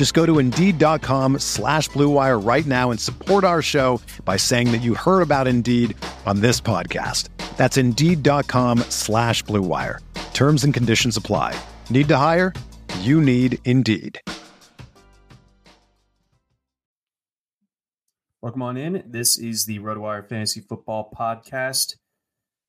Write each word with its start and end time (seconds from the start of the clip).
Just 0.00 0.14
go 0.14 0.24
to 0.24 0.38
Indeed.com 0.38 1.40
slash 1.40 1.90
BlueWire 1.90 2.42
right 2.42 2.64
now 2.64 2.90
and 2.90 2.98
support 2.98 3.44
our 3.44 3.60
show 3.60 4.00
by 4.24 4.38
saying 4.38 4.72
that 4.72 4.80
you 4.80 4.94
heard 4.94 5.20
about 5.20 5.46
Indeed 5.46 5.94
on 6.24 6.40
this 6.40 6.58
podcast. 6.58 7.28
That's 7.58 7.76
Indeed.com 7.76 8.78
slash 8.88 9.44
BlueWire. 9.44 9.98
Terms 10.32 10.64
and 10.64 10.72
conditions 10.72 11.18
apply. 11.18 11.54
Need 11.90 12.08
to 12.08 12.16
hire? 12.16 12.54
You 13.00 13.20
need 13.20 13.58
Indeed. 13.66 14.22
Welcome 18.40 18.62
on 18.62 18.78
in. 18.78 19.02
This 19.06 19.36
is 19.36 19.66
the 19.66 19.80
RotoWire 19.80 20.26
Fantasy 20.26 20.62
Football 20.62 21.12
Podcast. 21.14 21.98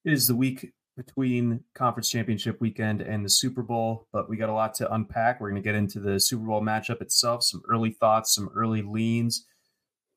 It 0.03 0.11
is 0.11 0.27
the 0.27 0.35
week 0.35 0.73
between 0.97 1.63
conference 1.73 2.09
championship 2.09 2.59
weekend 2.59 3.01
and 3.01 3.23
the 3.23 3.29
Super 3.29 3.61
Bowl, 3.61 4.07
but 4.11 4.29
we 4.29 4.37
got 4.37 4.49
a 4.49 4.53
lot 4.53 4.73
to 4.75 4.93
unpack. 4.93 5.39
We're 5.39 5.49
going 5.49 5.61
to 5.61 5.67
get 5.67 5.75
into 5.75 5.99
the 5.99 6.19
Super 6.19 6.45
Bowl 6.45 6.61
matchup 6.61 7.01
itself, 7.01 7.43
some 7.43 7.61
early 7.69 7.91
thoughts, 7.91 8.35
some 8.35 8.49
early 8.55 8.81
leans. 8.81 9.45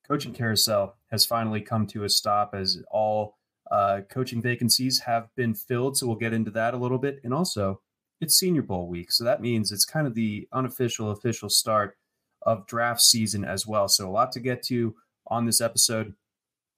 Coaching 0.07 0.35
carousel 0.35 0.97
has 1.11 1.25
finally 1.25 1.61
come 1.61 1.87
to 1.89 2.05
a 2.05 2.09
stop 2.09 2.55
as 2.55 2.83
all 2.91 3.39
uh, 3.71 4.01
coaching 4.11 4.43
vacancies 4.43 5.01
have 5.01 5.29
been 5.37 5.55
filled. 5.55 5.97
So 5.97 6.07
we'll 6.07 6.17
get 6.17 6.35
into 6.35 6.51
that 6.53 6.75
a 6.75 6.79
little 6.79 6.99
bit. 6.99 7.21
And 7.25 7.33
also, 7.33 7.81
it's 8.21 8.39
Senior 8.39 8.63
Bowl 8.63 8.89
week. 8.89 9.13
So 9.13 9.25
that 9.25 9.41
means 9.41 9.73
it's 9.73 9.85
kind 9.85 10.07
of 10.07 10.15
the 10.15 10.47
unofficial, 10.53 11.11
official 11.11 11.49
start 11.49 11.97
of 12.43 12.67
draft 12.67 13.01
season 13.01 13.45
as 13.45 13.67
well. 13.67 13.89
So 13.89 14.09
a 14.09 14.11
lot 14.11 14.33
to 14.33 14.41
get 14.41 14.63
to 14.65 14.95
on 15.29 15.47
this 15.47 15.61
episode. 15.61 16.15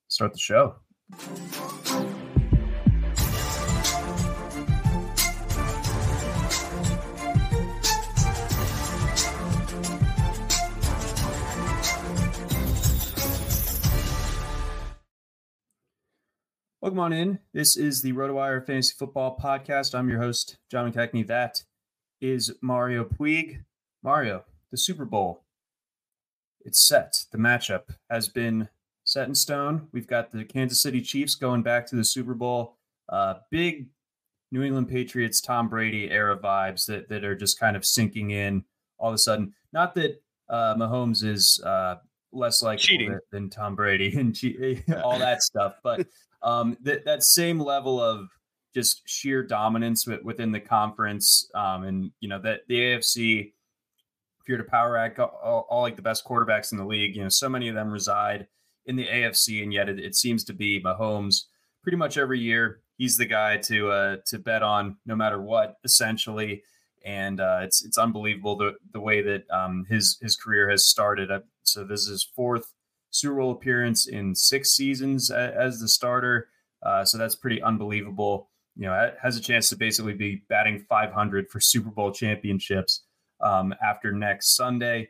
Start 0.09 0.33
the 0.33 0.39
show. 0.39 0.77
Welcome 16.87 17.01
on 17.01 17.13
in. 17.13 17.41
This 17.53 17.77
is 17.77 18.01
the 18.01 18.13
RotoWire 18.13 18.65
Fantasy 18.65 18.95
Football 18.97 19.37
Podcast. 19.43 19.93
I'm 19.93 20.09
your 20.09 20.21
host, 20.21 20.59
John 20.71 20.93
McKechnie. 20.93 21.27
That 21.27 21.65
is 22.21 22.53
Mario 22.63 23.03
Puig. 23.03 23.65
Mario, 24.05 24.45
the 24.71 24.79
Super 24.79 25.05
Bowl 25.05 25.43
it's 26.61 26.87
set. 26.87 27.25
The 27.33 27.39
matchup 27.39 27.97
has 28.09 28.29
been 28.29 28.69
set 29.03 29.27
in 29.27 29.35
stone. 29.35 29.89
We've 29.91 30.07
got 30.07 30.31
the 30.31 30.45
Kansas 30.45 30.81
City 30.81 31.01
Chiefs 31.01 31.35
going 31.35 31.65
back 31.65 31.89
to 31.89 31.97
the 31.97 32.05
Super 32.05 32.35
Bowl. 32.35 32.77
Uh, 33.09 33.35
big 33.51 33.89
New 34.53 34.63
England 34.63 34.89
Patriots, 34.89 35.41
Tom 35.41 35.69
Brady 35.69 36.09
era 36.09 36.39
vibes 36.39 36.87
that, 36.87 37.09
that 37.09 37.25
are 37.25 37.35
just 37.35 37.59
kind 37.59 37.77
of 37.77 37.85
sinking 37.85 38.31
in 38.31 38.65
all 39.01 39.09
of 39.09 39.15
a 39.17 39.19
sudden. 39.19 39.53
Not 39.73 39.97
that 39.97 40.23
uh, 40.49 40.77
Mahomes 40.77 41.25
is 41.25 41.61
uh, 41.67 41.97
less 42.33 42.63
like 42.63 42.81
than, 42.81 43.19
than, 43.33 43.51
Tom 43.51 43.75
Brady 43.75 44.17
and 44.21 44.33
che- 44.33 44.85
all 45.03 45.19
that 45.19 45.43
stuff, 45.43 45.81
but 45.83 46.07
um, 46.43 46.77
that 46.83 47.05
that 47.05 47.23
same 47.23 47.61
level 47.61 48.01
of 48.01 48.29
just 48.75 49.03
sheer 49.09 49.43
dominance 49.43 50.07
within 50.07 50.53
the 50.53 50.61
conference, 50.61 51.51
um, 51.55 51.85
and 51.85 52.11
you 52.21 52.29
know 52.29 52.41
that 52.41 52.61
the 52.69 52.77
AFC 52.77 53.53
if 54.47 54.51
you're 54.51 54.59
to 54.59 54.65
power 54.65 54.93
rank 54.93 55.19
all, 55.19 55.67
all, 55.69 55.83
like 55.83 55.97
the 55.97 56.03
best 56.03 56.25
quarterbacks 56.25 56.71
in 56.71 56.79
the 56.79 56.85
league, 56.85 57.17
you 57.17 57.23
know, 57.23 57.29
so 57.29 57.49
many 57.49 57.69
of 57.69 57.75
them 57.75 57.91
reside 57.91 58.47
in 58.85 58.95
the 58.95 59.05
AFC, 59.05 59.65
and 59.65 59.73
yet 59.73 59.89
it, 59.89 59.99
it 59.99 60.15
seems 60.15 60.45
to 60.45 60.53
be 60.53 60.81
Mahomes 60.81 61.47
pretty 61.83 61.97
much 61.97 62.17
every 62.17 62.39
year. 62.39 62.81
He's 62.97 63.17
the 63.17 63.27
guy 63.27 63.57
to 63.57 63.91
uh, 63.91 64.17
to 64.27 64.39
bet 64.39 64.63
on 64.63 64.99
no 65.05 65.17
matter 65.17 65.43
what, 65.43 65.79
essentially. 65.83 66.63
And 67.05 67.41
uh, 67.41 67.59
it's 67.63 67.85
it's 67.85 67.99
unbelievable 67.99 68.57
the 68.57 68.75
the 68.93 69.01
way 69.01 69.21
that 69.21 69.51
um, 69.51 69.85
his 69.89 70.17
his 70.23 70.37
career 70.37 70.71
has 70.71 70.87
started. 70.87 71.31
Uh, 71.33 71.41
so 71.65 71.83
this 71.83 72.07
is 72.07 72.23
fourth 72.23 72.73
Super 73.17 73.37
Bowl 73.37 73.53
appearance 73.53 74.07
in 74.07 74.35
six 74.35 74.71
seasons 74.71 75.31
as 75.31 75.81
the 75.81 75.89
starter. 75.89 76.49
Uh, 76.83 77.05
so 77.05 77.19
that's 77.19 77.35
pretty 77.35 77.63
unbelievable. 77.63 78.51
You 78.77 78.87
know, 78.87 79.13
has 79.23 79.37
a 79.37 79.41
chance 79.41 79.69
to 79.71 79.77
basically 79.77 80.13
be 80.13 80.43
batting 80.49 80.85
500 80.89 81.49
for 81.49 81.61
Super 81.61 81.91
Bowl 81.91 82.13
championships 82.13 83.05
um, 83.41 83.75
after 83.83 84.13
next 84.13 84.55
Sunday. 84.55 85.09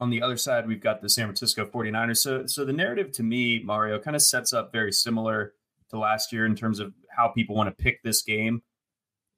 On 0.00 0.10
the 0.10 0.22
other 0.22 0.36
side, 0.36 0.66
we've 0.66 0.82
got 0.82 1.00
the 1.00 1.08
San 1.08 1.26
Francisco 1.26 1.64
49ers. 1.66 2.18
So, 2.18 2.46
so 2.46 2.64
the 2.64 2.72
narrative 2.72 3.12
to 3.12 3.22
me, 3.22 3.62
Mario, 3.64 4.00
kind 4.00 4.16
of 4.16 4.22
sets 4.22 4.52
up 4.52 4.72
very 4.72 4.90
similar 4.90 5.54
to 5.90 5.98
last 5.98 6.32
year 6.32 6.46
in 6.46 6.56
terms 6.56 6.80
of 6.80 6.92
how 7.08 7.28
people 7.28 7.54
want 7.54 7.68
to 7.68 7.82
pick 7.82 8.02
this 8.02 8.22
game. 8.22 8.62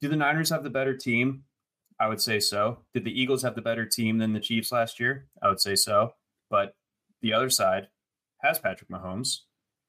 Do 0.01 0.07
the 0.07 0.15
Niners 0.15 0.49
have 0.49 0.63
the 0.63 0.69
better 0.71 0.97
team? 0.97 1.43
I 1.99 2.07
would 2.07 2.21
say 2.21 2.39
so. 2.39 2.79
Did 2.93 3.05
the 3.05 3.21
Eagles 3.21 3.43
have 3.43 3.55
the 3.55 3.61
better 3.61 3.85
team 3.85 4.17
than 4.17 4.33
the 4.33 4.39
Chiefs 4.39 4.71
last 4.71 4.99
year? 4.99 5.27
I 5.41 5.49
would 5.49 5.59
say 5.59 5.75
so. 5.75 6.13
But 6.49 6.75
the 7.21 7.33
other 7.33 7.49
side 7.49 7.87
has 8.41 8.59
Patrick 8.59 8.89
Mahomes, 8.89 9.39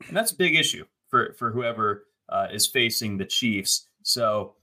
and 0.07 0.17
that's 0.17 0.33
a 0.33 0.37
big 0.37 0.55
issue 0.55 0.85
for 1.09 1.35
for 1.39 1.53
whoever 1.53 2.07
uh, 2.29 2.49
is 2.53 2.67
facing 2.67 3.19
the 3.19 3.25
Chiefs. 3.25 3.89
So, 4.03 4.55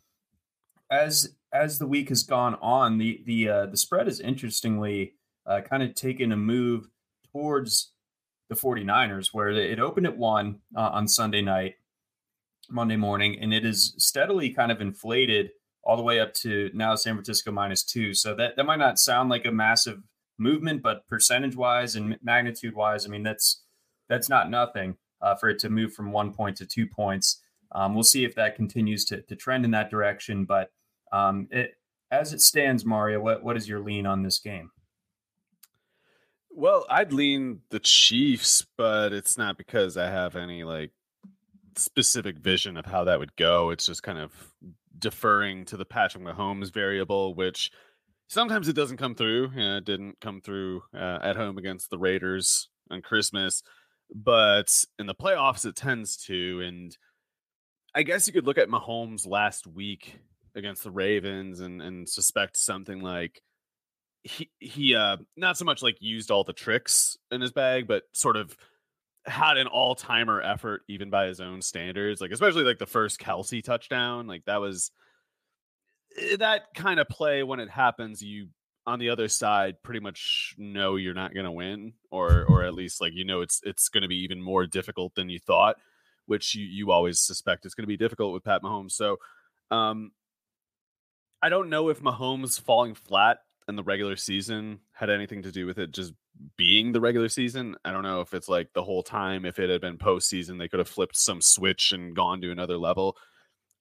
as 0.90 1.36
as 1.54 1.80
the 1.80 1.88
week 1.88 2.10
has 2.10 2.24
gone 2.24 2.56
on, 2.62 2.98
the 2.98 3.24
the 3.26 3.50
uh, 3.50 3.66
the 3.68 3.78
spread 3.78 4.08
is 4.08 4.20
interestingly 4.20 5.14
uh, 5.46 5.62
kind 5.62 5.84
of 5.84 5.96
taken 5.96 6.32
a 6.32 6.38
move 6.38 6.88
towards 7.32 7.92
the 8.50 8.56
49ers, 8.56 9.30
where 9.34 9.50
it 9.50 9.80
opened 9.80 10.06
at 10.06 10.18
one 10.18 10.60
uh, 10.76 10.90
on 10.94 11.08
Sunday 11.08 11.42
night, 11.42 11.76
Monday 12.70 12.96
morning, 12.96 13.38
and 13.40 13.54
it 13.54 13.66
is 13.66 13.96
steadily 13.98 14.50
kind 14.52 14.72
of 14.72 14.82
inflated 14.82 15.50
all 15.84 15.98
the 15.98 16.04
way 16.04 16.20
up 16.20 16.34
to 16.34 16.70
now 16.74 16.96
San 16.96 17.16
Francisco 17.16 17.52
minus 17.52 17.84
two. 17.84 18.14
So 18.14 18.36
that 18.36 18.56
that 18.56 18.66
might 18.66 18.80
not 18.80 19.00
sound 19.00 19.30
like 19.30 19.46
a 19.46 19.52
massive 19.52 20.02
movement, 20.38 20.82
but 20.82 21.08
percentage 21.08 21.56
wise 21.56 21.96
and 21.96 22.18
magnitude 22.22 22.76
wise, 22.76 23.06
I 23.06 23.10
mean 23.10 23.24
that's 23.24 23.64
that's 24.10 24.30
not 24.30 24.50
nothing 24.50 24.98
uh, 25.22 25.36
for 25.36 25.50
it 25.50 25.60
to 25.60 25.70
move 25.70 25.94
from 25.94 26.12
one 26.12 26.34
point 26.34 26.58
to 26.58 26.66
two 26.66 26.88
points. 26.88 27.42
Um, 27.72 27.94
we'll 27.94 28.04
see 28.04 28.24
if 28.24 28.36
that 28.36 28.56
continues 28.56 29.06
to, 29.06 29.22
to 29.24 29.36
trend 29.36 29.66
in 29.66 29.72
that 29.72 29.90
direction, 29.90 30.46
but 30.46 30.72
um, 31.12 31.48
it, 31.52 31.76
as 32.12 32.34
it 32.34 32.42
stands, 32.42 32.86
Mario, 32.86 33.20
what 33.20 33.44
what 33.44 33.58
is 33.58 33.68
your 33.68 33.80
lean 33.80 34.06
on 34.06 34.24
this 34.24 34.40
game? 34.40 34.72
Well, 36.52 36.86
I'd 36.90 37.12
lean 37.12 37.62
the 37.70 37.80
Chiefs, 37.80 38.66
but 38.78 39.12
it's 39.12 39.38
not 39.38 39.58
because 39.58 39.98
I 39.98 40.10
have 40.10 40.38
any 40.38 40.64
like 40.64 40.92
specific 41.76 42.38
vision 42.38 42.78
of 42.78 42.86
how 42.86 43.04
that 43.04 43.20
would 43.20 43.36
go. 43.36 43.72
It's 43.72 43.86
just 43.86 44.04
kind 44.04 44.20
of 44.20 44.32
deferring 44.98 45.66
to 45.66 45.78
the 45.78 45.86
Patrick 45.86 46.24
Mahomes 46.24 46.72
variable, 46.72 47.34
which 47.34 47.72
sometimes 48.28 48.68
it 48.68 48.76
doesn't 48.76 48.98
come 48.98 49.16
through. 49.16 49.52
Know, 49.52 49.78
it 49.78 49.86
didn't 49.86 50.20
come 50.20 50.42
through 50.42 50.84
uh, 50.94 51.20
at 51.22 51.36
home 51.36 51.58
against 51.58 51.90
the 51.90 51.98
Raiders 51.98 52.70
on 52.90 53.02
Christmas, 53.02 53.64
but 54.14 54.86
in 55.00 55.08
the 55.08 55.16
playoffs 55.16 55.66
it 55.66 55.76
tends 55.76 56.18
to. 56.26 56.62
And 56.62 56.96
I 57.94 58.04
guess 58.04 58.28
you 58.28 58.34
could 58.34 58.46
look 58.46 58.58
at 58.58 58.70
Mahomes 58.70 59.28
last 59.28 59.68
week 59.68 60.20
against 60.56 60.84
the 60.84 60.92
Ravens 60.92 61.60
and 61.60 61.82
and 61.82 62.08
suspect 62.08 62.58
something 62.58 63.02
like 63.02 63.42
he 64.24 64.50
he 64.60 64.96
uh 64.96 65.18
not 65.36 65.58
so 65.58 65.66
much 65.66 65.84
like 65.84 65.98
used 66.00 66.32
all 66.32 66.44
the 66.44 66.54
tricks 66.54 67.18
in 67.32 67.42
his 67.42 67.52
bag, 67.52 67.88
but 67.88 68.04
sort 68.14 68.38
of 68.38 68.56
had 69.26 69.58
an 69.58 69.68
all 69.68 69.96
timer 69.96 70.42
effort 70.42 70.84
even 70.88 71.10
by 71.10 71.26
his 71.26 71.40
own 71.40 71.62
standards. 71.62 72.22
Like 72.22 72.32
especially 72.32 72.64
like 72.64 72.80
the 72.80 72.86
first 72.86 73.20
Kelce 73.20 73.64
touchdown, 73.64 74.28
like 74.28 74.46
that 74.46 74.62
was 74.62 74.92
that 76.38 76.74
kind 76.74 77.00
of 77.00 77.08
play 77.08 77.44
when 77.44 77.60
it 77.60 77.70
happens. 77.70 78.22
You 78.22 78.48
on 78.88 79.00
the 79.00 79.10
other 79.10 79.28
side 79.28 79.82
pretty 79.82 80.00
much 80.00 80.54
know 80.58 80.96
you're 80.96 81.14
not 81.14 81.34
going 81.34 81.46
to 81.46 81.52
win, 81.52 81.94
or 82.12 82.46
or 82.46 82.64
at 82.64 82.74
least 82.74 83.02
like 83.02 83.14
you 83.14 83.26
know 83.26 83.42
it's 83.42 83.62
it's 83.64 83.90
going 83.90 84.04
to 84.04 84.08
be 84.08 84.24
even 84.24 84.42
more 84.42 84.66
difficult 84.66 85.16
than 85.16 85.30
you 85.30 85.40
thought 85.40 85.78
which 86.26 86.56
you, 86.56 86.66
you 86.66 86.92
always 86.92 87.20
suspect 87.20 87.66
is 87.66 87.74
going 87.74 87.84
to 87.84 87.88
be 87.88 87.98
difficult 87.98 88.34
with 88.34 88.44
Pat 88.44 88.62
Mahomes. 88.64 88.92
So 88.92 89.18
um, 89.72 90.12
I 91.42 91.50
don't 91.50 91.70
know 91.70 91.90
if 91.90 92.02
Mahomes 92.02 92.60
falling 92.60 92.96
flat 92.96 93.40
in 93.68 93.76
the 93.76 93.84
regular 93.84 94.16
season 94.16 94.80
had 94.92 95.10
anything 95.10 95.44
to 95.44 95.52
do 95.52 95.66
with 95.66 95.80
it 95.80 95.92
just 95.92 96.14
being 96.58 96.92
the 96.92 97.02
regular 97.02 97.30
season. 97.30 97.76
I 97.84 97.92
don't 97.92 98.04
know 98.04 98.22
if 98.22 98.34
it's 98.34 98.50
like 98.50 98.74
the 98.74 98.84
whole 98.84 99.04
time, 99.04 99.46
if 99.46 99.60
it 99.60 99.70
had 99.70 99.82
been 99.82 99.98
postseason, 99.98 100.60
they 100.60 100.68
could 100.68 100.80
have 100.80 100.90
flipped 100.90 101.18
some 101.18 101.42
switch 101.42 101.92
and 101.92 102.16
gone 102.16 102.42
to 102.42 102.52
another 102.52 102.78
level. 102.78 103.18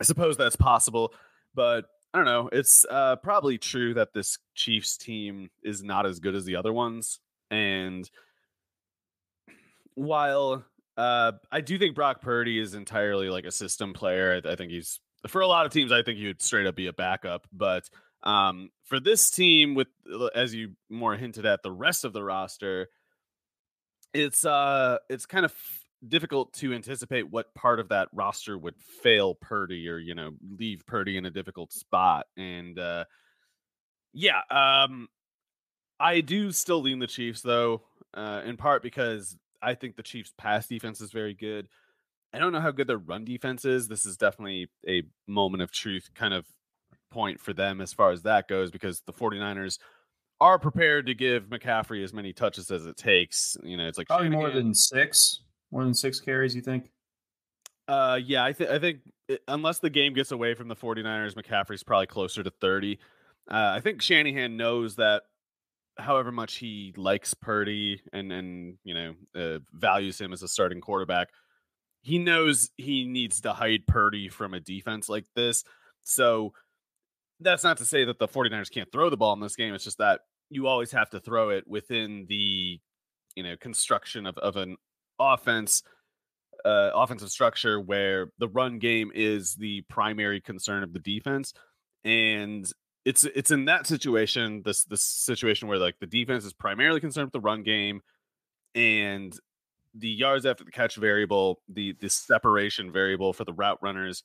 I 0.00 0.04
suppose 0.04 0.36
that's 0.36 0.56
possible, 0.56 1.12
but 1.54 1.86
I 2.14 2.18
don't 2.18 2.26
know. 2.26 2.48
It's 2.52 2.86
uh, 2.88 3.16
probably 3.16 3.58
true 3.58 3.94
that 3.94 4.14
this 4.14 4.38
Chiefs 4.54 4.96
team 4.96 5.50
is 5.64 5.82
not 5.82 6.06
as 6.06 6.20
good 6.20 6.36
as 6.36 6.44
the 6.44 6.54
other 6.54 6.72
ones. 6.72 7.18
And 7.50 8.08
while 9.96 10.64
uh, 10.96 11.32
I 11.50 11.60
do 11.60 11.76
think 11.76 11.96
Brock 11.96 12.22
Purdy 12.22 12.60
is 12.60 12.74
entirely 12.74 13.30
like 13.30 13.46
a 13.46 13.50
system 13.50 13.94
player, 13.94 14.40
I, 14.44 14.52
I 14.52 14.54
think 14.54 14.70
he's 14.70 15.00
for 15.26 15.40
a 15.40 15.48
lot 15.48 15.66
of 15.66 15.72
teams. 15.72 15.90
I 15.90 16.02
think 16.02 16.18
he 16.18 16.28
would 16.28 16.40
straight 16.40 16.68
up 16.68 16.76
be 16.76 16.86
a 16.86 16.92
backup, 16.92 17.48
but 17.52 17.82
um, 18.22 18.70
for 18.84 19.00
this 19.00 19.30
team, 19.32 19.74
with 19.74 19.88
as 20.36 20.54
you 20.54 20.74
more 20.88 21.16
hinted 21.16 21.46
at, 21.46 21.64
the 21.64 21.72
rest 21.72 22.04
of 22.04 22.12
the 22.12 22.22
roster, 22.22 22.88
it's 24.12 24.44
uh, 24.44 24.98
it's 25.10 25.26
kind 25.26 25.44
of 25.44 25.52
difficult 26.08 26.52
to 26.54 26.72
anticipate 26.72 27.30
what 27.30 27.54
part 27.54 27.80
of 27.80 27.88
that 27.88 28.08
roster 28.12 28.58
would 28.58 28.76
fail 29.02 29.34
Purdy 29.34 29.88
or 29.88 29.98
you 29.98 30.14
know 30.14 30.32
leave 30.58 30.84
Purdy 30.86 31.16
in 31.16 31.26
a 31.26 31.30
difficult 31.30 31.72
spot. 31.72 32.26
And 32.36 32.78
uh, 32.78 33.04
yeah, 34.12 34.40
um, 34.50 35.08
I 35.98 36.20
do 36.20 36.52
still 36.52 36.82
lean 36.82 36.98
the 36.98 37.06
Chiefs 37.06 37.42
though, 37.42 37.82
uh, 38.14 38.42
in 38.44 38.56
part 38.56 38.82
because 38.82 39.36
I 39.62 39.74
think 39.74 39.96
the 39.96 40.02
Chiefs' 40.02 40.32
pass 40.36 40.66
defense 40.66 41.00
is 41.00 41.12
very 41.12 41.34
good. 41.34 41.68
I 42.32 42.38
don't 42.38 42.52
know 42.52 42.60
how 42.60 42.72
good 42.72 42.88
their 42.88 42.98
run 42.98 43.24
defense 43.24 43.64
is. 43.64 43.86
This 43.86 44.04
is 44.04 44.16
definitely 44.16 44.68
a 44.88 45.04
moment 45.28 45.62
of 45.62 45.70
truth 45.70 46.10
kind 46.14 46.34
of 46.34 46.44
point 47.10 47.40
for 47.40 47.52
them 47.52 47.80
as 47.80 47.92
far 47.92 48.10
as 48.10 48.22
that 48.22 48.48
goes 48.48 48.72
because 48.72 49.00
the 49.06 49.12
49ers 49.12 49.78
are 50.40 50.58
prepared 50.58 51.06
to 51.06 51.14
give 51.14 51.44
McCaffrey 51.44 52.02
as 52.02 52.12
many 52.12 52.32
touches 52.32 52.70
as 52.70 52.86
it 52.86 52.96
takes. 52.96 53.56
You 53.62 53.76
know, 53.76 53.86
it's 53.86 53.98
like 53.98 54.08
probably 54.08 54.30
more 54.30 54.50
than 54.50 54.74
six, 54.74 55.40
more 55.74 55.84
than 55.84 55.92
six 55.92 56.20
carries, 56.20 56.54
you 56.54 56.62
think? 56.62 56.90
Uh, 57.88 58.18
yeah, 58.24 58.44
I 58.44 58.52
think 58.52 58.70
I 58.70 58.78
think 58.78 59.00
it, 59.28 59.42
unless 59.48 59.80
the 59.80 59.90
game 59.90 60.14
gets 60.14 60.30
away 60.30 60.54
from 60.54 60.68
the 60.68 60.76
49ers, 60.76 61.34
McCaffrey's 61.34 61.82
probably 61.82 62.06
closer 62.06 62.42
to 62.42 62.50
30. 62.50 62.98
Uh, 63.50 63.72
I 63.76 63.80
think 63.80 64.00
Shanahan 64.00 64.56
knows 64.56 64.96
that 64.96 65.24
however 65.98 66.32
much 66.32 66.56
he 66.56 66.94
likes 66.96 67.34
Purdy 67.34 68.00
and 68.12 68.32
and 68.32 68.78
you 68.84 68.94
know 68.94 69.14
uh, 69.34 69.58
values 69.72 70.18
him 70.18 70.32
as 70.32 70.42
a 70.42 70.48
starting 70.48 70.80
quarterback, 70.80 71.28
he 72.02 72.18
knows 72.18 72.70
he 72.76 73.04
needs 73.04 73.42
to 73.42 73.52
hide 73.52 73.86
Purdy 73.86 74.28
from 74.28 74.54
a 74.54 74.60
defense 74.60 75.08
like 75.08 75.26
this. 75.34 75.64
So 76.04 76.54
that's 77.40 77.64
not 77.64 77.78
to 77.78 77.84
say 77.84 78.04
that 78.04 78.18
the 78.18 78.28
49ers 78.28 78.70
can't 78.70 78.90
throw 78.90 79.10
the 79.10 79.16
ball 79.16 79.34
in 79.34 79.40
this 79.40 79.56
game. 79.56 79.74
It's 79.74 79.84
just 79.84 79.98
that 79.98 80.20
you 80.48 80.68
always 80.68 80.92
have 80.92 81.10
to 81.10 81.20
throw 81.20 81.50
it 81.50 81.64
within 81.66 82.26
the 82.28 82.80
you 83.34 83.42
know 83.42 83.56
construction 83.56 84.24
of, 84.24 84.38
of 84.38 84.56
an 84.56 84.76
offense 85.18 85.82
uh, 86.64 86.90
offensive 86.94 87.30
structure 87.30 87.78
where 87.78 88.28
the 88.38 88.48
run 88.48 88.78
game 88.78 89.12
is 89.14 89.54
the 89.54 89.82
primary 89.82 90.40
concern 90.40 90.82
of 90.82 90.92
the 90.94 90.98
defense 90.98 91.52
and 92.04 92.72
it's 93.04 93.24
it's 93.24 93.50
in 93.50 93.66
that 93.66 93.86
situation 93.86 94.62
this 94.64 94.84
this 94.84 95.02
situation 95.02 95.68
where 95.68 95.78
like 95.78 95.96
the 96.00 96.06
defense 96.06 96.44
is 96.44 96.54
primarily 96.54 97.00
concerned 97.00 97.26
with 97.26 97.32
the 97.32 97.40
run 97.40 97.62
game 97.62 98.00
and 98.74 99.38
the 99.94 100.08
yards 100.08 100.44
after 100.44 100.64
the 100.64 100.70
catch 100.70 100.96
variable, 100.96 101.60
the 101.68 101.94
the 102.00 102.10
separation 102.10 102.92
variable 102.92 103.32
for 103.32 103.44
the 103.44 103.52
route 103.52 103.78
runners 103.80 104.24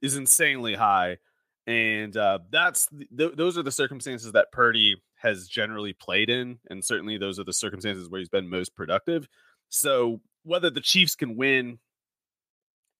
is 0.00 0.16
insanely 0.16 0.74
high, 0.74 1.18
and 1.66 2.16
uh, 2.16 2.38
that's 2.50 2.88
th- 3.16 3.32
those 3.36 3.58
are 3.58 3.62
the 3.62 3.72
circumstances 3.72 4.32
that 4.32 4.52
Purdy 4.52 4.96
has 5.16 5.48
generally 5.48 5.92
played 5.92 6.30
in, 6.30 6.58
and 6.70 6.84
certainly 6.84 7.18
those 7.18 7.38
are 7.38 7.44
the 7.44 7.52
circumstances 7.52 8.08
where 8.08 8.20
he's 8.20 8.28
been 8.28 8.48
most 8.48 8.76
productive. 8.76 9.28
So 9.68 10.20
whether 10.42 10.70
the 10.70 10.80
Chiefs 10.80 11.14
can 11.14 11.36
win 11.36 11.78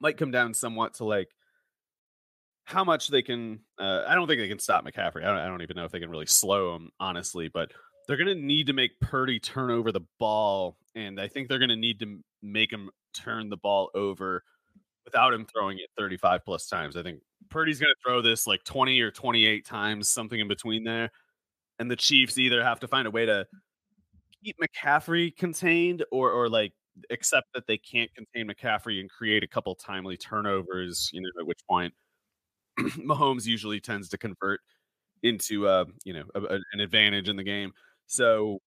might 0.01 0.17
come 0.17 0.31
down 0.31 0.55
somewhat 0.55 0.95
to 0.95 1.05
like 1.05 1.29
how 2.65 2.85
much 2.85 3.09
they 3.09 3.23
can. 3.23 3.61
Uh, 3.79 4.05
I 4.07 4.15
don't 4.15 4.27
think 4.27 4.41
they 4.41 4.49
can 4.49 4.59
stop 4.59 4.85
McCaffrey. 4.85 5.25
I 5.25 5.29
don't, 5.29 5.39
I 5.39 5.47
don't 5.47 5.63
even 5.63 5.77
know 5.77 5.85
if 5.85 5.93
they 5.93 6.01
can 6.01 6.11
really 6.11 6.27
slow 6.27 6.77
him, 6.77 6.91
honestly, 7.01 7.49
but 7.49 7.73
they're 8.07 8.17
going 8.17 8.29
to 8.29 8.35
need 8.35 8.67
to 8.67 8.73
make 8.73 9.01
Purdy 9.01 9.41
turn 9.41 9.71
over 9.71 9.93
the 9.93 10.03
ball, 10.19 10.77
and 10.95 11.21
I 11.21 11.29
think 11.29 11.49
they're 11.49 11.59
going 11.59 11.69
to 11.71 11.77
need 11.77 12.01
to 12.01 12.21
make 12.43 12.73
him 12.73 12.91
turn 13.15 13.49
the 13.49 13.57
ball 13.57 13.91
over 13.95 14.43
without 15.05 15.33
him 15.33 15.47
throwing 15.47 15.79
it 15.79 15.89
35 15.99 16.45
plus 16.45 16.67
times. 16.67 16.97
I 16.97 17.03
think 17.03 17.21
Purdy's 17.51 17.79
going 17.81 17.89
to 17.95 18.03
throw 18.05 18.21
this 18.21 18.47
like 18.47 18.63
20 18.65 19.01
or 19.01 19.11
28 19.11 19.67
times, 19.67 20.11
something 20.11 20.39
in 20.39 20.49
between 20.49 20.85
there. 20.85 21.11
And 21.79 21.91
the 21.91 21.97
Chiefs 21.97 22.39
either 22.39 22.63
have 22.63 22.81
to 22.81 22.89
find 22.89 23.07
a 23.07 23.11
way 23.11 23.25
to 23.27 23.47
keep 24.45 24.57
McCaffrey 24.59 25.35
contained 25.37 26.05
or 26.13 26.31
or 26.31 26.49
like 26.49 26.73
accept 27.11 27.49
that 27.55 27.67
they 27.67 27.79
can't 27.79 28.11
contain 28.15 28.49
McCaffrey 28.49 29.01
and 29.01 29.11
create 29.11 29.43
a 29.43 29.49
couple 29.49 29.75
timely 29.75 30.17
turnovers, 30.17 31.11
you 31.13 31.21
know, 31.21 31.29
at 31.41 31.47
which 31.47 31.61
point 31.69 31.93
Mahomes 32.79 33.47
usually 33.47 33.81
tends 33.81 34.09
to 34.11 34.19
convert 34.19 34.61
into 35.23 35.67
uh, 35.67 35.85
you 36.05 36.13
know, 36.13 36.25
a, 36.35 36.41
a, 36.41 36.59
an 36.73 36.81
advantage 36.81 37.29
in 37.29 37.37
the 37.37 37.43
game. 37.43 37.73
So 38.07 38.61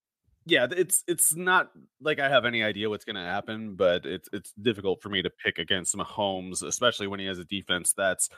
yeah, 0.45 0.68
it's 0.72 1.04
it's 1.07 1.36
not 1.36 1.72
like 2.01 2.19
I 2.19 2.28
have 2.28 2.45
any 2.45 2.63
idea 2.63 2.89
what's 2.89 3.06
going 3.06 3.16
to 3.16 3.22
happen, 3.22 3.75
but 3.75 4.06
it's 4.06 4.28
it's 4.34 4.51
difficult 4.54 5.01
for 5.01 5.10
me 5.10 5.22
to 5.22 5.30
pick 5.30 5.60
against 5.60 5.95
Mahomes, 5.95 6.63
especially 6.63 7.07
when 7.07 7.19
he 7.19 7.27
has 7.27 7.38
a 7.38 7.45
defense 7.45 7.94
that's 7.94 8.30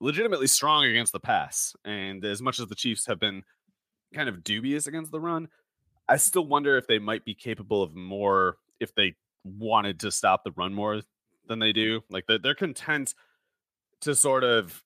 legitimately 0.00 0.48
strong 0.48 0.84
against 0.84 1.12
the 1.12 1.20
pass. 1.20 1.74
And 1.84 2.24
as 2.24 2.42
much 2.42 2.58
as 2.58 2.66
the 2.66 2.74
Chiefs 2.74 3.06
have 3.06 3.20
been 3.20 3.44
kind 4.12 4.28
of 4.28 4.42
dubious 4.42 4.88
against 4.88 5.12
the 5.12 5.20
run, 5.20 5.48
I 6.08 6.16
still 6.16 6.46
wonder 6.46 6.76
if 6.76 6.88
they 6.88 6.98
might 6.98 7.24
be 7.24 7.34
capable 7.34 7.82
of 7.82 7.94
more 7.94 8.56
if 8.80 8.94
they 8.96 9.14
wanted 9.44 10.00
to 10.00 10.10
stop 10.10 10.44
the 10.44 10.52
run 10.52 10.74
more 10.74 11.02
than 11.48 11.58
they 11.58 11.72
do. 11.72 12.02
Like 12.10 12.26
they're, 12.26 12.38
they're 12.38 12.54
content 12.54 13.14
to 14.02 14.14
sort 14.14 14.44
of 14.44 14.82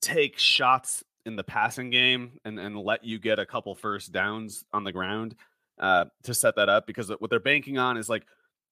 take 0.00 0.38
shots 0.38 1.02
in 1.24 1.36
the 1.36 1.44
passing 1.44 1.90
game 1.90 2.38
and, 2.44 2.58
and 2.58 2.78
let 2.78 3.04
you 3.04 3.18
get 3.18 3.38
a 3.38 3.46
couple 3.46 3.74
first 3.74 4.12
downs 4.12 4.64
on 4.72 4.84
the 4.84 4.92
ground 4.92 5.34
uh, 5.78 6.06
to 6.22 6.34
set 6.34 6.56
that 6.56 6.68
up 6.68 6.86
because 6.86 7.10
what 7.18 7.30
they're 7.30 7.40
banking 7.40 7.78
on 7.78 7.96
is 7.96 8.08
like 8.08 8.24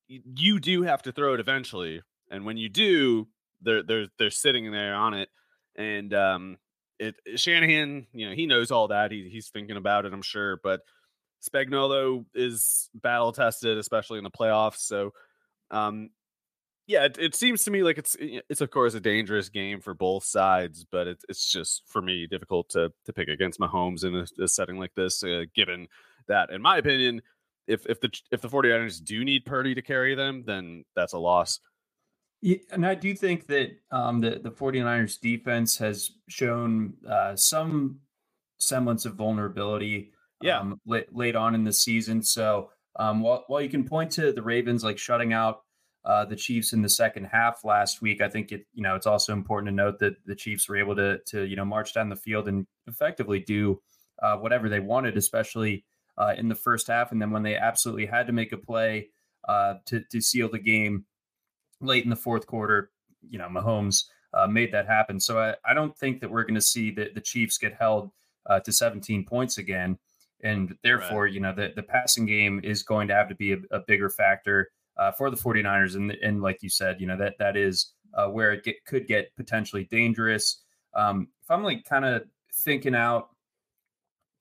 you 0.09 0.61
do 0.61 0.83
have 0.83 1.03
to 1.03 1.13
throw 1.13 1.35
it 1.35 1.41
eventually, 1.41 2.03
and 2.31 2.45
when 2.45 2.57
you 2.57 2.69
do, 2.69 3.27
they're 3.63 3.83
they're 3.83 4.07
they're 4.19 4.31
sitting 4.31 4.71
there 4.71 4.95
on 4.95 5.15
it, 5.15 5.29
and 5.77 6.13
um, 6.13 6.59
it 6.99 7.17
Shanahan, 7.37 8.07
you 8.13 8.29
know, 8.29 8.35
he 8.35 8.47
knows 8.47 8.71
all 8.71 8.89
that. 8.89 9.11
He 9.11 9.29
he's 9.31 9.49
thinking 9.49 9.77
about 9.77 10.05
it, 10.05 10.13
I'm 10.13 10.23
sure, 10.23 10.61
but 10.63 10.81
Spagnuolo 11.49 12.25
is 12.35 12.89
battle 12.95 13.33
tested, 13.33 13.79
especially 13.79 14.19
in 14.19 14.25
the 14.25 14.31
playoffs. 14.31 14.79
So, 14.79 15.13
um, 15.71 16.11
yeah, 16.87 17.05
it, 17.05 17.19
it, 17.19 17.35
seems 17.35 17.65
to 17.65 17.71
me 17.71 17.83
like 17.83 17.99
it's 17.99 18.17
it's 18.21 18.61
of 18.61 18.71
course 18.71 18.95
a 18.95 19.01
dangerous 19.01 19.49
game 19.49 19.81
for 19.81 19.95
both 19.95 20.25
sides, 20.25 20.85
but 20.91 21.07
it's 21.07 21.25
it's 21.29 21.51
just 21.51 21.83
for 21.87 22.03
me 22.03 22.27
difficult 22.27 22.69
to 22.71 22.93
to 23.07 23.13
pick 23.13 23.29
against 23.29 23.59
Mahomes 23.59 24.05
in 24.05 24.15
a, 24.15 24.45
a 24.45 24.49
setting 24.49 24.79
like 24.79 24.95
this, 24.95 25.23
uh, 25.23 25.45
given 25.55 25.89
that, 26.29 26.51
in 26.51 26.61
my 26.61 26.77
opinion, 26.77 27.23
if 27.67 27.87
if 27.87 28.01
the 28.01 28.11
if 28.31 28.41
the 28.41 28.49
49ers 28.49 29.03
do 29.03 29.25
need 29.25 29.47
Purdy 29.47 29.75
to 29.75 29.83
carry 29.83 30.15
them, 30.15 30.45
then 30.47 30.85
that's 30.95 31.15
a 31.15 31.19
loss. 31.19 31.61
Yeah, 32.43 32.59
and 32.71 32.87
I 32.87 32.95
do 32.95 33.15
think 33.15 33.47
that 33.47 33.79
um, 33.91 34.21
the 34.21 34.41
the 34.43 34.51
49ers 34.51 35.19
defense 35.19 35.79
has 35.79 36.11
shown 36.29 36.95
uh, 37.09 37.37
some 37.37 38.01
semblance 38.59 39.07
of 39.07 39.15
vulnerability. 39.15 40.13
Yeah. 40.45 40.61
Um, 40.61 40.81
late, 40.87 41.15
late 41.15 41.37
on 41.37 41.55
in 41.55 41.65
the 41.65 41.73
season. 41.73 42.23
So 42.23 42.71
um, 42.97 43.21
while 43.21 43.45
while 43.47 43.63
you 43.63 43.69
can 43.71 43.85
point 43.85 44.11
to 44.13 44.33
the 44.33 44.43
Ravens 44.43 44.85
like 44.85 44.99
shutting 44.99 45.33
out 45.33 45.63
uh, 46.05 46.25
the 46.25 46.37
Chiefs 46.37 46.75
in 46.75 46.83
the 46.83 46.89
second 46.89 47.25
half 47.25 47.65
last 47.65 48.03
week. 48.03 48.21
I 48.21 48.29
think 48.29 48.53
it, 48.53 48.67
you 48.75 48.83
know, 48.83 48.95
it's 48.95 49.07
also 49.07 49.33
important 49.33 49.69
to 49.69 49.75
note 49.75 49.99
that 50.01 50.17
the 50.27 50.35
Chiefs 50.35 50.69
were 50.69 50.77
able 50.77 50.95
to, 50.97 51.19
to 51.29 51.45
you 51.45 51.57
know, 51.57 51.65
march 51.65 51.95
down 51.95 52.11
the 52.11 52.17
field 52.17 52.47
and 52.47 52.67
effectively 52.87 53.41
do 53.41 53.81
uh, 54.23 54.37
whatever 54.37 54.69
they 54.69 54.81
wanted, 54.81 55.17
especially 55.17 55.85
uh, 56.19 56.35
in 56.37 56.49
the 56.49 56.55
first 56.55 56.89
half. 56.89 57.11
And 57.11 57.23
then 57.23 57.31
when 57.31 57.43
they 57.43 57.57
absolutely 57.57 58.05
had 58.05 58.27
to 58.27 58.35
make 58.35 58.53
a 58.53 58.59
play 58.59 59.09
uh, 59.49 59.75
to 59.87 60.03
to 60.11 60.21
seal 60.21 60.51
the 60.51 60.59
game 60.59 61.07
late 61.81 62.05
in 62.05 62.11
the 62.11 62.17
fourth 62.17 62.47
quarter, 62.47 62.91
you 63.29 63.39
know, 63.39 63.49
Mahomes 63.49 64.05
uh, 64.35 64.47
made 64.47 64.73
that 64.73 64.87
happen. 64.87 65.19
So 65.19 65.39
I, 65.39 65.55
I 65.65 65.73
don't 65.73 65.97
think 65.97 66.21
that 66.21 66.31
we're 66.31 66.45
going 66.45 66.55
to 66.55 66.61
see 66.61 66.91
the, 66.91 67.11
the 67.15 67.21
Chiefs 67.21 67.57
get 67.57 67.75
held 67.75 68.11
uh, 68.47 68.61
to 68.61 68.73
17 68.73 69.25
points 69.25 69.57
again. 69.57 69.99
And 70.43 70.77
therefore, 70.83 71.25
right. 71.25 71.33
you 71.33 71.41
know, 71.41 71.55
the, 71.55 71.73
the 71.75 71.83
passing 71.83 72.27
game 72.27 72.61
is 72.63 72.83
going 72.83 73.09
to 73.09 73.15
have 73.15 73.29
to 73.29 73.35
be 73.35 73.53
a, 73.53 73.59
a 73.71 73.81
bigger 73.87 74.11
factor 74.11 74.71
uh, 74.99 75.13
for 75.13 75.31
the 75.31 75.37
49ers. 75.37 75.97
And, 75.97 76.11
and 76.23 76.43
like 76.43 76.63
you 76.63 76.69
said, 76.69 77.01
you 77.01 77.07
know, 77.07 77.17
that 77.17 77.35
that 77.39 77.57
is 77.57 77.93
uh, 78.15 78.29
where 78.29 78.53
it 78.53 78.65
get, 78.65 78.85
could 78.85 79.07
get 79.07 79.35
potentially 79.37 79.85
dangerous. 79.91 80.63
Um, 80.95 81.29
if 81.43 81.51
I'm 81.51 81.63
like 81.63 81.85
kind 81.85 82.05
of 82.05 82.25
thinking 82.53 82.95
out 82.95 83.31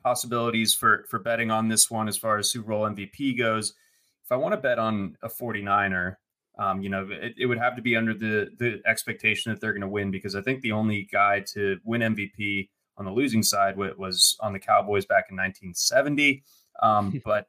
possibilities 0.04 0.74
for 0.74 1.06
for 1.10 1.20
betting 1.20 1.50
on 1.50 1.70
this 1.70 1.90
one 1.90 2.08
as 2.08 2.18
far 2.18 2.38
as 2.38 2.52
Super 2.52 2.70
Bowl 2.70 2.84
MVP 2.84 3.38
goes, 3.38 3.74
if 4.24 4.32
I 4.32 4.36
want 4.36 4.54
to 4.54 4.62
bet 4.62 4.80
on 4.80 5.18
a 5.22 5.30
49er, 5.30 6.18
Um, 6.60 6.82
you 6.82 6.90
know, 6.90 7.08
it, 7.10 7.34
it, 7.38 7.46
would 7.48 7.58
have 7.58 7.76
to 7.76 7.82
be 7.82 7.96
under 7.96 8.14
the 8.14 8.50
the 8.60 8.82
expectation 8.86 9.52
that 9.52 9.60
they're 9.60 9.74
going 9.74 9.82
to 9.82 9.88
win 9.88 10.12
because 10.12 10.36
I 10.36 10.42
think 10.42 10.62
the 10.62 10.74
only 10.74 11.08
guy 11.12 11.40
to 11.54 11.80
win 11.84 12.02
MVP 12.02 12.70
on 12.98 13.06
the 13.06 13.12
losing 13.12 13.44
side 13.44 13.78
was 13.78 14.38
on 14.40 14.54
the 14.54 14.60
Cowboys 14.60 15.06
back 15.06 15.26
in 15.30 15.38
1970. 15.38 16.44
Um, 16.82 17.22
but 17.26 17.48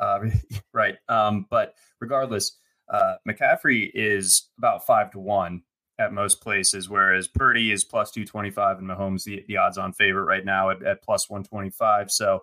uh, 0.00 0.20
right, 0.72 0.96
um, 1.08 1.46
but 1.50 1.74
regardless, 2.00 2.58
uh, 2.88 3.14
McCaffrey 3.28 3.90
is 3.94 4.50
about 4.58 4.86
five 4.86 5.10
to 5.12 5.18
one 5.18 5.62
at 5.98 6.12
most 6.12 6.40
places, 6.40 6.88
whereas 6.88 7.26
Purdy 7.26 7.72
is 7.72 7.84
plus 7.84 8.10
225 8.10 8.78
and 8.78 8.88
Mahomes 8.88 9.24
the, 9.24 9.44
the 9.48 9.56
odds 9.56 9.78
on 9.78 9.92
favorite 9.92 10.24
right 10.24 10.44
now 10.44 10.70
at, 10.70 10.82
at 10.82 11.02
plus 11.02 11.30
125. 11.30 12.10
So 12.10 12.42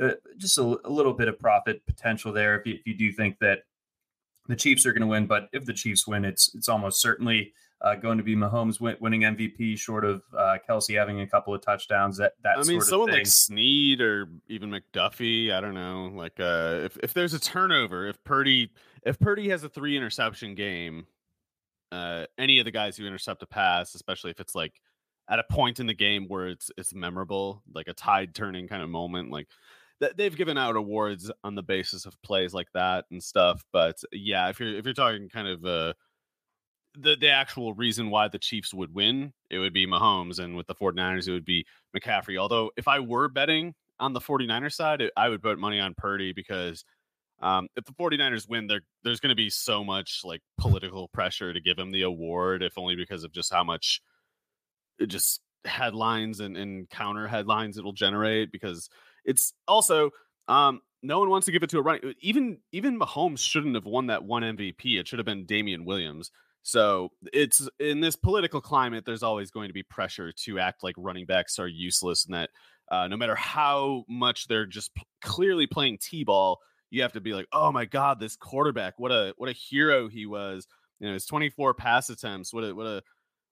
uh, 0.00 0.12
just 0.38 0.56
a, 0.58 0.78
a, 0.84 0.90
little 0.90 1.12
bit 1.12 1.28
of 1.28 1.38
profit 1.38 1.84
potential 1.86 2.32
there 2.32 2.58
if 2.58 2.66
you, 2.66 2.74
if 2.74 2.86
you 2.86 2.94
do 2.94 3.12
think 3.12 3.38
that 3.40 3.62
the 4.46 4.54
Chiefs 4.54 4.86
are 4.86 4.92
going 4.92 5.02
to 5.02 5.08
win. 5.08 5.26
But 5.26 5.48
if 5.52 5.64
the 5.64 5.72
Chiefs 5.72 6.06
win, 6.06 6.24
it's 6.24 6.54
it's 6.54 6.68
almost 6.68 7.00
certainly 7.00 7.52
uh, 7.82 7.94
going 7.94 8.18
to 8.18 8.24
be 8.24 8.36
Mahomes 8.36 8.80
win, 8.80 8.96
winning 9.00 9.22
MVP, 9.22 9.78
short 9.78 10.04
of 10.04 10.22
uh, 10.36 10.58
Kelce 10.68 10.98
having 10.98 11.20
a 11.20 11.26
couple 11.26 11.54
of 11.54 11.62
touchdowns. 11.62 12.18
That 12.18 12.34
that 12.42 12.58
I 12.58 12.62
mean, 12.64 12.80
someone 12.80 13.10
like 13.10 13.26
Sneed 13.26 14.00
or 14.00 14.28
even 14.48 14.70
McDuffie. 14.70 15.52
I 15.52 15.60
don't 15.60 15.74
know. 15.74 16.10
Like 16.14 16.38
uh, 16.38 16.80
if 16.84 16.96
if 17.02 17.14
there's 17.14 17.34
a 17.34 17.40
turnover, 17.40 18.06
if 18.06 18.22
Purdy 18.24 18.70
if 19.04 19.18
Purdy 19.18 19.48
has 19.48 19.64
a 19.64 19.68
three 19.68 19.96
interception 19.96 20.54
game, 20.54 21.06
uh, 21.90 22.26
any 22.38 22.58
of 22.58 22.66
the 22.66 22.70
guys 22.70 22.96
who 22.96 23.06
intercept 23.06 23.42
a 23.42 23.46
pass, 23.46 23.94
especially 23.94 24.30
if 24.30 24.40
it's 24.40 24.54
like 24.54 24.74
at 25.28 25.38
a 25.38 25.44
point 25.44 25.80
in 25.80 25.86
the 25.86 25.94
game 25.94 26.26
where 26.28 26.48
it's 26.48 26.70
it's 26.76 26.94
memorable, 26.94 27.62
like 27.74 27.88
a 27.88 27.94
tide 27.94 28.34
turning 28.34 28.68
kind 28.68 28.82
of 28.82 28.90
moment, 28.90 29.30
like 29.30 29.48
they've 30.16 30.36
given 30.36 30.58
out 30.58 30.76
awards 30.76 31.30
on 31.44 31.54
the 31.54 31.62
basis 31.62 32.06
of 32.06 32.20
plays 32.22 32.52
like 32.52 32.68
that 32.74 33.04
and 33.10 33.22
stuff. 33.22 33.64
But 33.72 34.02
yeah, 34.12 34.48
if 34.48 34.60
you're 34.60 34.76
if 34.76 34.84
you're 34.84 34.94
talking 34.94 35.28
kind 35.28 35.48
of 35.48 35.64
uh 35.64 35.92
the 36.96 37.16
the 37.16 37.28
actual 37.28 37.74
reason 37.74 38.10
why 38.10 38.28
the 38.28 38.38
Chiefs 38.38 38.74
would 38.74 38.94
win, 38.94 39.32
it 39.50 39.58
would 39.58 39.72
be 39.72 39.86
Mahomes, 39.86 40.38
and 40.38 40.56
with 40.56 40.66
the 40.66 40.74
49ers, 40.74 41.28
it 41.28 41.32
would 41.32 41.44
be 41.44 41.64
McCaffrey. 41.96 42.38
Although 42.38 42.70
if 42.76 42.88
I 42.88 43.00
were 43.00 43.28
betting 43.28 43.74
on 43.98 44.12
the 44.12 44.20
49ers 44.20 44.74
side, 44.74 45.02
I 45.16 45.28
would 45.28 45.42
put 45.42 45.58
money 45.58 45.78
on 45.78 45.94
Purdy 45.94 46.32
because 46.32 46.84
um, 47.40 47.68
if 47.76 47.84
the 47.84 47.92
49ers 47.92 48.48
win, 48.48 48.66
there 48.66 48.82
there's 49.02 49.20
going 49.20 49.30
to 49.30 49.36
be 49.36 49.50
so 49.50 49.84
much 49.84 50.22
like 50.24 50.42
political 50.58 51.08
pressure 51.08 51.52
to 51.52 51.60
give 51.60 51.78
him 51.78 51.90
the 51.90 52.02
award, 52.02 52.62
if 52.62 52.76
only 52.76 52.96
because 52.96 53.24
of 53.24 53.32
just 53.32 53.52
how 53.52 53.64
much 53.64 54.02
just 55.06 55.40
headlines 55.64 56.40
and, 56.40 56.56
and 56.56 56.88
counter 56.90 57.26
headlines 57.26 57.76
it'll 57.76 57.92
generate 57.92 58.50
because 58.50 58.88
it's 59.24 59.52
also 59.68 60.10
um, 60.48 60.80
no 61.02 61.18
one 61.18 61.30
wants 61.30 61.46
to 61.46 61.52
give 61.52 61.62
it 61.62 61.70
to 61.70 61.78
a 61.78 61.82
running. 61.82 62.14
Even 62.20 62.58
even 62.72 62.98
Mahomes 62.98 63.38
shouldn't 63.38 63.74
have 63.74 63.86
won 63.86 64.06
that 64.08 64.24
one 64.24 64.42
MVP. 64.42 64.98
It 64.98 65.08
should 65.08 65.18
have 65.18 65.26
been 65.26 65.46
Damien 65.46 65.84
Williams. 65.84 66.30
So 66.70 67.10
it's 67.32 67.68
in 67.80 68.00
this 68.00 68.14
political 68.14 68.60
climate, 68.60 69.04
there's 69.04 69.24
always 69.24 69.50
going 69.50 69.68
to 69.68 69.74
be 69.74 69.82
pressure 69.82 70.30
to 70.44 70.60
act 70.60 70.84
like 70.84 70.94
running 70.96 71.26
backs 71.26 71.58
are 71.58 71.66
useless, 71.66 72.26
and 72.26 72.34
that 72.34 72.50
uh, 72.92 73.08
no 73.08 73.16
matter 73.16 73.34
how 73.34 74.04
much 74.08 74.46
they're 74.46 74.66
just 74.66 74.94
p- 74.94 75.02
clearly 75.20 75.66
playing 75.66 75.98
t-ball, 76.00 76.60
you 76.90 77.02
have 77.02 77.12
to 77.14 77.20
be 77.20 77.34
like, 77.34 77.48
oh 77.52 77.72
my 77.72 77.86
god, 77.86 78.20
this 78.20 78.36
quarterback, 78.36 78.94
what 78.98 79.10
a 79.10 79.34
what 79.36 79.48
a 79.48 79.52
hero 79.52 80.08
he 80.08 80.26
was. 80.26 80.68
You 81.00 81.08
know, 81.08 81.14
his 81.14 81.26
24 81.26 81.74
pass 81.74 82.08
attempts, 82.08 82.54
what 82.54 82.62
a 82.62 82.72
what 82.72 82.86
a 82.86 83.02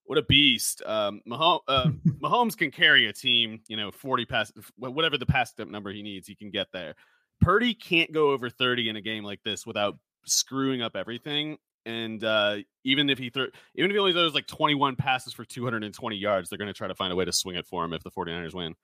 what 0.05 0.17
a 0.17 0.23
beast. 0.23 0.81
Um, 0.87 1.21
Mahomes, 1.29 1.61
uh, 1.67 1.89
Mahomes 2.23 2.57
can 2.57 2.71
carry 2.71 3.09
a 3.09 3.13
team, 3.13 3.63
you 3.67 3.77
know, 3.77 3.91
40 3.91 4.27
pass, 4.27 4.53
whatever 4.77 5.19
the 5.19 5.27
pass 5.27 5.51
attempt 5.53 5.73
number 5.73 5.91
he 5.91 6.03
needs, 6.03 6.29
he 6.29 6.37
can 6.37 6.51
get 6.51 6.69
there. 6.73 6.95
Purdy 7.41 7.75
can't 7.75 8.13
go 8.13 8.31
over 8.31 8.49
30 8.49 8.91
in 8.91 8.97
a 8.97 9.01
game 9.01 9.25
like 9.25 9.43
this 9.43 9.67
without 9.67 9.99
screwing 10.25 10.83
up 10.83 10.95
everything. 10.95 11.59
And 11.89 12.23
uh, 12.23 12.57
even 12.85 13.09
if 13.09 13.19
he 13.19 13.31
throw, 13.31 13.47
even 13.75 13.91
if 13.91 13.95
he 13.95 13.99
only 13.99 14.13
throws 14.13 14.35
like 14.35 14.47
21 14.47 14.97
passes 14.97 15.33
for 15.33 15.47
220 15.47 16.17
yards, 16.17 16.51
they're 16.51 16.59
going 16.59 16.69
to 16.69 16.75
try 16.75 16.87
to 16.87 16.95
find 16.95 17.11
a 17.11 17.17
way 17.17 17.25
to 17.25 17.33
swing 17.33 17.57
it 17.57 17.67
for 17.67 17.83
him 17.83 17.95
if 17.95 18.03
the 18.03 18.11
49ers 18.11 18.53
win. 18.53 18.75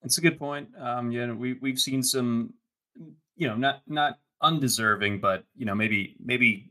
That's 0.00 0.18
a 0.18 0.20
good 0.20 0.38
point. 0.38 0.68
Um, 0.78 1.10
yeah, 1.10 1.32
we 1.32 1.54
we've 1.54 1.78
seen 1.78 2.04
some, 2.04 2.54
you 3.36 3.48
know, 3.48 3.56
not 3.56 3.82
not 3.88 4.20
undeserving, 4.40 5.20
but 5.20 5.44
you 5.56 5.66
know, 5.66 5.74
maybe 5.74 6.14
maybe 6.24 6.70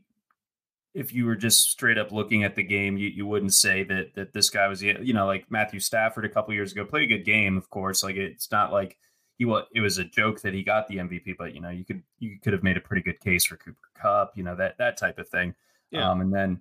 if 0.94 1.12
you 1.12 1.26
were 1.26 1.36
just 1.36 1.70
straight 1.70 1.98
up 1.98 2.10
looking 2.10 2.42
at 2.42 2.54
the 2.54 2.62
game, 2.62 2.96
you, 2.96 3.08
you 3.08 3.26
wouldn't 3.26 3.52
say 3.52 3.84
that 3.84 4.14
that 4.14 4.32
this 4.32 4.48
guy 4.48 4.68
was 4.68 4.82
you 4.82 5.12
know 5.12 5.26
like 5.26 5.50
Matthew 5.50 5.80
Stafford 5.80 6.24
a 6.24 6.30
couple 6.30 6.54
years 6.54 6.72
ago 6.72 6.86
played 6.86 7.04
a 7.04 7.18
good 7.18 7.26
game, 7.26 7.58
of 7.58 7.68
course. 7.68 8.02
Like 8.02 8.16
it's 8.16 8.50
not 8.50 8.72
like 8.72 8.96
he 9.36 9.44
was 9.44 9.64
it 9.74 9.80
was 9.80 9.98
a 9.98 10.04
joke 10.04 10.40
that 10.40 10.54
he 10.54 10.62
got 10.62 10.88
the 10.88 10.96
MVP, 10.96 11.34
but 11.38 11.54
you 11.54 11.60
know 11.60 11.68
you 11.68 11.84
could 11.84 12.02
you 12.18 12.38
could 12.42 12.54
have 12.54 12.62
made 12.62 12.78
a 12.78 12.80
pretty 12.80 13.02
good 13.02 13.20
case 13.20 13.44
for 13.44 13.56
Cooper 13.56 13.78
Kupp, 13.94 14.32
you 14.36 14.42
know 14.42 14.56
that 14.56 14.78
that 14.78 14.96
type 14.96 15.18
of 15.18 15.28
thing. 15.28 15.54
Yeah. 15.92 16.10
Um, 16.10 16.20
and 16.20 16.32
then, 16.32 16.60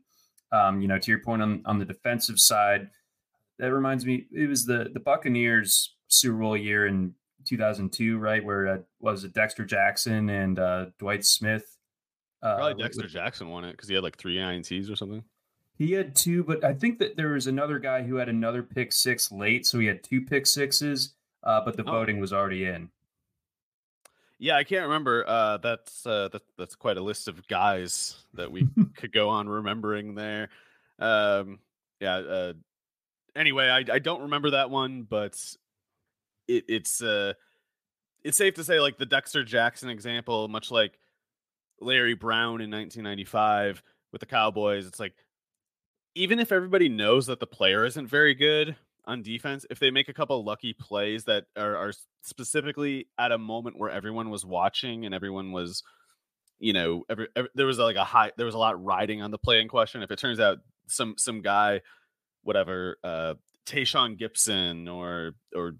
um, 0.51 0.81
you 0.81 0.87
know, 0.87 0.99
to 0.99 1.11
your 1.11 1.19
point 1.19 1.41
on, 1.41 1.61
on 1.65 1.79
the 1.79 1.85
defensive 1.85 2.39
side, 2.39 2.89
that 3.57 3.73
reminds 3.73 4.05
me, 4.05 4.25
it 4.31 4.47
was 4.47 4.65
the 4.65 4.89
the 4.93 4.99
Buccaneers 4.99 5.95
Super 6.07 6.37
Bowl 6.37 6.57
year 6.57 6.87
in 6.87 7.13
2002, 7.45 8.17
right? 8.17 8.43
Where 8.43 8.67
uh, 8.67 8.77
was 8.99 9.23
it 9.23 9.33
Dexter 9.33 9.65
Jackson 9.65 10.29
and 10.29 10.59
uh, 10.59 10.85
Dwight 10.99 11.25
Smith? 11.25 11.77
Uh, 12.43 12.55
Probably 12.55 12.83
Dexter 12.83 13.03
with, 13.03 13.11
Jackson 13.11 13.49
won 13.49 13.63
it 13.63 13.71
because 13.71 13.87
he 13.87 13.95
had 13.95 14.03
like 14.03 14.17
three 14.17 14.37
INTs 14.37 14.91
or 14.91 14.95
something. 14.95 15.23
He 15.77 15.93
had 15.93 16.15
two, 16.15 16.43
but 16.43 16.63
I 16.63 16.73
think 16.73 16.99
that 16.99 17.15
there 17.15 17.29
was 17.29 17.47
another 17.47 17.79
guy 17.79 18.03
who 18.03 18.15
had 18.15 18.29
another 18.29 18.61
pick 18.61 18.91
six 18.91 19.31
late, 19.31 19.65
so 19.65 19.79
he 19.79 19.87
had 19.87 20.03
two 20.03 20.21
pick 20.21 20.45
sixes, 20.45 21.13
uh, 21.43 21.61
but 21.63 21.77
the 21.77 21.83
oh. 21.83 21.91
voting 21.91 22.19
was 22.19 22.33
already 22.33 22.65
in. 22.65 22.89
Yeah, 24.41 24.57
I 24.57 24.63
can't 24.63 24.87
remember. 24.87 25.23
Uh, 25.27 25.57
that's 25.57 26.03
uh, 26.03 26.29
that, 26.29 26.41
that's 26.57 26.73
quite 26.73 26.97
a 26.97 27.01
list 27.01 27.27
of 27.27 27.47
guys 27.47 28.15
that 28.33 28.51
we 28.51 28.67
could 28.97 29.13
go 29.13 29.29
on 29.29 29.47
remembering 29.47 30.15
there. 30.15 30.49
Um, 30.97 31.59
yeah. 31.99 32.15
Uh, 32.15 32.53
anyway, 33.35 33.67
I, 33.67 33.85
I 33.93 33.99
don't 33.99 34.23
remember 34.23 34.49
that 34.49 34.71
one, 34.71 35.03
but 35.03 35.39
it, 36.47 36.65
it's 36.67 37.03
uh, 37.03 37.33
it's 38.23 38.35
safe 38.35 38.55
to 38.55 38.63
say 38.63 38.79
like 38.79 38.97
the 38.97 39.05
Dexter 39.05 39.43
Jackson 39.43 39.89
example, 39.89 40.47
much 40.47 40.71
like 40.71 40.97
Larry 41.79 42.15
Brown 42.15 42.61
in 42.61 42.71
1995 42.71 43.83
with 44.11 44.21
the 44.21 44.25
Cowboys. 44.25 44.87
It's 44.87 44.99
like 44.99 45.13
even 46.15 46.39
if 46.39 46.51
everybody 46.51 46.89
knows 46.89 47.27
that 47.27 47.39
the 47.39 47.45
player 47.45 47.85
isn't 47.85 48.07
very 48.07 48.33
good, 48.33 48.75
on 49.05 49.21
defense 49.21 49.65
if 49.69 49.79
they 49.79 49.91
make 49.91 50.09
a 50.09 50.13
couple 50.13 50.43
lucky 50.43 50.73
plays 50.73 51.25
that 51.25 51.45
are, 51.57 51.75
are, 51.75 51.93
specifically 52.23 53.07
at 53.17 53.31
a 53.31 53.37
moment 53.37 53.79
where 53.79 53.89
everyone 53.89 54.29
was 54.29 54.45
watching 54.45 55.05
and 55.05 55.15
everyone 55.15 55.51
was 55.51 55.81
you 56.59 56.71
know 56.71 57.03
every, 57.09 57.27
every, 57.35 57.49
there 57.55 57.65
was 57.65 57.79
like 57.79 57.95
a 57.95 58.03
high 58.03 58.31
there 58.37 58.45
was 58.45 58.53
a 58.53 58.59
lot 58.59 58.83
riding 58.83 59.21
on 59.21 59.31
the 59.31 59.39
play 59.39 59.59
in 59.59 59.67
question 59.67 60.03
if 60.03 60.11
it 60.11 60.19
turns 60.19 60.39
out 60.39 60.59
some 60.87 61.15
some 61.17 61.41
guy 61.41 61.81
whatever 62.43 62.97
uh 63.03 63.33
Tashaun 63.65 64.19
Gipson 64.19 64.87
or 64.87 65.31
or 65.55 65.73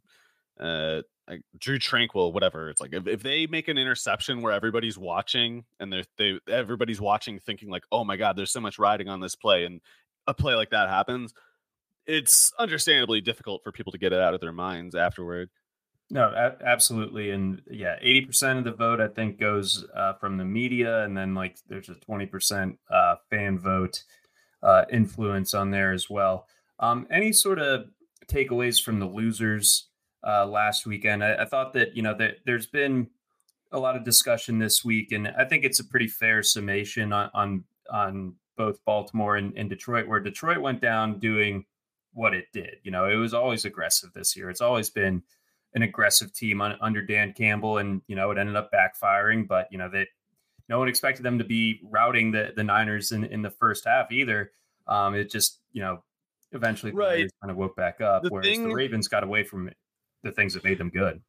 uh 0.60 1.02
like 1.32 1.42
Drue 1.58 1.80
Tranquill, 1.80 2.34
whatever. 2.34 2.70
It's 2.70 2.82
like 2.82 2.94
if, 2.94 3.08
if 3.08 3.24
they 3.24 3.48
make 3.48 3.70
an 3.70 3.78
interception 3.78 4.42
where 4.42 4.52
everybody's 4.52 4.98
watching 4.98 5.64
and 5.80 5.92
they're 5.92 6.04
they 6.18 6.40
everybody's 6.48 7.00
watching 7.00 7.40
thinking 7.40 7.70
like, 7.70 7.84
oh 7.92 8.04
my 8.04 8.18
god, 8.18 8.36
there's 8.36 8.52
so 8.52 8.60
much 8.60 8.78
riding 8.78 9.08
on 9.08 9.22
this 9.22 9.36
play, 9.36 9.64
and 9.64 9.80
a 10.28 10.34
play 10.34 10.56
like 10.56 10.72
that 10.72 10.90
happens, 10.90 11.34
it's 12.06 12.52
understandably 12.58 13.22
difficult 13.22 13.64
for 13.64 13.72
people 13.72 13.92
to 13.92 13.98
get 13.98 14.14
it 14.14 14.20
out 14.20 14.34
of 14.34 14.42
their 14.42 14.52
minds 14.52 14.96
afterward. 14.96 15.50
No, 16.10 16.30
a- 16.36 16.58
absolutely, 16.66 17.32
and 17.32 17.62
yeah, 17.72 17.96
eighty 18.02 18.26
percent 18.26 18.60
of 18.60 18.66
the 18.66 18.74
vote 18.74 19.00
I 19.00 19.08
think 19.08 19.40
goes 19.40 19.86
uh, 19.96 20.14
from 20.14 20.38
the 20.38 20.44
media, 20.44 21.04
and 21.04 21.16
then 21.16 21.34
like 21.34 21.58
there's 21.70 21.88
a 21.88 21.96
twenty 21.96 22.26
percent 22.26 22.78
uh, 22.90 23.16
fan 23.30 23.58
vote 23.58 24.04
uh, 24.62 24.84
influence 24.92 25.54
on 25.54 25.72
there 25.72 25.94
as 25.94 26.10
well. 26.10 26.48
Um, 26.80 27.08
any 27.10 27.32
sort 27.32 27.60
of 27.60 27.86
takeaways 28.28 28.84
from 28.84 29.00
the 29.00 29.06
losers 29.06 29.88
uh, 30.28 30.46
last 30.46 30.86
weekend? 30.86 31.24
I, 31.24 31.36
I, 31.36 31.46
thought 31.46 31.74
that 31.74 31.96
you 31.96 32.02
know 32.02 32.16
that 32.18 32.38
there's 32.46 32.68
been 32.68 33.08
a 33.72 33.80
lot 33.80 33.96
of 33.96 34.04
discussion 34.04 34.60
this 34.60 34.84
week, 34.84 35.14
and 35.14 35.30
I 35.30 35.46
think 35.46 35.64
it's 35.64 35.80
a 35.80 35.86
pretty 35.86 36.08
fair 36.08 36.44
summation 36.44 37.14
on 37.14 37.30
on, 37.34 37.64
on 37.90 38.36
both 38.58 38.84
Baltimore 38.84 39.38
and, 39.38 39.54
and 39.56 39.70
Detroit, 39.70 40.08
where 40.08 40.20
Detroit 40.20 40.60
went 40.60 40.82
down 40.82 41.20
doing 41.20 41.64
what 42.14 42.34
it 42.34 42.46
did. 42.54 42.76
You 42.84 42.92
know, 42.92 43.10
it 43.10 43.16
was 43.16 43.34
always 43.34 43.66
aggressive 43.66 44.12
this 44.14 44.36
year. 44.36 44.50
It's 44.50 44.62
always 44.62 44.90
been 44.90 45.24
an 45.74 45.84
aggressive 45.84 46.34
team 46.34 46.62
on, 46.62 46.78
under 46.82 47.02
Dan 47.02 47.34
Campbell, 47.34 47.78
and 47.78 48.02
you 48.08 48.16
know 48.16 48.32
it 48.32 48.38
ended 48.38 48.56
up 48.56 48.72
backfiring. 48.72 49.48
But 49.48 49.68
you 49.72 49.78
know 49.78 49.90
that 49.90 50.08
no 50.70 50.80
one 50.80 50.88
expected 50.88 51.24
them 51.24 51.38
to 51.38 51.44
be 51.44 51.80
routing 51.84 52.32
the 52.32 52.54
the 52.56 52.64
Niners 52.64 53.12
in 53.12 53.24
in 53.26 53.42
the 53.42 53.52
first 53.52 53.86
half 53.86 54.12
either. 54.12 54.52
Um, 54.88 55.16
it 55.16 55.32
just 55.32 55.60
you 55.72 55.82
know 55.82 56.04
eventually 56.52 56.92
right. 56.92 57.30
kind 57.42 57.52
of 57.52 57.58
woke 57.58 57.76
back 57.76 58.02
up, 58.02 58.24
the 58.24 58.30
whereas 58.30 58.48
thing, 58.48 58.68
the 58.68 58.74
Ravens 58.74 59.08
got 59.08 59.24
away 59.24 59.44
from 59.44 59.68
it, 59.68 59.78
the 60.24 60.32
things 60.32 60.54
that 60.54 60.64
made 60.64 60.78
them 60.78 60.90
good. 60.90 61.22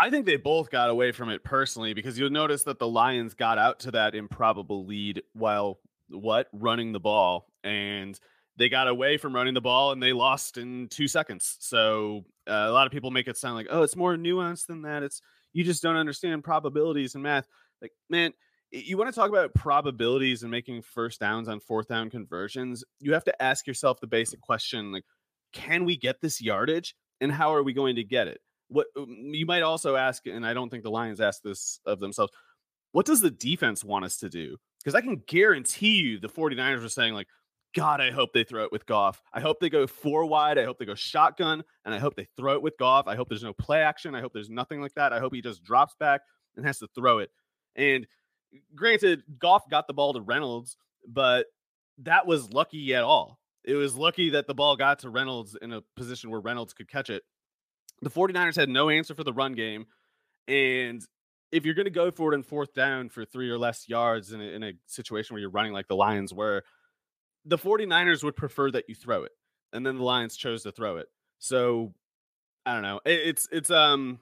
I 0.00 0.10
think 0.10 0.26
they 0.26 0.36
both 0.36 0.70
got 0.70 0.90
away 0.90 1.10
from 1.10 1.28
it 1.28 1.42
personally 1.42 1.92
because 1.92 2.16
you'll 2.16 2.30
notice 2.30 2.62
that 2.64 2.78
the 2.78 2.86
Lions 2.86 3.34
got 3.34 3.58
out 3.58 3.80
to 3.80 3.90
that 3.90 4.14
improbable 4.14 4.86
lead 4.86 5.22
while 5.32 5.80
what 6.08 6.46
running 6.52 6.92
the 6.92 7.00
ball 7.00 7.50
and 7.64 8.18
they 8.58 8.68
got 8.68 8.88
away 8.88 9.16
from 9.16 9.34
running 9.34 9.54
the 9.54 9.60
ball 9.60 9.92
and 9.92 10.02
they 10.02 10.12
lost 10.12 10.58
in 10.58 10.88
two 10.88 11.06
seconds. 11.06 11.56
So 11.60 12.24
uh, 12.48 12.66
a 12.68 12.72
lot 12.72 12.86
of 12.86 12.92
people 12.92 13.10
make 13.10 13.28
it 13.28 13.36
sound 13.36 13.54
like, 13.54 13.68
oh, 13.70 13.82
it's 13.82 13.96
more 13.96 14.16
nuanced 14.16 14.66
than 14.66 14.82
that. 14.82 15.02
It's 15.02 15.22
you 15.52 15.64
just 15.64 15.82
don't 15.82 15.96
understand 15.96 16.44
probabilities 16.44 17.14
and 17.14 17.22
math. 17.22 17.46
Like, 17.80 17.92
man, 18.10 18.32
you 18.70 18.98
want 18.98 19.08
to 19.08 19.18
talk 19.18 19.30
about 19.30 19.54
probabilities 19.54 20.42
and 20.42 20.50
making 20.50 20.82
first 20.82 21.20
downs 21.20 21.48
on 21.48 21.60
fourth 21.60 21.88
down 21.88 22.10
conversions, 22.10 22.84
you 23.00 23.14
have 23.14 23.24
to 23.24 23.42
ask 23.42 23.66
yourself 23.66 24.00
the 24.00 24.06
basic 24.06 24.40
question 24.40 24.92
like, 24.92 25.04
can 25.52 25.84
we 25.84 25.96
get 25.96 26.20
this 26.20 26.42
yardage 26.42 26.94
and 27.20 27.32
how 27.32 27.54
are 27.54 27.62
we 27.62 27.72
going 27.72 27.96
to 27.96 28.04
get 28.04 28.28
it? 28.28 28.40
What 28.68 28.88
um, 28.96 29.06
you 29.32 29.46
might 29.46 29.62
also 29.62 29.96
ask, 29.96 30.26
and 30.26 30.44
I 30.44 30.52
don't 30.52 30.68
think 30.68 30.82
the 30.82 30.90
Lions 30.90 31.20
ask 31.20 31.42
this 31.42 31.80
of 31.86 32.00
themselves, 32.00 32.32
what 32.92 33.06
does 33.06 33.20
the 33.20 33.30
defense 33.30 33.84
want 33.84 34.04
us 34.04 34.18
to 34.18 34.28
do? 34.28 34.56
Because 34.80 34.94
I 34.94 35.00
can 35.00 35.22
guarantee 35.26 35.96
you 35.96 36.18
the 36.18 36.28
49ers 36.28 36.84
are 36.84 36.88
saying, 36.88 37.14
like, 37.14 37.28
God, 37.78 38.00
I 38.00 38.10
hope 38.10 38.32
they 38.32 38.42
throw 38.42 38.64
it 38.64 38.72
with 38.72 38.86
Goff. 38.86 39.22
I 39.32 39.40
hope 39.40 39.60
they 39.60 39.70
go 39.70 39.86
four 39.86 40.24
wide. 40.24 40.58
I 40.58 40.64
hope 40.64 40.78
they 40.78 40.84
go 40.84 40.96
shotgun, 40.96 41.62
and 41.84 41.94
I 41.94 41.98
hope 41.98 42.16
they 42.16 42.26
throw 42.36 42.54
it 42.54 42.62
with 42.62 42.76
Goff. 42.76 43.06
I 43.06 43.14
hope 43.14 43.28
there's 43.28 43.44
no 43.44 43.52
play 43.52 43.82
action. 43.82 44.16
I 44.16 44.20
hope 44.20 44.32
there's 44.32 44.50
nothing 44.50 44.80
like 44.80 44.94
that. 44.94 45.12
I 45.12 45.20
hope 45.20 45.32
he 45.32 45.40
just 45.40 45.62
drops 45.62 45.94
back 46.00 46.22
and 46.56 46.66
has 46.66 46.78
to 46.78 46.88
throw 46.94 47.18
it. 47.18 47.30
And 47.76 48.06
granted, 48.74 49.22
Goff 49.38 49.70
got 49.70 49.86
the 49.86 49.94
ball 49.94 50.12
to 50.12 50.20
Reynolds, 50.20 50.76
but 51.06 51.46
that 51.98 52.26
was 52.26 52.52
lucky 52.52 52.94
at 52.96 53.04
all. 53.04 53.38
It 53.64 53.74
was 53.74 53.94
lucky 53.94 54.30
that 54.30 54.48
the 54.48 54.54
ball 54.54 54.76
got 54.76 55.00
to 55.00 55.10
Reynolds 55.10 55.56
in 55.60 55.72
a 55.72 55.82
position 55.94 56.30
where 56.30 56.40
Reynolds 56.40 56.72
could 56.72 56.88
catch 56.88 57.10
it. 57.10 57.22
The 58.02 58.10
49ers 58.10 58.56
had 58.56 58.68
no 58.68 58.88
answer 58.90 59.14
for 59.14 59.24
the 59.24 59.32
run 59.32 59.52
game. 59.52 59.86
And 60.48 61.00
if 61.52 61.64
you're 61.64 61.74
going 61.74 61.84
to 61.84 61.90
go 61.90 62.10
for 62.10 62.32
it 62.32 62.34
in 62.34 62.42
fourth 62.42 62.74
down 62.74 63.08
for 63.08 63.24
three 63.24 63.50
or 63.50 63.58
less 63.58 63.88
yards 63.88 64.32
in 64.32 64.40
a, 64.40 64.44
in 64.44 64.62
a 64.64 64.72
situation 64.86 65.34
where 65.34 65.40
you're 65.40 65.50
running 65.50 65.72
like 65.72 65.86
the 65.86 65.96
Lions 65.96 66.34
were, 66.34 66.64
the 67.48 67.58
49ers 67.58 68.22
would 68.22 68.36
prefer 68.36 68.70
that 68.70 68.84
you 68.88 68.94
throw 68.94 69.24
it. 69.24 69.32
And 69.72 69.84
then 69.84 69.96
the 69.96 70.04
Lions 70.04 70.36
chose 70.36 70.62
to 70.62 70.72
throw 70.72 70.98
it. 70.98 71.06
So 71.38 71.94
I 72.64 72.74
don't 72.74 72.82
know. 72.82 73.00
It, 73.04 73.20
it's, 73.24 73.48
it's, 73.50 73.70
um, 73.70 74.20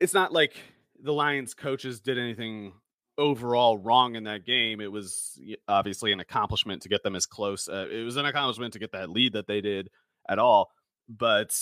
it's 0.00 0.14
not 0.14 0.32
like 0.32 0.54
the 1.02 1.12
Lions 1.12 1.54
coaches 1.54 2.00
did 2.00 2.18
anything 2.18 2.72
overall 3.18 3.76
wrong 3.76 4.14
in 4.14 4.24
that 4.24 4.46
game. 4.46 4.80
It 4.80 4.90
was 4.90 5.38
obviously 5.66 6.12
an 6.12 6.20
accomplishment 6.20 6.82
to 6.82 6.88
get 6.88 7.02
them 7.02 7.16
as 7.16 7.26
close. 7.26 7.68
Uh, 7.68 7.86
it 7.90 8.04
was 8.04 8.16
an 8.16 8.26
accomplishment 8.26 8.72
to 8.72 8.78
get 8.78 8.92
that 8.92 9.10
lead 9.10 9.34
that 9.34 9.46
they 9.46 9.60
did 9.60 9.90
at 10.28 10.38
all. 10.38 10.70
But 11.08 11.54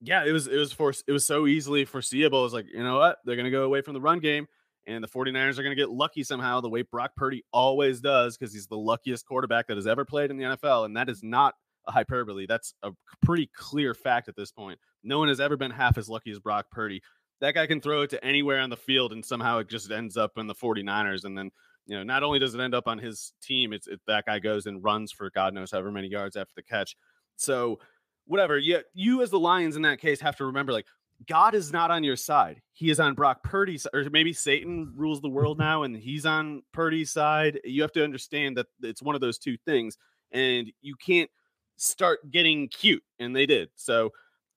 yeah, 0.00 0.24
it 0.24 0.32
was 0.32 0.46
it 0.46 0.56
was 0.56 0.72
for 0.72 0.90
it 0.90 1.12
was 1.12 1.26
so 1.26 1.46
easily 1.46 1.84
foreseeable. 1.84 2.40
It 2.40 2.44
was 2.44 2.54
like, 2.54 2.66
you 2.72 2.84
know 2.84 2.98
what? 2.98 3.18
They're 3.24 3.36
gonna 3.36 3.50
go 3.50 3.64
away 3.64 3.82
from 3.82 3.94
the 3.94 4.00
run 4.00 4.20
game 4.20 4.46
and 4.86 5.02
the 5.02 5.08
49ers 5.08 5.58
are 5.58 5.62
gonna 5.62 5.74
get 5.74 5.90
lucky 5.90 6.24
somehow, 6.24 6.60
the 6.60 6.68
way 6.68 6.82
Brock 6.82 7.12
Purdy 7.16 7.44
always 7.52 8.00
does, 8.00 8.36
because 8.36 8.52
he's 8.52 8.66
the 8.66 8.78
luckiest 8.78 9.26
quarterback 9.26 9.66
that 9.68 9.76
has 9.76 9.86
ever 9.86 10.04
played 10.04 10.30
in 10.30 10.36
the 10.36 10.44
NFL. 10.44 10.84
And 10.84 10.96
that 10.96 11.08
is 11.08 11.22
not 11.22 11.54
a 11.86 11.92
hyperbole. 11.92 12.46
That's 12.46 12.74
a 12.82 12.92
pretty 13.22 13.50
clear 13.54 13.94
fact 13.94 14.28
at 14.28 14.36
this 14.36 14.52
point. 14.52 14.78
No 15.02 15.18
one 15.18 15.28
has 15.28 15.40
ever 15.40 15.56
been 15.56 15.70
half 15.70 15.96
as 15.96 16.08
lucky 16.08 16.30
as 16.30 16.38
Brock 16.38 16.66
Purdy 16.70 17.00
that 17.40 17.54
guy 17.54 17.66
can 17.66 17.80
throw 17.80 18.02
it 18.02 18.10
to 18.10 18.24
anywhere 18.24 18.60
on 18.60 18.70
the 18.70 18.76
field 18.76 19.12
and 19.12 19.24
somehow 19.24 19.58
it 19.58 19.68
just 19.68 19.90
ends 19.90 20.16
up 20.16 20.32
in 20.36 20.46
the 20.46 20.54
49ers 20.54 21.24
and 21.24 21.36
then 21.36 21.50
you 21.86 21.96
know 21.96 22.02
not 22.02 22.22
only 22.22 22.38
does 22.38 22.54
it 22.54 22.60
end 22.60 22.74
up 22.74 22.86
on 22.86 22.98
his 22.98 23.32
team 23.42 23.72
it's 23.72 23.86
it, 23.86 24.00
that 24.06 24.26
guy 24.26 24.38
goes 24.38 24.66
and 24.66 24.84
runs 24.84 25.12
for 25.12 25.30
god 25.30 25.54
knows 25.54 25.70
however 25.70 25.90
many 25.90 26.08
yards 26.08 26.36
after 26.36 26.52
the 26.54 26.62
catch 26.62 26.96
so 27.36 27.78
whatever 28.26 28.58
you, 28.58 28.80
you 28.94 29.22
as 29.22 29.30
the 29.30 29.38
lions 29.38 29.76
in 29.76 29.82
that 29.82 30.00
case 30.00 30.20
have 30.20 30.36
to 30.36 30.44
remember 30.44 30.72
like 30.72 30.86
god 31.26 31.54
is 31.54 31.72
not 31.72 31.90
on 31.90 32.02
your 32.02 32.16
side 32.16 32.60
he 32.72 32.90
is 32.90 32.98
on 33.00 33.14
brock 33.14 33.42
purdy's 33.42 33.86
or 33.92 34.04
maybe 34.10 34.32
satan 34.32 34.92
rules 34.96 35.20
the 35.20 35.28
world 35.28 35.58
now 35.58 35.82
and 35.82 35.96
he's 35.96 36.26
on 36.26 36.62
purdy's 36.72 37.10
side 37.10 37.60
you 37.64 37.82
have 37.82 37.92
to 37.92 38.02
understand 38.02 38.56
that 38.56 38.66
it's 38.82 39.02
one 39.02 39.14
of 39.14 39.20
those 39.20 39.38
two 39.38 39.56
things 39.66 39.96
and 40.32 40.70
you 40.80 40.94
can't 40.94 41.30
start 41.76 42.18
getting 42.30 42.68
cute 42.68 43.02
and 43.18 43.34
they 43.34 43.46
did 43.46 43.68
so 43.74 44.10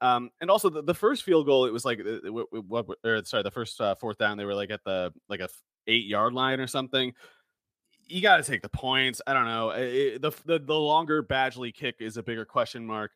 um, 0.03 0.31
and 0.41 0.51
also 0.51 0.69
the, 0.69 0.83
the 0.83 0.93
first 0.93 1.23
field 1.23 1.45
goal, 1.45 1.65
it 1.65 1.71
was 1.71 1.85
like 1.85 2.01
uh, 2.01 2.29
what, 2.29 2.85
or 3.05 3.23
sorry, 3.23 3.41
the 3.41 3.49
first 3.49 3.79
uh, 3.79 3.95
fourth 3.95 4.17
down, 4.17 4.37
they 4.37 4.43
were 4.43 4.53
like 4.53 4.69
at 4.69 4.83
the 4.83 5.13
like 5.29 5.39
a 5.39 5.47
eight 5.87 6.05
yard 6.05 6.33
line 6.33 6.59
or 6.59 6.67
something. 6.67 7.13
You 8.05 8.21
got 8.21 8.35
to 8.37 8.43
take 8.43 8.61
the 8.61 8.69
points. 8.69 9.21
I 9.25 9.33
don't 9.33 9.45
know. 9.45 9.69
It, 9.69 10.21
the, 10.21 10.31
the 10.45 10.59
the 10.59 10.75
longer 10.75 11.23
Badgley 11.23 11.73
kick 11.73 11.95
is 12.01 12.17
a 12.17 12.23
bigger 12.23 12.43
question 12.43 12.85
mark 12.85 13.11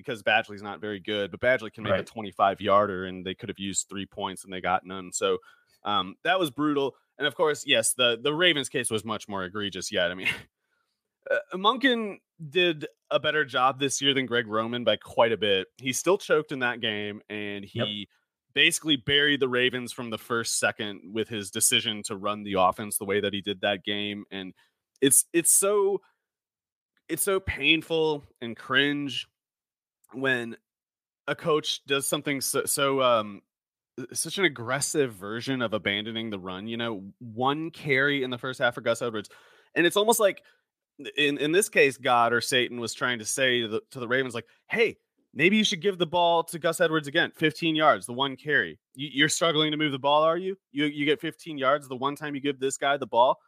because 0.00 0.22
Badgley's 0.22 0.62
not 0.62 0.80
very 0.80 1.00
good, 1.00 1.30
but 1.30 1.40
Badgley 1.40 1.72
can 1.72 1.84
make 1.84 1.92
right. 1.92 2.00
a 2.00 2.04
25 2.04 2.60
yarder, 2.60 3.04
and 3.06 3.24
they 3.24 3.34
could 3.34 3.48
have 3.48 3.58
used 3.58 3.88
three 3.88 4.06
points 4.06 4.44
and 4.44 4.52
they 4.52 4.60
got 4.60 4.84
none. 4.84 5.12
So 5.12 5.38
um, 5.84 6.16
that 6.24 6.38
was 6.38 6.50
brutal. 6.50 6.96
And 7.18 7.26
of 7.26 7.34
course, 7.34 7.64
yes, 7.66 7.92
the 7.92 8.18
the 8.22 8.34
Ravens 8.34 8.68
case 8.68 8.90
was 8.90 9.04
much 9.04 9.28
more 9.28 9.44
egregious. 9.44 9.92
Yet, 9.92 10.10
I 10.10 10.14
mean, 10.14 10.28
uh, 11.30 11.56
Monken 11.56 12.16
did 12.48 12.86
a 13.10 13.20
better 13.20 13.44
job 13.44 13.78
this 13.78 14.00
year 14.00 14.14
than 14.14 14.26
Greg 14.26 14.46
Roman 14.46 14.84
by 14.84 14.96
quite 14.96 15.32
a 15.32 15.36
bit. 15.36 15.68
He 15.76 15.92
still 15.92 16.18
choked 16.18 16.52
in 16.52 16.60
that 16.60 16.80
game, 16.80 17.20
and 17.28 17.64
he 17.64 17.78
yep. 17.80 18.08
basically 18.54 18.96
buried 18.96 19.40
the 19.40 19.48
Ravens 19.48 19.92
from 19.92 20.10
the 20.10 20.18
first 20.18 20.58
second 20.58 21.00
with 21.12 21.28
his 21.28 21.50
decision 21.50 22.02
to 22.04 22.16
run 22.16 22.42
the 22.42 22.54
offense 22.54 22.96
the 22.96 23.04
way 23.04 23.20
that 23.20 23.34
he 23.34 23.42
did 23.42 23.60
that 23.60 23.84
game. 23.84 24.24
And 24.30 24.54
it's 25.00 25.26
it's 25.32 25.52
so 25.52 26.00
it's 27.08 27.22
so 27.22 27.40
painful 27.40 28.24
and 28.40 28.56
cringe 28.56 29.26
when 30.12 30.56
a 31.26 31.34
coach 31.34 31.84
does 31.86 32.06
something 32.06 32.40
so, 32.40 32.64
so 32.64 33.02
um 33.02 33.42
such 34.12 34.38
an 34.38 34.44
aggressive 34.44 35.14
version 35.14 35.62
of 35.62 35.74
abandoning 35.74 36.30
the 36.30 36.38
run. 36.38 36.66
You 36.66 36.76
know, 36.76 37.04
one 37.18 37.70
carry 37.70 38.22
in 38.22 38.30
the 38.30 38.38
first 38.38 38.60
half 38.60 38.74
for 38.74 38.80
Gus 38.80 39.02
Edwards, 39.02 39.28
and 39.74 39.86
it's 39.86 39.96
almost 39.96 40.20
like 40.20 40.42
in 41.16 41.38
in 41.38 41.52
this 41.52 41.68
case, 41.68 41.96
God 41.96 42.32
or 42.32 42.40
Satan 42.40 42.80
was 42.80 42.94
trying 42.94 43.18
to 43.18 43.24
say 43.24 43.62
to 43.62 43.68
the, 43.68 43.80
to 43.90 44.00
the 44.00 44.08
Ravens, 44.08 44.34
like, 44.34 44.46
"Hey, 44.68 44.96
maybe 45.34 45.56
you 45.56 45.64
should 45.64 45.80
give 45.80 45.98
the 45.98 46.06
ball 46.06 46.42
to 46.44 46.58
Gus 46.58 46.80
Edwards 46.80 47.08
again, 47.08 47.32
15 47.36 47.76
yards, 47.76 48.06
the 48.06 48.12
one 48.12 48.36
carry. 48.36 48.78
You, 48.94 49.24
are 49.24 49.28
struggling 49.28 49.70
to 49.70 49.76
move 49.76 49.92
the 49.92 49.98
ball, 49.98 50.22
are 50.22 50.36
you? 50.36 50.56
You 50.72 50.86
you 50.86 51.04
get 51.06 51.20
15 51.20 51.58
yards 51.58 51.88
the 51.88 51.96
one 51.96 52.16
time 52.16 52.34
you 52.34 52.40
give 52.40 52.58
this 52.60 52.76
guy 52.76 52.96
the 52.96 53.06
ball, 53.06 53.38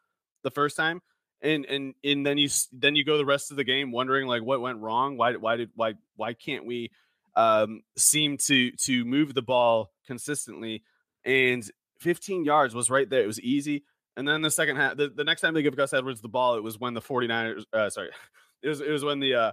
the 0.43 0.51
first 0.51 0.77
time, 0.77 1.01
and 1.43 1.67
and 1.67 1.95
and 2.05 2.25
then 2.25 2.39
you 2.39 2.49
then 2.73 2.97
you 2.97 3.05
go 3.05 3.19
the 3.19 3.25
rest 3.25 3.51
of 3.51 3.57
the 3.57 3.65
game 3.65 3.91
wondering 3.93 4.27
like 4.27 4.43
what 4.43 4.61
went 4.61 4.79
wrong? 4.79 5.17
Why 5.17 5.35
why 5.35 5.57
did 5.57 5.71
why 5.75 5.95
why 6.17 6.35
can't 6.35 6.65
we 6.65 6.91
um, 7.37 7.83
seem 7.97 8.39
to 8.39 8.71
to 8.73 9.05
move 9.05 9.35
the 9.35 9.43
ball 9.43 9.91
consistently? 10.07 10.83
And 11.25 11.69
15 12.01 12.45
yards 12.45 12.75
was 12.75 12.91
right 12.91 13.09
there. 13.09 13.23
It 13.23 13.27
was 13.27 13.41
easy. 13.41 13.85
And 14.17 14.29
then 14.29 14.43
the 14.43 14.51
second 14.51 14.77
half, 14.77 14.97
the, 14.97 15.09
the 15.09 15.25
next 15.25 15.41
time 15.41 15.55
they 15.55 15.63
give 15.63 15.77
Gus 15.77 15.93
Edwards 15.93 16.21
the 16.21 16.29
ball, 16.29 16.57
it 16.57 16.63
was 16.63 16.79
when 16.79 16.95
the 16.95 17.01
49ers, 17.01 17.65
uh, 17.73 17.89
sorry, 17.89 18.11
it 18.63 18.69
was, 18.69 18.81
it 18.81 18.91
was 18.91 19.05
when 19.05 19.21
the 19.21 19.35
uh, 19.35 19.53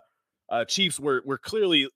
uh, 0.49 0.65
Chiefs 0.65 0.99
were, 0.99 1.21
were 1.25 1.37
clearly, 1.37 1.87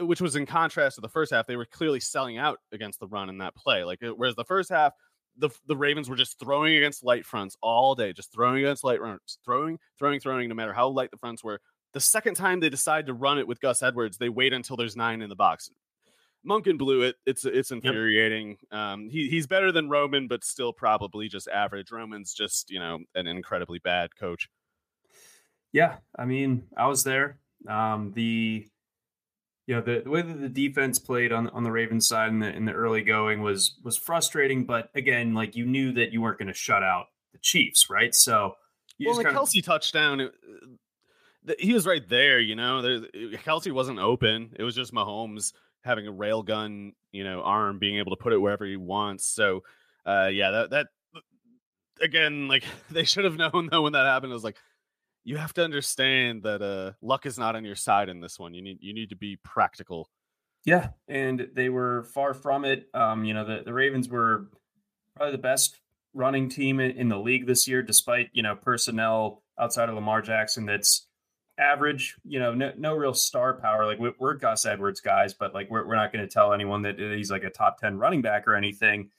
which 0.00 0.20
was 0.20 0.36
in 0.36 0.46
contrast 0.46 0.96
to 0.96 1.00
the 1.00 1.08
first 1.08 1.32
half, 1.32 1.46
they 1.46 1.56
were 1.56 1.66
clearly 1.66 1.98
selling 1.98 2.38
out 2.38 2.58
against 2.72 3.00
the 3.00 3.08
run 3.08 3.28
in 3.28 3.38
that 3.38 3.56
play. 3.56 3.82
Like, 3.84 4.00
whereas 4.16 4.36
the 4.36 4.44
first 4.44 4.70
half, 4.70 4.92
the, 5.38 5.50
the 5.66 5.76
Ravens 5.76 6.08
were 6.08 6.16
just 6.16 6.38
throwing 6.38 6.74
against 6.76 7.04
light 7.04 7.24
fronts 7.24 7.56
all 7.62 7.94
day, 7.94 8.12
just 8.12 8.32
throwing 8.32 8.64
against 8.64 8.84
light 8.84 8.98
fronts, 8.98 9.38
throwing, 9.44 9.78
throwing, 9.98 10.20
throwing, 10.20 10.48
no 10.48 10.54
matter 10.54 10.72
how 10.72 10.88
light 10.88 11.10
the 11.10 11.16
fronts 11.16 11.44
were. 11.44 11.60
The 11.92 12.00
second 12.00 12.34
time 12.34 12.60
they 12.60 12.68
decide 12.68 13.06
to 13.06 13.14
run 13.14 13.38
it 13.38 13.48
with 13.48 13.60
Gus 13.60 13.82
Edwards, 13.82 14.18
they 14.18 14.28
wait 14.28 14.52
until 14.52 14.76
there's 14.76 14.96
nine 14.96 15.22
in 15.22 15.28
the 15.28 15.36
box. 15.36 15.70
Monken 16.46 16.78
blew 16.78 17.02
it. 17.02 17.16
It's 17.26 17.44
it's 17.44 17.72
infuriating. 17.72 18.58
Yep. 18.70 18.80
Um, 18.80 19.08
he 19.08 19.28
he's 19.28 19.46
better 19.46 19.72
than 19.72 19.88
Roman, 19.88 20.28
but 20.28 20.44
still 20.44 20.72
probably 20.72 21.28
just 21.28 21.48
average. 21.48 21.90
Roman's 21.90 22.32
just 22.34 22.70
you 22.70 22.78
know 22.78 23.00
an 23.14 23.26
incredibly 23.26 23.80
bad 23.80 24.14
coach. 24.16 24.48
Yeah, 25.72 25.96
I 26.16 26.24
mean, 26.24 26.64
I 26.76 26.86
was 26.86 27.02
there. 27.02 27.38
Um, 27.68 28.12
the 28.14 28.68
you 29.66 29.74
know 29.74 29.80
the, 29.80 30.02
the 30.04 30.10
way 30.10 30.22
that 30.22 30.40
the 30.40 30.48
defense 30.48 30.98
played 30.98 31.32
on 31.32 31.48
on 31.48 31.64
the 31.64 31.72
Ravens 31.72 32.06
side 32.06 32.28
in 32.28 32.38
the 32.38 32.54
in 32.54 32.64
the 32.64 32.72
early 32.72 33.02
going 33.02 33.42
was 33.42 33.76
was 33.82 33.96
frustrating, 33.96 34.64
but 34.64 34.90
again, 34.94 35.34
like 35.34 35.56
you 35.56 35.66
knew 35.66 35.92
that 35.92 36.12
you 36.12 36.22
weren't 36.22 36.38
going 36.38 36.48
to 36.48 36.54
shut 36.54 36.82
out 36.82 37.06
the 37.32 37.38
Chiefs, 37.38 37.90
right? 37.90 38.14
So 38.14 38.54
well, 39.04 39.16
the 39.16 39.24
Kelce 39.24 39.58
of... 39.58 39.64
touchdown. 39.64 40.20
It, 40.20 40.32
he 41.58 41.72
was 41.72 41.86
right 41.86 42.06
there, 42.08 42.40
you 42.40 42.56
know. 42.56 42.82
There, 42.82 43.00
Kelce 43.44 43.70
wasn't 43.72 43.98
open. 43.98 44.50
It 44.58 44.64
was 44.64 44.74
just 44.74 44.92
Mahomes 44.92 45.52
having 45.84 46.08
a 46.08 46.12
railgun, 46.12 46.92
you 47.12 47.22
know, 47.22 47.42
arm, 47.42 47.78
being 47.78 47.98
able 47.98 48.16
to 48.16 48.20
put 48.20 48.32
it 48.32 48.38
wherever 48.38 48.66
he 48.66 48.76
wants. 48.76 49.26
So, 49.26 49.62
uh, 50.04 50.28
yeah, 50.32 50.50
that 50.50 50.70
that 50.70 50.86
again, 52.00 52.48
like 52.48 52.64
they 52.90 53.04
should 53.04 53.24
have 53.24 53.36
known 53.36 53.68
though 53.70 53.82
when 53.82 53.92
that 53.94 54.06
happened. 54.06 54.30
It 54.30 54.34
was 54.34 54.44
like 54.44 54.58
you 55.26 55.36
have 55.38 55.52
to 55.54 55.64
understand 55.64 56.44
that 56.44 56.62
uh, 56.62 56.92
luck 57.02 57.26
is 57.26 57.36
not 57.36 57.56
on 57.56 57.64
your 57.64 57.74
side 57.74 58.08
in 58.08 58.20
this 58.20 58.38
one. 58.38 58.54
You 58.54 58.62
need 58.62 58.78
you 58.80 58.94
need 58.94 59.10
to 59.10 59.16
be 59.16 59.36
practical. 59.36 60.08
Yeah, 60.64 60.90
and 61.08 61.48
they 61.52 61.68
were 61.68 62.04
far 62.14 62.32
from 62.32 62.64
it. 62.64 62.88
Um, 62.94 63.24
you 63.24 63.34
know, 63.34 63.44
the 63.44 63.64
the 63.64 63.74
Ravens 63.74 64.08
were 64.08 64.46
probably 65.16 65.32
the 65.32 65.42
best 65.42 65.80
running 66.14 66.48
team 66.48 66.78
in, 66.78 66.92
in 66.92 67.08
the 67.08 67.18
league 67.18 67.46
this 67.46 67.66
year, 67.66 67.82
despite 67.82 68.30
you 68.34 68.42
know 68.44 68.54
personnel 68.54 69.42
outside 69.58 69.88
of 69.88 69.96
Lamar 69.96 70.22
Jackson 70.22 70.64
that's 70.64 71.08
average, 71.58 72.16
you 72.24 72.38
know, 72.38 72.54
no, 72.54 72.72
no 72.76 72.94
real 72.94 73.14
star 73.14 73.54
power. 73.54 73.84
Like 73.84 73.98
we're 74.18 74.34
Gus 74.34 74.64
Edwards 74.64 75.00
guys, 75.00 75.34
but 75.34 75.54
like 75.54 75.68
we're, 75.70 75.86
we're 75.86 75.96
not 75.96 76.12
going 76.12 76.26
to 76.26 76.32
tell 76.32 76.52
anyone 76.52 76.82
that 76.82 76.98
he's 76.98 77.30
like 77.30 77.44
a 77.44 77.50
top 77.50 77.80
10 77.80 77.98
running 77.98 78.22
back 78.22 78.46
or 78.46 78.54
anything, 78.54 79.10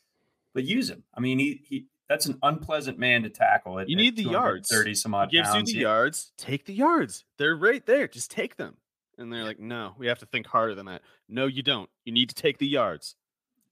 but 0.53 0.63
use 0.63 0.89
him. 0.89 1.03
I 1.15 1.19
mean, 1.19 1.39
he, 1.39 1.61
he, 1.67 1.85
that's 2.09 2.25
an 2.25 2.37
unpleasant 2.41 2.97
man 2.97 3.23
to 3.23 3.29
tackle. 3.29 3.79
At, 3.79 3.89
you 3.89 3.95
need 3.95 4.15
the 4.15 4.23
yards. 4.23 4.69
30 4.71 4.95
some 4.95 5.13
odd 5.13 5.29
he 5.29 5.37
gives 5.37 5.49
pounds. 5.49 5.71
you 5.71 5.75
the 5.75 5.81
yards. 5.81 6.31
Take 6.37 6.65
the 6.65 6.73
yards. 6.73 7.25
They're 7.37 7.55
right 7.55 7.85
there. 7.85 8.07
Just 8.07 8.31
take 8.31 8.55
them. 8.55 8.77
And 9.17 9.33
they're 9.33 9.43
like, 9.43 9.59
no, 9.59 9.93
we 9.97 10.07
have 10.07 10.19
to 10.19 10.25
think 10.25 10.47
harder 10.47 10.75
than 10.75 10.85
that. 10.85 11.01
No, 11.27 11.47
you 11.47 11.63
don't. 11.63 11.89
You 12.05 12.13
need 12.13 12.29
to 12.29 12.35
take 12.35 12.59
the 12.59 12.67
yards. 12.67 13.15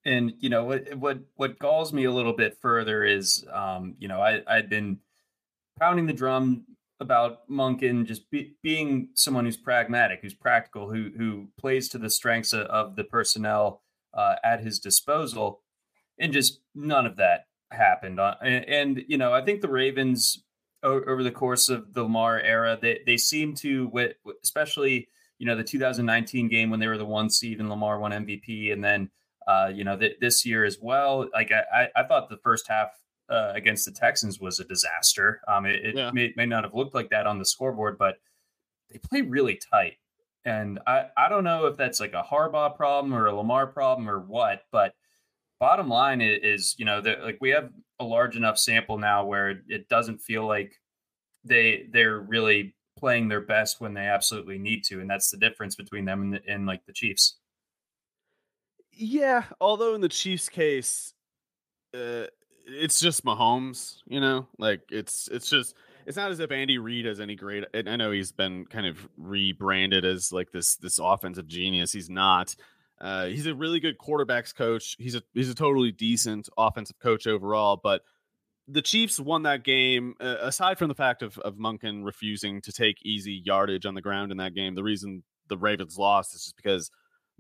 And 0.04 0.34
you 0.39 0.50
know 0.50 0.65
what 0.65 0.93
what 0.95 1.19
what 1.36 1.58
galls 1.58 1.91
me 1.91 2.04
a 2.04 2.12
little 2.12 2.34
bit 2.34 2.58
further 2.62 3.04
is, 3.04 3.43
um, 3.52 3.95
you 3.98 4.08
know, 4.08 4.21
I 4.21 4.43
I'd 4.45 4.69
been 4.69 5.00
pounding 5.80 6.06
the 6.06 6.13
drum 6.13 6.65
about 7.00 7.50
Monken 7.50 8.06
just 8.06 8.30
be, 8.30 8.54
being 8.62 9.10
someone 9.15 9.45
who's 9.45 9.58
pragmatic, 9.58 10.19
who's 10.21 10.36
practical, 10.36 10.91
who 10.91 11.10
who 11.17 11.48
plays 11.58 11.89
to 11.89 11.98
the 11.98 12.12
strengths 12.12 12.54
of, 12.54 12.67
of 12.67 12.95
the 12.95 13.04
personnel 13.04 13.82
uh, 14.13 14.36
at 14.43 14.63
his 14.63 14.78
disposal, 14.78 15.62
and 16.19 16.32
just 16.32 16.60
none 16.76 17.08
of 17.08 17.15
that 17.17 17.45
happened. 17.71 18.19
Uh, 18.19 18.36
and, 18.41 18.65
and, 18.65 19.04
you 19.08 19.17
know, 19.17 19.34
I 19.34 19.43
think 19.43 19.62
the 19.62 19.69
Ravens 19.69 20.43
over 20.86 21.23
the 21.23 21.32
course 21.32 21.69
of 21.69 21.93
the 21.93 22.04
Lamar 22.04 22.39
era, 22.39 22.78
they 22.80 23.01
they 23.06 23.17
seem 23.17 23.56
to, 23.56 23.91
especially 24.43 25.08
you 25.39 25.45
know 25.45 25.56
the 25.56 25.63
2019 25.63 26.47
game 26.47 26.69
when 26.69 26.80
they 26.80 26.88
were 26.88 26.97
the 26.97 27.06
one 27.06 27.30
seed 27.30 27.60
and 27.60 27.69
Lamar 27.69 27.99
won 27.99 28.12
MVP, 28.12 28.71
and 28.71 28.84
then 28.84 29.10
uh, 29.47 29.71
you 29.73 29.84
know 29.84 29.97
th- 29.97 30.17
this 30.21 30.45
year 30.45 30.63
as 30.63 30.78
well. 30.82 31.28
Like 31.34 31.51
I, 31.51 31.89
I 31.95 32.04
thought 32.04 32.30
the 32.30 32.38
first 32.38 32.67
half 32.67 32.89
uh, 33.30 33.51
against 33.56 33.86
the 33.86 33.91
Texans 33.91 34.39
was 34.39 34.60
a 34.60 34.65
disaster. 34.65 35.41
Um, 35.47 35.65
it, 35.65 35.86
it 35.86 35.95
yeah. 35.95 36.12
may, 36.13 36.32
may, 36.36 36.45
not 36.45 36.63
have 36.63 36.75
looked 36.75 36.93
like 36.93 37.10
that 37.10 37.25
on 37.25 37.39
the 37.39 37.45
scoreboard, 37.45 37.97
but 37.97 38.17
they 38.91 38.99
play 38.99 39.21
really 39.21 39.60
tight. 39.71 39.97
And 40.45 40.80
I, 40.86 41.08
I 41.17 41.28
don't 41.28 41.43
know 41.43 41.65
if 41.65 41.75
that's 41.75 41.99
like 41.99 42.13
a 42.13 42.21
Harbaugh 42.21 42.75
problem 42.75 43.15
or 43.15 43.25
a 43.25 43.36
Lamar 43.36 43.65
problem 43.65 44.08
or 44.08 44.19
what, 44.19 44.62
but 44.71 44.93
bottom 45.60 45.88
line 45.88 46.22
is, 46.22 46.76
you 46.78 46.86
know, 46.86 47.02
that 47.02 47.24
like 47.24 47.38
we 47.41 47.50
have 47.52 47.70
a 48.00 48.04
large 48.04 48.36
enough 48.36 48.58
sample 48.58 48.98
now 48.98 49.26
where 49.26 49.62
it 49.68 49.88
doesn't 49.89 50.20
feel 50.20 50.46
like 50.46 50.74
they 51.44 51.88
they're 51.91 52.20
really 52.20 52.76
playing 52.98 53.28
their 53.28 53.41
best 53.41 53.82
when 53.82 53.94
they 53.94 54.08
absolutely 54.08 54.58
need 54.58 54.84
to, 54.86 55.00
and 55.00 55.10
that's 55.10 55.30
the 55.30 55.38
difference 55.38 55.76
between 55.76 56.06
them 56.06 56.22
and, 56.22 56.34
the, 56.34 56.41
and 56.48 56.65
like 56.65 56.86
the 56.86 56.94
Chiefs. 56.94 57.38
Yeah, 58.91 59.44
although 59.60 59.94
in 59.94 60.02
the 60.02 60.10
Chiefs' 60.10 60.50
case, 60.50 61.13
uh, 61.94 62.26
it's 62.65 63.00
just 63.00 63.26
Mahomes, 63.26 63.98
you 64.08 64.20
know, 64.20 64.48
like 64.58 64.82
it's 64.89 65.28
it's 65.30 65.50
just 65.50 65.76
it's 66.06 66.18
not 66.18 66.32
as 66.32 66.39
if 66.39 66.52
Andy 66.52 66.78
Reid 66.78 67.06
has 67.06 67.20
any 67.20 67.36
great. 67.36 67.65
I 67.74 67.96
know 67.96 68.12
he's 68.12 68.32
been 68.32 68.65
kind 68.65 68.86
of 68.86 69.08
rebranded 69.18 70.06
as 70.06 70.32
like 70.32 70.52
this 70.52 70.76
this 70.78 71.00
offensive 71.00 71.48
genius. 71.48 71.91
He's 71.91 72.10
not. 72.10 72.56
Uh, 72.99 73.25
he's 73.25 73.45
a 73.45 73.55
really 73.55 73.79
good 73.79 73.97
quarterbacks 73.97 74.55
coach. 74.55 74.95
He's 74.99 75.15
a 75.15 75.23
he's 75.34 75.49
a 75.49 75.55
totally 75.55 75.91
decent 75.91 76.49
offensive 76.58 76.99
coach 76.99 77.27
overall. 77.27 77.79
But 77.81 78.01
the 78.67 78.81
Chiefs 78.81 79.19
won 79.19 79.43
that 79.43 79.63
game. 79.63 80.15
Uh, 80.19 80.38
aside 80.41 80.77
from 80.77 80.88
the 80.88 80.95
fact 80.95 81.21
of 81.21 81.38
of 81.39 81.55
Monken 81.55 82.05
refusing 82.05 82.62
to 82.62 82.71
take 82.71 82.97
easy 83.03 83.41
yardage 83.43 83.86
on 83.86 83.95
the 83.95 84.01
ground 84.01 84.31
in 84.31 84.38
that 84.38 84.55
game, 84.55 84.75
the 84.75 84.84
reason 84.84 85.23
the 85.47 85.58
Ravens 85.58 85.97
lost 85.97 86.34
is 86.34 86.43
just 86.43 86.58
because 86.58 86.89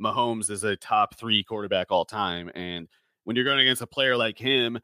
Mahomes 0.01 0.49
is 0.49 0.63
a 0.63 0.75
top 0.75 1.17
three 1.17 1.43
quarterback 1.43 1.87
all 1.89 2.05
time, 2.05 2.51
and 2.53 2.87
when 3.23 3.35
you're 3.35 3.45
going 3.45 3.59
against 3.59 3.81
a 3.81 3.87
player 3.87 4.17
like 4.17 4.37
him 4.37 4.79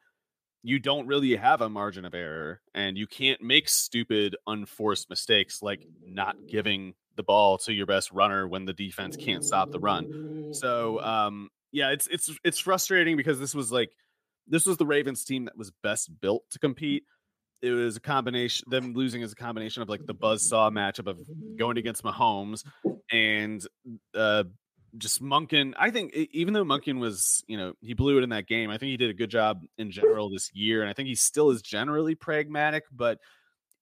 you 0.63 0.79
don't 0.79 1.07
really 1.07 1.35
have 1.35 1.61
a 1.61 1.69
margin 1.69 2.05
of 2.05 2.13
error 2.13 2.61
and 2.75 2.97
you 2.97 3.07
can't 3.07 3.41
make 3.41 3.67
stupid 3.67 4.35
unforced 4.47 5.09
mistakes 5.09 5.61
like 5.61 5.85
not 6.05 6.35
giving 6.47 6.93
the 7.21 7.25
ball 7.25 7.57
to 7.59 7.73
your 7.73 7.85
best 7.85 8.11
runner 8.11 8.47
when 8.47 8.65
the 8.65 8.73
defense 8.73 9.15
can't 9.15 9.43
stop 9.43 9.71
the 9.71 9.79
run. 9.79 10.07
So 10.51 10.99
um 11.01 11.49
yeah, 11.71 11.91
it's 11.91 12.07
it's 12.07 12.29
it's 12.43 12.59
frustrating 12.59 13.15
because 13.15 13.39
this 13.39 13.55
was 13.55 13.71
like 13.71 13.91
this 14.47 14.65
was 14.65 14.77
the 14.77 14.85
Ravens 14.85 15.23
team 15.23 15.45
that 15.45 15.57
was 15.57 15.71
best 15.83 16.09
built 16.19 16.43
to 16.51 16.59
compete. 16.59 17.03
It 17.61 17.71
was 17.71 17.95
a 17.97 18.01
combination 18.01 18.65
them 18.69 18.93
losing 18.93 19.21
is 19.21 19.31
a 19.31 19.35
combination 19.35 19.83
of 19.83 19.89
like 19.89 20.01
the 20.05 20.13
buzz 20.13 20.43
saw 20.43 20.69
matchup 20.69 21.07
of 21.07 21.19
going 21.57 21.77
against 21.77 22.03
Mahomes 22.03 22.63
and 23.11 23.65
uh 24.15 24.43
just 24.97 25.21
Monken. 25.21 25.73
I 25.79 25.89
think 25.91 26.13
even 26.13 26.53
though 26.53 26.65
Monken 26.65 26.99
was, 26.99 27.43
you 27.47 27.57
know, 27.57 27.73
he 27.81 27.93
blew 27.93 28.17
it 28.17 28.23
in 28.23 28.29
that 28.31 28.47
game. 28.47 28.69
I 28.69 28.77
think 28.77 28.89
he 28.89 28.97
did 28.97 29.09
a 29.09 29.13
good 29.13 29.29
job 29.29 29.61
in 29.77 29.91
general 29.91 30.29
this 30.29 30.51
year, 30.53 30.81
and 30.81 30.89
I 30.89 30.93
think 30.93 31.07
he 31.07 31.15
still 31.15 31.51
is 31.51 31.61
generally 31.61 32.15
pragmatic. 32.15 32.83
But 32.91 33.19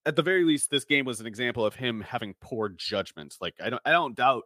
at 0.05 0.15
the 0.15 0.21
very 0.21 0.43
least, 0.43 0.69
this 0.69 0.85
game 0.85 1.05
was 1.05 1.19
an 1.19 1.27
example 1.27 1.65
of 1.65 1.75
him 1.75 2.01
having 2.01 2.35
poor 2.41 2.69
judgment. 2.69 3.35
Like 3.41 3.55
I 3.63 3.69
don't, 3.69 3.81
I 3.85 3.91
don't 3.91 4.15
doubt 4.15 4.43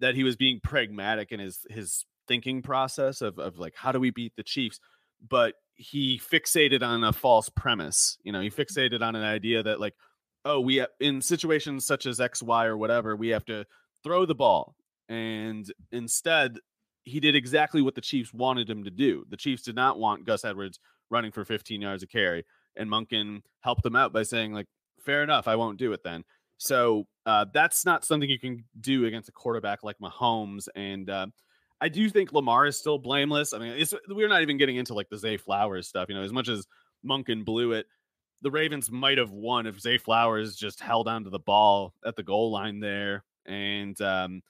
that 0.00 0.14
he 0.14 0.24
was 0.24 0.36
being 0.36 0.60
pragmatic 0.62 1.32
in 1.32 1.40
his 1.40 1.66
his 1.70 2.04
thinking 2.26 2.62
process 2.62 3.22
of 3.22 3.38
of 3.38 3.58
like 3.58 3.74
how 3.74 3.92
do 3.92 4.00
we 4.00 4.10
beat 4.10 4.34
the 4.36 4.42
Chiefs, 4.42 4.80
but 5.26 5.54
he 5.74 6.18
fixated 6.18 6.82
on 6.82 7.04
a 7.04 7.12
false 7.12 7.48
premise. 7.48 8.18
You 8.22 8.32
know, 8.32 8.40
he 8.40 8.50
mm-hmm. 8.50 8.60
fixated 8.60 9.02
on 9.02 9.16
an 9.16 9.24
idea 9.24 9.62
that 9.62 9.80
like, 9.80 9.94
oh, 10.44 10.60
we 10.60 10.80
uh, 10.80 10.86
in 11.00 11.20
situations 11.20 11.86
such 11.86 12.06
as 12.06 12.20
X, 12.20 12.42
Y, 12.42 12.66
or 12.66 12.76
whatever, 12.76 13.16
we 13.16 13.28
have 13.28 13.44
to 13.46 13.64
throw 14.02 14.26
the 14.26 14.34
ball 14.34 14.74
and 15.08 15.70
instead, 15.90 16.58
he 17.04 17.20
did 17.20 17.34
exactly 17.34 17.80
what 17.80 17.94
the 17.94 18.00
Chiefs 18.00 18.34
wanted 18.34 18.68
him 18.68 18.84
to 18.84 18.90
do. 18.90 19.24
The 19.30 19.36
Chiefs 19.36 19.62
did 19.62 19.74
not 19.74 19.98
want 19.98 20.26
Gus 20.26 20.44
Edwards 20.44 20.78
running 21.10 21.32
for 21.32 21.44
15 21.44 21.80
yards 21.80 22.02
of 22.02 22.10
carry, 22.10 22.44
and 22.76 22.90
Monken 22.90 23.42
helped 23.60 23.82
them 23.82 23.96
out 23.96 24.12
by 24.12 24.22
saying, 24.22 24.52
like, 24.52 24.66
fair 25.08 25.22
enough, 25.22 25.48
I 25.48 25.56
won't 25.56 25.78
do 25.78 25.94
it 25.94 26.02
then. 26.04 26.22
So 26.58 27.06
uh, 27.24 27.46
that's 27.54 27.86
not 27.86 28.04
something 28.04 28.28
you 28.28 28.38
can 28.38 28.62
do 28.80 29.06
against 29.06 29.30
a 29.30 29.32
quarterback 29.32 29.82
like 29.82 29.96
Mahomes. 30.00 30.68
And 30.74 31.08
uh, 31.08 31.28
I 31.80 31.88
do 31.88 32.10
think 32.10 32.32
Lamar 32.32 32.66
is 32.66 32.78
still 32.78 32.98
blameless. 32.98 33.54
I 33.54 33.58
mean, 33.58 33.86
we're 34.10 34.28
not 34.28 34.42
even 34.42 34.58
getting 34.58 34.76
into 34.76 34.92
like 34.92 35.08
the 35.08 35.16
Zay 35.16 35.38
Flowers 35.38 35.88
stuff. 35.88 36.10
You 36.10 36.14
know, 36.14 36.22
as 36.22 36.32
much 36.32 36.48
as 36.48 36.66
Monken 37.08 37.42
blew 37.42 37.72
it, 37.72 37.86
the 38.42 38.50
Ravens 38.50 38.90
might 38.90 39.16
have 39.16 39.30
won 39.30 39.66
if 39.66 39.80
Zay 39.80 39.96
Flowers 39.96 40.56
just 40.56 40.78
held 40.80 41.08
onto 41.08 41.30
the 41.30 41.38
ball 41.38 41.94
at 42.04 42.14
the 42.14 42.22
goal 42.22 42.50
line 42.50 42.78
there. 42.78 43.24
And 43.46 43.98
um, 44.02 44.42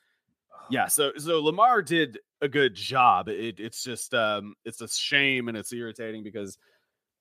yeah, 0.71 0.87
so 0.89 1.13
so 1.19 1.41
Lamar 1.41 1.83
did 1.83 2.19
a 2.41 2.49
good 2.49 2.75
job. 2.75 3.29
It, 3.29 3.61
it's 3.61 3.85
just 3.85 4.13
um, 4.13 4.55
it's 4.65 4.81
a 4.81 4.89
shame 4.89 5.47
and 5.47 5.57
it's 5.57 5.73
irritating 5.73 6.25
because 6.25 6.59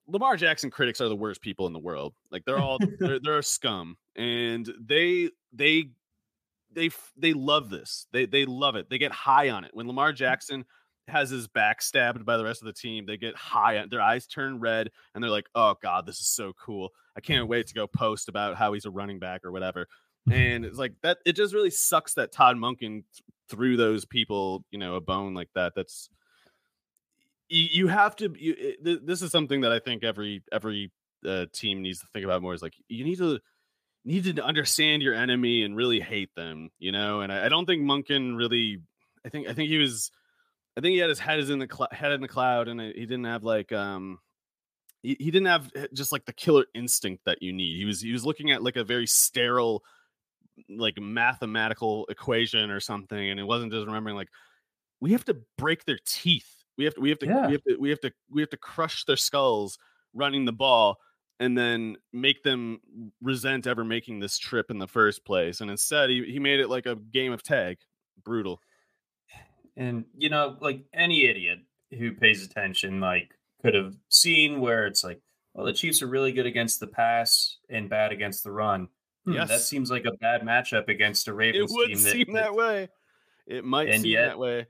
Lamar 0.08 0.38
Jackson 0.38 0.70
critics 0.70 1.02
are 1.02 1.10
the 1.10 1.16
worst 1.16 1.42
people 1.42 1.68
in 1.68 1.74
the 1.74 1.80
world. 1.80 2.14
Like 2.32 2.46
they're 2.46 2.60
all 2.60 2.80
they're, 3.00 3.20
they're 3.20 3.42
scum, 3.42 3.98
and 4.16 4.70
they 4.80 5.30
they 5.54 5.90
they 6.72 6.90
they 7.18 7.34
love 7.34 7.70
this. 7.70 8.08
They 8.12 8.26
they 8.26 8.46
love 8.46 8.76
it. 8.76 8.90
They 8.90 8.98
get 8.98 9.12
high 9.12 9.50
on 9.50 9.64
it 9.64 9.72
when 9.74 9.88
Lamar 9.88 10.14
mm. 10.14 10.16
Jackson 10.16 10.66
has 11.08 11.30
his 11.30 11.48
back 11.48 11.82
stabbed 11.82 12.26
by 12.26 12.38
the 12.38 12.44
rest 12.44 12.62
of 12.62 12.66
the 12.66 12.74
team. 12.74 13.06
They 13.06 13.18
get 13.18 13.36
high 13.36 13.78
on 13.78 13.90
their 13.90 14.02
eyes 14.02 14.28
turn 14.28 14.60
red, 14.60 14.92
and 15.14 15.24
they're 15.24 15.32
like, 15.32 15.48
"Oh 15.56 15.76
God, 15.82 16.06
this 16.06 16.20
is 16.20 16.28
so 16.28 16.54
cool! 16.54 16.92
I 17.16 17.22
can't 17.22 17.48
wait 17.48 17.68
to 17.68 17.74
go 17.74 17.88
post 17.88 18.30
about 18.30 18.56
how 18.56 18.74
he's 18.74 18.86
a 18.86 18.92
running 18.92 19.20
back 19.20 19.44
or 19.44 19.52
whatever." 19.52 19.88
And 20.30 20.66
it's 20.66 20.78
like 20.78 20.94
that. 21.04 21.20
It 21.26 21.38
just 21.38 21.54
really 21.54 21.70
sucks 21.70 22.16
that 22.16 22.32
Todd 22.32 22.58
Monken 22.58 23.04
through 23.50 23.78
those 23.78 24.04
people, 24.04 24.66
you 24.72 24.78
know, 24.78 24.96
a 24.96 25.02
bone 25.02 25.34
like 25.34 25.50
that. 25.56 25.74
That's 25.76 26.10
you, 27.50 27.88
have 27.88 28.16
to. 28.18 28.34
You, 28.38 28.56
it, 28.58 29.06
this 29.06 29.22
is 29.22 29.32
something 29.32 29.62
that 29.62 29.72
I 29.72 29.80
think 29.80 30.04
every 30.04 30.44
every 30.52 30.92
uh, 31.26 31.46
team 31.54 31.82
needs 31.82 32.00
to 32.00 32.08
think 32.14 32.26
about 32.26 32.42
more. 32.42 32.54
Is 32.54 32.62
like 32.62 32.76
you 32.88 33.04
need 33.04 33.18
to 33.18 33.40
need 34.06 34.36
to 34.36 34.44
understand 34.44 35.02
your 35.02 35.14
enemy 35.14 35.64
and 35.64 35.76
really 35.76 36.00
hate 36.00 36.34
them, 36.36 36.70
you 36.80 36.92
know. 36.92 37.22
And 37.22 37.32
I, 37.32 37.46
I 37.46 37.50
don't 37.50 37.66
think 37.66 37.84
Monken 37.84 38.38
really. 38.38 38.80
I 39.26 39.30
think 39.30 39.48
I 39.48 39.54
think 39.54 39.70
he 39.70 39.78
was. 39.78 40.12
I 40.78 40.82
think 40.82 40.94
he 40.94 41.00
had 41.00 41.10
his 41.10 41.20
head 41.20 41.40
is 41.40 41.50
in 41.50 41.60
the 41.60 41.68
cl- 41.72 41.90
head 41.92 42.12
in 42.12 42.22
the 42.22 42.28
cloud, 42.28 42.68
and 42.68 42.80
he 42.80 43.06
didn't 43.06 43.26
have 43.26 43.44
like 43.44 43.72
um 43.72 44.20
he, 45.02 45.16
he 45.20 45.32
didn't 45.32 45.48
have 45.48 45.72
eh, 45.76 45.88
just 45.94 46.12
like 46.12 46.26
the 46.26 46.34
killer 46.34 46.66
instinct 46.76 47.26
that 47.26 47.42
you 47.42 47.54
need. 47.54 47.78
He 47.78 47.86
was 47.86 48.02
he 48.02 48.12
was 48.12 48.26
looking 48.26 48.52
at 48.52 48.64
like 48.64 48.76
a 48.76 48.84
very 48.84 49.08
sterile 49.08 49.84
like 50.70 51.00
mathematical 51.00 52.06
equation 52.10 52.72
or 52.72 52.80
something 52.80 53.30
and 53.30 53.40
it 53.40 53.44
wasn't 53.44 53.72
just 53.72 53.86
remembering 53.86 54.16
like 54.16 54.30
we 55.00 55.12
have 55.12 55.24
to 55.26 55.38
break 55.58 55.86
their 55.86 56.00
teeth 56.06 56.57
we 56.78 56.86
have 56.86 56.96
to 56.96 57.02
we 57.02 57.10
have 57.10 57.20
to 57.20 57.26
yeah. 57.26 57.48
we 57.48 57.54
have 57.54 57.64
to 57.64 57.76
we 57.80 57.90
have 57.90 58.00
to 58.02 58.12
we 58.30 58.42
have 58.42 58.50
to 58.50 58.58
crush 58.58 59.06
their 59.06 59.18
skulls 59.18 59.78
running 60.14 60.46
the 60.46 60.54
ball 60.54 60.98
and 61.40 61.58
then 61.58 61.98
make 62.12 62.44
them 62.44 62.80
resent 63.22 63.68
ever 63.68 63.84
making 63.84 64.20
this 64.20 64.38
trip 64.38 64.72
in 64.72 64.80
the 64.80 64.88
first 64.88 65.26
place 65.26 65.62
and 65.62 65.70
instead 65.70 66.10
he, 66.10 66.24
he 66.24 66.40
made 66.40 66.60
it 66.60 66.70
like 66.70 66.86
a 66.86 66.96
game 66.96 67.32
of 67.32 67.44
tag 67.44 67.78
brutal 68.24 68.60
and 69.76 70.06
you 70.18 70.30
know 70.30 70.58
like 70.62 70.84
any 70.94 71.26
idiot 71.26 71.60
who 71.98 72.12
pays 72.12 72.46
attention 72.46 73.00
like 73.00 73.32
could 73.62 73.74
have 73.74 73.96
seen 74.10 74.60
where 74.60 74.86
it's 74.86 75.04
like 75.04 75.22
well 75.54 75.66
the 75.66 75.74
chiefs 75.74 76.02
are 76.02 76.08
really 76.08 76.32
good 76.32 76.46
against 76.46 76.80
the 76.80 76.88
pass 76.88 77.58
and 77.70 77.90
bad 77.90 78.12
against 78.12 78.44
the 78.44 78.52
run 78.52 78.88
Hmm, 79.28 79.34
yes. 79.34 79.50
That 79.50 79.60
seems 79.60 79.92
like 79.92 80.06
a 80.06 80.14
bad 80.14 80.42
matchup 80.42 80.88
against 80.88 81.28
a 81.28 81.34
Ravens 81.34 81.70
team. 81.70 81.78
it 81.78 81.78
would 81.78 81.88
team. 81.88 82.04
That, 82.04 82.12
seem 82.12 82.34
that, 82.34 82.56
way. 82.56 82.88
It 83.46 83.66
might 83.66 83.94
seem 83.94 84.06
yet, 84.06 84.30
that 84.30 84.40
way. 84.40 84.68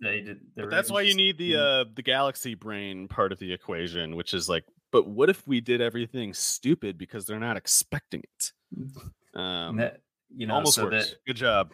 They 0.00 0.20
did, 0.20 0.40
but 0.56 0.70
that's 0.70 0.90
why 0.90 1.02
you 1.02 1.14
need 1.14 1.38
the 1.38 1.56
uh 1.56 1.84
the 1.94 2.02
galaxy 2.02 2.54
brain 2.54 3.08
part 3.08 3.32
of 3.32 3.38
the 3.38 3.52
equation, 3.52 4.14
which 4.14 4.32
is 4.32 4.48
like, 4.48 4.64
but 4.92 5.08
what 5.08 5.28
if 5.28 5.46
we 5.46 5.60
did 5.60 5.80
everything 5.80 6.34
stupid 6.34 6.98
because 6.98 7.26
they're 7.26 7.40
not 7.40 7.56
expecting 7.56 8.22
it? 8.22 8.52
Um, 9.34 9.76
that, 9.76 10.00
you 10.34 10.46
know, 10.46 10.54
almost 10.54 10.74
so 10.74 10.84
works. 10.84 11.10
That, 11.10 11.16
Good 11.26 11.36
job. 11.36 11.72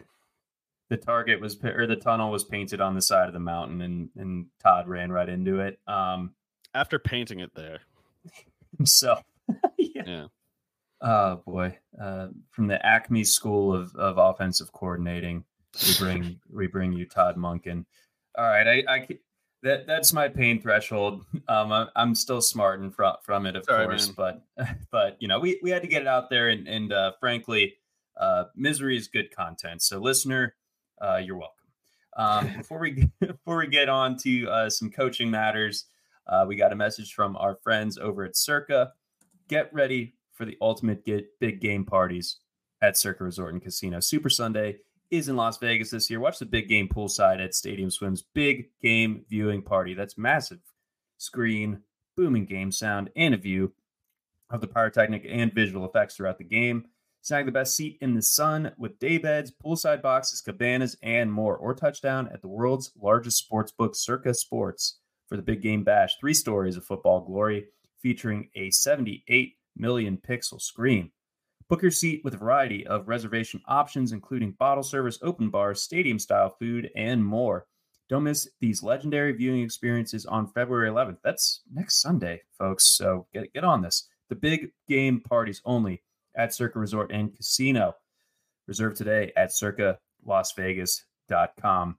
The 0.89 0.97
target 0.97 1.41
was 1.41 1.57
or 1.63 1.87
the 1.87 1.95
tunnel 1.95 2.29
was 2.29 2.43
painted 2.43 2.79
on 2.79 2.93
the 2.93 3.01
side 3.01 3.27
of 3.27 3.33
the 3.33 3.39
mountain, 3.39 3.81
and 3.81 4.09
and 4.17 4.47
Todd 4.61 4.87
ran 4.87 5.11
right 5.11 5.27
into 5.27 5.61
it. 5.61 5.79
Um, 5.87 6.35
after 6.75 6.99
painting 6.99 7.39
it 7.39 7.55
there. 7.55 7.79
So, 8.83 9.17
yeah. 9.77 10.03
yeah. 10.05 10.25
Oh 10.99 11.41
boy, 11.47 11.77
uh, 11.99 12.27
from 12.51 12.67
the 12.67 12.85
Acme 12.85 13.23
School 13.23 13.73
of, 13.73 13.95
of 13.95 14.17
Offensive 14.17 14.73
Coordinating, 14.73 15.45
we 15.81 15.93
bring 15.97 16.39
we 16.51 16.67
bring 16.67 16.91
you 16.91 17.05
Todd 17.05 17.37
Monken. 17.37 17.85
All 18.37 18.45
right, 18.45 18.67
I, 18.67 18.93
I 18.93 19.07
that 19.63 19.87
that's 19.87 20.13
my 20.13 20.29
pain 20.29 20.61
threshold. 20.61 21.25
Um, 21.47 21.71
I, 21.71 21.87
am 21.95 22.15
still 22.15 22.41
smarting 22.41 22.89
from 22.89 23.15
from 23.21 23.45
it, 23.45 23.55
of 23.55 23.65
Sorry, 23.65 23.85
course, 23.85 24.11
man. 24.17 24.41
but 24.57 24.67
but 24.91 25.17
you 25.19 25.27
know, 25.27 25.39
we 25.39 25.59
we 25.61 25.69
had 25.69 25.83
to 25.83 25.87
get 25.87 26.01
it 26.01 26.07
out 26.07 26.29
there, 26.29 26.49
and 26.49 26.67
and 26.67 26.91
uh, 26.91 27.11
frankly, 27.19 27.75
uh, 28.17 28.45
misery 28.55 28.97
is 28.97 29.07
good 29.07 29.35
content. 29.35 29.83
So, 29.83 29.99
listener, 29.99 30.55
uh, 30.99 31.17
you're 31.17 31.37
welcome. 31.37 31.55
Um, 32.17 32.53
before 32.57 32.79
we 32.79 33.09
before 33.19 33.57
we 33.57 33.67
get 33.67 33.89
on 33.89 34.17
to 34.19 34.49
uh, 34.49 34.69
some 34.71 34.89
coaching 34.89 35.29
matters, 35.29 35.85
uh, 36.27 36.45
we 36.47 36.55
got 36.55 36.73
a 36.73 36.75
message 36.75 37.13
from 37.13 37.35
our 37.37 37.55
friends 37.55 37.99
over 37.99 38.23
at 38.23 38.35
Circa. 38.35 38.93
Get 39.47 39.71
ready 39.71 40.15
for 40.33 40.45
the 40.45 40.57
ultimate 40.61 41.05
get 41.05 41.27
big 41.39 41.61
game 41.61 41.85
parties 41.85 42.37
at 42.81 42.97
Circa 42.97 43.23
Resort 43.23 43.53
and 43.53 43.61
Casino. 43.61 43.99
Super 43.99 44.29
Sunday 44.31 44.77
is 45.11 45.29
in 45.29 45.35
Las 45.35 45.57
Vegas 45.57 45.91
this 45.91 46.09
year. 46.09 46.19
Watch 46.19 46.39
the 46.39 46.45
big 46.45 46.67
game 46.67 46.87
poolside 46.87 47.43
at 47.43 47.53
Stadium 47.53 47.89
Swim's 47.91 48.21
big 48.21 48.69
game 48.81 49.25
viewing 49.29 49.61
party. 49.61 49.93
That's 49.93 50.17
massive 50.17 50.59
screen, 51.17 51.81
booming 52.15 52.45
game 52.45 52.71
sound, 52.71 53.09
and 53.15 53.33
a 53.33 53.37
view 53.37 53.73
of 54.49 54.61
the 54.61 54.67
pyrotechnic 54.67 55.25
and 55.27 55.53
visual 55.53 55.85
effects 55.85 56.15
throughout 56.15 56.37
the 56.37 56.43
game. 56.43 56.85
Snag 57.21 57.47
the 57.47 57.51
best 57.51 57.75
seat 57.75 57.97
in 58.01 58.13
the 58.13 58.21
sun 58.21 58.71
with 58.77 58.99
day 58.99 59.17
beds, 59.17 59.51
poolside 59.51 60.01
boxes, 60.01 60.41
cabanas, 60.41 60.95
and 61.01 61.33
more. 61.33 61.57
Or 61.57 61.73
touchdown 61.73 62.29
at 62.31 62.41
the 62.41 62.47
world's 62.47 62.91
largest 63.01 63.37
sports 63.37 63.71
book, 63.71 63.95
Circa 63.95 64.35
Sports, 64.35 64.99
for 65.27 65.35
the 65.35 65.41
big 65.41 65.63
game 65.63 65.83
bash. 65.83 66.17
Three 66.19 66.35
stories 66.35 66.77
of 66.77 66.85
football 66.85 67.21
glory 67.21 67.65
featuring 67.99 68.49
a 68.55 68.69
78 68.69 69.55
million 69.75 70.17
pixel 70.17 70.61
screen. 70.61 71.09
Book 71.67 71.81
your 71.81 71.89
seat 71.89 72.21
with 72.23 72.35
a 72.35 72.37
variety 72.37 72.85
of 72.85 73.07
reservation 73.07 73.59
options, 73.65 74.11
including 74.11 74.51
bottle 74.51 74.83
service, 74.83 75.17
open 75.23 75.49
bars, 75.49 75.81
stadium 75.81 76.19
style 76.19 76.55
food, 76.59 76.91
and 76.95 77.25
more. 77.25 77.65
Don't 78.07 78.25
miss 78.25 78.47
these 78.59 78.83
legendary 78.83 79.31
viewing 79.31 79.63
experiences 79.63 80.27
on 80.27 80.45
February 80.45 80.91
11th. 80.91 81.17
That's 81.23 81.61
next 81.73 82.01
Sunday, 82.01 82.43
folks. 82.55 82.95
So 82.95 83.25
get, 83.33 83.51
get 83.51 83.63
on 83.63 83.81
this. 83.81 84.07
The 84.29 84.35
big 84.35 84.73
game 84.87 85.21
parties 85.21 85.63
only 85.65 86.03
at 86.35 86.53
Circa 86.53 86.77
Resort 86.77 87.11
and 87.11 87.35
Casino. 87.35 87.95
Reserve 88.67 88.93
today 88.93 89.31
at 89.35 89.49
circalasvegas.com. 89.49 91.97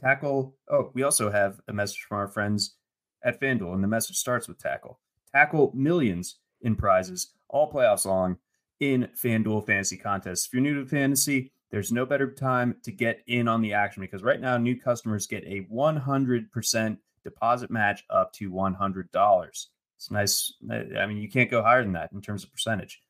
Tackle. 0.00 0.56
Oh, 0.68 0.90
we 0.94 1.04
also 1.04 1.30
have 1.30 1.60
a 1.68 1.72
message 1.72 2.04
from 2.08 2.18
our 2.18 2.26
friends 2.26 2.74
at 3.22 3.40
FanDuel, 3.40 3.74
and 3.74 3.84
the 3.84 3.88
message 3.88 4.16
starts 4.16 4.48
with 4.48 4.58
tackle. 4.58 4.98
Tackle 5.32 5.70
millions 5.76 6.38
in 6.62 6.74
prizes 6.74 7.34
all 7.48 7.70
playoffs 7.70 8.04
long 8.04 8.36
in 8.80 9.08
FanDuel 9.16 9.66
fantasy 9.66 9.96
contests. 9.96 10.46
If 10.46 10.52
you're 10.52 10.62
new 10.62 10.82
to 10.82 10.86
fantasy, 10.86 11.52
there's 11.70 11.92
no 11.92 12.06
better 12.06 12.30
time 12.32 12.76
to 12.84 12.92
get 12.92 13.22
in 13.26 13.48
on 13.48 13.60
the 13.60 13.72
action 13.72 14.00
because 14.00 14.22
right 14.22 14.40
now 14.40 14.56
new 14.56 14.78
customers 14.78 15.26
get 15.26 15.44
a 15.44 15.66
100% 15.72 16.98
deposit 17.24 17.70
match 17.70 18.04
up 18.10 18.32
to 18.34 18.50
$100. 18.50 19.66
It's 19.96 20.10
nice. 20.10 20.54
I 20.70 21.06
mean, 21.06 21.16
you 21.16 21.28
can't 21.28 21.50
go 21.50 21.62
higher 21.62 21.82
than 21.82 21.94
that 21.94 22.12
in 22.12 22.20
terms 22.20 22.44
of 22.44 22.52
percentage. 22.52 23.02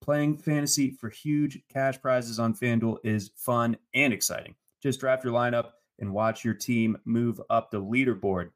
Playing 0.00 0.36
fantasy 0.36 0.90
for 0.90 1.08
huge 1.08 1.60
cash 1.72 2.00
prizes 2.00 2.38
on 2.38 2.54
FanDuel 2.54 2.98
is 3.02 3.32
fun 3.34 3.76
and 3.94 4.12
exciting. 4.12 4.54
Just 4.82 5.00
draft 5.00 5.24
your 5.24 5.32
lineup 5.32 5.70
and 5.98 6.12
watch 6.12 6.44
your 6.44 6.54
team 6.54 6.96
move 7.04 7.40
up 7.50 7.70
the 7.70 7.80
leaderboard. 7.80 8.50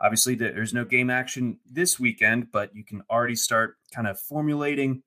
Obviously, 0.00 0.34
there's 0.34 0.74
no 0.74 0.84
game 0.84 1.10
action 1.10 1.58
this 1.70 1.98
weekend, 1.98 2.52
but 2.52 2.74
you 2.74 2.84
can 2.84 3.02
already 3.10 3.34
start 3.34 3.76
kind 3.92 4.06
of 4.06 4.18
formulating 4.20 5.02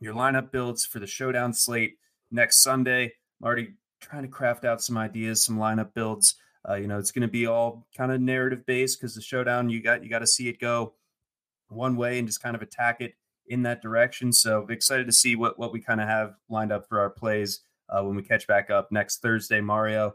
your 0.00 0.14
lineup 0.14 0.50
builds 0.50 0.84
for 0.84 0.98
the 0.98 1.06
showdown 1.06 1.52
slate 1.52 1.98
next 2.30 2.62
Sunday. 2.62 3.04
I'm 3.40 3.46
already 3.46 3.74
trying 4.00 4.22
to 4.22 4.28
craft 4.28 4.64
out 4.64 4.82
some 4.82 4.98
ideas, 4.98 5.44
some 5.44 5.58
lineup 5.58 5.94
builds. 5.94 6.34
Uh, 6.68 6.74
you 6.74 6.86
know, 6.86 6.98
it's 6.98 7.12
going 7.12 7.22
to 7.22 7.28
be 7.28 7.46
all 7.46 7.86
kind 7.96 8.12
of 8.12 8.20
narrative 8.20 8.66
based 8.66 9.00
because 9.00 9.14
the 9.14 9.22
showdown 9.22 9.70
you 9.70 9.82
got 9.82 10.02
you 10.02 10.10
got 10.10 10.18
to 10.20 10.26
see 10.26 10.48
it 10.48 10.60
go 10.60 10.94
one 11.68 11.96
way 11.96 12.18
and 12.18 12.26
just 12.26 12.42
kind 12.42 12.56
of 12.56 12.62
attack 12.62 13.00
it 13.00 13.14
in 13.48 13.62
that 13.62 13.82
direction. 13.82 14.32
So 14.32 14.66
excited 14.68 15.06
to 15.06 15.12
see 15.12 15.36
what 15.36 15.58
what 15.58 15.72
we 15.72 15.80
kind 15.80 16.00
of 16.00 16.08
have 16.08 16.34
lined 16.48 16.72
up 16.72 16.88
for 16.88 17.00
our 17.00 17.10
plays 17.10 17.60
uh, 17.88 18.02
when 18.02 18.16
we 18.16 18.22
catch 18.22 18.46
back 18.46 18.70
up 18.70 18.90
next 18.90 19.22
Thursday, 19.22 19.60
Mario. 19.60 20.14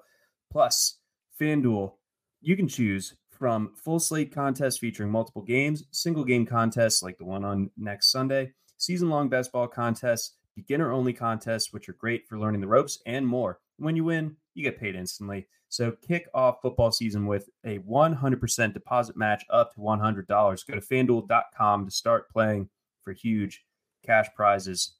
Plus, 0.51 0.97
FanDuel, 1.39 1.93
you 2.41 2.55
can 2.57 2.67
choose 2.67 3.15
from 3.29 3.73
full 3.75 3.99
slate 3.99 4.33
contests 4.33 4.77
featuring 4.77 5.09
multiple 5.09 5.41
games, 5.41 5.85
single 5.91 6.25
game 6.25 6.45
contests 6.45 7.01
like 7.01 7.17
the 7.17 7.25
one 7.25 7.43
on 7.43 7.71
next 7.77 8.11
Sunday, 8.11 8.51
season 8.81 9.09
long 9.09 9.29
best 9.29 9.51
ball 9.51 9.67
contests, 9.67 10.37
beginner 10.55 10.91
only 10.91 11.13
contests, 11.13 11.71
which 11.71 11.87
are 11.87 11.93
great 11.93 12.27
for 12.27 12.39
learning 12.39 12.61
the 12.61 12.67
ropes 12.67 12.99
and 13.05 13.25
more. 13.25 13.59
When 13.77 13.95
you 13.95 14.03
win, 14.03 14.35
you 14.53 14.63
get 14.63 14.79
paid 14.79 14.95
instantly. 14.95 15.47
So 15.69 15.93
kick 16.05 16.27
off 16.33 16.61
football 16.61 16.91
season 16.91 17.27
with 17.27 17.49
a 17.63 17.79
100% 17.79 18.73
deposit 18.73 19.15
match 19.15 19.43
up 19.49 19.73
to 19.73 19.79
$100. 19.79 20.27
Go 20.27 20.75
to 20.75 20.81
fanduel.com 20.81 21.85
to 21.85 21.91
start 21.91 22.29
playing 22.29 22.69
for 23.01 23.13
huge 23.13 23.63
cash 24.05 24.27
prizes. 24.35 24.93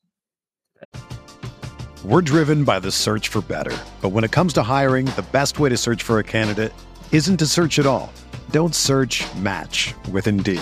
We're 2.05 2.21
driven 2.21 2.63
by 2.63 2.79
the 2.79 2.91
search 2.91 3.27
for 3.27 3.41
better. 3.41 3.77
But 4.01 4.09
when 4.09 4.23
it 4.23 4.31
comes 4.31 4.53
to 4.53 4.63
hiring, 4.63 5.05
the 5.05 5.25
best 5.31 5.59
way 5.59 5.69
to 5.69 5.77
search 5.77 6.03
for 6.03 6.19
a 6.19 6.23
candidate 6.23 6.73
isn't 7.11 7.37
to 7.37 7.45
search 7.45 7.77
at 7.77 7.85
all. 7.85 8.11
Don't 8.51 8.73
search 8.73 9.23
match 9.35 9.93
with 10.11 10.27
Indeed. 10.27 10.61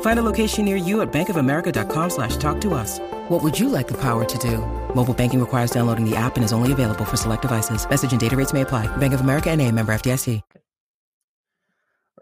Find 0.00 0.18
a 0.18 0.22
location 0.22 0.66
near 0.66 0.76
you 0.76 1.00
at 1.00 1.10
bankofamerica.com 1.10 2.10
slash 2.10 2.36
talk 2.36 2.60
to 2.60 2.74
us. 2.74 2.98
What 3.30 3.42
would 3.42 3.58
you 3.58 3.70
like 3.70 3.88
the 3.88 3.96
power 3.96 4.26
to 4.26 4.38
do? 4.38 4.58
Mobile 4.94 5.14
banking 5.14 5.40
requires 5.40 5.70
downloading 5.70 6.04
the 6.04 6.16
app 6.16 6.36
and 6.36 6.44
is 6.44 6.52
only 6.52 6.72
available 6.72 7.06
for 7.06 7.16
select 7.16 7.42
devices. 7.42 7.88
Message 7.88 8.12
and 8.12 8.20
data 8.20 8.36
rates 8.36 8.52
may 8.52 8.60
apply. 8.60 8.94
Bank 8.98 9.14
of 9.14 9.22
America 9.22 9.50
and 9.50 9.62
a 9.62 9.72
member 9.72 9.94
FDIC. 9.94 10.42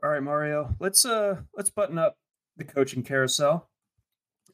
All 0.00 0.10
right, 0.10 0.22
Mario, 0.22 0.76
let's 0.78 1.04
uh 1.04 1.40
let's 1.56 1.70
button 1.70 1.98
up 1.98 2.18
the 2.56 2.62
coaching 2.62 3.02
carousel. 3.02 3.68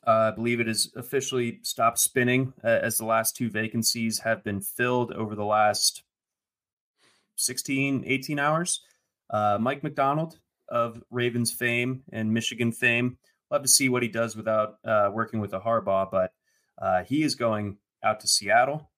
Uh, 0.07 0.31
I 0.33 0.35
believe 0.35 0.59
it 0.59 0.67
has 0.67 0.91
officially 0.97 1.61
stopped 1.63 1.99
spinning 1.99 2.55
uh, 2.65 2.69
as 2.83 2.97
the 2.97 3.05
last 3.05 3.37
two 3.37 3.51
vacancies 3.51 4.21
have 4.21 4.43
been 4.43 4.63
filled 4.63 5.13
over 5.13 5.35
the 5.35 5.45
last 5.45 6.03
16, 7.37 8.05
18 8.07 8.39
hours. 8.39 8.81
Uh, 9.29 9.59
Mike 9.61 9.83
Macdonald 9.83 10.39
of 10.69 11.03
Ravens 11.11 11.53
fame 11.53 12.03
and 12.13 12.33
Michigan 12.33 12.73
fame. 12.73 13.19
Love 13.51 13.63
to 13.63 13.69
see 13.69 13.89
what 13.89 14.03
he 14.03 14.09
does 14.09 14.37
without 14.37 14.77
uh, 14.85 15.11
working 15.13 15.41
with 15.41 15.53
a 15.53 15.61
Harbaugh, 15.61 16.11
but 16.11 16.33
uh, 16.81 17.05
he 17.05 17.23
is 17.23 17.35
going 17.35 17.77
out 18.03 18.21
to 18.21 18.29
Seattle, 18.29 18.91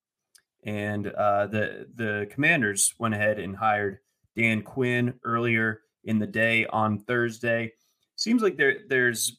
and 0.64 1.06
uh, 1.06 1.46
the 1.46 1.86
the 1.94 2.28
Commanders 2.30 2.94
went 2.98 3.14
ahead 3.14 3.38
and 3.38 3.56
hired 3.56 3.98
Dan 4.36 4.62
Quinn 4.62 5.14
earlier 5.24 5.82
in 6.04 6.18
the 6.18 6.26
day 6.26 6.66
on 6.66 6.98
Thursday. 6.98 7.72
Seems 8.16 8.42
like 8.42 8.56
there 8.56 8.76
there's 8.88 9.38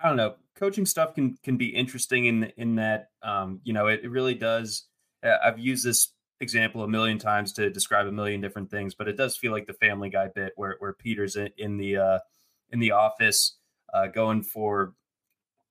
I 0.00 0.08
don't 0.08 0.16
know 0.16 0.36
coaching 0.56 0.86
stuff 0.86 1.14
can 1.14 1.36
can 1.42 1.56
be 1.56 1.68
interesting 1.68 2.26
in 2.26 2.52
in 2.56 2.76
that 2.76 3.08
um, 3.22 3.60
you 3.64 3.72
know 3.72 3.86
it, 3.86 4.00
it 4.04 4.10
really 4.10 4.34
does. 4.34 4.86
Uh, 5.24 5.36
I've 5.42 5.58
used 5.58 5.84
this 5.84 6.13
example 6.40 6.82
a 6.82 6.88
million 6.88 7.18
times 7.18 7.52
to 7.54 7.70
describe 7.70 8.06
a 8.06 8.12
million 8.12 8.40
different 8.40 8.70
things, 8.70 8.94
but 8.94 9.08
it 9.08 9.16
does 9.16 9.36
feel 9.36 9.52
like 9.52 9.66
the 9.66 9.74
Family 9.74 10.10
Guy 10.10 10.28
bit 10.34 10.52
where 10.56 10.76
where 10.78 10.92
Peter's 10.92 11.36
in, 11.36 11.50
in 11.56 11.76
the 11.76 11.96
uh, 11.96 12.18
in 12.70 12.80
the 12.80 12.92
office 12.92 13.56
uh, 13.92 14.06
going 14.08 14.42
for 14.42 14.94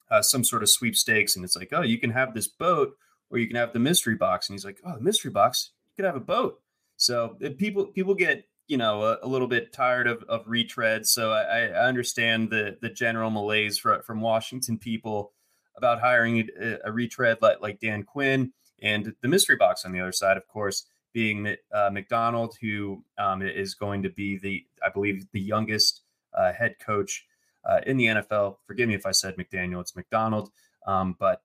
uh, 0.10 0.22
some 0.22 0.44
sort 0.44 0.64
of 0.64 0.70
sweepstakes, 0.70 1.36
and 1.36 1.44
it's 1.44 1.56
like, 1.56 1.70
oh, 1.72 1.82
you 1.82 2.00
can 2.00 2.12
have 2.12 2.34
this 2.34 2.48
boat, 2.48 2.96
or 3.30 3.38
you 3.38 3.48
can 3.48 3.56
have 3.56 3.74
the 3.74 3.80
mystery 3.80 4.16
box, 4.16 4.48
and 4.48 4.54
he's 4.54 4.66
like, 4.66 4.80
oh, 4.86 4.96
the 4.96 5.02
mystery 5.02 5.32
box, 5.32 5.72
you 5.88 6.04
could 6.04 6.08
have 6.08 6.16
a 6.16 6.26
boat. 6.26 6.60
So 6.98 7.38
people 7.58 7.88
people 7.88 8.16
get 8.16 8.46
you 8.68 8.78
know 8.78 9.04
a, 9.04 9.20
a, 9.24 9.28
little 9.28 9.48
bit 9.48 9.74
tired 9.74 10.08
of, 10.08 10.24
of 10.24 10.46
retreads. 10.46 11.08
So 11.08 11.32
I, 11.32 11.68
I 11.68 11.88
understand 11.88 12.50
the 12.50 12.78
the 12.82 12.90
general 12.90 13.30
malaise 13.30 13.78
for, 13.78 14.02
from 14.04 14.22
Washington 14.22 14.78
people 14.78 15.34
about 15.76 16.00
hiring 16.00 16.48
a, 16.62 16.78
a 16.86 16.92
retread 16.92 17.40
like 17.42 17.62
like 17.62 17.80
Dan 17.80 18.04
Quinn 18.04 18.54
and 18.84 19.16
the 19.22 19.28
mystery 19.28 19.56
box 19.56 19.86
on 19.86 19.92
the 19.92 20.02
other 20.02 20.12
side, 20.12 20.38
of 20.38 20.48
course, 20.48 20.86
being 21.14 21.56
uh, 21.72 21.90
Macdonald, 21.92 22.56
who 22.62 23.04
um, 23.18 23.42
is 23.42 23.74
going 23.74 24.04
to 24.04 24.10
be 24.10 24.38
the 24.38 24.66
I 24.86 24.90
believe 24.90 25.26
the 25.32 25.42
youngest 25.42 26.02
uh, 26.34 26.52
head 26.52 26.76
coach 26.80 27.26
uh, 27.66 27.80
in 27.88 27.98
the 27.98 28.06
NFL. 28.08 28.58
Forgive 28.68 28.90
me 28.90 28.96
if 28.96 29.06
I 29.06 29.12
said 29.12 29.36
McDaniel; 29.38 29.82
it's 29.82 29.96
Macdonald. 29.96 30.52
Um, 30.86 31.16
but 31.18 31.42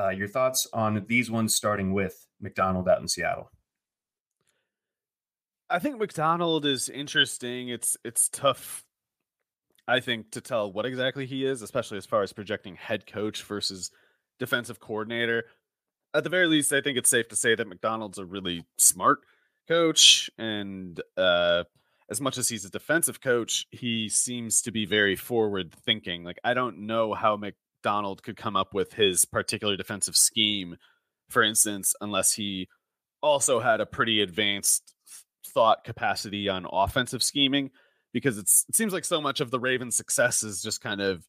uh, 0.00 0.08
your 0.08 0.28
thoughts 0.28 0.66
on 0.72 1.04
these 1.08 1.30
ones, 1.30 1.54
starting 1.54 1.92
with 1.92 2.26
Macdonald 2.40 2.88
out 2.88 3.00
in 3.00 3.08
Seattle? 3.08 3.50
I 5.68 5.78
think 5.78 5.98
Macdonald 5.98 6.64
is 6.64 6.88
interesting. 6.88 7.68
It's 7.68 7.96
it's 8.04 8.28
tough, 8.28 8.84
I 9.88 10.00
think, 10.00 10.30
to 10.32 10.40
tell 10.40 10.72
what 10.72 10.86
exactly 10.86 11.26
he 11.26 11.44
is, 11.44 11.60
especially 11.60 11.98
as 11.98 12.06
far 12.06 12.22
as 12.22 12.32
projecting 12.32 12.76
head 12.76 13.06
coach 13.06 13.42
versus 13.42 13.90
defensive 14.38 14.80
coordinator. 14.80 15.44
At 16.16 16.24
the 16.24 16.30
very 16.30 16.46
least, 16.46 16.72
I 16.72 16.80
think 16.80 16.96
it's 16.96 17.10
safe 17.10 17.28
to 17.28 17.36
say 17.36 17.54
that 17.54 17.68
Macdonald's 17.68 18.16
a 18.16 18.24
really 18.24 18.64
smart 18.78 19.18
coach, 19.68 20.30
and 20.38 20.98
uh, 21.14 21.64
as 22.08 22.22
much 22.22 22.38
as 22.38 22.48
he's 22.48 22.64
a 22.64 22.70
defensive 22.70 23.20
coach, 23.20 23.66
he 23.70 24.08
seems 24.08 24.62
to 24.62 24.72
be 24.72 24.86
very 24.86 25.14
forward 25.14 25.74
thinking. 25.84 26.24
Like 26.24 26.38
I 26.42 26.54
don't 26.54 26.86
know 26.86 27.12
how 27.12 27.36
Macdonald 27.36 28.22
could 28.22 28.38
come 28.38 28.56
up 28.56 28.72
with 28.72 28.94
his 28.94 29.26
particular 29.26 29.76
defensive 29.76 30.16
scheme, 30.16 30.76
for 31.28 31.42
instance, 31.42 31.94
unless 32.00 32.32
he 32.32 32.68
also 33.22 33.60
had 33.60 33.82
a 33.82 33.86
pretty 33.86 34.22
advanced 34.22 34.94
thought 35.48 35.84
capacity 35.84 36.48
on 36.48 36.66
offensive 36.72 37.22
scheming 37.22 37.70
because 38.14 38.38
it's 38.38 38.64
it 38.70 38.74
seems 38.74 38.94
like 38.94 39.04
so 39.04 39.20
much 39.20 39.40
of 39.40 39.50
the 39.50 39.60
Ravens' 39.60 39.98
success 39.98 40.42
is 40.42 40.62
just 40.62 40.80
kind 40.80 41.02
of 41.02 41.26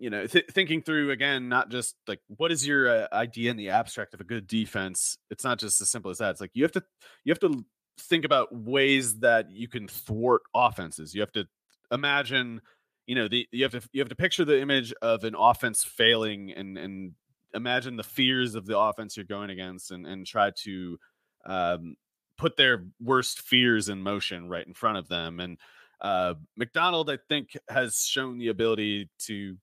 you 0.00 0.10
know 0.10 0.26
th- 0.26 0.46
thinking 0.50 0.82
through 0.82 1.10
again 1.10 1.48
not 1.48 1.70
just 1.70 1.94
like 2.08 2.20
what 2.26 2.50
is 2.50 2.66
your 2.66 2.88
uh, 2.88 3.06
idea 3.12 3.50
in 3.50 3.56
the 3.56 3.68
abstract 3.70 4.14
of 4.14 4.20
a 4.20 4.24
good 4.24 4.46
defense? 4.46 5.18
It's 5.30 5.44
not 5.44 5.58
just 5.58 5.80
as 5.80 5.90
simple 5.90 6.10
as 6.10 6.18
that. 6.18 6.30
It's 6.30 6.40
like 6.40 6.50
you 6.54 6.64
have 6.64 6.72
to 6.72 6.82
you 7.24 7.30
have 7.30 7.40
to 7.40 7.64
think 7.98 8.24
about 8.24 8.54
ways 8.54 9.20
that 9.20 9.50
you 9.50 9.68
can 9.68 9.86
thwart 9.86 10.42
offenses. 10.54 11.14
You 11.14 11.20
have 11.20 11.32
to 11.32 11.46
imagine 11.92 12.62
you 13.06 13.14
know 13.14 13.28
the 13.28 13.46
you 13.52 13.62
have 13.62 13.72
to 13.72 13.82
you 13.92 14.00
have 14.00 14.08
to 14.08 14.16
picture 14.16 14.44
the 14.44 14.60
image 14.60 14.92
of 15.02 15.22
an 15.22 15.34
offense 15.38 15.84
failing 15.84 16.50
and 16.50 16.78
and 16.78 17.12
imagine 17.52 17.96
the 17.96 18.02
fears 18.02 18.54
of 18.54 18.66
the 18.66 18.78
offense 18.78 19.16
you're 19.16 19.26
going 19.26 19.50
against 19.50 19.90
and 19.90 20.06
and 20.06 20.26
try 20.26 20.50
to 20.62 20.98
um, 21.44 21.94
put 22.38 22.56
their 22.56 22.86
worst 23.02 23.42
fears 23.42 23.90
in 23.90 24.02
motion 24.02 24.48
right 24.48 24.66
in 24.66 24.72
front 24.72 24.96
of 24.96 25.08
them. 25.08 25.40
And 25.40 25.58
uh, 26.00 26.34
Macdonald, 26.56 27.10
I 27.10 27.18
think, 27.28 27.56
has 27.68 28.06
shown 28.06 28.38
the 28.38 28.48
ability 28.48 29.10
to 29.26 29.56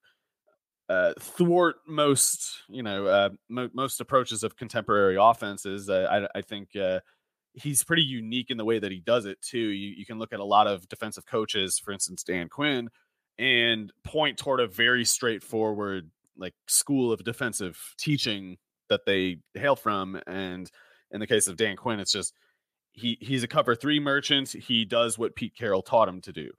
uh, 0.89 1.13
thwart 1.19 1.75
most, 1.87 2.61
you 2.69 2.83
know, 2.83 3.07
uh, 3.07 3.29
mo- 3.49 3.69
most 3.73 3.99
approaches 3.99 4.43
of 4.43 4.55
contemporary 4.55 5.17
offenses. 5.19 5.89
I, 5.89 6.27
I 6.33 6.41
think 6.41 6.75
uh, 6.75 6.99
he's 7.53 7.83
pretty 7.83 8.03
unique 8.03 8.49
in 8.49 8.57
the 8.57 8.65
way 8.65 8.79
that 8.79 8.91
he 8.91 8.99
does 8.99 9.25
it 9.25 9.41
too. 9.41 9.57
You, 9.57 9.95
you 9.97 10.05
can 10.05 10.19
look 10.19 10.33
at 10.33 10.39
a 10.39 10.45
lot 10.45 10.67
of 10.67 10.87
defensive 10.87 11.25
coaches, 11.25 11.79
for 11.79 11.91
instance, 11.91 12.23
Dan 12.23 12.47
Quinn, 12.47 12.89
and 13.37 13.91
point 14.03 14.37
toward 14.37 14.59
a 14.59 14.67
very 14.67 15.05
straightforward 15.05 16.09
like 16.37 16.53
school 16.67 17.11
of 17.11 17.23
defensive 17.23 17.95
teaching 17.97 18.57
that 18.89 19.05
they 19.05 19.39
hail 19.55 19.75
from. 19.75 20.19
And 20.27 20.69
in 21.11 21.19
the 21.19 21.27
case 21.27 21.47
of 21.47 21.57
Dan 21.57 21.75
Quinn, 21.75 21.99
it's 21.99 22.11
just 22.11 22.33
he 22.91 23.17
he's 23.21 23.43
a 23.43 23.47
cover 23.47 23.75
three 23.75 23.99
merchant. 23.99 24.49
He 24.49 24.85
does 24.85 25.17
what 25.17 25.35
Pete 25.35 25.55
Carroll 25.55 25.81
taught 25.81 26.09
him 26.09 26.21
to 26.21 26.31
do. 26.31 26.51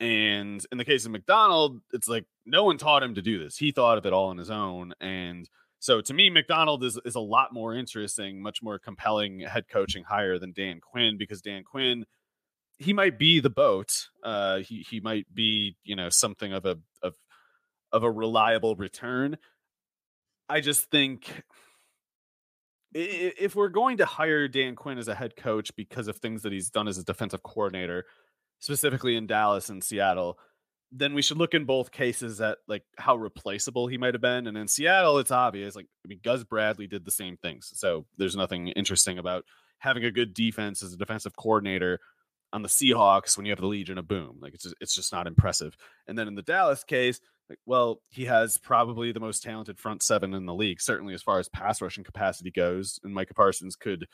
And 0.00 0.64
in 0.72 0.78
the 0.78 0.84
case 0.84 1.06
of 1.06 1.12
Macdonald, 1.12 1.80
it's 1.92 2.08
like 2.08 2.24
no 2.44 2.64
one 2.64 2.78
taught 2.78 3.02
him 3.02 3.14
to 3.14 3.22
do 3.22 3.42
this. 3.42 3.56
He 3.56 3.70
thought 3.70 3.98
of 3.98 4.06
it 4.06 4.12
all 4.12 4.28
on 4.28 4.38
his 4.38 4.50
own. 4.50 4.92
And 5.00 5.48
so 5.78 6.00
to 6.00 6.14
me, 6.14 6.30
Macdonald 6.30 6.82
is, 6.82 6.98
is 7.04 7.14
a 7.14 7.20
lot 7.20 7.52
more 7.52 7.74
interesting, 7.74 8.42
much 8.42 8.62
more 8.62 8.78
compelling 8.78 9.40
head 9.40 9.64
coaching 9.70 10.04
hire 10.04 10.38
than 10.38 10.52
Dan 10.52 10.80
Quinn 10.80 11.16
because 11.18 11.42
Dan 11.42 11.62
Quinn, 11.62 12.06
he 12.78 12.92
might 12.92 13.18
be 13.18 13.40
the 13.40 13.50
boat. 13.50 14.08
Uh, 14.22 14.58
he 14.58 14.84
he 14.88 15.00
might 15.00 15.32
be 15.32 15.76
you 15.84 15.94
know 15.94 16.08
something 16.08 16.52
of 16.52 16.64
a 16.64 16.76
of 17.02 17.14
of 17.92 18.02
a 18.02 18.10
reliable 18.10 18.74
return. 18.74 19.36
I 20.48 20.60
just 20.60 20.90
think 20.90 21.44
if 22.94 23.56
we're 23.56 23.68
going 23.68 23.98
to 23.98 24.06
hire 24.06 24.46
Dan 24.48 24.76
Quinn 24.76 24.98
as 24.98 25.08
a 25.08 25.14
head 25.14 25.36
coach 25.36 25.74
because 25.76 26.06
of 26.08 26.16
things 26.18 26.42
that 26.42 26.52
he's 26.52 26.70
done 26.70 26.86
as 26.86 26.96
a 26.96 27.04
defensive 27.04 27.42
coordinator, 27.42 28.04
specifically 28.64 29.14
in 29.14 29.26
Dallas 29.26 29.68
and 29.68 29.84
Seattle, 29.84 30.38
then 30.90 31.12
we 31.12 31.20
should 31.20 31.36
look 31.36 31.52
in 31.52 31.66
both 31.66 31.90
cases 31.90 32.40
at 32.40 32.58
like 32.66 32.82
how 32.96 33.14
replaceable 33.14 33.88
he 33.88 33.98
might 33.98 34.14
have 34.14 34.22
been. 34.22 34.46
And 34.46 34.56
in 34.56 34.68
Seattle, 34.68 35.18
it's 35.18 35.30
obvious. 35.30 35.76
Like 35.76 35.86
I 36.04 36.08
mean, 36.08 36.20
Gus 36.24 36.44
Bradley 36.44 36.86
did 36.86 37.04
the 37.04 37.10
same 37.10 37.36
things, 37.36 37.72
so 37.74 38.06
there's 38.16 38.36
nothing 38.36 38.68
interesting 38.68 39.18
about 39.18 39.44
having 39.78 40.04
a 40.04 40.10
good 40.10 40.32
defense 40.32 40.82
as 40.82 40.94
a 40.94 40.96
defensive 40.96 41.36
coordinator 41.36 42.00
on 42.54 42.62
the 42.62 42.68
Seahawks 42.68 43.36
when 43.36 43.44
you 43.44 43.52
have 43.52 43.60
the 43.60 43.66
Legion 43.66 43.98
of 43.98 44.08
Boom. 44.08 44.38
Like 44.40 44.54
it's 44.54 44.64
just, 44.64 44.76
it's 44.80 44.94
just 44.94 45.12
not 45.12 45.26
impressive. 45.26 45.76
And 46.06 46.16
then 46.16 46.26
in 46.26 46.34
the 46.34 46.42
Dallas 46.42 46.84
case, 46.84 47.20
like, 47.50 47.58
well, 47.66 48.00
he 48.08 48.24
has 48.24 48.56
probably 48.56 49.12
the 49.12 49.20
most 49.20 49.42
talented 49.42 49.78
front 49.78 50.02
seven 50.02 50.32
in 50.32 50.46
the 50.46 50.54
league, 50.54 50.80
certainly 50.80 51.12
as 51.12 51.22
far 51.22 51.38
as 51.38 51.50
pass 51.50 51.82
rushing 51.82 52.04
capacity 52.04 52.50
goes. 52.50 52.98
And 53.04 53.12
Micah 53.12 53.34
Parsons 53.34 53.76
could 53.76 54.06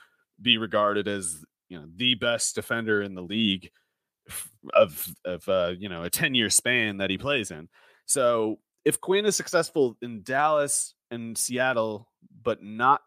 be 0.43 0.59
regarded 0.59 1.07
as 1.07 1.45
you 1.69 1.79
know 1.79 1.87
the 1.95 2.17
best 2.17 2.57
defender 2.57 3.01
in 3.01 3.15
the 3.15 3.23
league 3.23 3.71
of 4.75 5.09
of 5.25 5.49
uh, 5.49 5.73
you 5.79 5.89
know 5.89 6.03
a 6.03 6.11
10 6.11 6.35
year 6.35 6.51
span 6.51 6.99
that 6.99 7.11
he 7.11 7.19
plays 7.19 7.51
in. 7.51 7.69
So 8.07 8.59
if 8.85 9.01
Quinn 9.01 9.27
is 9.27 9.37
successful 9.37 9.97
in 10.03 10.23
Dallas 10.23 10.95
and 11.11 11.37
Seattle, 11.37 12.09
but 12.43 12.63
not 12.63 13.03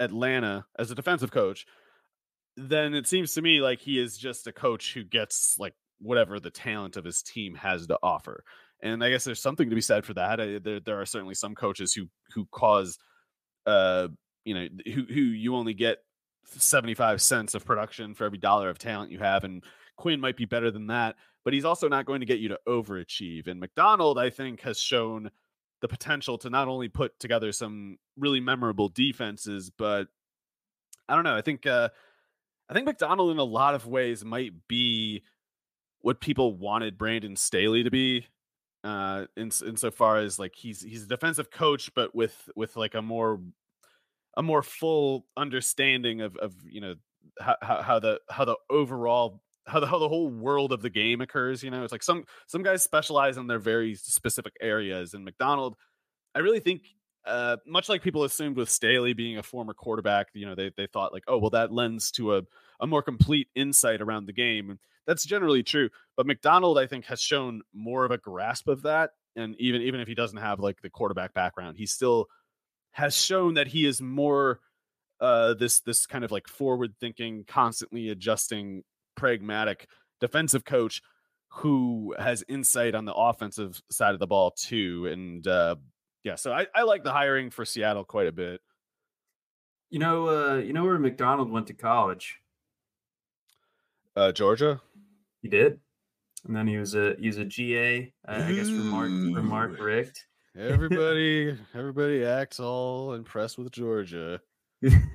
Atlanta 0.00 0.66
as 0.78 0.90
a 0.90 0.94
defensive 0.94 1.30
coach, 1.30 1.66
then 2.56 2.94
it 2.94 3.06
seems 3.06 3.34
to 3.34 3.42
me 3.42 3.60
like 3.60 3.80
he 3.80 3.98
is 3.98 4.16
just 4.16 4.46
a 4.46 4.52
coach 4.52 4.94
who 4.94 5.04
gets 5.04 5.56
like 5.58 5.74
whatever 6.00 6.38
the 6.38 6.50
talent 6.50 6.96
of 6.96 7.04
his 7.04 7.22
team 7.22 7.54
has 7.54 7.86
to 7.86 7.98
offer. 8.02 8.44
And 8.82 9.02
I 9.02 9.10
guess 9.10 9.24
there's 9.24 9.40
something 9.40 9.70
to 9.70 9.74
be 9.74 9.80
said 9.80 10.04
for 10.04 10.14
that. 10.14 10.40
I, 10.40 10.58
there, 10.58 10.80
there 10.80 11.00
are 11.00 11.06
certainly 11.06 11.34
some 11.34 11.54
coaches 11.54 11.92
who 11.92 12.06
who 12.34 12.46
cause, 12.50 12.98
uh, 13.66 14.08
you 14.44 14.54
know, 14.54 14.66
who 14.84 15.04
who 15.06 15.20
you 15.20 15.56
only 15.56 15.74
get 15.74 15.98
75 16.46 17.22
cents 17.22 17.54
of 17.54 17.64
production 17.64 18.14
for 18.14 18.24
every 18.24 18.38
dollar 18.38 18.68
of 18.68 18.78
talent 18.78 19.10
you 19.10 19.18
have, 19.18 19.44
and 19.44 19.64
Quinn 19.96 20.20
might 20.20 20.36
be 20.36 20.44
better 20.44 20.70
than 20.70 20.88
that, 20.88 21.16
but 21.44 21.52
he's 21.52 21.64
also 21.64 21.88
not 21.88 22.06
going 22.06 22.20
to 22.20 22.26
get 22.26 22.40
you 22.40 22.48
to 22.48 22.58
overachieve. 22.66 23.46
And 23.46 23.60
Macdonald, 23.60 24.18
I 24.18 24.30
think, 24.30 24.60
has 24.62 24.78
shown 24.78 25.30
the 25.80 25.88
potential 25.88 26.38
to 26.38 26.50
not 26.50 26.68
only 26.68 26.88
put 26.88 27.18
together 27.18 27.52
some 27.52 27.98
really 28.16 28.40
memorable 28.40 28.88
defenses, 28.88 29.70
but 29.70 30.08
I 31.08 31.14
don't 31.14 31.24
know. 31.24 31.36
I 31.36 31.42
think 31.42 31.66
uh, 31.66 31.90
I 32.68 32.74
think 32.74 32.86
Macdonald 32.86 33.30
in 33.30 33.38
a 33.38 33.44
lot 33.44 33.74
of 33.74 33.86
ways 33.86 34.24
might 34.24 34.52
be 34.68 35.22
what 36.00 36.20
people 36.20 36.54
wanted 36.54 36.98
Brandon 36.98 37.36
Staley 37.36 37.82
to 37.82 37.90
be 37.90 38.26
uh 38.84 39.24
in 39.34 39.50
insofar 39.66 40.18
as 40.18 40.38
like 40.38 40.54
he's 40.54 40.82
he's 40.82 41.04
a 41.04 41.08
defensive 41.08 41.50
coach 41.50 41.90
but 41.94 42.14
with 42.14 42.50
with 42.54 42.76
like 42.76 42.94
a 42.94 43.00
more 43.00 43.40
a 44.36 44.42
more 44.42 44.62
full 44.62 45.26
understanding 45.38 46.20
of 46.20 46.36
of 46.36 46.54
you 46.68 46.82
know 46.82 46.94
how 47.40 47.56
how 47.60 47.98
the 47.98 48.20
how 48.28 48.44
the 48.44 48.56
overall 48.68 49.42
how 49.66 49.80
the, 49.80 49.86
how 49.86 49.98
the 49.98 50.08
whole 50.08 50.28
world 50.28 50.72
of 50.72 50.82
the 50.82 50.90
game 50.90 51.20
occurs. 51.20 51.62
You 51.62 51.70
know, 51.70 51.82
it's 51.82 51.92
like 51.92 52.02
some 52.02 52.24
some 52.46 52.62
guys 52.62 52.82
specialize 52.82 53.36
in 53.36 53.46
their 53.46 53.58
very 53.58 53.94
specific 53.94 54.54
areas, 54.60 55.14
and 55.14 55.24
Macdonald, 55.24 55.76
I 56.34 56.40
really 56.40 56.60
think. 56.60 56.82
Uh, 57.26 57.56
much 57.66 57.88
like 57.88 58.02
people 58.02 58.24
assumed 58.24 58.54
with 58.54 58.68
Staley 58.68 59.14
being 59.14 59.38
a 59.38 59.42
former 59.42 59.72
quarterback, 59.72 60.26
you 60.34 60.44
know, 60.44 60.54
they, 60.54 60.70
they 60.76 60.86
thought 60.86 61.10
like, 61.10 61.24
oh, 61.26 61.38
well, 61.38 61.48
that 61.48 61.72
lends 61.72 62.10
to 62.10 62.36
a, 62.36 62.42
a 62.80 62.86
more 62.86 63.02
complete 63.02 63.48
insight 63.54 64.02
around 64.02 64.26
the 64.26 64.32
game. 64.34 64.68
And 64.68 64.78
that's 65.06 65.24
generally 65.24 65.62
true. 65.62 65.88
But 66.18 66.26
Macdonald, 66.26 66.78
I 66.78 66.86
think, 66.86 67.06
has 67.06 67.22
shown 67.22 67.62
more 67.72 68.04
of 68.04 68.10
a 68.10 68.18
grasp 68.18 68.68
of 68.68 68.82
that. 68.82 69.12
And 69.36 69.56
even 69.58 69.80
even 69.80 70.00
if 70.00 70.08
he 70.08 70.14
doesn't 70.14 70.38
have 70.38 70.60
like 70.60 70.82
the 70.82 70.90
quarterback 70.90 71.34
background, 71.34 71.78
he 71.78 71.86
still 71.86 72.26
has 72.92 73.16
shown 73.16 73.54
that 73.54 73.68
he 73.68 73.86
is 73.86 74.00
more 74.00 74.60
uh, 75.20 75.54
this 75.54 75.80
this 75.80 76.06
kind 76.06 76.24
of 76.24 76.30
like 76.30 76.46
forward 76.46 76.94
thinking, 77.00 77.44
constantly 77.46 78.10
adjusting, 78.10 78.84
pragmatic 79.14 79.88
defensive 80.20 80.64
coach 80.64 81.02
who 81.48 82.14
has 82.18 82.44
insight 82.48 82.94
on 82.94 83.04
the 83.04 83.14
offensive 83.14 83.80
side 83.90 84.14
of 84.14 84.20
the 84.20 84.26
ball 84.26 84.50
too. 84.50 85.06
And 85.10 85.46
uh, 85.46 85.76
yeah, 86.24 86.34
so 86.34 86.52
I, 86.52 86.66
I 86.74 86.82
like 86.82 87.04
the 87.04 87.12
hiring 87.12 87.50
for 87.50 87.64
Seattle 87.64 88.04
quite 88.04 88.26
a 88.26 88.32
bit. 88.32 88.60
You 89.90 90.00
know, 90.00 90.28
uh, 90.28 90.56
you 90.56 90.72
know 90.72 90.84
where 90.84 90.98
Macdonald 90.98 91.50
went 91.50 91.68
to 91.68 91.74
college? 91.74 92.40
Uh, 94.16 94.32
Georgia. 94.32 94.80
He 95.42 95.48
did, 95.48 95.78
and 96.46 96.56
then 96.56 96.66
he 96.66 96.78
was 96.78 96.94
a 96.94 97.14
he 97.20 97.26
was 97.26 97.36
a 97.36 97.44
GA, 97.44 98.12
uh, 98.26 98.44
I 98.46 98.52
guess 98.52 98.68
for 98.68 98.74
Mark 98.76 99.08
for 99.08 99.42
Mark 99.42 99.78
Richt. 99.78 100.26
Everybody, 100.56 101.56
everybody 101.74 102.24
acts 102.24 102.60
all 102.60 103.12
impressed 103.12 103.58
with 103.58 103.70
Georgia. 103.72 104.40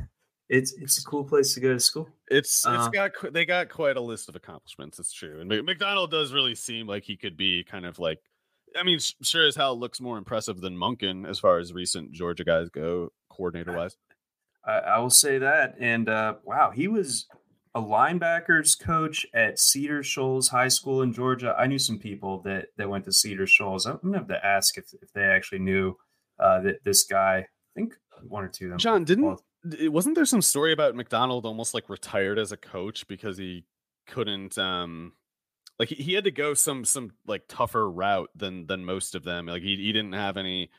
it's 0.50 0.74
it's 0.74 0.98
a 0.98 1.04
cool 1.04 1.24
place 1.24 1.54
to 1.54 1.60
go 1.60 1.74
to 1.74 1.80
school. 1.80 2.10
It's 2.28 2.66
it's 2.66 2.66
uh, 2.66 2.90
got 2.90 3.12
they 3.32 3.46
got 3.46 3.70
quite 3.70 3.98
a 3.98 4.02
list 4.02 4.30
of 4.30 4.36
accomplishments. 4.36 5.00
It's 5.00 5.14
true, 5.14 5.40
and 5.40 5.66
Macdonald 5.66 6.12
does 6.12 6.34
really 6.34 6.56
seem 6.56 6.88
like 6.88 7.04
he 7.04 7.16
could 7.16 7.38
be 7.38 7.64
kind 7.64 7.86
of 7.86 8.00
like. 8.00 8.20
I 8.76 8.84
mean, 8.84 9.00
sure 9.00 9.48
as 9.48 9.56
hell 9.56 9.80
looks 9.80 10.00
more 10.00 10.18
impressive 10.18 10.62
than 10.62 10.76
Monken 10.76 11.28
as 11.28 11.40
far 11.40 11.58
as 11.58 11.74
recent 11.74 12.12
Georgia 12.12 12.44
guys 12.44 12.70
go, 12.70 13.12
coordinator 13.30 13.76
wise. 13.76 13.96
I, 14.64 14.74
I, 14.74 15.00
will 15.00 15.10
say 15.10 15.40
that, 15.40 15.76
and 15.80 16.08
uh, 16.08 16.36
wow, 16.44 16.70
he 16.70 16.88
was 16.88 17.26
a 17.74 17.82
linebackers 17.82 18.80
coach 18.80 19.26
at 19.34 19.58
Cedar 19.58 20.04
Shoals 20.04 20.50
High 20.50 20.68
School 20.68 21.02
in 21.02 21.14
Georgia. 21.14 21.56
I 21.58 21.66
knew 21.66 21.80
some 21.80 21.98
people 21.98 22.42
that 22.44 22.68
that 22.78 22.90
went 22.90 23.06
to 23.06 23.12
Cedar 23.12 23.48
Shoals. 23.48 23.86
I'm 23.86 24.00
gonna 24.04 24.20
have 24.20 24.28
to 24.28 24.46
ask 24.46 24.78
if 24.78 24.94
if 25.02 25.12
they 25.14 25.24
actually 25.24 25.60
knew 25.60 25.96
uh, 26.40 26.60
that 26.62 26.84
this 26.84 27.04
guy. 27.04 27.48
I 27.48 27.80
think 27.80 27.94
one 28.28 28.44
or 28.44 28.50
two 28.50 28.66
of 28.66 28.70
them. 28.72 28.80
John 28.80 29.04
didn't 29.04 29.40
wasn't 29.64 30.16
there 30.16 30.26
some 30.26 30.42
story 30.42 30.72
about 30.72 30.96
Macdonald 30.96 31.46
almost 31.46 31.74
like 31.74 31.90
retired 31.90 32.40
as 32.40 32.52
a 32.52 32.58
coach 32.58 33.08
because 33.08 33.38
he 33.38 33.66
couldn't 34.08 34.58
um 34.58 35.14
like 35.78 35.90
he, 35.90 35.96
he 35.96 36.14
had 36.14 36.24
to 36.24 36.32
go 36.32 36.54
some 36.54 36.84
some 36.84 37.12
like 37.28 37.44
tougher 37.48 37.90
route 37.90 38.30
than 38.36 38.66
than 38.68 38.84
most 38.84 39.16
of 39.16 39.24
them 39.24 39.46
like 39.46 39.62
he, 39.62 39.76
he 39.76 39.92
didn't 39.92 40.14
have 40.14 40.38
any 40.38 40.70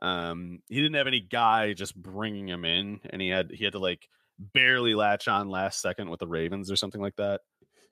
um 0.00 0.60
he 0.68 0.76
didn't 0.76 0.94
have 0.94 1.06
any 1.06 1.20
guy 1.20 1.72
just 1.72 2.00
bringing 2.00 2.48
him 2.48 2.64
in 2.64 3.00
and 3.10 3.20
he 3.20 3.28
had 3.28 3.50
he 3.50 3.64
had 3.64 3.72
to 3.72 3.78
like 3.78 4.08
barely 4.38 4.94
latch 4.94 5.26
on 5.26 5.48
last 5.48 5.80
second 5.80 6.08
with 6.08 6.20
the 6.20 6.26
ravens 6.26 6.70
or 6.70 6.76
something 6.76 7.00
like 7.00 7.16
that. 7.16 7.40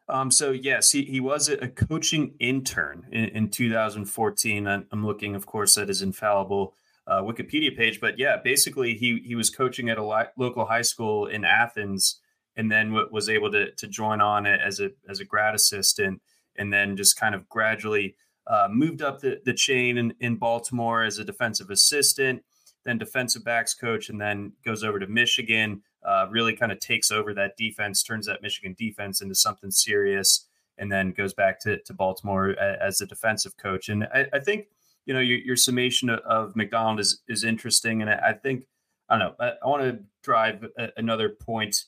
Um 0.09 0.31
so 0.31 0.53
yes 0.53 0.93
he, 0.93 1.03
he 1.03 1.19
was 1.19 1.49
a 1.49 1.69
coaching 1.69 2.35
intern 2.39 3.07
in, 3.11 3.25
in 3.31 3.51
2014 3.51 4.67
i'm 4.69 5.05
looking 5.05 5.35
of 5.35 5.47
course 5.47 5.77
at 5.77 5.89
his 5.89 6.03
infallible 6.03 6.75
uh, 7.07 7.23
Wikipedia 7.23 7.77
page. 7.77 8.01
But 8.01 8.19
yeah, 8.19 8.37
basically 8.43 8.95
he 8.95 9.21
he 9.25 9.35
was 9.35 9.51
coaching 9.51 9.89
at 9.89 9.99
a 9.99 10.07
li- 10.07 10.33
local 10.37 10.67
high 10.67 10.83
school 10.83 11.27
in 11.27 11.45
Athens, 11.45 12.21
and 12.57 12.71
then 12.71 12.89
w- 12.89 13.09
was 13.11 13.29
able 13.29 13.51
to 13.53 13.73
to 13.73 13.87
join 13.87 14.21
on 14.21 14.47
it 14.47 14.61
as 14.61 14.81
a 14.81 14.91
as 15.09 15.21
a 15.21 15.25
grad 15.25 15.55
assistant, 15.55 16.21
and 16.57 16.73
then 16.73 16.97
just 16.97 17.19
kind 17.19 17.35
of 17.35 17.49
gradually 17.49 18.17
uh, 18.47 18.69
moved 18.71 19.03
up 19.03 19.21
the, 19.21 19.41
the 19.45 19.55
chain 19.55 19.99
in, 19.99 20.15
in 20.21 20.37
Baltimore 20.37 21.03
as 21.03 21.19
a 21.19 21.25
defensive 21.25 21.71
assistant, 21.71 22.45
then 22.85 22.99
defensive 22.99 23.45
backs 23.45 23.75
coach, 23.75 24.09
and 24.09 24.21
then 24.21 24.53
goes 24.65 24.85
over 24.85 24.99
to 24.99 25.07
Michigan. 25.07 25.83
Uh, 26.05 26.27
really 26.31 26.55
kind 26.55 26.71
of 26.71 26.79
takes 26.79 27.11
over 27.11 27.35
that 27.35 27.57
defense, 27.57 28.01
turns 28.01 28.27
that 28.27 28.41
Michigan 28.41 28.77
defense 28.79 29.21
into 29.21 29.35
something 29.35 29.73
serious, 29.73 30.47
and 30.79 30.93
then 30.93 31.11
goes 31.11 31.35
back 31.35 31.59
to, 31.59 31.79
to 31.83 31.93
Baltimore 31.93 32.51
as 32.51 33.01
a 33.01 33.07
defensive 33.07 33.57
coach. 33.57 33.89
And 33.89 34.05
I, 34.05 34.27
I 34.33 34.39
think 34.39 34.67
you 35.07 35.15
know 35.15 35.21
your, 35.21 35.39
your 35.39 35.57
summation 35.57 36.11
of, 36.11 36.21
of 36.21 36.57
Macdonald 36.57 37.01
is 37.01 37.23
is 37.29 37.45
interesting, 37.45 38.03
and 38.03 38.11
I, 38.11 38.31
I 38.31 38.33
think 38.35 38.65
I 39.09 39.19
don't 39.19 39.29
know. 39.29 39.35
I, 39.41 39.53
I 39.65 39.69
want 39.69 39.83
to 39.85 39.99
drive 40.23 40.65
a, 40.79 40.89
another 40.97 41.31
point 41.31 41.85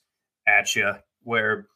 at 0.46 0.74
you 0.74 0.92
where 1.24 1.66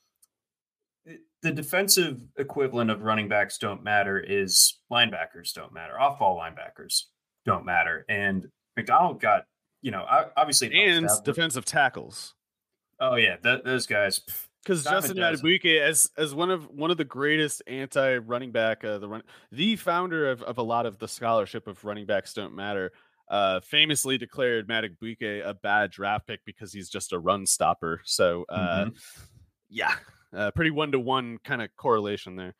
eh, 1.07 1.16
the 1.43 1.53
defensive 1.53 2.20
equivalent 2.38 2.90
of 2.90 3.03
running 3.03 3.28
backs 3.28 3.59
don't 3.59 3.82
matter 3.82 4.18
is 4.18 4.78
linebackers 4.90 5.53
don't 5.55 5.72
matter. 5.74 6.01
Off 6.01 6.20
ball 6.20 6.38
linebackers 6.38 7.03
don't 7.45 7.66
matter, 7.66 8.07
and 8.09 8.47
Macdonald 8.76 9.20
got 9.20 9.45
you 9.82 9.90
know 9.90 10.07
obviously 10.36 10.72
and 10.72 11.09
defensive 11.24 11.64
tackles. 11.64 12.34
Oh 13.01 13.16
yeah, 13.16 13.36
th- 13.36 13.64
those 13.64 13.86
guys. 13.86 14.20
Pff, 14.20 14.47
because 14.62 14.84
Justin 14.84 15.16
Madubuike, 15.16 15.80
as 15.80 16.10
as 16.16 16.34
one 16.34 16.50
of 16.50 16.68
one 16.70 16.90
of 16.90 16.96
the 16.96 17.04
greatest 17.04 17.62
anti 17.66 18.16
running 18.18 18.52
back, 18.52 18.84
uh, 18.84 18.98
the 18.98 19.08
run 19.08 19.22
the 19.50 19.76
founder 19.76 20.30
of, 20.30 20.42
of 20.42 20.58
a 20.58 20.62
lot 20.62 20.86
of 20.86 20.98
the 20.98 21.08
scholarship 21.08 21.66
of 21.66 21.84
running 21.84 22.06
backs 22.06 22.32
don't 22.34 22.54
matter, 22.54 22.92
uh, 23.28 23.60
famously 23.60 24.18
declared 24.18 24.68
Madubuike 24.68 25.46
a 25.46 25.54
bad 25.54 25.90
draft 25.90 26.26
pick 26.26 26.44
because 26.44 26.72
he's 26.72 26.88
just 26.88 27.12
a 27.12 27.18
run 27.18 27.46
stopper. 27.46 28.00
So 28.04 28.44
uh, 28.48 28.84
mm-hmm. 28.84 29.22
yeah, 29.68 29.94
uh, 30.34 30.50
pretty 30.52 30.70
one 30.70 30.92
to 30.92 31.00
one 31.00 31.38
kind 31.44 31.62
of 31.62 31.74
correlation 31.76 32.36
there. 32.36 32.54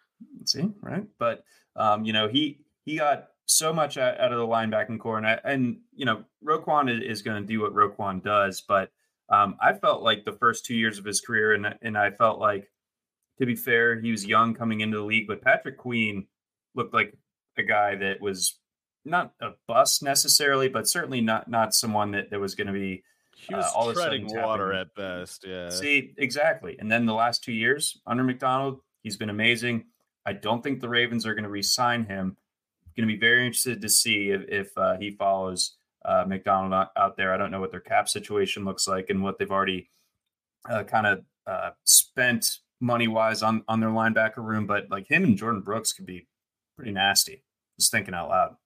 See, 0.44 0.68
right? 0.80 1.05
But 1.18 1.44
um, 1.76 2.05
you 2.05 2.12
know, 2.12 2.28
he 2.28 2.61
he 2.84 2.96
got 2.96 3.28
so 3.46 3.72
much 3.72 3.96
out, 3.98 4.18
out 4.18 4.32
of 4.32 4.38
the 4.38 4.46
linebacking 4.46 4.98
core, 4.98 5.18
and 5.18 5.26
I, 5.26 5.38
and 5.44 5.78
you 5.94 6.05
know, 6.05 6.24
Roquan 6.44 6.90
is, 6.90 7.18
is 7.18 7.22
going 7.22 7.42
to 7.42 7.46
do 7.46 7.61
what 7.61 7.74
Roquan 7.74 8.22
does, 8.22 8.61
but 8.61 8.90
um, 9.33 9.57
I 9.61 9.72
felt 9.72 10.03
like 10.03 10.24
the 10.24 10.33
first 10.33 10.64
two 10.64 10.74
years 10.76 10.99
of 10.99 11.05
his 11.05 11.20
career, 11.20 11.55
and 11.55 11.74
and 11.83 11.97
I 11.97 12.11
felt 12.11 12.39
like, 12.39 12.70
to 13.41 13.47
be 13.47 13.57
fair, 13.57 13.99
he 13.99 14.11
was 14.11 14.26
young 14.26 14.55
coming 14.55 14.80
into 14.80 14.99
the 14.99 15.05
league, 15.05 15.26
but 15.26 15.43
Patrick 15.43 15.78
Queen 15.78 16.26
looked 16.74 16.95
like 16.95 17.14
a 17.57 17.62
guy 17.62 17.97
that 17.97 18.20
was 18.20 18.59
not 19.05 19.33
a 19.41 19.51
bust 19.66 20.03
necessarily, 20.03 20.68
but 20.68 20.89
certainly 20.89 21.20
not 21.20 21.49
not 21.49 21.74
someone 21.74 22.12
that, 22.12 22.30
that 22.30 22.39
was 22.41 22.55
going 22.55 22.68
to 22.68 22.72
be 22.72 23.03
he 23.35 23.55
was 23.55 23.64
uh, 23.64 23.70
all 23.74 23.93
treading 23.93 24.26
water 24.28 24.72
at 24.72 24.95
best. 24.95 25.45
Yeah. 25.47 25.70
See, 25.70 26.14
exactly. 26.18 26.76
And 26.78 26.91
then 26.91 27.07
the 27.07 27.14
last 27.14 27.43
two 27.43 27.53
years 27.53 28.01
under 28.07 28.22
Macdonald, 28.22 28.80
he's 29.03 29.16
been 29.16 29.30
amazing. 29.30 29.87
I 30.24 30.35
don't 30.35 30.62
think 30.62 30.80
the 30.80 30.89
Ravens 30.89 31.26
are 31.26 31.35
going 31.35 31.45
to 31.45 31.51
re-sign 31.51 32.05
him. 32.05 32.37
Going 32.97 33.09
to 33.09 33.14
be 33.14 33.18
very 33.18 33.47
interested 33.47 33.80
to 33.80 33.89
see 33.89 34.30
if, 34.30 34.43
if 34.49 34.78
uh, 34.78 34.99
he 34.99 35.11
follows 35.11 35.76
uh, 36.05 36.24
Macdonald 36.26 36.88
out 36.96 37.16
there. 37.16 37.32
I 37.32 37.36
don't 37.36 37.50
know 37.50 37.61
what 37.61 37.70
their 37.70 37.80
cap 37.80 38.09
situation 38.09 38.64
looks 38.64 38.86
like 38.88 39.11
and 39.11 39.22
what 39.22 39.38
they've 39.38 39.50
already 39.50 39.88
uh, 40.68 40.84
kind 40.84 41.07
of 41.07 41.24
uh, 41.46 41.70
spent 41.84 42.59
money 42.80 43.09
wise 43.09 43.42
on 43.42 43.62
on 43.68 43.80
their 43.80 43.90
linebacker 43.90 44.38
room, 44.38 44.66
but 44.66 44.90
like 44.90 45.09
him 45.09 45.24
and 45.24 45.38
Jordyn 45.38 45.64
Brooks 45.64 45.92
could 45.92 46.07
be 46.07 46.26
pretty 46.76 46.92
nasty. 46.92 47.42
Just 47.78 47.90
thinking 47.90 48.14
out 48.14 48.28
loud. 48.28 48.57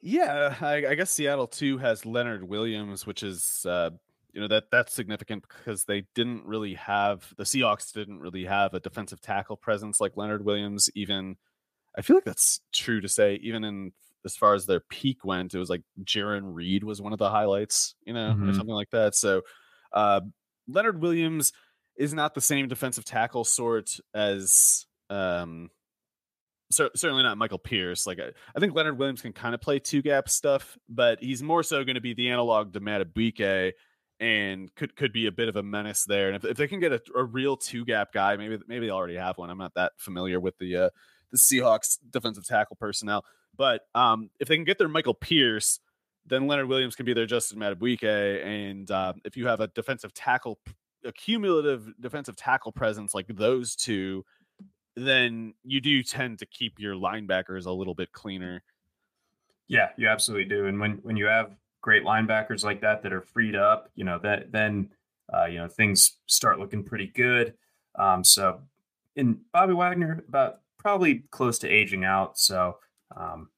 Yeah, 0.00 0.54
I, 0.60 0.86
I 0.86 0.94
guess 0.94 1.10
Seattle 1.10 1.48
too 1.48 1.78
has 1.78 2.06
Leonard 2.06 2.44
Williams, 2.48 3.06
which 3.06 3.22
is 3.22 3.66
uh, 3.68 3.90
you 4.32 4.40
know 4.40 4.48
that 4.48 4.64
that's 4.70 4.92
significant 4.94 5.44
because 5.48 5.84
they 5.84 6.04
didn't 6.14 6.44
really 6.44 6.74
have 6.74 7.32
the 7.36 7.44
Seahawks 7.44 7.92
didn't 7.92 8.20
really 8.20 8.44
have 8.44 8.74
a 8.74 8.80
defensive 8.80 9.20
tackle 9.20 9.56
presence 9.56 10.00
like 10.00 10.16
Leonard 10.16 10.44
Williams. 10.44 10.88
Even 10.94 11.36
I 11.96 12.02
feel 12.02 12.16
like 12.16 12.24
that's 12.24 12.60
true 12.72 13.00
to 13.00 13.08
say, 13.08 13.40
even 13.42 13.64
in 13.64 13.92
as 14.26 14.36
far 14.36 14.52
as 14.54 14.66
their 14.66 14.80
peak 14.80 15.24
went, 15.24 15.54
it 15.54 15.58
was 15.58 15.70
like 15.70 15.82
Jarran 16.04 16.42
Reed 16.44 16.84
was 16.84 17.00
one 17.00 17.14
of 17.14 17.18
the 17.18 17.30
highlights, 17.30 17.94
you 18.04 18.12
know, 18.12 18.32
mm-hmm. 18.32 18.50
or 18.50 18.52
something 18.52 18.74
like 18.74 18.90
that. 18.90 19.14
So 19.14 19.42
uh, 19.92 20.20
Leonard 20.68 21.00
Williams 21.00 21.52
is 21.96 22.12
not 22.12 22.34
the 22.34 22.40
same 22.42 22.68
defensive 22.68 23.04
tackle 23.04 23.44
sort 23.44 23.98
as 24.12 24.84
um, 25.08 25.70
cer- 26.70 26.90
certainly 26.94 27.22
not 27.22 27.38
Michael 27.38 27.58
Pierce. 27.58 28.06
Like 28.06 28.18
I, 28.20 28.32
I, 28.54 28.60
think 28.60 28.74
Leonard 28.74 28.98
Williams 28.98 29.22
can 29.22 29.32
kind 29.32 29.54
of 29.54 29.60
play 29.60 29.78
two 29.78 30.02
gap 30.02 30.28
stuff, 30.28 30.76
but 30.88 31.22
he's 31.22 31.42
more 31.42 31.62
so 31.62 31.84
going 31.84 31.94
to 31.94 32.00
be 32.00 32.14
the 32.14 32.28
analog 32.30 32.72
to 32.74 32.80
Madubuike 32.80 33.72
and 34.18 34.74
could 34.74 34.96
could 34.96 35.12
be 35.12 35.26
a 35.26 35.32
bit 35.32 35.48
of 35.48 35.56
a 35.56 35.62
menace 35.62 36.04
there. 36.04 36.28
And 36.28 36.36
if, 36.36 36.44
if 36.44 36.56
they 36.56 36.68
can 36.68 36.80
get 36.80 36.92
a, 36.92 37.00
a 37.14 37.24
real 37.24 37.56
two 37.56 37.84
gap 37.84 38.12
guy, 38.12 38.36
maybe 38.36 38.58
maybe 38.66 38.86
they 38.86 38.92
already 38.92 39.16
have 39.16 39.38
one. 39.38 39.50
I'm 39.50 39.58
not 39.58 39.74
that 39.74 39.92
familiar 39.98 40.40
with 40.40 40.56
the 40.58 40.76
uh, 40.76 40.90
the 41.30 41.38
Seahawks 41.38 41.98
defensive 42.10 42.46
tackle 42.46 42.76
personnel. 42.76 43.24
But 43.56 43.82
um, 43.94 44.30
if 44.40 44.48
they 44.48 44.56
can 44.56 44.64
get 44.64 44.78
their 44.78 44.88
Michael 44.88 45.14
Pierce, 45.14 45.80
then 46.26 46.46
Leonard 46.46 46.68
Williams 46.68 46.96
can 46.96 47.06
be 47.06 47.14
their 47.14 47.26
Justin 47.26 47.58
Madubuike. 47.58 48.04
And 48.44 48.90
uh, 48.90 49.14
if 49.24 49.36
you 49.36 49.46
have 49.46 49.60
a 49.60 49.68
defensive 49.68 50.12
tackle, 50.12 50.58
a 51.04 51.12
cumulative 51.12 51.92
defensive 52.00 52.36
tackle 52.36 52.72
presence 52.72 53.14
like 53.14 53.26
those 53.28 53.76
two, 53.76 54.24
then 54.96 55.54
you 55.62 55.80
do 55.80 56.02
tend 56.02 56.38
to 56.40 56.46
keep 56.46 56.78
your 56.78 56.94
linebackers 56.94 57.66
a 57.66 57.70
little 57.70 57.94
bit 57.94 58.12
cleaner. 58.12 58.62
Yeah, 59.68 59.90
you 59.96 60.08
absolutely 60.08 60.46
do. 60.46 60.66
And 60.66 60.80
when 60.80 60.98
when 61.02 61.16
you 61.16 61.26
have 61.26 61.54
great 61.80 62.04
linebackers 62.04 62.64
like 62.64 62.80
that 62.80 63.02
that 63.02 63.12
are 63.12 63.20
freed 63.20 63.56
up, 63.56 63.90
you 63.94 64.04
know 64.04 64.18
that 64.22 64.52
then 64.52 64.90
uh, 65.32 65.46
you 65.46 65.58
know 65.58 65.68
things 65.68 66.18
start 66.26 66.58
looking 66.58 66.82
pretty 66.82 67.08
good. 67.08 67.54
Um, 67.96 68.24
so 68.24 68.60
and 69.16 69.38
Bobby 69.52 69.74
Wagner 69.74 70.24
about 70.28 70.60
probably 70.78 71.24
close 71.30 71.58
to 71.60 71.68
aging 71.68 72.04
out. 72.04 72.38
So 72.38 72.78
um, 73.14 73.50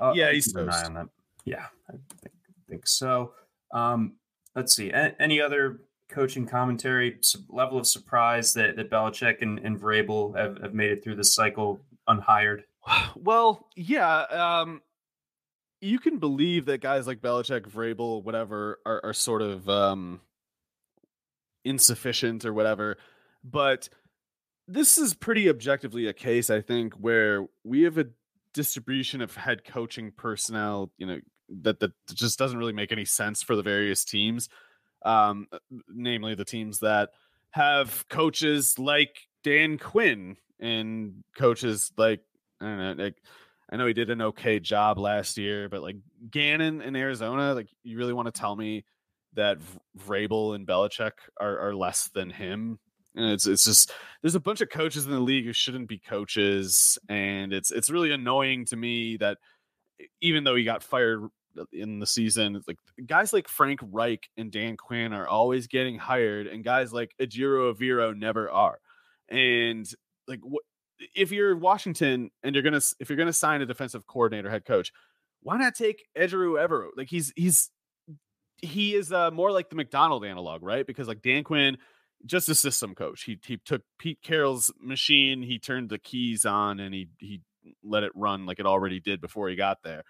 I'll, 0.00 0.16
yeah, 0.16 0.32
he's 0.32 0.54
an 0.54 0.68
eye 0.68 0.84
on 0.84 0.94
that. 0.94 1.08
Yeah, 1.44 1.66
I 1.88 1.92
think, 1.92 2.34
think 2.68 2.86
so. 2.86 3.32
Um, 3.72 4.14
let's 4.54 4.74
see. 4.74 4.90
A- 4.90 5.14
any 5.20 5.40
other 5.40 5.80
coaching 6.08 6.46
commentary 6.46 7.18
level 7.48 7.78
of 7.78 7.86
surprise 7.86 8.52
that, 8.54 8.76
that 8.76 8.90
Belichick 8.90 9.42
and, 9.42 9.58
and 9.60 9.80
Vrabel 9.80 10.36
have, 10.36 10.58
have 10.58 10.74
made 10.74 10.90
it 10.90 11.04
through 11.04 11.16
this 11.16 11.34
cycle 11.34 11.80
unhired? 12.06 12.64
Well, 13.14 13.68
yeah. 13.76 14.22
Um, 14.22 14.80
you 15.80 15.98
can 15.98 16.18
believe 16.18 16.66
that 16.66 16.80
guys 16.80 17.06
like 17.06 17.20
Belichick, 17.20 17.62
Vrabel, 17.62 18.22
whatever, 18.22 18.78
are, 18.84 19.00
are 19.04 19.12
sort 19.12 19.42
of 19.42 19.68
um, 19.68 20.20
insufficient 21.64 22.44
or 22.44 22.52
whatever. 22.52 22.96
But 23.44 23.88
this 24.66 24.98
is 24.98 25.14
pretty 25.14 25.48
objectively 25.48 26.06
a 26.06 26.12
case, 26.12 26.50
I 26.50 26.60
think, 26.60 26.94
where 26.94 27.46
we 27.64 27.82
have 27.82 27.98
a 27.98 28.06
distribution 28.54 29.20
of 29.20 29.36
head 29.36 29.64
coaching 29.64 30.12
personnel, 30.16 30.90
you 30.98 31.06
know, 31.06 31.20
that 31.62 31.80
that 31.80 31.92
just 32.14 32.38
doesn't 32.38 32.58
really 32.58 32.72
make 32.72 32.92
any 32.92 33.04
sense 33.04 33.42
for 33.42 33.56
the 33.56 33.62
various 33.62 34.04
teams. 34.04 34.48
Um, 35.04 35.46
uh, 35.52 35.58
namely 35.88 36.34
the 36.34 36.44
teams 36.44 36.80
that 36.80 37.10
have 37.50 38.06
coaches 38.08 38.78
like 38.78 39.16
Dan 39.42 39.78
Quinn 39.78 40.36
and 40.60 41.24
coaches 41.36 41.90
like 41.96 42.20
I 42.60 42.64
don't 42.66 42.98
know, 42.98 43.04
like 43.04 43.16
I 43.72 43.76
know 43.76 43.86
he 43.86 43.92
did 43.92 44.10
an 44.10 44.22
okay 44.22 44.60
job 44.60 44.98
last 44.98 45.38
year, 45.38 45.68
but 45.68 45.82
like 45.82 45.96
Gannon 46.30 46.82
in 46.82 46.96
Arizona, 46.96 47.54
like 47.54 47.68
you 47.82 47.96
really 47.96 48.12
want 48.12 48.26
to 48.26 48.38
tell 48.38 48.56
me 48.56 48.84
that 49.34 49.58
Vrabel 49.96 50.54
and 50.54 50.66
Belichick 50.66 51.12
are, 51.40 51.58
are 51.58 51.74
less 51.74 52.08
than 52.08 52.30
him? 52.30 52.78
And 53.14 53.32
it's 53.32 53.46
it's 53.46 53.64
just 53.64 53.92
there's 54.22 54.34
a 54.34 54.40
bunch 54.40 54.60
of 54.60 54.70
coaches 54.70 55.04
in 55.04 55.10
the 55.10 55.20
league 55.20 55.44
who 55.44 55.52
shouldn't 55.52 55.88
be 55.88 55.98
coaches, 55.98 56.98
and 57.08 57.52
it's 57.52 57.70
it's 57.70 57.90
really 57.90 58.12
annoying 58.12 58.66
to 58.66 58.76
me 58.76 59.16
that 59.18 59.38
even 60.20 60.44
though 60.44 60.54
he 60.54 60.64
got 60.64 60.82
fired 60.82 61.28
in 61.72 61.98
the 61.98 62.06
season, 62.06 62.62
like 62.68 62.78
guys 63.06 63.32
like 63.32 63.48
Frank 63.48 63.80
Reich 63.82 64.28
and 64.36 64.52
Dan 64.52 64.76
Quinn 64.76 65.12
are 65.12 65.26
always 65.26 65.66
getting 65.66 65.98
hired, 65.98 66.46
and 66.46 66.62
guys 66.62 66.92
like 66.92 67.12
Ejiro 67.20 67.74
Evero 67.74 68.16
never 68.16 68.48
are. 68.50 68.78
And 69.28 69.86
like 70.28 70.40
what 70.42 70.62
if 71.14 71.32
you're 71.32 71.56
Washington 71.56 72.30
and 72.42 72.54
you're 72.54 72.62
gonna 72.62 72.80
if 72.98 73.08
you're 73.08 73.18
gonna 73.18 73.32
sign 73.32 73.62
a 73.62 73.66
defensive 73.66 74.06
coordinator 74.06 74.50
head 74.50 74.64
coach, 74.64 74.92
why 75.42 75.56
not 75.56 75.74
take 75.74 76.04
Ejiro 76.16 76.64
Evero? 76.64 76.88
Like 76.96 77.08
he's 77.08 77.32
he's 77.36 77.70
he 78.58 78.94
is 78.94 79.12
uh, 79.12 79.30
more 79.30 79.50
like 79.50 79.70
the 79.70 79.76
Macdonald 79.76 80.24
analog, 80.24 80.62
right? 80.62 80.86
Because 80.86 81.08
like 81.08 81.22
Dan 81.22 81.44
Quinn, 81.44 81.78
just 82.26 82.48
a 82.48 82.54
system 82.54 82.94
coach. 82.94 83.24
He 83.24 83.38
he 83.44 83.56
took 83.56 83.82
Pete 83.98 84.22
Carroll's 84.22 84.72
machine, 84.80 85.42
he 85.42 85.58
turned 85.58 85.90
the 85.90 85.98
keys 85.98 86.44
on, 86.44 86.80
and 86.80 86.94
he 86.94 87.08
he 87.18 87.42
let 87.82 88.02
it 88.02 88.12
run 88.14 88.46
like 88.46 88.58
it 88.58 88.66
already 88.66 89.00
did 89.00 89.20
before 89.20 89.48
he 89.48 89.56
got 89.56 89.82
there. 89.82 90.04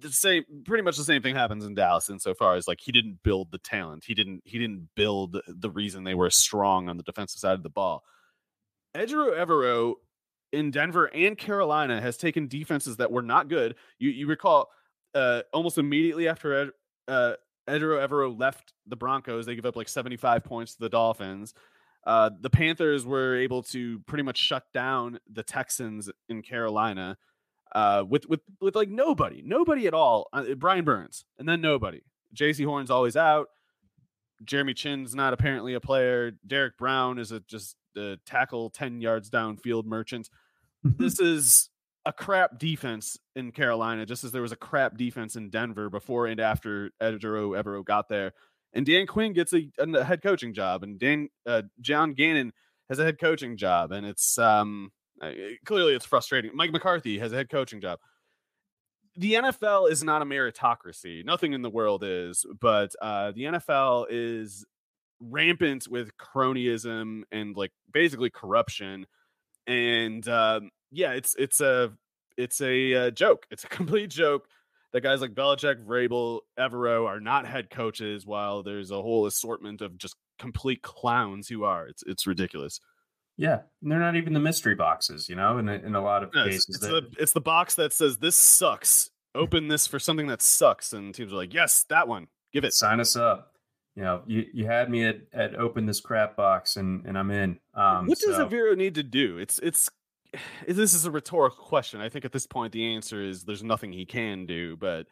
The 0.00 0.10
same, 0.10 0.44
pretty 0.64 0.82
much 0.82 0.96
the 0.96 1.04
same 1.04 1.22
thing 1.22 1.34
happens 1.34 1.64
in 1.64 1.74
Dallas 1.74 2.10
insofar 2.10 2.56
as 2.56 2.66
like 2.66 2.80
he 2.80 2.92
didn't 2.92 3.22
build 3.22 3.50
the 3.52 3.58
talent. 3.58 4.04
He 4.06 4.14
didn't 4.14 4.42
he 4.44 4.58
didn't 4.58 4.88
build 4.94 5.40
the 5.46 5.70
reason 5.70 6.04
they 6.04 6.14
were 6.14 6.30
strong 6.30 6.88
on 6.88 6.96
the 6.96 7.02
defensive 7.02 7.40
side 7.40 7.54
of 7.54 7.62
the 7.62 7.70
ball. 7.70 8.02
Ejiro 8.96 9.32
Evero 9.36 9.94
in 10.52 10.70
Denver 10.70 11.06
and 11.06 11.36
Carolina 11.38 12.00
has 12.00 12.16
taken 12.16 12.46
defenses 12.46 12.98
that 12.98 13.10
were 13.10 13.22
not 13.22 13.48
good. 13.48 13.74
You 13.98 14.10
you 14.10 14.26
recall 14.26 14.68
uh, 15.14 15.42
almost 15.52 15.78
immediately 15.78 16.28
after 16.28 16.54
Ed, 16.54 16.70
uh, 17.08 17.32
Ejiro 17.68 18.06
Evero 18.06 18.38
left 18.38 18.72
the 18.86 18.96
Broncos, 18.96 19.46
they 19.46 19.54
give 19.54 19.66
up 19.66 19.76
like 19.76 19.88
75 19.88 20.44
points 20.44 20.74
to 20.74 20.80
the 20.80 20.88
Dolphins. 20.88 21.54
Uh, 22.04 22.30
the 22.40 22.50
Panthers 22.50 23.06
were 23.06 23.36
able 23.36 23.62
to 23.62 24.00
pretty 24.00 24.24
much 24.24 24.36
shut 24.36 24.64
down 24.74 25.18
the 25.32 25.42
Texans 25.42 26.10
in 26.28 26.42
Carolina 26.42 27.16
uh, 27.74 28.04
with 28.08 28.28
with 28.28 28.40
with 28.60 28.74
like 28.74 28.88
nobody, 28.88 29.42
nobody 29.44 29.86
at 29.86 29.94
all. 29.94 30.28
Uh, 30.32 30.54
Brian 30.56 30.84
Burns, 30.84 31.24
and 31.38 31.48
then 31.48 31.60
nobody. 31.60 32.00
Jaycee 32.34 32.66
Horn's 32.66 32.90
always 32.90 33.16
out. 33.16 33.48
Jeremy 34.44 34.74
Chinn's 34.74 35.14
not 35.14 35.32
apparently 35.32 35.74
a 35.74 35.80
player. 35.80 36.32
Derrick 36.46 36.76
Brown 36.76 37.18
is 37.18 37.32
a 37.32 37.40
just 37.40 37.76
a 37.96 38.16
tackle 38.26 38.70
10 38.70 39.00
yards 39.00 39.30
downfield 39.30 39.84
merchant. 39.84 40.28
this 40.84 41.20
is 41.20 41.70
a 42.04 42.12
crap 42.12 42.58
defense 42.58 43.18
in 43.36 43.52
Carolina, 43.52 44.06
just 44.06 44.24
as 44.24 44.32
there 44.32 44.42
was 44.42 44.52
a 44.52 44.56
crap 44.56 44.96
defense 44.96 45.36
in 45.36 45.50
Denver 45.50 45.88
before 45.88 46.26
and 46.26 46.40
after 46.40 46.90
Ejiro 47.00 47.60
Evero 47.60 47.84
got 47.84 48.08
there. 48.08 48.32
And 48.72 48.86
Dan 48.86 49.06
Quinn 49.06 49.32
gets 49.32 49.52
a, 49.52 49.70
a 49.78 50.04
head 50.04 50.22
coaching 50.22 50.54
job, 50.54 50.82
and 50.82 50.98
Dan 50.98 51.28
uh, 51.46 51.62
John 51.80 52.14
Gannon 52.14 52.52
has 52.88 52.98
a 52.98 53.04
head 53.04 53.20
coaching 53.20 53.56
job, 53.56 53.92
and 53.92 54.06
it's 54.06 54.38
um 54.38 54.90
uh, 55.20 55.30
clearly 55.64 55.94
it's 55.94 56.06
frustrating. 56.06 56.50
Mike 56.54 56.72
McCarthy 56.72 57.18
has 57.18 57.32
a 57.32 57.36
head 57.36 57.50
coaching 57.50 57.80
job. 57.80 57.98
The 59.16 59.34
NFL 59.34 59.90
is 59.90 60.02
not 60.02 60.22
a 60.22 60.24
meritocracy. 60.24 61.24
Nothing 61.24 61.52
in 61.52 61.60
the 61.60 61.68
world 61.68 62.02
is, 62.02 62.46
but 62.60 62.94
uh, 63.00 63.32
the 63.32 63.42
NFL 63.42 64.06
is 64.08 64.64
rampant 65.20 65.86
with 65.88 66.16
cronyism 66.16 67.22
and 67.30 67.56
like 67.56 67.72
basically 67.92 68.30
corruption 68.30 69.06
and 69.66 70.26
um, 70.28 70.70
yeah 70.92 71.12
it's 71.12 71.34
it's 71.38 71.60
a 71.60 71.92
it's 72.36 72.60
a 72.60 72.94
uh, 72.94 73.10
joke. 73.10 73.46
It's 73.50 73.64
a 73.64 73.68
complete 73.78 74.10
joke. 74.10 74.46
That 74.92 75.00
guys 75.00 75.22
like 75.22 75.34
Belichick, 75.34 75.82
Vrabel, 75.82 76.40
Evero 76.58 77.06
are 77.06 77.18
not 77.18 77.46
head 77.46 77.70
coaches 77.70 78.26
while 78.26 78.62
there's 78.62 78.90
a 78.90 79.00
whole 79.00 79.24
assortment 79.24 79.80
of 79.80 79.96
just 79.96 80.16
complete 80.38 80.82
clowns 80.82 81.48
who 81.48 81.64
are. 81.64 81.86
It's 81.86 82.02
it's 82.04 82.26
ridiculous. 82.26 82.80
Yeah 83.38 83.60
they're 83.80 83.98
not 83.98 84.14
even 84.14 84.34
the 84.34 84.40
mystery 84.40 84.74
boxes 84.74 85.26
you 85.26 85.34
know 85.34 85.56
in 85.56 85.66
a, 85.66 85.72
in 85.72 85.94
a 85.94 86.02
lot 86.02 86.22
of 86.22 86.30
no, 86.34 86.44
cases 86.44 86.66
it's, 86.68 86.76
it's, 86.76 86.86
that... 86.86 87.12
the, 87.12 87.22
it's 87.22 87.32
the 87.32 87.40
box 87.40 87.74
that 87.76 87.92
says 87.94 88.18
this 88.18 88.36
sucks. 88.36 89.10
Open 89.34 89.68
this 89.68 89.86
for 89.86 89.98
something 89.98 90.26
that 90.26 90.42
sucks 90.42 90.92
and 90.92 91.14
teams 91.14 91.32
are 91.32 91.36
like 91.36 91.54
yes 91.54 91.84
that 91.88 92.06
one. 92.06 92.28
Give 92.52 92.64
it. 92.64 92.74
Sign 92.74 93.00
us 93.00 93.16
up. 93.16 93.54
You 93.96 94.02
know, 94.02 94.22
you, 94.26 94.46
you 94.52 94.66
had 94.66 94.90
me 94.90 95.04
at, 95.04 95.20
at 95.32 95.54
open 95.54 95.86
this 95.86 96.00
crap 96.00 96.36
box 96.36 96.76
and, 96.76 97.04
and 97.06 97.18
I'm 97.18 97.30
in. 97.30 97.58
Um, 97.74 98.06
what 98.06 98.18
does 98.18 98.36
so. 98.36 98.46
Evero 98.46 98.76
need 98.76 98.94
to 98.94 99.02
do? 99.02 99.38
It's, 99.38 99.58
it's, 99.58 99.90
this 100.68 100.94
is 100.94 101.04
a 101.04 101.10
rhetorical 101.10 101.64
question. 101.64 102.00
I 102.00 102.08
think 102.08 102.24
at 102.24 102.32
this 102.32 102.46
point, 102.46 102.72
the 102.72 102.94
answer 102.94 103.22
is 103.22 103.44
there's 103.44 103.62
nothing 103.62 103.92
he 103.92 104.06
can 104.06 104.46
do, 104.46 104.76
but 104.76 105.06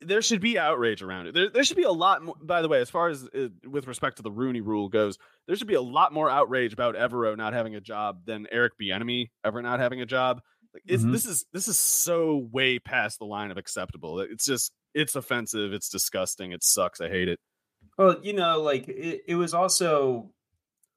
there 0.00 0.22
should 0.22 0.40
be 0.40 0.58
outrage 0.58 1.02
around 1.02 1.28
it. 1.28 1.34
There, 1.34 1.48
there 1.48 1.64
should 1.64 1.76
be 1.76 1.84
a 1.84 1.92
lot 1.92 2.22
more, 2.22 2.34
by 2.42 2.62
the 2.62 2.68
way, 2.68 2.80
as 2.80 2.90
far 2.90 3.08
as 3.08 3.28
uh, 3.34 3.48
with 3.68 3.86
respect 3.86 4.16
to 4.16 4.22
the 4.22 4.30
Rooney 4.30 4.60
rule 4.60 4.88
goes, 4.88 5.18
there 5.46 5.56
should 5.56 5.68
be 5.68 5.74
a 5.74 5.82
lot 5.82 6.12
more 6.12 6.28
outrage 6.28 6.72
about 6.72 6.96
Evero 6.96 7.36
not 7.36 7.52
having 7.52 7.76
a 7.76 7.80
job 7.80 8.24
than 8.24 8.46
Eric 8.50 8.72
Bieniemy 8.80 9.30
ever 9.44 9.62
not 9.62 9.80
having 9.80 10.00
a 10.00 10.06
job. 10.06 10.40
Like 10.74 10.82
it's, 10.86 11.02
mm-hmm. 11.02 11.12
this 11.12 11.26
is, 11.26 11.44
this 11.52 11.68
is 11.68 11.78
so 11.78 12.48
way 12.50 12.78
past 12.78 13.18
the 13.18 13.26
line 13.26 13.50
of 13.50 13.58
acceptable. 13.58 14.20
It's 14.20 14.44
just, 14.44 14.72
it's 14.94 15.14
offensive. 15.14 15.72
It's 15.72 15.88
disgusting. 15.88 16.52
It 16.52 16.64
sucks. 16.64 17.00
I 17.00 17.08
hate 17.08 17.28
it. 17.28 17.38
Well, 17.98 18.16
you 18.22 18.32
know, 18.32 18.60
like 18.60 18.88
it, 18.88 19.22
it 19.28 19.34
was 19.34 19.54
also 19.54 20.30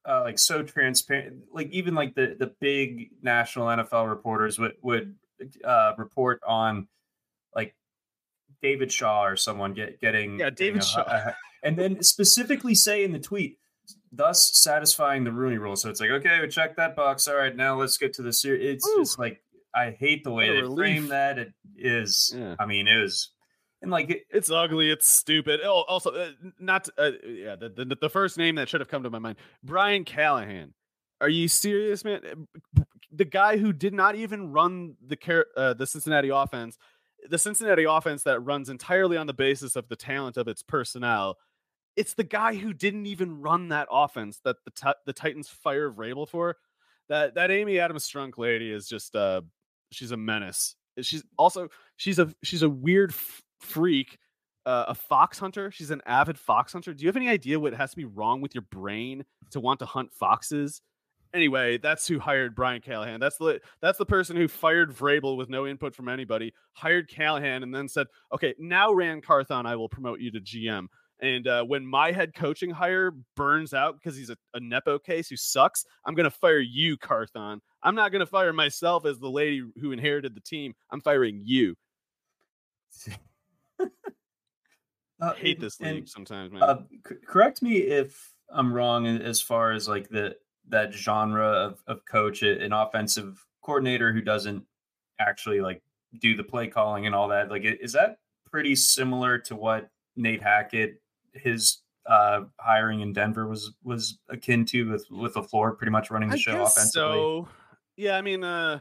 uh, 0.07 0.21
like 0.21 0.39
so 0.39 0.63
transparent. 0.63 1.43
Like 1.51 1.69
even 1.71 1.95
like 1.95 2.15
the 2.15 2.35
the 2.37 2.53
big 2.59 3.11
national 3.21 3.67
NFL 3.67 4.09
reporters 4.09 4.59
would 4.59 4.73
would 4.81 5.15
uh, 5.63 5.93
report 5.97 6.41
on 6.47 6.87
like 7.55 7.75
David 8.61 8.91
Shaw 8.91 9.25
or 9.25 9.35
someone 9.35 9.73
get 9.73 9.99
getting 10.01 10.39
yeah 10.39 10.49
David 10.49 10.83
you 10.83 10.97
know, 10.97 11.03
Shaw, 11.03 11.31
and 11.63 11.77
then 11.77 12.03
specifically 12.03 12.75
say 12.75 13.03
in 13.03 13.11
the 13.11 13.19
tweet, 13.19 13.57
thus 14.11 14.51
satisfying 14.57 15.23
the 15.23 15.31
Rooney 15.31 15.57
Rule. 15.57 15.75
So 15.75 15.89
it's 15.89 15.99
like 15.99 16.11
okay, 16.11 16.39
we 16.41 16.47
check 16.47 16.75
that 16.77 16.95
box. 16.95 17.27
All 17.27 17.35
right, 17.35 17.55
now 17.55 17.79
let's 17.79 17.97
get 17.97 18.13
to 18.13 18.21
the 18.21 18.33
series. 18.33 18.75
It's 18.75 18.89
just 18.97 19.19
like 19.19 19.41
I 19.73 19.91
hate 19.91 20.23
the 20.23 20.31
way 20.31 20.61
they 20.61 20.75
frame 20.75 21.09
that. 21.09 21.37
It 21.37 21.53
is. 21.77 22.33
Yeah. 22.35 22.55
I 22.57 22.65
mean, 22.65 22.87
it 22.87 23.01
was 23.01 23.31
and 23.81 23.91
like 23.91 24.09
it, 24.09 24.23
it's 24.29 24.49
ugly, 24.49 24.89
it's 24.89 25.07
stupid. 25.07 25.59
Oh, 25.63 25.83
also 25.87 26.11
uh, 26.11 26.29
not 26.59 26.89
uh, 26.97 27.11
yeah, 27.25 27.55
the, 27.55 27.69
the 27.69 27.97
the 28.01 28.09
first 28.09 28.37
name 28.37 28.55
that 28.55 28.69
should 28.69 28.81
have 28.81 28.87
come 28.87 29.03
to 29.03 29.09
my 29.09 29.19
mind, 29.19 29.37
Brian 29.63 30.03
Callahan. 30.03 30.73
Are 31.21 31.29
you 31.29 31.47
serious, 31.47 32.03
man? 32.03 32.21
Eh, 32.25 32.81
the 33.11 33.25
guy 33.25 33.57
who 33.57 33.71
did 33.71 33.93
not 33.93 34.15
even 34.15 34.51
run 34.51 34.95
the 35.05 35.45
uh, 35.55 35.73
the 35.73 35.87
Cincinnati 35.87 36.29
offense, 36.29 36.77
the 37.29 37.37
Cincinnati 37.37 37.85
offense 37.85 38.23
that 38.23 38.39
runs 38.41 38.69
entirely 38.69 39.17
on 39.17 39.27
the 39.27 39.33
basis 39.33 39.75
of 39.75 39.87
the 39.87 39.95
talent 39.95 40.37
of 40.37 40.47
its 40.47 40.61
personnel. 40.63 41.37
It's 41.95 42.13
the 42.13 42.25
guy 42.25 42.55
who 42.55 42.73
didn't 42.73 43.05
even 43.05 43.39
run 43.39 43.69
that 43.69 43.87
offense 43.89 44.41
that 44.43 44.57
the 44.65 44.71
t- 44.71 44.99
the 45.05 45.13
Titans 45.13 45.47
fire 45.47 45.89
Vrabel 45.89 46.27
for. 46.27 46.57
That 47.07 47.35
that 47.35 47.51
Amy 47.51 47.79
Adams 47.79 48.07
Strunk 48.07 48.37
lady 48.37 48.71
is 48.71 48.87
just 48.87 49.15
uh 49.15 49.41
she's 49.91 50.11
a 50.11 50.17
menace. 50.17 50.75
She's 51.01 51.23
also 51.37 51.69
she's 51.97 52.19
a 52.19 52.33
she's 52.43 52.63
a 52.63 52.69
weird 52.69 53.13
freak, 53.59 54.17
uh, 54.65 54.85
a 54.87 54.95
fox 54.95 55.39
hunter. 55.39 55.71
She's 55.71 55.91
an 55.91 56.01
avid 56.05 56.37
fox 56.37 56.73
hunter. 56.73 56.93
Do 56.93 57.03
you 57.03 57.07
have 57.07 57.17
any 57.17 57.29
idea 57.29 57.59
what 57.59 57.73
has 57.73 57.91
to 57.91 57.97
be 57.97 58.05
wrong 58.05 58.41
with 58.41 58.55
your 58.55 58.63
brain 58.71 59.23
to 59.51 59.59
want 59.59 59.79
to 59.79 59.85
hunt 59.85 60.13
foxes? 60.13 60.81
Anyway, 61.33 61.77
that's 61.77 62.07
who 62.07 62.17
hired 62.17 62.55
Brian 62.55 62.81
Callahan. 62.81 63.19
That's 63.19 63.37
the 63.37 63.59
that's 63.81 63.97
the 63.97 64.05
person 64.05 64.37
who 64.37 64.47
fired 64.47 64.95
Vrabel 64.95 65.35
with 65.35 65.49
no 65.49 65.67
input 65.67 65.93
from 65.93 66.07
anybody, 66.07 66.53
hired 66.73 67.09
Callahan, 67.09 67.61
and 67.61 67.75
then 67.75 67.89
said, 67.89 68.07
"Okay, 68.33 68.55
now 68.57 68.93
Ran 68.93 69.21
Carthon, 69.21 69.65
I 69.65 69.75
will 69.75 69.89
promote 69.89 70.21
you 70.21 70.31
to 70.31 70.39
GM." 70.39 70.87
And 71.21 71.47
uh, 71.47 71.63
when 71.63 71.85
my 71.85 72.11
head 72.11 72.33
coaching 72.33 72.69
hire 72.69 73.11
burns 73.35 73.73
out 73.73 73.95
because 73.95 74.17
he's 74.17 74.29
a, 74.29 74.37
a 74.53 74.59
Nepo 74.59 74.99
case 74.99 75.29
who 75.29 75.37
sucks, 75.37 75.85
I'm 76.05 76.13
going 76.13 76.25
to 76.25 76.31
fire 76.31 76.59
you, 76.59 76.97
Carthon. 76.97 77.61
I'm 77.83 77.95
not 77.95 78.11
going 78.11 78.19
to 78.19 78.25
fire 78.25 78.51
myself 78.51 79.05
as 79.05 79.19
the 79.19 79.29
lady 79.29 79.63
who 79.79 79.91
inherited 79.91 80.35
the 80.35 80.41
team. 80.41 80.73
I'm 80.91 81.01
firing 81.01 81.41
you. 81.43 81.75
uh, 83.81 83.87
I 85.21 85.33
hate 85.35 85.59
this 85.59 85.79
league 85.79 85.97
and, 85.97 86.09
sometimes, 86.09 86.51
man. 86.51 86.63
Uh, 86.63 86.81
c- 87.07 87.15
correct 87.25 87.61
me 87.61 87.77
if 87.77 88.33
I'm 88.49 88.73
wrong 88.73 89.07
as 89.07 89.41
far 89.41 89.71
as 89.71 89.87
like 89.87 90.09
the 90.09 90.35
that 90.69 90.93
genre 90.93 91.47
of, 91.47 91.83
of 91.87 92.05
coach, 92.05 92.41
an 92.41 92.73
offensive 92.73 93.45
coordinator 93.61 94.11
who 94.11 94.21
doesn't 94.21 94.63
actually 95.19 95.61
like 95.61 95.81
do 96.19 96.35
the 96.35 96.43
play 96.43 96.67
calling 96.67 97.05
and 97.05 97.13
all 97.13 97.27
that. 97.27 97.49
Like, 97.49 97.63
is 97.63 97.93
that 97.93 98.17
pretty 98.49 98.75
similar 98.75 99.37
to 99.39 99.55
what 99.55 99.89
Nate 100.15 100.41
Hackett 100.41 101.01
his 101.33 101.79
uh, 102.05 102.41
hiring 102.59 103.01
in 103.01 103.13
Denver 103.13 103.47
was 103.47 103.73
was 103.83 104.19
akin 104.29 104.65
to 104.65 104.91
with 104.91 105.05
with 105.09 105.33
LaFleur 105.33 105.77
pretty 105.77 105.91
much 105.91 106.11
running 106.11 106.29
the 106.29 106.35
I 106.35 106.39
show 106.39 106.63
offensively. 106.63 106.91
So 106.91 107.47
yeah, 107.97 108.17
I 108.17 108.21
mean, 108.21 108.43
uh, 108.43 108.79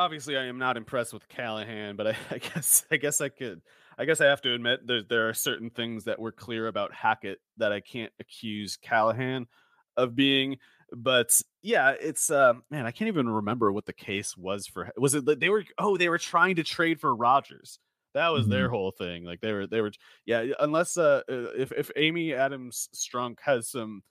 obviously 0.00 0.36
I 0.36 0.46
am 0.46 0.58
not 0.58 0.78
impressed 0.78 1.12
with 1.12 1.28
Callahan, 1.28 1.96
but 1.96 2.08
I, 2.08 2.16
I, 2.30 2.38
guess 2.38 2.84
I 2.90 2.96
guess 2.96 3.20
I 3.20 3.28
could 3.28 3.60
I 3.98 4.06
guess 4.06 4.20
I 4.20 4.26
have 4.26 4.40
to 4.42 4.54
admit 4.54 4.86
there 4.86 5.02
there 5.02 5.28
are 5.28 5.34
certain 5.34 5.70
things 5.70 6.04
that 6.04 6.18
were 6.18 6.32
clear 6.32 6.66
about 6.66 6.94
Hackett 6.94 7.38
that 7.58 7.72
I 7.72 7.80
can't 7.80 8.12
accuse 8.18 8.76
Callahan 8.76 9.46
of 9.96 10.16
being. 10.16 10.56
But 10.92 11.40
yeah, 11.62 11.94
it's 12.00 12.30
uh, 12.30 12.54
man, 12.70 12.86
I 12.86 12.90
can't 12.90 13.08
even 13.08 13.28
remember 13.28 13.70
what 13.70 13.86
the 13.86 13.92
case 13.92 14.36
was 14.36 14.66
for. 14.66 14.90
Was 14.96 15.14
it 15.14 15.26
that 15.26 15.38
they 15.38 15.50
were? 15.50 15.64
Oh, 15.78 15.96
they 15.96 16.08
were 16.08 16.18
trying 16.18 16.56
to 16.56 16.64
trade 16.64 17.00
for 17.00 17.14
Rodgers? 17.14 17.78
That 18.14 18.30
was 18.30 18.42
mm-hmm. 18.42 18.52
their 18.52 18.68
whole 18.70 18.90
thing. 18.90 19.22
Like 19.22 19.40
they 19.40 19.52
were, 19.52 19.68
they 19.68 19.80
were, 19.80 19.92
yeah. 20.26 20.46
Unless 20.58 20.96
uh, 20.96 21.22
uh, 21.28 21.52
if 21.56 21.70
if 21.70 21.92
Amy 21.94 22.34
Adams 22.34 22.88
Strunk 22.92 23.36
has 23.42 23.68
some 23.68 24.02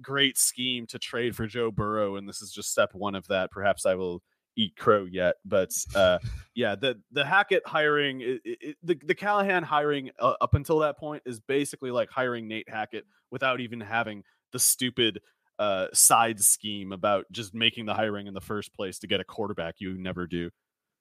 great 0.00 0.38
scheme 0.38 0.86
to 0.86 1.00
trade 1.00 1.34
for 1.34 1.48
Joe 1.48 1.72
Burrow, 1.72 2.14
and 2.14 2.28
this 2.28 2.42
is 2.42 2.52
just 2.52 2.70
step 2.70 2.90
one 2.94 3.16
of 3.16 3.26
that, 3.26 3.50
perhaps 3.50 3.84
I 3.84 3.96
will 3.96 4.22
eat 4.56 4.76
crow 4.76 5.06
yet. 5.10 5.36
But 5.44 5.70
uh, 5.94 6.18
yeah, 6.54 6.74
the 6.74 7.00
the 7.12 7.24
Hackett 7.24 7.62
hiring, 7.66 8.20
it, 8.20 8.40
it, 8.44 8.76
the 8.82 8.98
the 9.04 9.14
Callahan 9.14 9.62
hiring 9.62 10.10
uh, 10.18 10.34
up 10.40 10.54
until 10.54 10.80
that 10.80 10.98
point 10.98 11.22
is 11.26 11.40
basically 11.40 11.90
like 11.90 12.10
hiring 12.10 12.48
Nate 12.48 12.68
Hackett 12.68 13.04
without 13.30 13.60
even 13.60 13.80
having 13.80 14.24
the 14.52 14.58
stupid 14.58 15.20
uh, 15.58 15.88
side 15.92 16.40
scheme 16.40 16.92
about 16.92 17.26
just 17.30 17.54
making 17.54 17.86
the 17.86 17.94
hiring 17.94 18.26
in 18.26 18.34
the 18.34 18.40
first 18.40 18.74
place 18.74 18.98
to 18.98 19.06
get 19.06 19.20
a 19.20 19.24
quarterback 19.24 19.76
you 19.78 19.96
never 19.96 20.26
do. 20.26 20.50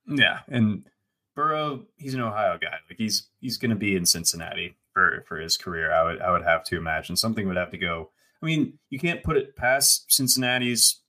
Yeah, 0.07 0.39
and 0.47 0.85
Burrow, 1.35 1.85
he's 1.97 2.13
an 2.13 2.21
Ohio 2.21 2.57
guy. 2.61 2.75
Like 2.89 2.97
he's 2.97 3.29
he's 3.39 3.57
going 3.57 3.69
to 3.69 3.75
be 3.75 3.95
in 3.95 4.05
Cincinnati 4.05 4.75
for 4.93 5.23
for 5.27 5.39
his 5.39 5.57
career. 5.57 5.93
I 5.93 6.03
would 6.03 6.21
I 6.21 6.31
would 6.31 6.43
have 6.43 6.63
to 6.65 6.77
imagine 6.77 7.15
something 7.15 7.47
would 7.47 7.57
have 7.57 7.71
to 7.71 7.77
go. 7.77 8.11
I 8.41 8.45
mean, 8.45 8.79
you 8.89 8.99
can't 8.99 9.23
put 9.23 9.37
it 9.37 9.55
past 9.55 10.11
Cincinnati's 10.11 11.01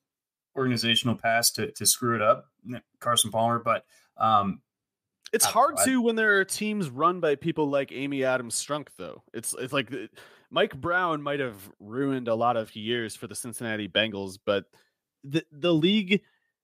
organizational 0.57 1.17
past 1.17 1.57
to 1.57 1.71
to 1.73 1.87
screw 1.87 2.17
it 2.17 2.23
up, 2.23 2.47
Carson 2.99 3.31
Palmer. 3.31 3.59
But 3.59 3.85
um, 4.17 4.61
it's 5.33 5.45
hard 5.45 5.77
I, 5.79 5.85
to 5.87 6.03
when 6.03 6.17
there 6.17 6.39
are 6.39 6.45
teams 6.45 6.91
run 6.91 7.21
by 7.21 7.37
people 7.37 7.69
like 7.69 7.93
Amy 7.93 8.25
Adams 8.25 8.55
Strunk. 8.55 8.89
Though 8.97 9.23
it's 9.33 9.55
it's 9.59 9.73
like 9.73 9.93
uh, 9.93 10.07
Mike 10.51 10.79
Brown 10.81 11.23
might 11.23 11.41
have 11.41 11.71
ruined 11.79 12.29
a 12.29 12.35
lot 12.35 12.57
of 12.57 12.75
years 12.75 13.17
for 13.17 13.27
the 13.27 13.35
Cincinnati 13.35 13.89
Bengals, 13.89 14.39
but 14.45 14.65
the 15.25 15.45
the 15.53 15.73
league 15.73 16.23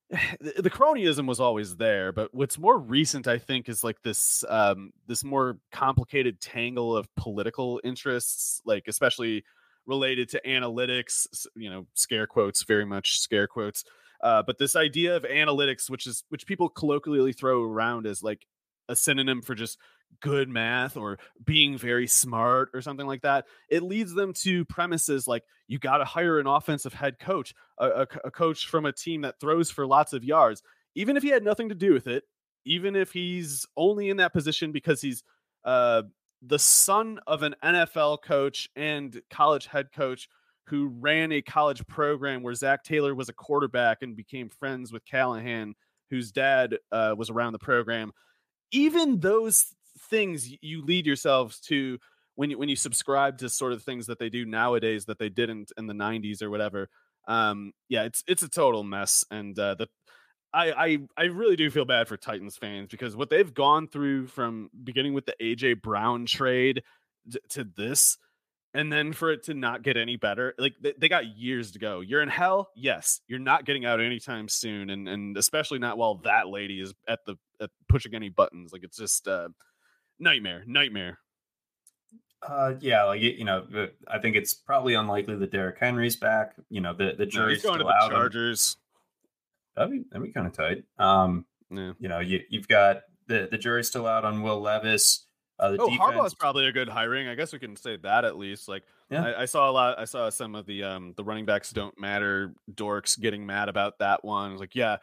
the 0.39 0.69
cronyism 0.69 1.27
was 1.27 1.39
always 1.39 1.75
there, 1.75 2.11
but 2.11 2.33
what's 2.33 2.57
more 2.57 2.77
recent, 2.77 3.27
I 3.27 3.37
think, 3.37 3.67
is 3.67 3.83
like 3.83 4.01
this 4.03 4.43
um, 4.47 4.91
this 5.07 5.23
more 5.23 5.57
complicated 5.71 6.39
tangle 6.39 6.95
of 6.95 7.13
political 7.15 7.81
interests, 7.83 8.61
like 8.65 8.87
especially 8.87 9.43
related 9.87 10.29
to 10.29 10.41
analytics. 10.45 11.25
You 11.55 11.69
know, 11.69 11.87
scare 11.93 12.27
quotes, 12.27 12.63
very 12.63 12.85
much 12.85 13.19
scare 13.19 13.47
quotes. 13.47 13.83
Uh, 14.21 14.43
but 14.45 14.57
this 14.57 14.75
idea 14.75 15.15
of 15.15 15.23
analytics, 15.23 15.89
which 15.89 16.05
is 16.05 16.23
which 16.29 16.45
people 16.45 16.69
colloquially 16.69 17.33
throw 17.33 17.63
around 17.63 18.05
as 18.05 18.21
like 18.21 18.45
a 18.89 18.95
synonym 18.95 19.41
for 19.41 19.55
just 19.55 19.77
good 20.21 20.49
math 20.49 20.97
or 20.97 21.19
being 21.43 21.77
very 21.77 22.07
smart 22.07 22.69
or 22.73 22.81
something 22.81 23.05
like 23.05 23.21
that. 23.21 23.45
It 23.69 23.83
leads 23.83 24.13
them 24.13 24.33
to 24.33 24.65
premises 24.65 25.27
like 25.27 25.43
you 25.67 25.79
got 25.79 25.97
to 25.97 26.05
hire 26.05 26.39
an 26.39 26.47
offensive 26.47 26.93
head 26.93 27.19
coach, 27.19 27.53
a, 27.77 27.87
a, 27.87 28.07
a, 28.25 28.31
coach 28.31 28.67
from 28.67 28.85
a 28.85 28.93
team 28.93 29.21
that 29.21 29.39
throws 29.39 29.69
for 29.69 29.85
lots 29.85 30.13
of 30.13 30.23
yards, 30.23 30.63
even 30.95 31.17
if 31.17 31.23
he 31.23 31.29
had 31.29 31.43
nothing 31.43 31.69
to 31.69 31.75
do 31.75 31.93
with 31.93 32.07
it, 32.07 32.23
even 32.65 32.95
if 32.95 33.11
he's 33.11 33.65
only 33.75 34.09
in 34.09 34.17
that 34.17 34.33
position 34.33 34.71
because 34.71 35.01
he's 35.01 35.23
uh, 35.65 36.03
the 36.41 36.59
son 36.59 37.19
of 37.27 37.43
an 37.43 37.55
NFL 37.63 38.21
coach 38.21 38.69
and 38.75 39.21
college 39.29 39.67
head 39.67 39.91
coach 39.91 40.27
who 40.67 40.87
ran 40.99 41.31
a 41.31 41.41
college 41.41 41.85
program 41.87 42.43
where 42.43 42.53
Zac 42.53 42.83
Taylor 42.83 43.15
was 43.15 43.29
a 43.29 43.33
quarterback 43.33 44.01
and 44.01 44.15
became 44.15 44.49
friends 44.49 44.91
with 44.91 45.05
Callahan, 45.05 45.75
whose 46.09 46.31
dad 46.31 46.77
uh, 46.91 47.15
was 47.17 47.29
around 47.29 47.53
the 47.53 47.59
program. 47.59 48.11
Even 48.71 49.19
those 49.19 49.73
things 50.09 50.49
you 50.61 50.83
lead 50.83 51.05
yourselves 51.05 51.59
to 51.61 51.97
when 52.35 52.51
you 52.51 52.57
when 52.57 52.69
you 52.69 52.75
subscribe 52.75 53.37
to 53.39 53.49
sort 53.49 53.73
of 53.73 53.81
things 53.81 54.05
that 54.07 54.19
they 54.19 54.29
do 54.29 54.45
nowadays 54.45 55.05
that 55.05 55.17
they 55.19 55.29
didn't 55.29 55.71
in 55.77 55.87
the 55.87 55.93
90s 55.93 56.41
or 56.41 56.51
whatever 56.51 56.87
um 57.27 57.71
yeah 57.89 58.03
it's 58.03 58.23
it's 58.27 58.43
a 58.43 58.49
total 58.49 58.83
mess. 58.83 59.25
And 59.31 59.57
uh 59.57 59.75
the 59.75 59.87
I, 60.53 60.71
I 60.71 60.97
I 61.17 61.23
really 61.25 61.55
do 61.55 61.69
feel 61.69 61.85
bad 61.85 62.07
for 62.07 62.17
Titans 62.17 62.57
fans 62.57 62.89
because 62.89 63.15
what 63.15 63.29
they've 63.29 63.53
gone 63.53 63.87
through 63.87 64.27
from 64.27 64.69
beginning 64.83 65.13
with 65.13 65.25
the 65.25 65.35
AJ 65.41 65.81
Brown 65.81 66.25
trade 66.25 66.83
to, 67.31 67.41
to 67.49 67.63
this 67.63 68.17
and 68.73 68.91
then 68.91 69.13
for 69.13 69.31
it 69.31 69.43
to 69.43 69.53
not 69.53 69.81
get 69.81 69.97
any 69.97 70.15
better 70.15 70.53
like 70.57 70.73
they, 70.81 70.93
they, 70.97 71.09
got 71.09 71.25
years 71.37 71.71
to 71.71 71.79
go. 71.79 72.01
You're 72.01 72.21
in 72.21 72.29
hell? 72.29 72.69
Yes. 72.75 73.21
You're 73.27 73.39
not 73.39 73.65
getting 73.65 73.85
out 73.85 73.99
anytime 73.99 74.47
soon 74.47 74.89
and 74.89 75.07
and 75.07 75.37
especially 75.37 75.79
not 75.79 75.97
while 75.97 76.15
that 76.23 76.47
lady 76.47 76.79
is 76.79 76.93
at 77.07 77.19
the 77.25 77.35
at 77.59 77.69
pushing 77.89 78.15
any 78.15 78.29
buttons. 78.29 78.71
Like 78.71 78.83
it's 78.83 78.97
just 78.97 79.27
uh 79.27 79.49
nightmare 80.19 80.63
nightmare. 80.65 81.19
Uh 82.41 82.75
yeah 82.79 83.03
like 83.03 83.19
you 83.19 83.43
know 83.43 83.65
i 84.07 84.19
think 84.19 84.35
it's 84.35 84.53
probably 84.53 84.93
unlikely 84.93 85.35
that 85.35 85.51
Derrick 85.51 85.77
Henry's 85.79 86.15
back. 86.15 86.55
You 86.69 86.81
know 86.81 86.93
the 86.93 87.15
the 87.17 87.25
jury's 87.25 87.63
no, 87.63 87.73
still 87.73 87.89
out 87.89 88.11
chargers 88.11 88.77
that'd 89.77 89.91
be 89.91 90.03
that'd 90.11 90.25
be 90.25 90.31
kind 90.31 90.47
of 90.47 90.53
tight 90.53 90.83
um 90.99 91.45
yeah. 91.69 91.93
you 91.99 92.09
know 92.09 92.19
you, 92.19 92.41
you've 92.49 92.67
got 92.67 92.97
the 93.27 93.47
the 93.49 93.57
jury's 93.57 93.87
still 93.87 94.07
out 94.07 94.25
on 94.25 94.41
will 94.41 94.59
levis 94.59 95.27
uh, 95.59 95.75
oh, 95.79 95.89
defense... 95.89 95.99
Harbaugh's 95.99 96.35
probably 96.35 96.67
a 96.67 96.71
good 96.71 96.87
hiring. 96.87 97.27
I 97.27 97.35
guess 97.35 97.51
we 97.51 97.59
can 97.59 97.75
say 97.75 97.97
that 98.03 98.25
at 98.25 98.37
least. 98.37 98.67
Like, 98.67 98.83
yeah. 99.09 99.25
I, 99.25 99.41
I, 99.41 99.45
saw 99.45 99.69
a 99.69 99.71
lot. 99.71 99.99
I 99.99 100.05
saw 100.05 100.29
some 100.29 100.53
of 100.53 100.65
the 100.67 100.83
um 100.83 101.13
the 101.17 101.23
running 101.23 101.45
backs 101.45 101.71
don't 101.71 101.99
matter 101.99 102.53
dorks 102.71 103.19
getting 103.19 103.45
mad 103.45 103.69
about 103.69 103.97
that 103.99 104.23
one. 104.23 104.57
like, 104.57 104.75
yeah, 104.75 104.97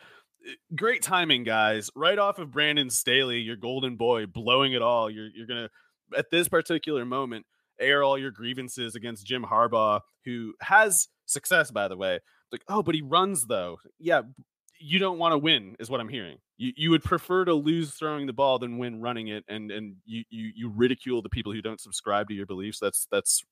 eh, 0.47 0.53
great 0.75 1.03
timing, 1.03 1.43
guys. 1.43 1.91
Right 1.97 2.19
off 2.19 2.39
of 2.39 2.53
Brandon 2.53 2.89
Staley, 2.89 3.41
your 3.41 3.57
golden 3.57 3.97
boy, 3.97 4.27
blowing 4.27 4.75
it 4.75 4.83
all. 4.83 5.11
You're 5.11 5.29
you're 5.35 5.47
gonna 5.47 5.71
at 6.17 6.31
this 6.31 6.49
particular 6.49 7.05
moment 7.05 7.47
air 7.81 8.05
all 8.05 8.17
your 8.17 8.31
grievances 8.31 8.95
against 8.95 9.27
Jim 9.27 9.43
Harbaugh, 9.43 10.01
who 10.25 10.55
has 10.61 11.09
success, 11.27 11.71
by 11.71 11.89
the 11.89 11.97
way. 11.97 12.21
Like, 12.53 12.63
oh, 12.69 12.83
but 12.83 12.95
he 12.95 13.03
runs 13.03 13.47
though. 13.47 13.79
Yeah, 13.99 14.23
you 14.85 14.99
don't 14.99 15.19
want 15.19 15.33
to 15.33 15.39
win, 15.39 15.77
is 15.79 15.89
what 15.89 16.01
I'm 16.01 16.09
hearing. 16.09 16.37
You 16.59 16.73
you 16.77 16.91
would 16.91 17.03
prefer 17.03 17.45
to 17.47 17.55
lose 17.55 17.93
throwing 17.93 18.27
the 18.27 18.33
ball 18.35 18.59
than 18.59 18.77
win 18.77 19.01
running 19.01 19.29
it, 19.29 19.45
and 19.49 19.71
and 19.71 19.97
you 20.05 20.25
you 20.29 20.53
you 20.55 20.69
ridicule 20.69 21.23
the 21.23 21.31
people 21.31 21.53
who 21.53 21.63
don't 21.63 21.81
subscribe 21.81 22.29
to 22.29 22.35
your 22.35 22.45
beliefs. 22.45 22.79
That's 22.81 23.09
that's 23.11 23.43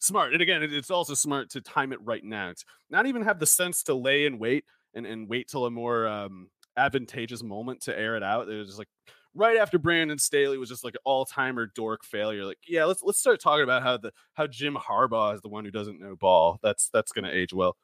smart. 0.00 0.32
And 0.32 0.40
again, 0.40 0.62
it's 0.62 0.90
also 0.90 1.12
smart 1.12 1.50
to 1.50 1.60
time 1.60 1.92
it 1.92 2.00
right 2.02 2.24
now. 2.24 2.48
It's 2.48 2.64
not 2.88 3.06
even 3.06 3.22
have 3.22 3.38
the 3.38 3.46
sense 3.46 3.82
to 3.84 3.94
lay 3.94 4.24
and 4.24 4.40
wait 4.40 4.64
and 4.94 5.04
and 5.04 5.28
wait 5.28 5.48
till 5.48 5.66
a 5.66 5.70
more 5.70 6.06
um, 6.06 6.48
advantageous 6.76 7.42
moment 7.42 7.82
to 7.82 7.98
air 7.98 8.16
it 8.16 8.22
out. 8.22 8.48
It 8.48 8.56
was 8.56 8.68
just 8.68 8.78
like 8.78 8.88
right 9.34 9.58
after 9.58 9.78
Brandon 9.78 10.18
Staley 10.18 10.56
was 10.56 10.70
just 10.70 10.84
like 10.84 10.96
all 11.04 11.26
timer 11.26 11.66
dork 11.74 12.02
failure. 12.02 12.46
Like, 12.46 12.58
yeah, 12.66 12.86
let's 12.86 13.02
let's 13.02 13.18
start 13.18 13.40
talking 13.40 13.64
about 13.64 13.82
how 13.82 13.98
the 13.98 14.12
how 14.32 14.46
Jim 14.46 14.76
Harbaugh 14.76 15.34
is 15.34 15.42
the 15.42 15.48
one 15.48 15.66
who 15.66 15.70
doesn't 15.70 16.00
know 16.00 16.16
ball. 16.16 16.58
That's 16.62 16.88
that's 16.94 17.12
to 17.12 17.30
age 17.30 17.52
well. 17.52 17.76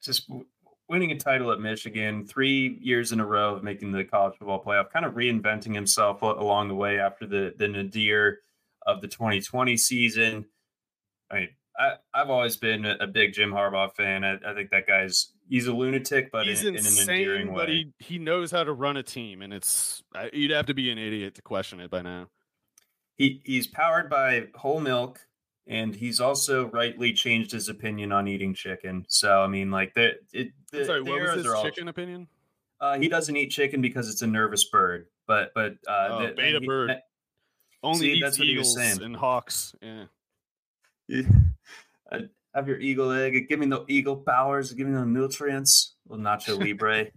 Just 0.00 0.30
winning 0.88 1.12
a 1.12 1.16
title 1.16 1.50
at 1.52 1.60
Michigan, 1.60 2.26
three 2.26 2.78
years 2.80 3.12
in 3.12 3.20
a 3.20 3.26
row 3.26 3.54
of 3.54 3.62
making 3.62 3.92
the 3.92 4.04
college 4.04 4.36
football 4.38 4.62
playoff, 4.62 4.90
kind 4.90 5.04
of 5.04 5.14
reinventing 5.14 5.74
himself 5.74 6.22
along 6.22 6.68
the 6.68 6.74
way 6.74 6.98
after 6.98 7.26
the 7.26 7.54
the 7.56 7.68
nadir 7.68 8.40
of 8.86 9.00
the 9.00 9.08
2020 9.08 9.76
season. 9.76 10.44
I 11.30 11.34
mean, 11.34 11.48
I, 11.78 11.94
have 12.14 12.30
always 12.30 12.56
been 12.56 12.84
a, 12.84 13.06
big 13.06 13.32
Jim 13.32 13.50
Harbaugh 13.50 13.94
fan. 13.94 14.24
I, 14.24 14.34
I, 14.46 14.54
think 14.54 14.70
that 14.70 14.86
guy's 14.86 15.32
he's 15.48 15.66
a 15.66 15.72
lunatic, 15.72 16.30
but 16.30 16.46
he's 16.46 16.64
in, 16.64 16.76
insane, 16.76 17.02
in 17.02 17.08
an 17.08 17.16
endearing 17.16 17.52
way. 17.52 17.62
But 17.62 17.68
he, 17.70 17.92
he 17.98 18.18
knows 18.18 18.50
how 18.50 18.62
to 18.62 18.72
run 18.72 18.96
a 18.96 19.02
team, 19.02 19.42
and 19.42 19.52
it's 19.52 20.02
you'd 20.32 20.52
have 20.52 20.66
to 20.66 20.74
be 20.74 20.90
an 20.90 20.98
idiot 20.98 21.34
to 21.36 21.42
question 21.42 21.80
it 21.80 21.90
by 21.90 22.02
now. 22.02 22.28
He 23.16 23.40
he's 23.44 23.66
powered 23.66 24.08
by 24.10 24.48
whole 24.54 24.80
milk 24.80 25.20
and 25.66 25.94
he's 25.94 26.20
also 26.20 26.66
rightly 26.66 27.12
changed 27.12 27.52
his 27.52 27.68
opinion 27.68 28.12
on 28.12 28.28
eating 28.28 28.54
chicken. 28.54 29.04
So 29.08 29.40
I 29.40 29.46
mean, 29.46 29.70
like 29.70 29.94
the, 29.94 30.12
it, 30.32 30.52
the 30.70 30.84
sorry, 30.84 31.02
what 31.02 31.20
was 31.20 31.44
his 31.44 31.54
chicken 31.62 31.84
all, 31.84 31.90
opinion? 31.90 32.28
Uh, 32.80 32.98
he 32.98 33.08
doesn't 33.08 33.36
eat 33.36 33.50
chicken 33.50 33.80
because 33.80 34.08
it's 34.08 34.22
a 34.22 34.26
nervous 34.26 34.64
bird. 34.64 35.06
But 35.26 35.52
but 35.54 35.74
uh, 35.88 36.08
oh, 36.10 36.26
the, 36.26 36.32
beta 36.34 36.58
he, 36.60 36.66
bird. 36.66 36.96
Only 37.82 37.98
See, 37.98 38.20
that's 38.20 38.38
what 38.38 38.48
he 38.48 38.56
was 38.56 38.72
Eagles 38.72 38.96
saying. 38.96 39.02
and 39.02 39.16
Hawks. 39.16 39.74
Yeah. 39.80 40.04
I 42.12 42.20
have 42.54 42.68
your 42.68 42.78
eagle 42.78 43.10
egg. 43.10 43.48
Give 43.48 43.58
me 43.58 43.66
the 43.66 43.84
eagle 43.88 44.16
powers. 44.16 44.72
Give 44.72 44.86
me 44.86 44.94
the 44.94 45.04
nutrients. 45.04 45.94
Little 46.08 46.24
Nacho 46.24 46.58
Libre. 46.64 47.08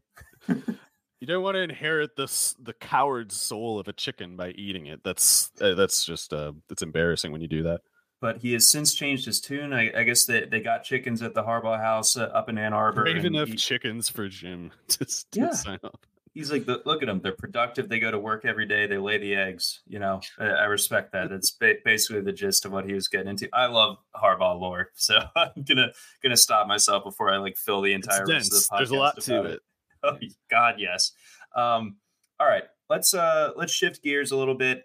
You 1.20 1.26
don't 1.26 1.44
want 1.44 1.56
to 1.56 1.62
inherit 1.62 2.16
this 2.16 2.56
the 2.62 2.74
coward 2.74 3.32
soul 3.32 3.80
of 3.80 3.88
a 3.88 3.94
chicken 3.94 4.36
by 4.36 4.50
eating 4.50 4.88
it. 4.88 5.02
That's 5.04 5.52
uh, 5.60 5.74
that's 5.74 6.06
just 6.06 6.34
uh, 6.34 6.54
it's 6.70 6.82
embarrassing 6.82 7.32
when 7.32 7.42
you 7.42 7.48
do 7.48 7.64
that. 7.64 7.82
But 8.22 8.38
he 8.40 8.54
has 8.54 8.70
since 8.70 8.94
changed 8.94 9.26
his 9.26 9.40
tune. 9.40 9.74
I, 9.74 9.92
I 10.00 10.04
guess 10.04 10.26
they, 10.26 10.46
they 10.46 10.60
got 10.60 10.84
chickens 10.84 11.22
at 11.22 11.34
the 11.34 11.44
Harbaugh 11.44 11.80
house 11.80 12.18
uh, 12.18 12.24
up 12.34 12.50
in 12.50 12.58
Ann 12.58 12.74
Arbor. 12.74 13.04
Brave 13.04 13.26
enough 13.26 13.50
he- 13.50 13.56
chickens 13.56 14.10
for 14.10 14.28
Jim 14.28 14.72
to, 14.90 15.06
to 15.06 15.24
Yeah. 15.34 15.52
sign 15.52 15.80
up. 15.84 16.06
he's 16.34 16.52
like, 16.52 16.68
"Look- 16.68 17.02
at 17.02 17.08
them. 17.08 17.20
They're 17.22 17.32
productive. 17.34 17.90
They 17.90 18.00
go 18.00 18.12
to 18.12 18.20
work 18.20 18.46
every 18.46 18.66
day. 18.68 18.86
They 18.88 18.98
lay 18.98 19.18
the 19.18 19.34
eggs. 19.36 19.82
You 19.88 20.00
know, 20.00 20.22
I, 20.40 20.46
I 20.46 20.64
respect 20.66 21.12
that. 21.14 21.30
That's 21.30 21.52
ba- 21.52 21.76
basically 21.84 22.22
the 22.22 22.32
gist 22.34 22.66
of 22.66 22.72
what 22.72 22.86
he 22.86 22.94
was 22.94 23.08
getting 23.08 23.28
into. 23.28 23.50
I 23.54 23.68
love 23.68 23.98
Harbaugh 24.16 24.60
lore, 24.60 24.90
so 24.96 25.20
I'm 25.36 25.64
gonna 25.68 25.92
gonna 26.24 26.38
stop 26.38 26.68
myself 26.68 27.04
before 27.04 27.32
I 27.32 27.38
like 27.38 27.58
fill 27.58 27.82
the 27.82 27.94
entire 27.94 28.26
rest 28.26 28.54
of 28.54 28.60
the 28.60 28.70
There's 28.78 28.92
a 28.92 28.96
lot 28.96 29.20
to 29.22 29.40
about 29.40 29.52
it. 29.52 29.60
Oh 30.04 30.18
God, 30.52 30.76
yes. 30.78 31.12
Um, 31.56 31.98
all 32.40 32.48
right, 32.48 32.64
let's 32.88 33.16
uh 33.16 33.52
let's 33.56 33.74
shift 33.74 34.04
gears 34.04 34.32
a 34.32 34.38
little 34.38 34.54
bit. 34.54 34.84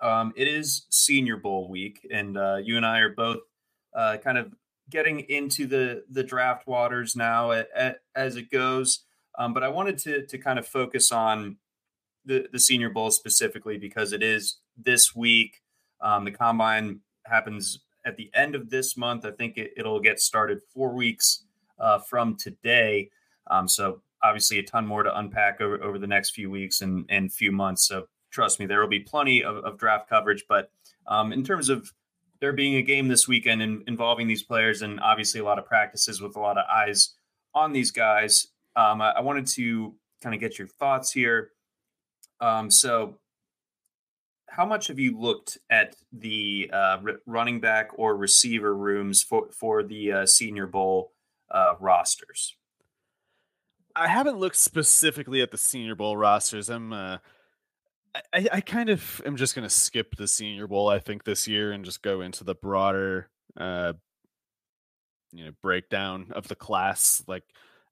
Um, 0.00 0.32
it 0.36 0.46
is 0.48 0.86
Senior 0.90 1.36
Bowl 1.36 1.68
week, 1.68 2.06
and 2.10 2.36
uh, 2.36 2.56
you 2.62 2.76
and 2.76 2.86
I 2.86 3.00
are 3.00 3.08
both 3.14 3.38
uh, 3.94 4.18
kind 4.22 4.38
of 4.38 4.54
getting 4.90 5.20
into 5.20 5.66
the 5.66 6.04
the 6.10 6.22
draft 6.22 6.66
waters 6.66 7.16
now 7.16 7.52
a- 7.52 7.66
a- 7.76 7.96
as 8.14 8.36
it 8.36 8.50
goes. 8.50 9.04
Um, 9.38 9.52
but 9.54 9.62
I 9.62 9.68
wanted 9.68 9.98
to 9.98 10.26
to 10.26 10.38
kind 10.38 10.58
of 10.58 10.66
focus 10.66 11.10
on 11.12 11.56
the 12.24 12.48
the 12.52 12.58
Senior 12.58 12.90
Bowl 12.90 13.10
specifically 13.10 13.76
because 13.78 14.12
it 14.12 14.22
is 14.22 14.58
this 14.76 15.14
week. 15.14 15.62
Um, 16.00 16.24
the 16.24 16.30
combine 16.30 17.00
happens 17.26 17.80
at 18.04 18.16
the 18.16 18.30
end 18.34 18.54
of 18.54 18.70
this 18.70 18.96
month. 18.96 19.24
I 19.24 19.32
think 19.32 19.56
it, 19.58 19.72
it'll 19.76 20.00
get 20.00 20.20
started 20.20 20.60
four 20.72 20.94
weeks 20.94 21.44
uh, 21.78 21.98
from 21.98 22.36
today. 22.36 23.10
Um, 23.50 23.66
so 23.68 24.02
obviously 24.22 24.58
a 24.58 24.62
ton 24.62 24.86
more 24.86 25.02
to 25.02 25.18
unpack 25.18 25.60
over, 25.60 25.82
over 25.82 25.98
the 25.98 26.06
next 26.06 26.30
few 26.30 26.50
weeks 26.50 26.80
and, 26.80 27.04
and 27.08 27.32
few 27.32 27.52
months. 27.52 27.86
So 27.86 28.06
trust 28.30 28.60
me, 28.60 28.66
there 28.66 28.80
will 28.80 28.88
be 28.88 29.00
plenty 29.00 29.42
of, 29.42 29.56
of 29.56 29.78
draft 29.78 30.08
coverage. 30.08 30.44
But 30.48 30.70
um, 31.06 31.32
in 31.32 31.44
terms 31.44 31.68
of 31.68 31.92
there 32.40 32.52
being 32.52 32.76
a 32.76 32.82
game 32.82 33.08
this 33.08 33.26
weekend 33.26 33.62
and 33.62 33.82
involving 33.88 34.28
these 34.28 34.42
players 34.42 34.82
and 34.82 35.00
obviously 35.00 35.40
a 35.40 35.44
lot 35.44 35.58
of 35.58 35.66
practices 35.66 36.20
with 36.20 36.36
a 36.36 36.40
lot 36.40 36.58
of 36.58 36.64
eyes 36.70 37.14
on 37.54 37.72
these 37.72 37.90
guys, 37.90 38.48
um, 38.76 39.00
I, 39.00 39.10
I 39.10 39.20
wanted 39.20 39.46
to 39.48 39.94
kind 40.22 40.34
of 40.34 40.40
get 40.40 40.58
your 40.58 40.68
thoughts 40.68 41.10
here. 41.12 41.50
Um, 42.40 42.70
so 42.70 43.18
how 44.46 44.64
much 44.64 44.86
have 44.88 44.98
you 44.98 45.18
looked 45.18 45.58
at 45.70 45.96
the 46.12 46.70
uh, 46.72 46.98
r- 47.04 47.20
running 47.26 47.60
back 47.60 47.90
or 47.94 48.16
receiver 48.16 48.74
rooms 48.74 49.22
for, 49.22 49.48
for 49.50 49.82
the 49.82 50.12
uh, 50.12 50.26
Senior 50.26 50.66
Bowl 50.66 51.12
uh, 51.50 51.74
rosters? 51.80 52.56
I 53.96 54.06
haven't 54.06 54.38
looked 54.38 54.56
specifically 54.56 55.42
at 55.42 55.50
the 55.50 55.58
Senior 55.58 55.96
Bowl 55.96 56.16
rosters. 56.16 56.68
I'm 56.68 56.92
uh 56.92 57.18
I, 58.32 58.48
I 58.52 58.60
kind 58.60 58.90
of 58.90 59.22
am 59.26 59.36
just 59.36 59.54
gonna 59.54 59.70
skip 59.70 60.16
the 60.16 60.28
Senior 60.28 60.66
Bowl, 60.66 60.88
I 60.88 60.98
think, 60.98 61.24
this 61.24 61.48
year 61.48 61.72
and 61.72 61.84
just 61.84 62.02
go 62.02 62.20
into 62.20 62.44
the 62.44 62.54
broader 62.54 63.28
uh 63.56 63.92
you 65.32 65.44
know 65.44 65.50
breakdown 65.62 66.28
of 66.32 66.48
the 66.48 66.54
class, 66.54 67.22
like 67.26 67.44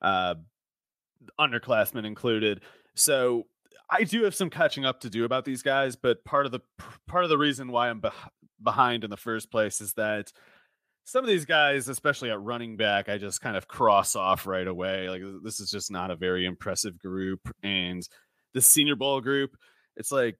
uh 0.02 0.34
underclassmen 1.38 2.04
included. 2.04 2.62
So 2.94 3.46
I 3.90 4.04
do 4.04 4.24
have 4.24 4.34
some 4.34 4.50
catching 4.50 4.84
up 4.84 5.00
to 5.00 5.10
do 5.10 5.24
about 5.24 5.44
these 5.44 5.62
guys, 5.62 5.96
but 5.96 6.24
part 6.24 6.46
of 6.46 6.52
the 6.52 6.60
part 7.06 7.24
of 7.24 7.30
the 7.30 7.38
reason 7.38 7.68
why 7.70 7.88
I'm 7.88 8.00
beh 8.00 8.12
behind 8.62 9.04
in 9.04 9.10
the 9.10 9.18
first 9.18 9.50
place 9.50 9.80
is 9.82 9.92
that 9.94 10.32
some 11.04 11.22
of 11.22 11.28
these 11.28 11.44
guys, 11.44 11.88
especially 11.88 12.30
at 12.30 12.40
running 12.40 12.76
back, 12.76 13.08
I 13.08 13.18
just 13.18 13.40
kind 13.40 13.56
of 13.56 13.68
cross 13.68 14.16
off 14.16 14.46
right 14.46 14.66
away. 14.66 15.08
Like 15.08 15.22
this 15.44 15.60
is 15.60 15.70
just 15.70 15.90
not 15.90 16.10
a 16.10 16.16
very 16.16 16.44
impressive 16.46 16.98
group, 16.98 17.40
and 17.62 18.06
the 18.54 18.60
Senior 18.60 18.96
Bowl 18.96 19.20
group, 19.20 19.56
it's 19.96 20.12
like 20.12 20.36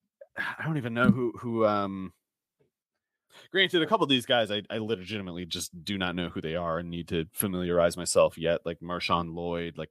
I 0.38 0.64
don't 0.64 0.76
even 0.78 0.94
know 0.94 1.10
who 1.10 1.32
who. 1.38 1.66
um 1.66 2.12
Granted, 3.52 3.80
a 3.80 3.86
couple 3.86 4.04
of 4.04 4.10
these 4.10 4.26
guys, 4.26 4.50
I, 4.50 4.62
I 4.70 4.78
legitimately 4.78 5.46
just 5.46 5.84
do 5.84 5.96
not 5.96 6.14
know 6.16 6.28
who 6.28 6.40
they 6.40 6.56
are 6.56 6.78
and 6.78 6.90
need 6.90 7.08
to 7.08 7.26
familiarize 7.32 7.96
myself 7.96 8.36
yet. 8.36 8.60
Like 8.66 8.80
Marshawn 8.80 9.34
Lloyd, 9.34 9.78
like 9.78 9.88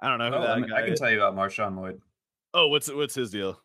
I 0.00 0.08
don't 0.08 0.18
know 0.18 0.30
who 0.30 0.36
Oh, 0.36 0.40
that 0.42 0.50
I, 0.50 0.60
guy 0.60 0.78
I 0.78 0.82
can 0.84 0.92
is. 0.92 1.00
tell 1.00 1.10
you 1.10 1.22
about 1.22 1.34
Marshawn 1.34 1.76
Lloyd. 1.76 2.00
Oh, 2.54 2.68
what's 2.68 2.92
what's 2.92 3.14
his 3.14 3.30
deal? 3.30 3.60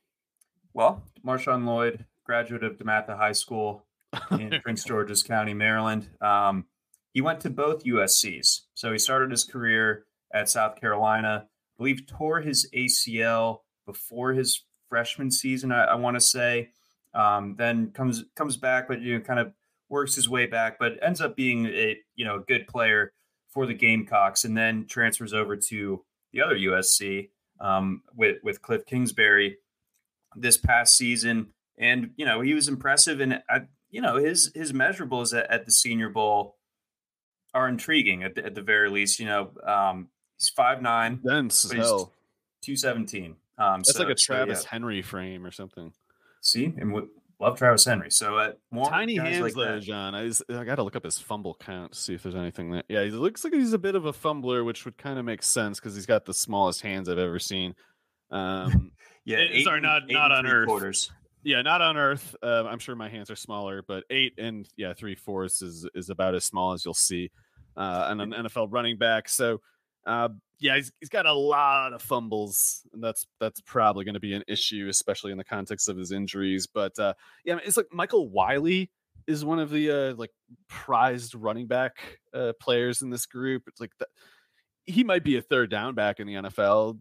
Well, 0.74 1.04
Marshawn 1.26 1.66
Lloyd, 1.66 2.06
graduate 2.26 2.64
of 2.64 2.78
DeMatha 2.78 3.18
High 3.18 3.34
School 3.34 3.86
in 4.32 4.60
Prince 4.64 4.84
George's 4.86 5.24
County, 5.24 5.54
Maryland. 5.54 6.10
Um, 6.22 6.66
he 7.14 7.22
went 7.22 7.42
to 7.42 7.50
both 7.50 7.84
USCs. 7.84 8.62
So 8.76 8.92
he 8.92 8.98
started 8.98 9.32
his 9.32 9.44
career 9.44 10.06
at 10.34 10.50
South 10.50 10.80
Carolina. 10.80 11.46
I 11.48 11.78
believe 11.78 12.08
tore 12.08 12.42
his 12.42 12.70
ACL 12.76 13.60
before 13.86 14.34
his 14.34 14.64
freshman 14.90 15.32
season. 15.32 15.72
I, 15.72 15.86
I 15.86 15.96
want 15.96 16.16
to 16.16 16.22
say. 16.22 16.70
Um, 17.14 17.56
then 17.58 17.92
comes 17.92 18.26
comes 18.36 18.58
back, 18.58 18.88
but 18.88 19.02
you 19.02 19.18
know, 19.18 19.24
kind 19.24 19.40
of 19.40 19.52
works 19.90 20.16
his 20.16 20.30
way 20.30 20.46
back, 20.46 20.78
but 20.80 21.00
ends 21.02 21.22
up 21.22 21.36
being 21.36 21.66
a 21.68 21.98
you 22.16 22.26
know 22.26 22.44
good 22.48 22.68
player 22.68 23.14
for 23.50 23.66
the 23.66 23.74
Gamecocks, 23.74 24.46
and 24.46 24.56
then 24.56 24.86
transfers 24.88 25.34
over 25.34 25.56
to 25.56 26.04
the 26.34 26.42
other 26.42 26.56
USC 26.56 27.30
um, 27.60 28.04
with 28.16 28.38
with 28.44 28.62
Kliff 28.62 28.86
Kingsbury 28.86 29.58
this 30.36 30.58
past 30.58 30.98
season, 30.98 31.48
and 31.78 32.12
you 32.18 32.26
know 32.26 32.42
he 32.42 32.54
was 32.54 32.68
impressive, 32.68 33.20
and 33.20 33.42
I, 33.50 33.62
you 33.90 34.02
know 34.02 34.18
his 34.18 34.52
his 34.54 34.74
measurables 34.74 35.38
at, 35.38 35.50
at 35.50 35.66
the 35.66 35.72
Senior 35.72 36.10
Bowl 36.10 36.56
are 37.54 37.68
intriguing 37.68 38.24
at 38.24 38.36
the, 38.36 38.46
at 38.46 38.56
the 38.56 38.62
very 38.62 38.90
least. 38.90 39.20
You 39.20 39.26
know 39.26 39.52
um, 39.66 40.10
he's 40.38 40.50
five 40.50 40.82
nine, 40.82 41.22
Dense 41.26 41.66
as 41.66 41.72
hell. 41.72 42.14
two 42.62 42.76
seventeen. 42.76 43.38
Um, 43.58 43.80
That's 43.80 43.94
so- 43.94 44.04
like 44.04 44.14
a 44.16 44.18
so, 44.20 44.34
yeah. 44.34 44.38
Travis 44.46 44.66
Henry 44.66 45.02
frame 45.02 45.46
or 45.46 45.52
something. 45.52 45.92
See, 46.42 46.66
and 46.78 46.94
we 46.94 47.02
love 47.40 47.58
Travis 47.58 47.84
Henry. 47.86 48.12
So 48.12 48.38
uh, 48.38 48.52
more 48.72 48.90
Tiny 48.90 49.16
hands 49.18 49.42
like 49.42 49.54
though, 49.54 49.76
that. 49.76 49.82
John. 49.84 50.14
I, 50.16 50.26
just- 50.28 50.44
I 50.50 50.64
got 50.64 50.76
to 50.76 50.84
look 50.84 50.96
up 50.96 51.04
his 51.04 51.18
fumble 51.20 51.56
count 51.60 51.94
to 51.94 51.98
see 52.00 52.14
if 52.14 52.24
there's 52.24 52.36
anything 52.36 52.72
that. 52.72 52.86
Yeah, 52.88 53.04
he 53.04 53.10
looks 53.12 53.44
like 53.44 53.54
he's 53.54 53.74
a 53.74 53.78
bit 53.80 53.96
of 53.96 54.06
a 54.06 54.14
fumbler, 54.14 54.64
which 54.64 54.86
would 54.86 54.98
kind 54.98 55.18
of 55.20 55.26
make 55.26 55.42
sense 55.44 55.80
because 55.80 55.96
he's 55.96 56.06
got 56.06 56.26
the 56.26 56.34
smallest 56.34 56.82
hands 56.82 57.10
I've 57.10 57.18
ever 57.18 57.40
seen. 57.40 57.74
Um, 58.32 58.92
Yeah, 59.26 59.40
Eh, 59.52 59.62
sorry, 59.64 59.82
not- 59.82 60.04
eight 60.10 60.14
not 60.14 60.32
on 60.32 60.46
Earth. 60.48 60.68
Quarters. 60.68 61.12
yeah, 61.44 61.62
not 61.62 61.82
on 61.82 61.98
Earth. 61.98 62.34
Uh, 62.42 62.64
I'm 62.66 62.80
sure 62.80 62.96
my 62.96 63.10
hands 63.10 63.30
are 63.30 63.36
smaller, 63.36 63.84
but 63.86 64.06
eight 64.10 64.36
and 64.38 64.66
yeah, 64.78 64.94
three 64.94 65.16
fourths 65.16 65.62
is 65.62 65.86
is 65.94 66.10
about 66.10 66.34
as 66.34 66.46
small 66.46 66.72
as 66.72 66.86
you'll 66.86 66.94
see 66.94 67.30
uh, 67.76 68.08
on 68.10 68.22
an 68.22 68.32
NFL 68.32 68.68
running 68.72 68.98
back. 68.98 69.28
So. 69.28 69.60
Uh, 70.06 70.30
yeah, 70.60 70.76
he's, 70.76 70.92
he's 71.00 71.10
got 71.10 71.26
a 71.26 71.34
lot 71.34 71.94
of 71.94 72.02
fumbles, 72.02 72.82
and 72.94 73.04
that's 73.04 73.28
that's 73.40 73.62
probably 73.62 74.06
going 74.06 74.16
to 74.16 74.20
be 74.20 74.34
an 74.34 74.44
issue, 74.48 74.88
especially 74.90 75.32
in 75.32 75.38
the 75.38 75.44
context 75.44 75.88
of 75.90 75.98
his 75.98 76.12
injuries. 76.12 76.68
But 76.68 76.98
uh, 76.98 77.14
yeah, 77.46 77.60
it's 77.64 77.78
like 77.78 77.88
Michael 77.92 78.30
Wiley 78.30 78.90
is 79.28 79.46
one 79.46 79.60
of 79.60 79.70
the 79.70 79.92
uh, 79.92 80.16
like 80.16 80.32
prized 80.68 81.36
running 81.36 81.68
back 81.68 82.20
uh, 82.34 82.54
players 82.60 83.02
in 83.02 83.10
this 83.10 83.26
group. 83.26 83.64
It's 83.68 83.80
like 83.80 83.92
the, 84.00 84.08
he 84.86 85.04
might 85.04 85.24
be 85.24 85.38
a 85.38 85.42
third 85.42 85.70
down 85.70 85.94
back 85.94 86.20
in 86.20 86.28
the 86.28 86.34
NFL, 86.34 86.98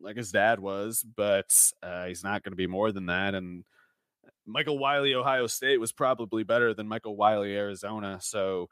like 0.00 0.16
his 0.16 0.30
dad 0.30 0.60
was, 0.60 1.04
but 1.16 1.52
uh, 1.82 2.06
he's 2.06 2.22
not 2.22 2.42
going 2.42 2.52
to 2.52 2.56
be 2.56 2.66
more 2.66 2.92
than 2.92 3.06
that. 3.06 3.34
And 3.34 3.64
Michael 4.46 4.78
Wiley, 4.78 5.14
Ohio 5.14 5.46
State, 5.46 5.80
was 5.80 5.92
probably 5.92 6.44
better 6.44 6.74
than 6.74 6.86
Michael 6.86 7.16
Wiley, 7.16 7.56
Arizona. 7.56 8.18
So 8.20 8.68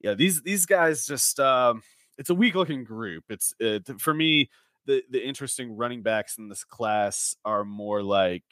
yeah, 0.00 0.14
these 0.14 0.42
these 0.42 0.66
guys 0.66 1.06
just 1.06 1.40
um, 1.40 1.82
it's 2.18 2.30
a 2.30 2.34
weak 2.34 2.54
looking 2.54 2.84
group. 2.84 3.24
It's 3.28 3.54
it, 3.58 4.00
for 4.00 4.14
me 4.14 4.50
the 4.86 5.02
the 5.10 5.26
interesting 5.26 5.76
running 5.76 6.02
backs 6.02 6.38
in 6.38 6.48
this 6.48 6.64
class 6.64 7.36
are 7.44 7.64
more 7.64 8.02
like 8.02 8.44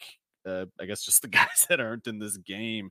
uh, 0.46 0.66
I 0.80 0.86
guess 0.86 1.04
just 1.04 1.22
the 1.22 1.28
guys 1.28 1.66
that 1.68 1.80
aren't 1.80 2.06
in 2.06 2.18
this 2.18 2.36
game, 2.36 2.90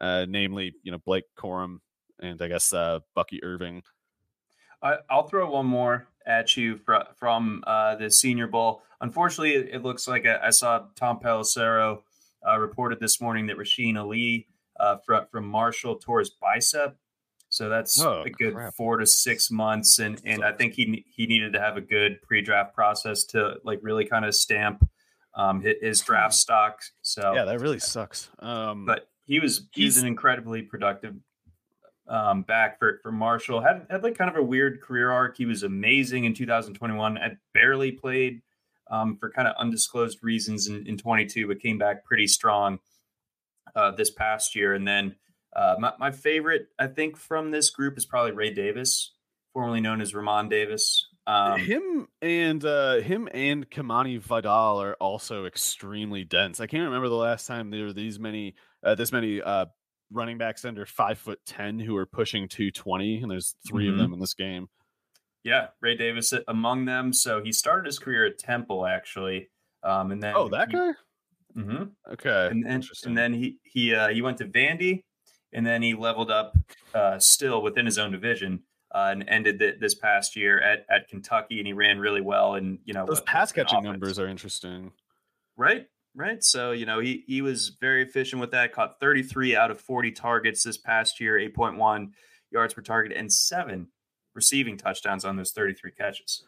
uh, 0.00 0.26
namely 0.28 0.74
you 0.82 0.92
know 0.92 0.98
Blake 1.04 1.24
Corum 1.38 1.78
and 2.20 2.40
I 2.40 2.48
guess 2.48 2.72
uh, 2.72 3.00
Bucky 3.14 3.42
Irving. 3.42 3.82
I, 4.82 4.96
I'll 5.08 5.26
throw 5.26 5.50
one 5.50 5.66
more 5.66 6.08
at 6.26 6.56
you 6.56 6.76
fr- 6.76 6.96
from 7.16 7.62
uh, 7.66 7.96
the 7.96 8.10
Senior 8.10 8.46
Bowl. 8.46 8.82
Unfortunately, 9.00 9.54
it, 9.54 9.74
it 9.74 9.82
looks 9.82 10.06
like 10.06 10.26
I, 10.26 10.38
I 10.46 10.50
saw 10.50 10.84
Tom 10.94 11.18
Pelissero 11.18 12.00
uh, 12.46 12.58
reported 12.58 13.00
this 13.00 13.20
morning 13.20 13.46
that 13.46 13.56
Rasheen 13.56 13.98
Ali 13.98 14.46
uh, 14.78 14.96
from, 15.04 15.26
from 15.30 15.46
Marshall 15.46 15.96
tore 15.96 16.20
his 16.20 16.30
bicep. 16.30 16.96
So 17.56 17.70
that's 17.70 17.98
Oh, 18.02 18.20
a 18.20 18.28
good 18.28 18.52
crap. 18.52 18.74
four 18.74 18.98
to 18.98 19.06
six 19.06 19.50
months, 19.50 19.98
and 19.98 20.20
and 20.26 20.44
I 20.44 20.52
think 20.52 20.74
he 20.74 21.06
he 21.08 21.26
needed 21.26 21.54
to 21.54 21.60
have 21.60 21.78
a 21.78 21.80
good 21.80 22.20
pre-draft 22.20 22.74
process 22.74 23.24
to 23.32 23.54
like 23.64 23.78
really 23.82 24.04
kind 24.04 24.26
of 24.26 24.34
stamp 24.34 24.86
um, 25.34 25.62
his, 25.62 25.74
his 25.80 26.00
draft 26.02 26.34
stock. 26.34 26.82
So 27.00 27.32
Yeah, 27.34 27.46
that 27.46 27.60
really 27.60 27.78
sucks. 27.78 28.28
Um, 28.40 28.84
but 28.84 29.08
he 29.24 29.40
was 29.40 29.68
he's 29.72 29.94
He's- 29.94 30.02
an 30.02 30.06
incredibly 30.06 30.60
productive 30.60 31.14
um, 32.08 32.42
back 32.42 32.78
for 32.78 33.00
for 33.02 33.10
Marshall. 33.10 33.62
Had 33.62 33.86
had 33.88 34.02
like 34.02 34.18
kind 34.18 34.28
of 34.30 34.36
a 34.36 34.42
weird 34.42 34.82
career 34.82 35.10
arc. 35.10 35.38
He 35.38 35.46
was 35.46 35.62
amazing 35.62 36.24
in 36.24 36.34
2021. 36.34 37.16
Had 37.16 37.38
barely 37.54 37.90
played 37.90 38.42
um, 38.90 39.16
for 39.16 39.30
kind 39.30 39.48
of 39.48 39.54
undisclosed 39.58 40.18
reasons 40.22 40.68
in, 40.68 40.86
in 40.86 40.98
22, 40.98 41.48
but 41.48 41.58
came 41.60 41.78
back 41.78 42.04
pretty 42.04 42.26
strong 42.26 42.80
uh, 43.74 43.92
this 43.92 44.10
past 44.10 44.54
year. 44.54 44.74
And 44.74 44.86
then 44.86 45.16
uh, 45.56 45.76
my, 45.78 45.92
my 45.98 46.10
favorite, 46.10 46.68
I 46.78 46.86
think, 46.86 47.16
from 47.16 47.50
this 47.50 47.70
group 47.70 47.96
is 47.96 48.04
probably 48.04 48.32
Ray 48.32 48.52
Davis, 48.52 49.14
formerly 49.54 49.80
known 49.80 50.02
as 50.02 50.14
Ramon 50.14 50.50
Davis. 50.50 51.08
Um, 51.26 51.58
him 51.58 52.06
and 52.20 52.64
uh, 52.64 52.96
him 52.96 53.28
and 53.32 53.68
Kimani 53.68 54.20
Vidal 54.20 54.80
are 54.80 54.94
also 55.00 55.46
extremely 55.46 56.24
dense. 56.24 56.60
I 56.60 56.66
can't 56.66 56.84
remember 56.84 57.08
the 57.08 57.14
last 57.14 57.46
time 57.46 57.70
there 57.70 57.84
were 57.84 57.94
these 57.94 58.20
many, 58.20 58.54
uh, 58.84 58.94
this 58.94 59.10
many 59.12 59.40
uh, 59.40 59.66
running 60.12 60.36
backs 60.36 60.64
under 60.66 60.84
five 60.84 61.18
foot 61.18 61.40
ten 61.46 61.78
who 61.78 61.96
are 61.96 62.06
pushing 62.06 62.48
two 62.48 62.70
twenty, 62.70 63.22
and 63.22 63.30
there's 63.30 63.56
3 63.66 63.84
mm-hmm. 63.86 63.94
of 63.94 63.98
them 63.98 64.12
in 64.12 64.20
this 64.20 64.34
game. 64.34 64.68
Yeah, 65.42 65.68
Ray 65.80 65.96
Davis 65.96 66.34
among 66.46 66.84
them. 66.84 67.12
So 67.12 67.42
he 67.42 67.50
started 67.50 67.86
his 67.86 67.98
career 67.98 68.26
at 68.26 68.38
Temple 68.38 68.86
actually, 68.86 69.48
um, 69.82 70.12
and 70.12 70.22
then 70.22 70.34
oh 70.36 70.48
that 70.50 70.68
he, 70.68 70.74
guy. 70.74 70.92
Mm-hmm. 71.56 71.84
Okay, 72.12 72.48
and 72.50 72.64
then 72.64 72.82
and 73.04 73.16
then 73.16 73.32
he 73.32 73.56
he 73.64 73.94
uh, 73.94 74.08
he 74.08 74.22
went 74.22 74.36
to 74.38 74.44
Vandy, 74.44 75.02
and 75.56 75.66
then 75.66 75.82
he 75.82 75.94
leveled 75.94 76.30
up 76.30 76.56
uh, 76.94 77.18
still 77.18 77.62
within 77.62 77.86
his 77.86 77.98
own 77.98 78.12
division 78.12 78.62
uh, 78.94 79.08
and 79.10 79.24
ended 79.28 79.58
the, 79.58 79.74
this 79.80 79.94
past 79.94 80.36
year 80.36 80.60
at, 80.60 80.84
at 80.88 81.08
Kentucky, 81.08 81.58
and 81.58 81.66
he 81.66 81.72
ran 81.72 81.98
really 81.98 82.20
well. 82.20 82.54
And 82.54 82.78
you 82.84 82.92
know, 82.92 83.06
those 83.06 83.22
pass 83.22 83.50
catching 83.50 83.82
numbers 83.82 84.18
are 84.18 84.28
interesting, 84.28 84.92
right? 85.56 85.88
Right. 86.14 86.44
So 86.44 86.72
you 86.72 86.86
know, 86.86 87.00
he 87.00 87.24
he 87.26 87.42
was 87.42 87.70
very 87.80 88.02
efficient 88.02 88.40
with 88.40 88.50
that. 88.52 88.72
Caught 88.72 89.00
33 89.00 89.56
out 89.56 89.70
of 89.70 89.80
40 89.80 90.12
targets 90.12 90.62
this 90.62 90.76
past 90.76 91.20
year, 91.20 91.34
8.1 91.34 92.10
yards 92.50 92.74
per 92.74 92.82
target, 92.82 93.16
and 93.16 93.32
seven 93.32 93.88
receiving 94.34 94.76
touchdowns 94.76 95.24
on 95.24 95.36
those 95.36 95.52
33 95.52 95.90
catches. 95.92 96.44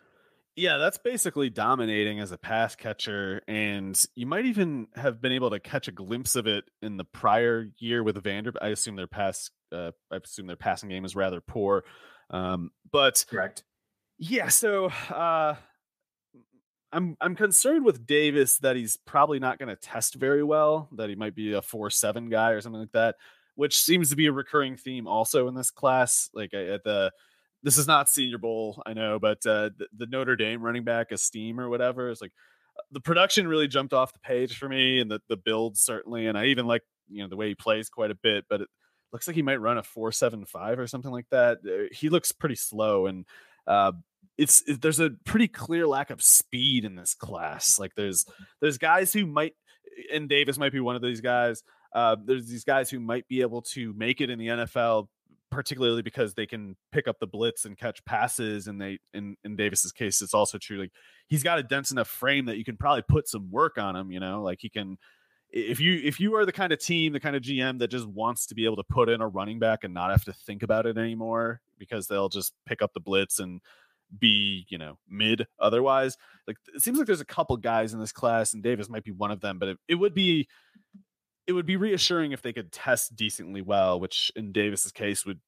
Yeah, 0.59 0.78
that's 0.78 0.98
basically 0.98 1.50
dominating 1.50 2.18
as 2.18 2.32
a 2.32 2.36
pass 2.36 2.74
catcher, 2.74 3.42
and 3.46 3.96
you 4.16 4.26
might 4.26 4.44
even 4.44 4.88
have 4.96 5.22
been 5.22 5.30
able 5.30 5.50
to 5.50 5.61
catch 5.61 5.86
a 5.86 5.92
glimpse 5.92 6.34
of 6.34 6.48
it 6.48 6.64
in 6.82 6.96
the 6.96 7.04
prior 7.04 7.68
year 7.78 8.02
with 8.02 8.20
Vanderbilt. 8.20 8.61
I 8.61 8.70
assume 8.70 8.96
their 8.96 9.06
pass, 9.06 9.50
uh, 9.70 9.92
I 10.11 10.16
assume 10.16 10.48
their 10.48 10.56
passing 10.56 10.88
game 10.88 11.04
is 11.04 11.14
rather 11.14 11.40
poor, 11.40 11.84
um, 12.30 12.72
but 12.90 13.24
correct. 13.30 13.62
Yeah, 14.18 14.48
so 14.48 14.86
uh, 14.86 15.54
I'm 16.90 17.16
I'm 17.20 17.36
concerned 17.36 17.84
with 17.84 18.04
Davis 18.04 18.59
that 18.59 18.74
he's 18.74 18.96
probably 18.96 19.38
not 19.38 19.61
going 19.61 19.68
to 19.68 19.76
test 19.76 20.16
very 20.16 20.42
well. 20.42 20.88
That 20.96 21.09
he 21.09 21.14
might 21.14 21.36
be 21.36 21.52
a 21.52 21.62
four 21.62 21.88
seven 21.88 22.30
guy 22.30 22.50
or 22.50 22.61
something 22.61 22.80
like 22.80 22.92
that, 22.94 23.14
which 23.54 23.78
seems 23.78 24.11
to 24.11 24.16
be 24.16 24.26
a 24.26 24.32
recurring 24.32 24.76
theme 24.76 25.06
also 25.06 25.46
in 25.46 25.54
this 25.54 25.70
class. 25.70 26.30
Like 26.34 26.52
at 26.52 26.82
the 26.82 27.12
this 27.62 27.78
is 27.78 27.86
not 27.86 28.09
Senior 28.09 28.38
Bowl, 28.38 28.82
I 28.86 28.92
know, 28.92 29.18
but 29.18 29.38
uh, 29.46 29.70
the, 29.76 29.86
the 29.96 30.06
Notre 30.06 30.36
Dame 30.36 30.62
running 30.62 30.84
back, 30.84 31.12
Esteem 31.12 31.61
or 31.61 31.68
whatever, 31.68 32.11
is 32.11 32.20
like 32.20 32.32
uh, 32.78 32.82
the 32.92 33.00
production 33.00 33.48
really 33.48 33.68
jumped 33.68 33.92
off 33.92 34.12
the 34.12 34.20
page 34.20 34.56
for 34.56 34.68
me, 34.68 35.00
and 35.00 35.11
the 35.11 35.20
the 35.28 35.36
build 35.36 35.76
certainly, 35.76 36.26
and 36.26 36.38
I 36.38 36.46
even 36.46 36.66
like 36.66 36.82
you 37.09 37.22
know 37.22 37.28
the 37.28 37.36
way 37.36 37.48
he 37.48 37.54
plays 37.54 37.88
quite 37.88 38.11
a 38.11 38.18
bit, 38.22 38.44
but. 38.48 38.62
It, 38.62 38.68
looks 39.11 39.26
like 39.26 39.36
he 39.36 39.42
might 39.42 39.61
run 39.61 39.78
a 39.78 39.82
475 39.82 40.78
or 40.78 40.86
something 40.86 41.11
like 41.11 41.24
that. 41.30 41.59
Uh, 41.66 41.88
he 41.92 42.11
looks 42.11 42.30
pretty 42.32 42.56
slow 42.56 43.06
and 43.06 43.24
uh, 43.66 43.92
it's 44.36 44.62
it, 44.66 44.80
there's 44.80 45.00
a 45.00 45.11
pretty 45.24 45.48
clear 45.48 45.86
lack 45.86 46.11
of 46.11 46.22
speed 46.22 46.84
in 46.84 46.94
this 46.94 47.14
class. 47.14 47.78
Like 47.78 47.94
there's 47.96 48.24
there's 48.61 48.78
guys 48.78 49.12
who 49.12 49.26
might 49.26 49.54
and 50.12 50.28
Davis 50.28 50.59
might 50.59 50.72
be 50.72 50.80
one 50.80 50.96
of 50.96 51.02
these 51.02 51.20
guys. 51.20 51.62
Uh, 51.94 52.16
there's 52.24 52.46
these 52.46 52.64
guys 52.64 52.90
who 52.90 53.00
might 53.00 53.26
be 53.28 53.40
able 53.40 53.62
to 53.62 53.92
make 53.94 54.20
it 54.20 54.30
in 54.30 54.38
the 54.38 54.46
NFL 54.46 55.09
particularly 55.51 56.03
because 56.03 56.34
they 56.34 56.46
can 56.46 56.76
pick 56.92 57.09
up 57.09 57.18
the 57.20 57.26
blitz 57.26 57.64
and 57.64 57.78
catch 57.78 58.05
passes 58.05 58.66
and 58.66 58.80
they 58.80 58.99
in 59.14 59.36
in 59.44 59.57
Davis's 59.57 59.92
case 59.92 60.20
it's 60.20 60.34
also 60.34 60.59
true 60.59 60.78
like 60.78 60.92
he's 61.26 61.42
got 61.42 61.59
a 61.59 61.62
dense 61.62 61.90
enough 61.90 62.09
frame 62.09 62.46
that 62.46 62.59
you 62.59 62.64
can 62.64 62.76
probably 62.76 63.03
put 63.09 63.28
some 63.28 63.51
work 63.51 63.78
on 63.78 63.96
him 63.96 64.11
you 64.11 64.20
know 64.20 64.42
like 64.42 64.59
he 64.61 64.68
can 64.68 64.99
if 65.51 65.80
you 65.80 66.01
if 66.05 66.20
you 66.20 66.36
are 66.36 66.44
the 66.44 66.53
kind 66.53 66.72
of 66.72 66.78
team, 66.78 67.12
the 67.12 67.20
kind 67.20 67.34
of 67.34 67.42
GM 67.42 67.78
that 67.78 67.88
just 67.88 68.07
wants 68.07 68.46
to 68.46 68.55
be 68.55 68.64
able 68.64 68.76
to 68.76 68.84
put 68.84 69.09
in 69.09 69.20
a 69.20 69.28
running 69.28 69.59
back 69.59 69.84
and 69.84 69.94
not 69.94 70.11
have 70.11 70.24
to 70.24 70.32
think 70.32 70.62
about 70.62 70.86
it 70.86 70.99
anymore 70.99 71.61
because 71.78 72.07
they'll 72.07 72.28
just 72.28 72.53
pick 72.66 72.82
up 72.82 72.92
the 72.92 73.01
blitz 73.01 73.38
and 73.38 73.61
be 74.18 74.66
you 74.68 74.78
know 74.78 74.96
mid 75.07 75.46
otherwise 75.59 76.16
like 76.46 76.57
it 76.74 76.82
seems 76.82 76.96
like 76.96 77.07
there's 77.07 77.20
a 77.20 77.26
couple 77.26 77.55
guys 77.59 77.92
in 77.92 78.01
this 78.01 78.11
class 78.11 78.55
and 78.55 78.62
davis 78.62 78.88
might 78.88 79.05
be 79.05 79.11
one 79.11 79.30
of 79.30 79.42
them 79.42 79.59
but 79.59 79.68
it, 79.68 79.78
it 79.86 79.96
would 79.96 80.14
be 80.14 80.49
it 81.49 81.53
would 81.53 81.66
be 81.66 81.76
reassuring 81.76 82.30
if 82.30 82.42
they 82.42 82.53
could 82.53 82.70
test 82.70 83.16
decently 83.16 83.62
well 83.62 83.99
which 83.99 84.30
in 84.36 84.53
davis's 84.53 84.92
case 84.92 85.26
would 85.26 85.40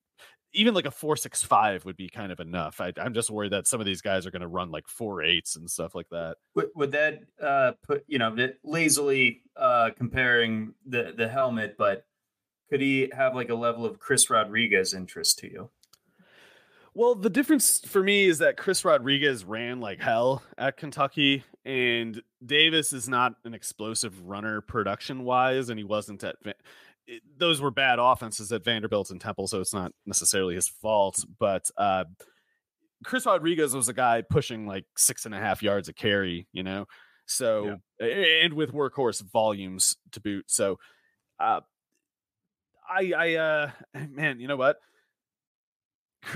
even 0.52 0.74
like 0.74 0.86
a 0.86 0.90
four 0.90 1.16
six 1.16 1.42
five 1.42 1.84
would 1.84 1.96
be 1.96 2.08
kind 2.08 2.32
of 2.32 2.40
enough. 2.40 2.80
I, 2.80 2.92
am 2.96 3.14
just 3.14 3.30
worried 3.30 3.52
that 3.52 3.66
some 3.66 3.80
of 3.80 3.86
these 3.86 4.02
guys 4.02 4.26
are 4.26 4.30
going 4.30 4.42
to 4.42 4.48
run 4.48 4.70
like 4.70 4.88
four 4.88 5.22
eights 5.22 5.56
and 5.56 5.70
stuff 5.70 5.94
like 5.94 6.08
that. 6.10 6.36
Would, 6.54 6.70
would 6.74 6.92
that 6.92 7.20
uh, 7.40 7.72
put 7.86 8.04
you 8.06 8.18
know 8.18 8.34
lazily 8.64 9.42
uh, 9.56 9.90
comparing 9.96 10.74
the 10.86 11.14
the 11.16 11.28
helmet, 11.28 11.76
but 11.78 12.04
could 12.68 12.80
he 12.80 13.10
have 13.12 13.34
like 13.34 13.50
a 13.50 13.54
level 13.54 13.84
of 13.84 13.98
Chris 13.98 14.30
Rodriguez 14.30 14.94
interest 14.94 15.38
to 15.40 15.50
you? 15.50 15.70
Well, 16.94 17.14
the 17.14 17.30
difference 17.30 17.80
for 17.86 18.02
me 18.02 18.26
is 18.26 18.38
that 18.38 18.56
Chris 18.56 18.84
Rodriguez 18.84 19.44
ran 19.44 19.80
like 19.80 20.00
hell 20.00 20.42
at 20.58 20.76
Kentucky, 20.76 21.44
and 21.64 22.20
Davis 22.44 22.92
is 22.92 23.08
not 23.08 23.34
an 23.44 23.54
explosive 23.54 24.26
runner 24.26 24.60
production 24.60 25.24
wise, 25.24 25.68
and 25.68 25.78
he 25.78 25.84
wasn't 25.84 26.24
at 26.24 26.36
it, 27.06 27.22
those 27.36 27.60
were 27.60 27.70
bad 27.70 27.98
offenses 27.98 28.52
at 28.52 28.64
Vanderbilt 28.64 29.10
and 29.10 29.20
Temple, 29.20 29.46
so 29.46 29.60
it's 29.60 29.74
not 29.74 29.92
necessarily 30.06 30.54
his 30.54 30.68
fault. 30.68 31.24
But 31.38 31.70
uh, 31.76 32.04
Chris 33.04 33.26
Rodriguez 33.26 33.74
was 33.74 33.88
a 33.88 33.92
guy 33.92 34.22
pushing 34.22 34.66
like 34.66 34.84
six 34.96 35.26
and 35.26 35.34
a 35.34 35.38
half 35.38 35.62
yards 35.62 35.88
a 35.88 35.92
carry, 35.92 36.46
you 36.52 36.62
know, 36.62 36.86
so 37.26 37.78
yeah. 38.00 38.06
and 38.06 38.54
with 38.54 38.72
workhorse 38.72 39.22
volumes 39.22 39.96
to 40.12 40.20
boot. 40.20 40.46
So, 40.48 40.78
uh, 41.38 41.60
I, 42.88 43.12
I, 43.16 43.34
uh, 43.34 43.70
man, 44.10 44.40
you 44.40 44.48
know 44.48 44.56
what? 44.56 44.78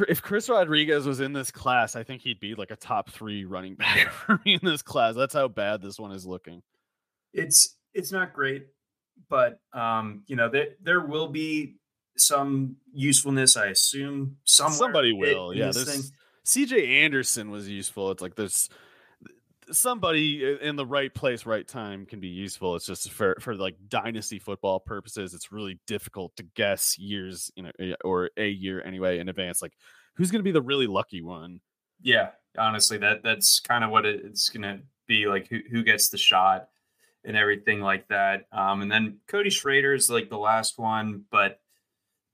If 0.09 0.23
Chris 0.23 0.49
Rodriguez 0.49 1.07
was 1.07 1.21
in 1.21 1.33
this 1.35 1.51
class, 1.51 1.95
I 1.95 2.05
think 2.05 2.23
he'd 2.23 2.41
be 2.41 2.55
like 2.55 2.71
a 2.71 2.77
top 2.77 3.11
three 3.11 3.45
running 3.45 3.75
back 3.77 4.09
for 4.11 4.41
me 4.45 4.55
in 4.55 4.61
this 4.63 4.83
class. 4.83 5.15
That's 5.15 5.35
how 5.35 5.49
bad 5.49 5.83
this 5.83 5.99
one 5.99 6.13
is 6.13 6.27
looking. 6.27 6.63
It's 7.33 7.77
it's 7.93 8.11
not 8.11 8.33
great 8.33 8.67
but 9.29 9.61
um, 9.73 10.23
you 10.27 10.37
know, 10.37 10.49
there 10.49 10.69
there 10.83 11.01
will 11.01 11.29
be 11.29 11.77
some 12.17 12.77
usefulness, 12.93 13.57
I 13.57 13.67
assume. 13.67 14.37
Somewhere 14.45 14.77
Somebody 14.77 15.13
will, 15.13 15.55
yeah. 15.55 15.73
There's 15.73 16.13
CJ 16.47 17.05
Anderson 17.05 17.51
was 17.51 17.69
useful. 17.69 18.11
It's 18.11 18.23
like 18.23 18.37
there's 18.37 18.69
somebody 19.71 20.59
in 20.61 20.77
the 20.77 20.87
right 20.87 21.13
place, 21.13 21.47
right 21.47 21.67
time 21.67 22.07
can 22.07 22.21
be 22.21 22.29
useful. 22.29 22.77
It's 22.77 22.87
just 22.87 23.11
for 23.11 23.37
for 23.41 23.55
like 23.55 23.77
dynasty 23.89 24.39
football 24.39 24.81
purposes, 24.81 25.35
it's 25.35 25.53
really 25.53 25.79
difficult 25.87 26.37
to 26.37 26.43
guess 26.43 26.99
years, 26.99 27.51
you 27.57 27.65
know, 27.65 27.71
eh, 27.79 27.95
or 28.05 28.31
a 28.37 28.49
year 28.49 28.83
anyway 28.83 29.19
in 29.19 29.29
advance. 29.29 29.63
Like 29.63 29.75
who's 30.17 30.31
going 30.31 30.41
to 30.41 30.45
be 30.45 30.53
the 30.53 30.63
really 30.63 30.87
lucky 30.87 31.23
one? 31.23 31.61
Yeah, 32.01 32.31
honestly, 32.59 32.99
that 32.99 33.23
that's 33.23 33.61
kind 33.61 33.85
of 33.85 33.91
what 33.91 34.07
it's 34.07 34.49
going 34.49 34.63
to 34.63 34.81
be. 35.07 35.27
Like 35.27 35.49
who 35.49 35.61
who 35.71 35.83
gets 35.83 36.09
the 36.09 36.19
shot 36.19 36.69
and 37.25 37.37
everything 37.37 37.81
like 37.81 38.09
that. 38.09 38.47
Um, 38.53 38.83
and 38.83 38.91
then 38.91 39.19
Cody 39.27 39.51
Schrader 39.51 39.95
is 39.95 40.11
like 40.11 40.29
the 40.29 40.39
last 40.39 40.79
one, 40.79 41.25
but 41.31 41.61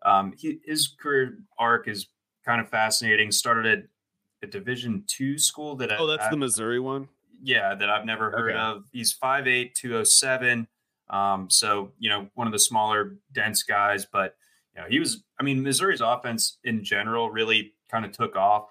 um, 0.04 0.32
he, 0.36 0.58
his 0.64 0.88
career 1.00 1.38
arc 1.58 1.88
is 1.88 2.08
kind 2.44 2.60
of 2.60 2.68
fascinating. 2.68 3.30
Started 3.30 3.66
at 3.66 4.48
a 4.48 4.50
Division 4.50 5.04
two 5.06 5.38
school 5.38 5.76
that 5.76 5.92
oh, 5.92 6.04
I, 6.04 6.16
that's 6.16 6.26
I, 6.26 6.30
the 6.30 6.36
Missouri 6.36 6.80
one. 6.80 7.08
Yeah, 7.42 7.74
that 7.74 7.88
I've 7.88 8.04
never 8.04 8.30
heard 8.30 8.50
okay. 8.50 8.58
of. 8.58 8.84
He's 8.92 9.16
5'8", 9.16 9.74
207. 9.74 10.68
Um, 11.08 11.50
so 11.50 11.92
you 11.98 12.08
know, 12.08 12.28
one 12.34 12.46
of 12.46 12.52
the 12.52 12.58
smaller, 12.58 13.16
dense 13.32 13.62
guys, 13.62 14.06
but 14.10 14.36
you 14.74 14.82
know, 14.82 14.88
he 14.88 14.98
was. 14.98 15.24
I 15.38 15.42
mean, 15.42 15.62
Missouri's 15.62 16.00
offense 16.00 16.58
in 16.64 16.84
general 16.84 17.30
really 17.30 17.74
kind 17.90 18.04
of 18.04 18.12
took 18.12 18.36
off 18.36 18.66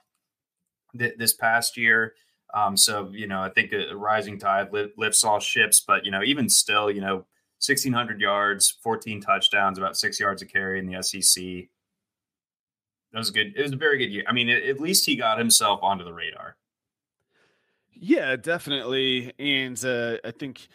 th- 0.97 1.17
this 1.17 1.34
past 1.34 1.78
year. 1.78 2.13
Um, 2.53 2.78
so 2.78 3.09
you 3.11 3.28
know, 3.28 3.41
I 3.41 3.49
think 3.49 3.74
a 3.74 3.95
rising 3.95 4.39
tide 4.39 4.70
lifts 4.72 5.24
all 5.24 5.39
ships. 5.39 5.82
But 5.86 6.05
you 6.05 6.11
know, 6.11 6.24
even 6.24 6.49
still, 6.49 6.89
you 6.89 7.01
know, 7.01 7.26
1600 7.59 8.22
yards, 8.22 8.72
14 8.82 9.22
touchdowns, 9.22 9.78
about 9.78 9.97
six 9.97 10.20
yards 10.20 10.41
a 10.41 10.45
carry 10.45 10.80
in 10.80 10.86
the 10.86 11.03
SEC. 11.03 11.43
That 13.11 13.17
was 13.17 13.32
good. 13.32 13.53
It 13.55 13.61
was 13.61 13.74
a 13.74 13.78
very 13.78 13.97
good 13.97 14.11
year. 14.11 14.24
I 14.28 14.32
mean, 14.32 14.49
at 14.49 14.80
least 14.80 15.05
he 15.05 15.15
got 15.15 15.39
himself 15.39 15.82
onto 15.84 16.05
the 16.05 16.13
radar. 16.13 16.55
Yeah, 17.94 18.36
definitely. 18.36 19.34
And 19.40 19.84
uh, 19.84 20.18
I 20.24 20.32
think 20.32 20.68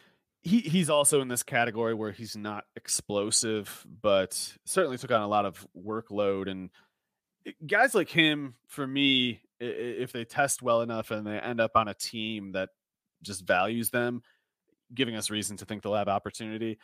he 0.42 0.60
he's 0.60 0.90
also 0.90 1.20
in 1.20 1.28
this 1.28 1.42
category 1.42 1.94
where 1.94 2.12
he's 2.12 2.36
not 2.36 2.64
explosive, 2.76 3.84
but 4.02 4.34
certainly 4.64 4.98
took 4.98 5.10
on 5.10 5.22
a 5.22 5.28
lot 5.28 5.46
of 5.46 5.66
workload. 5.76 6.50
And 6.50 6.70
eh, 7.46 7.52
guys 7.66 7.94
like 7.94 8.10
him, 8.10 8.54
for 8.68 8.86
me, 8.86 9.40
if 9.60 10.12
they 10.12 10.24
test 10.24 10.62
well 10.62 10.82
enough 10.82 11.10
and 11.10 11.26
they 11.26 11.38
end 11.38 11.60
up 11.60 11.72
on 11.76 11.88
a 11.88 11.94
team 11.94 12.52
that 12.52 12.68
just 13.22 13.46
values 13.46 13.90
them, 13.90 14.22
giving 14.92 15.16
us 15.16 15.30
reason 15.30 15.56
to 15.56 15.64
think 15.64 15.82
they'll 15.82 15.94
have 15.94 16.08
opportunity, 16.08 16.78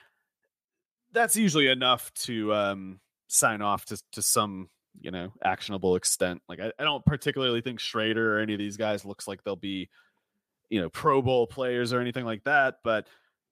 that's 1.12 1.36
usually 1.36 1.68
enough 1.68 2.12
to 2.14 2.54
um, 2.54 3.00
sign 3.28 3.60
off 3.62 3.84
to 3.86 4.00
to 4.12 4.22
some 4.22 4.70
you 5.00 5.10
know 5.10 5.32
actionable 5.44 5.96
extent. 5.96 6.40
Like 6.48 6.60
I, 6.60 6.72
I 6.78 6.84
don't 6.84 7.04
particularly 7.04 7.60
think 7.60 7.78
Schrader 7.78 8.36
or 8.36 8.40
any 8.40 8.54
of 8.54 8.58
these 8.58 8.78
guys 8.78 9.04
looks 9.04 9.28
like 9.28 9.44
they'll 9.44 9.56
be 9.56 9.90
you 10.70 10.80
know 10.80 10.88
Pro 10.88 11.20
Bowl 11.20 11.46
players 11.46 11.92
or 11.92 12.00
anything 12.00 12.24
like 12.24 12.44
that, 12.44 12.76
but 12.82 13.06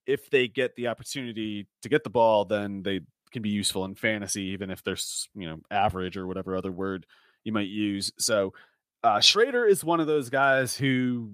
if 0.07 0.31
they 0.31 0.49
get 0.49 0.75
the 0.75 0.89
opportunity 0.89 1.67
to 1.83 1.89
get 1.91 2.03
the 2.03 2.11
ball, 2.11 2.47
then 2.47 2.83
they 2.83 3.01
can 3.31 3.43
be 3.43 3.51
useful 3.51 3.85
in 3.85 3.95
fantasy, 3.95 4.45
even 4.45 4.71
if 4.71 4.83
they're 4.83 4.97
you 5.35 5.49
know 5.49 5.59
average 5.71 6.17
or 6.17 6.27
whatever 6.27 6.57
other 6.57 6.73
word 6.73 7.05
you 7.45 7.53
might 7.53 7.69
use. 7.69 8.11
So 8.19 8.55
uh, 9.03 9.21
Schrader 9.21 9.67
is 9.67 9.85
one 9.85 10.01
of 10.01 10.07
those 10.07 10.31
guys 10.31 10.77
who, 10.77 11.33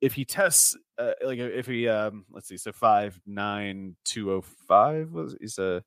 if 0.00 0.12
he 0.12 0.24
tests 0.24 0.76
uh, 0.98 1.12
like 1.24 1.38
if 1.38 1.66
he 1.66 1.88
um 1.88 2.26
let's 2.30 2.48
see, 2.48 2.56
so 2.56 2.72
five 2.72 3.18
nine 3.26 3.96
two 4.04 4.32
oh 4.32 4.42
five 4.68 5.10
was 5.10 5.36
he's 5.40 5.58
a 5.58 5.82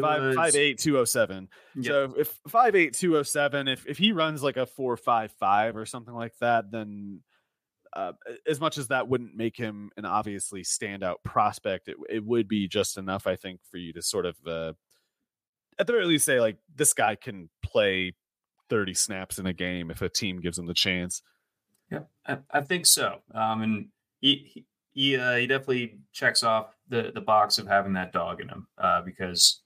five 0.00 0.22
was, 0.22 0.36
five 0.36 0.54
eight 0.54 0.78
two 0.78 0.98
oh 0.98 1.04
seven. 1.04 1.48
Yep. 1.74 1.84
So 1.84 2.14
if 2.16 2.38
five 2.48 2.76
eight 2.76 2.94
two 2.94 3.16
oh 3.16 3.22
seven, 3.22 3.66
if 3.66 3.86
if 3.86 3.98
he 3.98 4.12
runs 4.12 4.42
like 4.42 4.56
a 4.56 4.66
four 4.66 4.96
five 4.96 5.32
five 5.32 5.76
or 5.76 5.86
something 5.86 6.14
like 6.14 6.36
that, 6.40 6.70
then 6.70 7.22
uh, 7.92 8.12
as 8.48 8.60
much 8.60 8.78
as 8.78 8.88
that 8.88 9.08
wouldn't 9.08 9.36
make 9.36 9.56
him 9.56 9.90
an 9.96 10.04
obviously 10.04 10.62
standout 10.62 11.16
prospect, 11.24 11.88
it, 11.88 11.96
it 12.08 12.24
would 12.24 12.48
be 12.48 12.68
just 12.68 12.96
enough, 12.96 13.26
I 13.26 13.36
think, 13.36 13.60
for 13.70 13.78
you 13.78 13.92
to 13.94 14.02
sort 14.02 14.26
of, 14.26 14.36
uh, 14.46 14.72
at 15.78 15.86
the 15.86 15.92
very 15.92 16.06
least, 16.06 16.26
say 16.26 16.40
like 16.40 16.58
this 16.74 16.92
guy 16.92 17.16
can 17.16 17.48
play 17.64 18.14
30 18.68 18.94
snaps 18.94 19.38
in 19.38 19.46
a 19.46 19.52
game 19.52 19.90
if 19.90 20.02
a 20.02 20.08
team 20.08 20.40
gives 20.40 20.58
him 20.58 20.66
the 20.66 20.74
chance. 20.74 21.22
Yeah, 21.90 22.00
I, 22.26 22.38
I 22.50 22.60
think 22.60 22.86
so. 22.86 23.18
Um, 23.34 23.62
and 23.62 23.88
he 24.20 24.64
he 24.92 25.16
uh, 25.16 25.36
he 25.36 25.46
definitely 25.46 25.98
checks 26.12 26.42
off 26.42 26.74
the 26.88 27.10
the 27.12 27.20
box 27.20 27.58
of 27.58 27.66
having 27.66 27.94
that 27.94 28.12
dog 28.12 28.40
in 28.40 28.48
him 28.48 28.66
uh, 28.78 29.02
because 29.02 29.62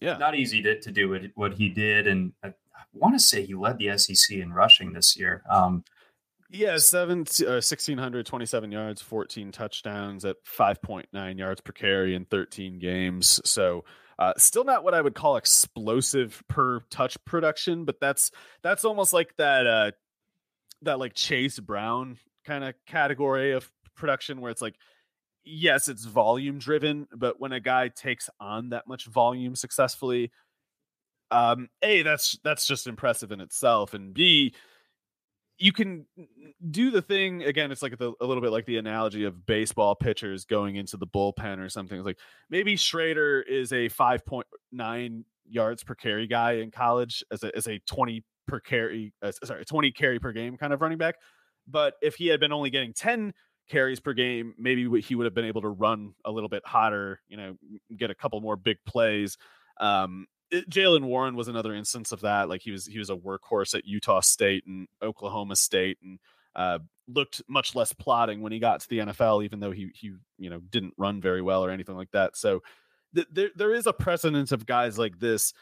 yeah, 0.00 0.16
not 0.16 0.34
easy 0.34 0.62
to, 0.62 0.80
to 0.80 0.90
do 0.90 1.08
what, 1.08 1.22
what 1.34 1.54
he 1.54 1.68
did, 1.68 2.06
and 2.06 2.32
I, 2.42 2.48
I 2.48 2.82
want 2.92 3.14
to 3.14 3.20
say 3.20 3.44
he 3.44 3.54
led 3.54 3.78
the 3.78 3.96
SEC 3.98 4.36
in 4.36 4.52
rushing 4.52 4.92
this 4.92 5.16
year. 5.16 5.42
Um, 5.48 5.84
yeah, 6.50 6.78
seven, 6.78 7.20
uh, 7.20 7.62
1,627 7.62 8.72
yards, 8.72 9.00
14 9.00 9.52
touchdowns 9.52 10.24
at 10.24 10.36
5.9 10.44 11.38
yards 11.38 11.60
per 11.60 11.72
carry 11.72 12.14
in 12.14 12.24
13 12.24 12.78
games. 12.78 13.40
So, 13.44 13.84
uh, 14.18 14.34
still 14.36 14.64
not 14.64 14.84
what 14.84 14.92
I 14.92 15.00
would 15.00 15.14
call 15.14 15.36
explosive 15.36 16.42
per 16.48 16.80
touch 16.90 17.16
production, 17.24 17.84
but 17.84 18.00
that's 18.00 18.30
that's 18.62 18.84
almost 18.84 19.12
like 19.12 19.34
that 19.36 19.66
uh, 19.66 19.90
that 20.82 20.98
like 20.98 21.14
Chase 21.14 21.58
Brown 21.58 22.18
kind 22.44 22.64
of 22.64 22.74
category 22.86 23.52
of 23.52 23.70
production 23.96 24.40
where 24.40 24.50
it's 24.50 24.60
like, 24.60 24.74
yes, 25.44 25.88
it's 25.88 26.04
volume 26.04 26.58
driven, 26.58 27.06
but 27.16 27.40
when 27.40 27.52
a 27.52 27.60
guy 27.60 27.88
takes 27.88 28.28
on 28.38 28.70
that 28.70 28.86
much 28.86 29.06
volume 29.06 29.54
successfully, 29.54 30.32
um, 31.30 31.68
a 31.80 32.02
that's 32.02 32.38
that's 32.44 32.66
just 32.66 32.86
impressive 32.86 33.32
in 33.32 33.40
itself, 33.40 33.94
and 33.94 34.12
b 34.12 34.52
you 35.60 35.72
can 35.72 36.06
do 36.70 36.90
the 36.90 37.02
thing 37.02 37.44
again 37.44 37.70
it's 37.70 37.82
like 37.82 37.96
the, 37.98 38.12
a 38.20 38.26
little 38.26 38.42
bit 38.42 38.50
like 38.50 38.64
the 38.64 38.78
analogy 38.78 39.24
of 39.24 39.46
baseball 39.46 39.94
pitchers 39.94 40.44
going 40.44 40.76
into 40.76 40.96
the 40.96 41.06
bullpen 41.06 41.58
or 41.58 41.68
something 41.68 41.98
it's 41.98 42.06
like 42.06 42.18
maybe 42.48 42.76
schrader 42.76 43.42
is 43.42 43.70
a 43.72 43.88
5.9 43.90 45.24
yards 45.48 45.84
per 45.84 45.94
carry 45.94 46.26
guy 46.26 46.52
in 46.52 46.70
college 46.70 47.22
as 47.30 47.44
a, 47.44 47.54
as 47.56 47.68
a 47.68 47.78
20 47.80 48.24
per 48.48 48.58
carry 48.58 49.12
uh, 49.22 49.30
sorry 49.44 49.64
20 49.64 49.92
carry 49.92 50.18
per 50.18 50.32
game 50.32 50.56
kind 50.56 50.72
of 50.72 50.80
running 50.80 50.98
back 50.98 51.16
but 51.68 51.94
if 52.02 52.16
he 52.16 52.26
had 52.26 52.40
been 52.40 52.52
only 52.52 52.70
getting 52.70 52.92
10 52.92 53.32
carries 53.68 54.00
per 54.00 54.14
game 54.14 54.54
maybe 54.58 54.88
he 55.00 55.14
would 55.14 55.24
have 55.24 55.34
been 55.34 55.44
able 55.44 55.60
to 55.60 55.68
run 55.68 56.12
a 56.24 56.30
little 56.30 56.48
bit 56.48 56.62
hotter 56.66 57.20
you 57.28 57.36
know 57.36 57.54
get 57.96 58.10
a 58.10 58.14
couple 58.14 58.40
more 58.40 58.56
big 58.56 58.78
plays 58.86 59.36
um, 59.80 60.26
Jaylen 60.52 61.04
Warren 61.04 61.36
was 61.36 61.48
another 61.48 61.74
instance 61.74 62.12
of 62.12 62.20
that. 62.22 62.48
Like 62.48 62.62
he 62.62 62.70
was 62.70 62.86
he 62.86 62.98
was 62.98 63.10
a 63.10 63.16
workhorse 63.16 63.74
at 63.74 63.86
Utah 63.86 64.20
State 64.20 64.64
and 64.66 64.88
Oklahoma 65.02 65.56
State, 65.56 65.98
and 66.02 66.18
uh, 66.56 66.78
looked 67.08 67.42
much 67.48 67.74
less 67.74 67.92
plotting 67.92 68.40
when 68.40 68.52
he 68.52 68.58
got 68.58 68.80
to 68.80 68.88
the 68.88 68.98
NFL, 68.98 69.44
even 69.44 69.60
though 69.60 69.70
he 69.70 69.90
he 69.94 70.12
you 70.38 70.50
know 70.50 70.60
didn't 70.70 70.94
run 70.96 71.20
very 71.20 71.42
well 71.42 71.64
or 71.64 71.70
anything 71.70 71.96
like 71.96 72.10
that. 72.12 72.36
So 72.36 72.62
th- 73.14 73.28
there 73.32 73.50
there 73.54 73.74
is 73.74 73.86
a 73.86 73.92
precedence 73.92 74.52
of 74.52 74.66
guys 74.66 74.98
like 74.98 75.18
this 75.18 75.52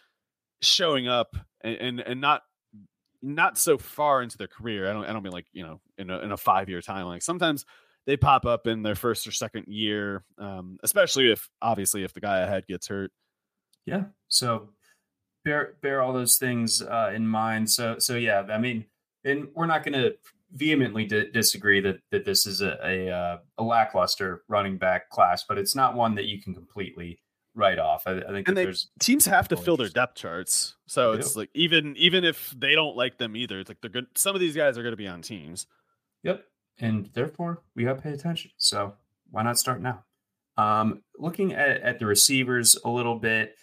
showing 0.61 1.09
up 1.09 1.36
and, 1.62 1.76
and 1.76 2.01
and, 2.01 2.20
not 2.20 2.43
not 3.22 3.59
so 3.59 3.78
far 3.78 4.22
into 4.22 4.39
their 4.39 4.49
career. 4.49 4.89
I 4.89 4.93
don't 4.93 5.05
I 5.05 5.12
don't 5.12 5.22
mean 5.22 5.32
like 5.32 5.47
you 5.53 5.64
know 5.64 5.80
in 5.99 6.11
a 6.11 6.18
in 6.20 6.32
a 6.32 6.36
five 6.36 6.68
year 6.68 6.80
time. 6.80 7.07
Like 7.07 7.22
sometimes 7.22 7.64
they 8.07 8.16
pop 8.16 8.47
up 8.47 8.66
in 8.66 8.82
their 8.82 8.95
first 8.95 9.26
or 9.26 9.32
second 9.32 9.66
year, 9.68 10.24
um, 10.39 10.78
especially 10.82 11.30
if 11.30 11.49
obviously 11.61 12.05
if 12.05 12.14
the 12.14 12.20
guy 12.20 12.39
ahead 12.39 12.66
gets 12.66 12.89
hurt. 12.89 13.12
Yeah. 13.84 14.05
So 14.28 14.70
bear 15.49 15.74
bear 15.80 16.03
all 16.03 16.12
those 16.12 16.36
things 16.36 16.82
uh, 16.82 17.11
in 17.14 17.26
mind. 17.26 17.70
So 17.70 17.99
so 17.99 18.16
yeah, 18.16 18.44
I 18.51 18.59
mean, 18.59 18.84
and 19.24 19.49
we're 19.55 19.66
not 19.66 19.82
going 19.82 19.94
to 19.94 20.16
vehemently 20.53 21.07
di- 21.07 21.30
disagree 21.30 21.80
that 21.80 22.01
that 22.11 22.24
this 22.24 22.46
is 22.46 22.61
a 22.61 22.78
a, 22.84 23.11
uh, 23.11 23.38
a, 23.57 23.62
lackluster 23.62 24.42
running 24.49 24.76
back 24.76 25.09
class, 25.09 25.44
but 25.49 25.59
it's 25.59 25.74
not 25.74 25.94
one 25.94 26.14
that 26.16 26.26
you 26.26 26.40
can 26.40 26.55
completely 26.55 27.20
write 27.55 27.78
off. 27.78 28.03
I, 28.07 28.18
I 28.18 28.30
think 28.30 28.49
and 28.49 28.57
they, 28.57 28.72
teams 29.01 29.24
have 29.24 29.49
to 29.49 29.57
fill 29.57 29.78
their 29.78 29.88
depth 29.88 30.16
charts, 30.16 30.76
so 30.86 31.12
it's 31.12 31.34
like 31.34 31.51
even 31.55 31.96
even 31.96 32.24
if 32.24 32.55
they 32.57 32.74
don't 32.74 32.96
like 32.96 33.16
them 33.16 33.34
either, 33.34 33.59
it's 33.59 33.70
like 33.70 33.80
they're 33.80 33.90
good. 33.90 34.07
Some 34.14 34.34
of 34.34 34.40
these 34.40 34.55
guys 34.55 34.76
are 34.76 34.82
going 34.82 34.92
to 34.92 34.99
be 34.99 35.09
on 35.09 35.22
teams. 35.22 35.66
Yep, 36.24 36.44
and 36.78 37.09
therefore 37.14 37.62
we 37.74 37.84
got 37.84 37.96
to 37.96 38.03
pay 38.03 38.12
attention. 38.12 38.51
So 38.59 38.94
why 39.30 39.42
not 39.42 39.59
start 39.59 39.80
now? 39.80 40.05
Um, 40.59 41.03
looking 41.16 41.55
at, 41.55 41.80
at 41.82 41.99
the 42.01 42.07
receivers 42.07 42.76
a 42.84 42.90
little 42.90 43.14
bit. 43.14 43.55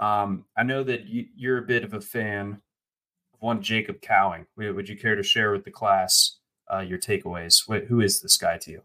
Um, 0.00 0.44
I 0.56 0.62
know 0.62 0.82
that 0.82 1.06
you, 1.06 1.52
are 1.52 1.58
a 1.58 1.62
bit 1.62 1.84
of 1.84 1.94
a 1.94 2.00
fan 2.00 2.60
of 3.32 3.40
one 3.40 3.62
Jacob 3.62 4.00
Cowing. 4.00 4.46
Would 4.56 4.88
you 4.88 4.96
care 4.96 5.14
to 5.14 5.22
share 5.22 5.52
with 5.52 5.64
the 5.64 5.70
class 5.70 6.38
uh, 6.72 6.80
your 6.80 6.98
takeaways? 6.98 7.62
Who 7.86 8.00
is 8.00 8.20
this 8.20 8.36
guy 8.36 8.58
to 8.58 8.70
you? 8.70 8.82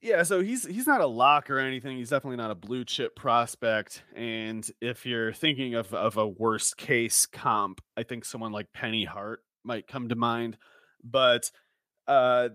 Yeah, 0.00 0.22
so 0.22 0.40
he's 0.40 0.64
he's 0.64 0.86
not 0.86 1.00
a 1.00 1.06
lock 1.06 1.50
or 1.50 1.58
anything. 1.58 1.96
He's 1.96 2.10
definitely 2.10 2.36
not 2.36 2.52
a 2.52 2.54
blue 2.54 2.84
chip 2.84 3.16
prospect. 3.16 4.04
And 4.14 4.68
if 4.80 5.04
you're 5.04 5.32
thinking 5.32 5.74
of 5.74 5.92
of 5.92 6.16
a 6.16 6.26
worst 6.26 6.76
case 6.76 7.26
comp, 7.26 7.80
I 7.96 8.04
think 8.04 8.24
someone 8.24 8.52
like 8.52 8.72
Penny 8.72 9.04
Hart 9.04 9.42
might 9.64 9.88
come 9.88 10.08
to 10.08 10.14
mind. 10.14 10.56
But 11.02 11.50
uh, 12.06 12.50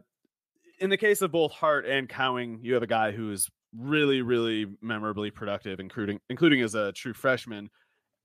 in 0.79 0.89
the 0.89 0.97
case 0.97 1.21
of 1.21 1.31
both 1.31 1.51
Hart 1.51 1.85
and 1.85 2.07
Cowing, 2.07 2.59
you 2.61 2.75
have 2.75 2.83
a 2.83 2.87
guy 2.87 3.11
who 3.11 3.31
is 3.31 3.49
really, 3.77 4.21
really 4.21 4.67
memorably 4.81 5.31
productive, 5.31 5.79
including 5.79 6.19
including 6.29 6.61
as 6.61 6.75
a 6.75 6.91
true 6.91 7.13
freshman, 7.13 7.69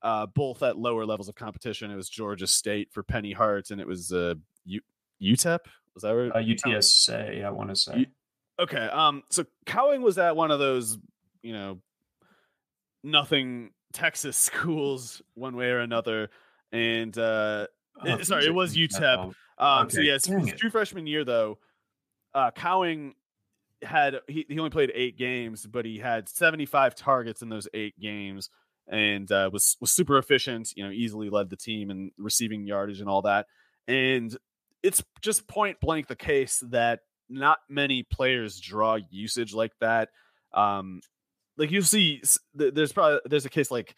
uh, 0.03 0.27
both 0.27 0.63
at 0.63 0.79
lower 0.79 1.05
levels 1.05 1.29
of 1.29 1.35
competition. 1.35 1.91
It 1.91 1.97
was 1.97 2.09
Georgia 2.09 2.47
State 2.47 2.89
for 2.93 3.03
Penny 3.03 3.33
Hart, 3.33 3.71
and 3.71 3.81
it 3.81 3.87
was 3.87 4.13
uh, 4.13 4.35
U- 4.65 4.81
UTEP. 5.23 5.61
Was 5.95 6.03
that 6.03 6.11
right? 6.11 6.31
Uh, 6.31 6.39
UTSA, 6.39 7.45
I 7.45 7.51
want 7.51 7.71
to 7.71 7.77
say. 7.77 7.99
U- 7.99 8.07
okay. 8.61 8.87
Um. 8.87 9.23
So 9.31 9.45
Cowing 9.67 10.03
was 10.03 10.19
at 10.19 10.37
one 10.37 10.51
of 10.51 10.59
those, 10.59 10.99
you 11.43 11.53
know, 11.53 11.79
nothing 13.03 13.71
Texas 13.93 14.37
schools, 14.37 15.23
one 15.35 15.57
way 15.57 15.71
or 15.71 15.81
another, 15.81 16.31
and 16.73 17.17
uh, 17.17 17.67
oh, 18.05 18.15
it, 18.15 18.27
sorry, 18.27 18.47
it 18.47 18.55
was 18.55 18.77
UTEP. 18.77 19.35
Um. 19.59 19.87
Okay. 19.87 19.97
So 19.97 20.01
yes, 20.03 20.29
yeah, 20.29 20.55
true 20.55 20.71
freshman 20.71 21.07
year 21.07 21.25
though. 21.25 21.59
Uh, 22.35 22.51
Cowing 22.51 23.15
had 23.83 24.17
he, 24.27 24.45
he 24.49 24.59
only 24.59 24.71
played 24.71 24.93
eight 24.95 25.17
games, 25.17 25.67
but 25.67 25.85
he 25.85 25.99
had 25.99 26.29
75 26.29 26.95
targets 26.95 27.43
in 27.43 27.49
those 27.49 27.69
eight 27.75 27.99
games 28.01 28.51
and 28.89 29.31
uh, 29.31 29.51
was 29.53 29.77
was 29.81 29.91
super 29.91 30.19
efficient. 30.19 30.73
You 30.77 30.85
know, 30.85 30.91
easily 30.91 31.31
led 31.31 31.51
the 31.51 31.57
team 31.57 31.91
in 31.91 32.11
receiving 32.19 32.67
yardage 32.67 33.01
and 33.01 33.09
all 33.09 33.23
that. 33.23 33.47
And 33.87 34.37
it's 34.83 35.03
just 35.21 35.49
point 35.49 35.81
blank 35.81 36.07
the 36.07 36.17
case 36.17 36.63
that 36.71 37.01
not 37.29 37.59
many 37.69 38.03
players 38.03 38.61
draw 38.61 38.99
usage 39.11 39.55
like 39.55 39.73
that. 39.81 40.09
Um, 40.55 41.01
like 41.57 41.71
you 41.71 41.83
see, 41.83 42.23
there's 42.55 42.93
probably 42.93 43.21
there's 43.27 43.47
a 43.47 43.51
case 43.51 43.71
like 43.71 43.95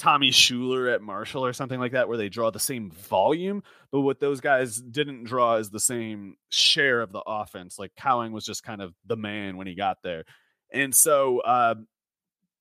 Tommy 0.00 0.30
Shuler 0.30 0.90
at 0.90 1.02
Marshall 1.02 1.44
or 1.44 1.52
something 1.52 1.78
like 1.78 1.92
that, 1.92 2.08
where 2.08 2.16
they 2.16 2.30
draw 2.30 2.50
the 2.50 2.58
same 2.58 2.90
volume, 2.90 3.62
but 3.92 4.00
what 4.00 4.18
those 4.18 4.40
guys 4.40 4.76
didn't 4.76 5.24
draw 5.24 5.56
is 5.56 5.68
the 5.68 5.78
same 5.78 6.36
share 6.48 7.02
of 7.02 7.12
the 7.12 7.22
offense. 7.26 7.78
Like 7.78 7.92
Cowing 7.96 8.32
was 8.32 8.46
just 8.46 8.62
kind 8.62 8.80
of 8.80 8.94
the 9.04 9.16
man 9.16 9.58
when 9.58 9.66
he 9.66 9.74
got 9.74 9.98
there, 10.02 10.24
and 10.72 10.94
so 10.94 11.40
uh, 11.40 11.74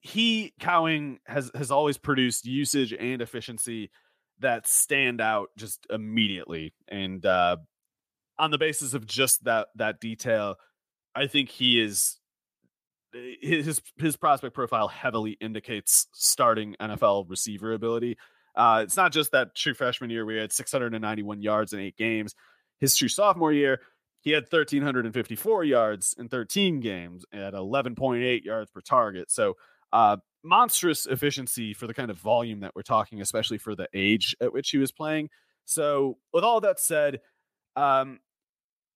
he 0.02 0.54
Cowing 0.60 1.20
has 1.28 1.50
has 1.56 1.72
always 1.72 1.98
produced 1.98 2.46
usage 2.46 2.92
and 2.92 3.22
efficiency 3.22 3.90
that 4.40 4.68
stand 4.68 5.22
out 5.22 5.48
just 5.58 5.88
immediately, 5.90 6.74
and 6.90 7.26
uh, 7.26 7.56
on 8.38 8.52
the 8.52 8.58
basis 8.58 8.94
of 8.94 9.08
just 9.08 9.46
that 9.46 9.70
that 9.76 10.02
detail, 10.02 10.58
I 11.16 11.28
think 11.28 11.48
he 11.48 11.80
is 11.80 12.19
his 13.14 13.82
his 13.98 14.18
prospect 14.18 14.54
profile 14.54 14.88
heavily 14.88 15.32
indicates 15.40 16.08
starting 16.14 16.76
NFL 16.80 17.30
receiver 17.30 17.74
ability. 17.74 18.18
Uh, 18.56 18.82
it's 18.84 18.98
not 18.98 19.12
just 19.12 19.32
that 19.32 19.56
true 19.56 19.74
freshman 19.74 20.10
year 20.10 20.30
he 20.30 20.38
had 20.38 20.52
691 20.52 21.42
yards 21.42 21.74
in 21.74 21.80
eight 21.80 21.98
games. 21.98 22.36
His 22.80 22.96
true 22.96 23.08
sophomore 23.08 23.54
year, 23.54 23.80
he 24.22 24.32
had 24.32 24.44
1,354 24.44 25.64
yards 25.64 26.16
in 26.18 26.30
13 26.30 26.80
games 26.80 27.26
at 27.32 27.54
11.8 27.54 28.44
yards 28.44 28.72
per 28.72 28.82
target. 28.82 29.32
So, 29.32 29.56
uh, 29.94 30.18
monstrous 30.44 31.06
efficiency 31.06 31.74
for 31.74 31.88
the 31.88 31.94
kind 31.94 32.10
of 32.10 32.18
volume 32.18 32.62
that 32.62 32.76
we're 32.76 32.82
talking, 32.82 33.22
especially 33.22 33.58
for 33.58 33.76
the 33.76 33.88
age 33.94 34.36
at 34.42 34.54
which 34.54 34.70
he 34.70 34.78
was 34.78 34.92
playing. 34.92 35.30
So, 35.66 36.18
with 36.34 36.44
all 36.44 36.62
that 36.62 36.80
said, 36.80 37.22
um, 37.76 38.20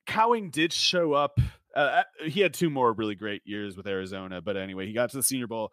Cowing 0.08 0.50
did 0.50 0.74
show 0.74 1.14
up 1.14 1.40
Uh, 1.76 2.04
he 2.26 2.42
had 2.42 2.54
two 2.54 2.70
more 2.70 2.94
really 2.94 3.16
great 3.16 3.42
years 3.46 3.76
with 3.76 3.88
Arizona, 3.88 4.42
but 4.42 4.58
anyway, 4.58 4.86
he 4.86 4.94
got 4.94 5.10
to 5.10 5.18
the 5.18 5.24
Senior 5.24 5.48
Bowl 5.48 5.72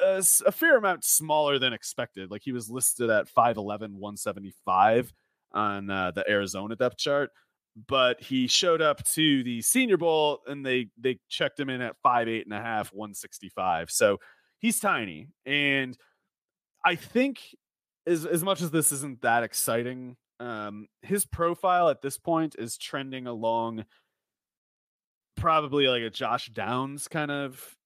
a, 0.00 0.24
a 0.46 0.52
fair 0.52 0.76
amount 0.76 1.04
smaller 1.04 1.58
than 1.58 1.72
expected. 1.72 2.30
Like 2.30 2.42
he 2.44 2.52
was 2.52 2.70
listed 2.70 3.10
at 3.10 3.28
5'11, 3.28 3.56
175 3.92 5.12
on 5.52 5.90
uh, 5.90 6.10
the 6.12 6.28
Arizona 6.28 6.76
depth 6.76 6.98
chart, 6.98 7.30
but 7.88 8.20
he 8.22 8.46
showed 8.46 8.82
up 8.82 9.04
to 9.04 9.42
the 9.42 9.62
Senior 9.62 9.96
Bowl 9.96 10.40
and 10.46 10.64
they 10.64 10.88
they 10.98 11.18
checked 11.28 11.58
him 11.58 11.70
in 11.70 11.80
at 11.80 11.96
five 12.02 12.28
eight 12.28 12.46
and 12.46 12.54
a 12.54 12.60
half, 12.60 12.92
165. 12.92 13.90
So 13.90 14.18
he's 14.58 14.80
tiny, 14.80 15.28
and 15.44 15.96
I 16.84 16.94
think 16.94 17.40
as 18.06 18.26
as 18.26 18.42
much 18.42 18.62
as 18.62 18.70
this 18.70 18.92
isn't 18.92 19.22
that 19.22 19.42
exciting, 19.42 20.16
um, 20.40 20.88
his 21.02 21.26
profile 21.26 21.88
at 21.88 22.02
this 22.02 22.18
point 22.18 22.56
is 22.58 22.76
trending 22.76 23.26
along 23.26 23.84
probably 25.36 25.88
like 25.88 26.02
a 26.02 26.10
Josh 26.10 26.48
Downs 26.48 27.08
kind 27.08 27.30
of 27.30 27.76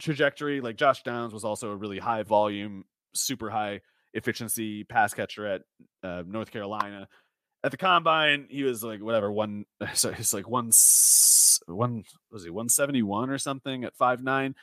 trajectory. 0.00 0.60
Like 0.60 0.76
Josh 0.76 1.02
Downs 1.02 1.32
was 1.32 1.44
also 1.44 1.70
a 1.70 1.76
really 1.76 1.98
high 1.98 2.22
volume, 2.22 2.84
super 3.14 3.50
high 3.50 3.80
efficiency 4.14 4.84
pass 4.84 5.14
catcher 5.14 5.46
at 5.46 5.62
uh, 6.02 6.22
North 6.26 6.50
Carolina. 6.50 7.08
At 7.64 7.70
the 7.70 7.76
combine, 7.76 8.46
he 8.50 8.64
was 8.64 8.82
like 8.82 9.00
whatever 9.00 9.30
one. 9.30 9.64
Sorry, 9.94 10.16
he's 10.16 10.34
like 10.34 10.48
one 10.48 10.70
one 11.66 12.04
was 12.30 12.44
he 12.44 12.50
one 12.50 12.68
seventy 12.68 13.02
one 13.02 13.30
or 13.30 13.38
something 13.38 13.84
at 13.84 13.96
five 13.96 14.22
nine. 14.22 14.54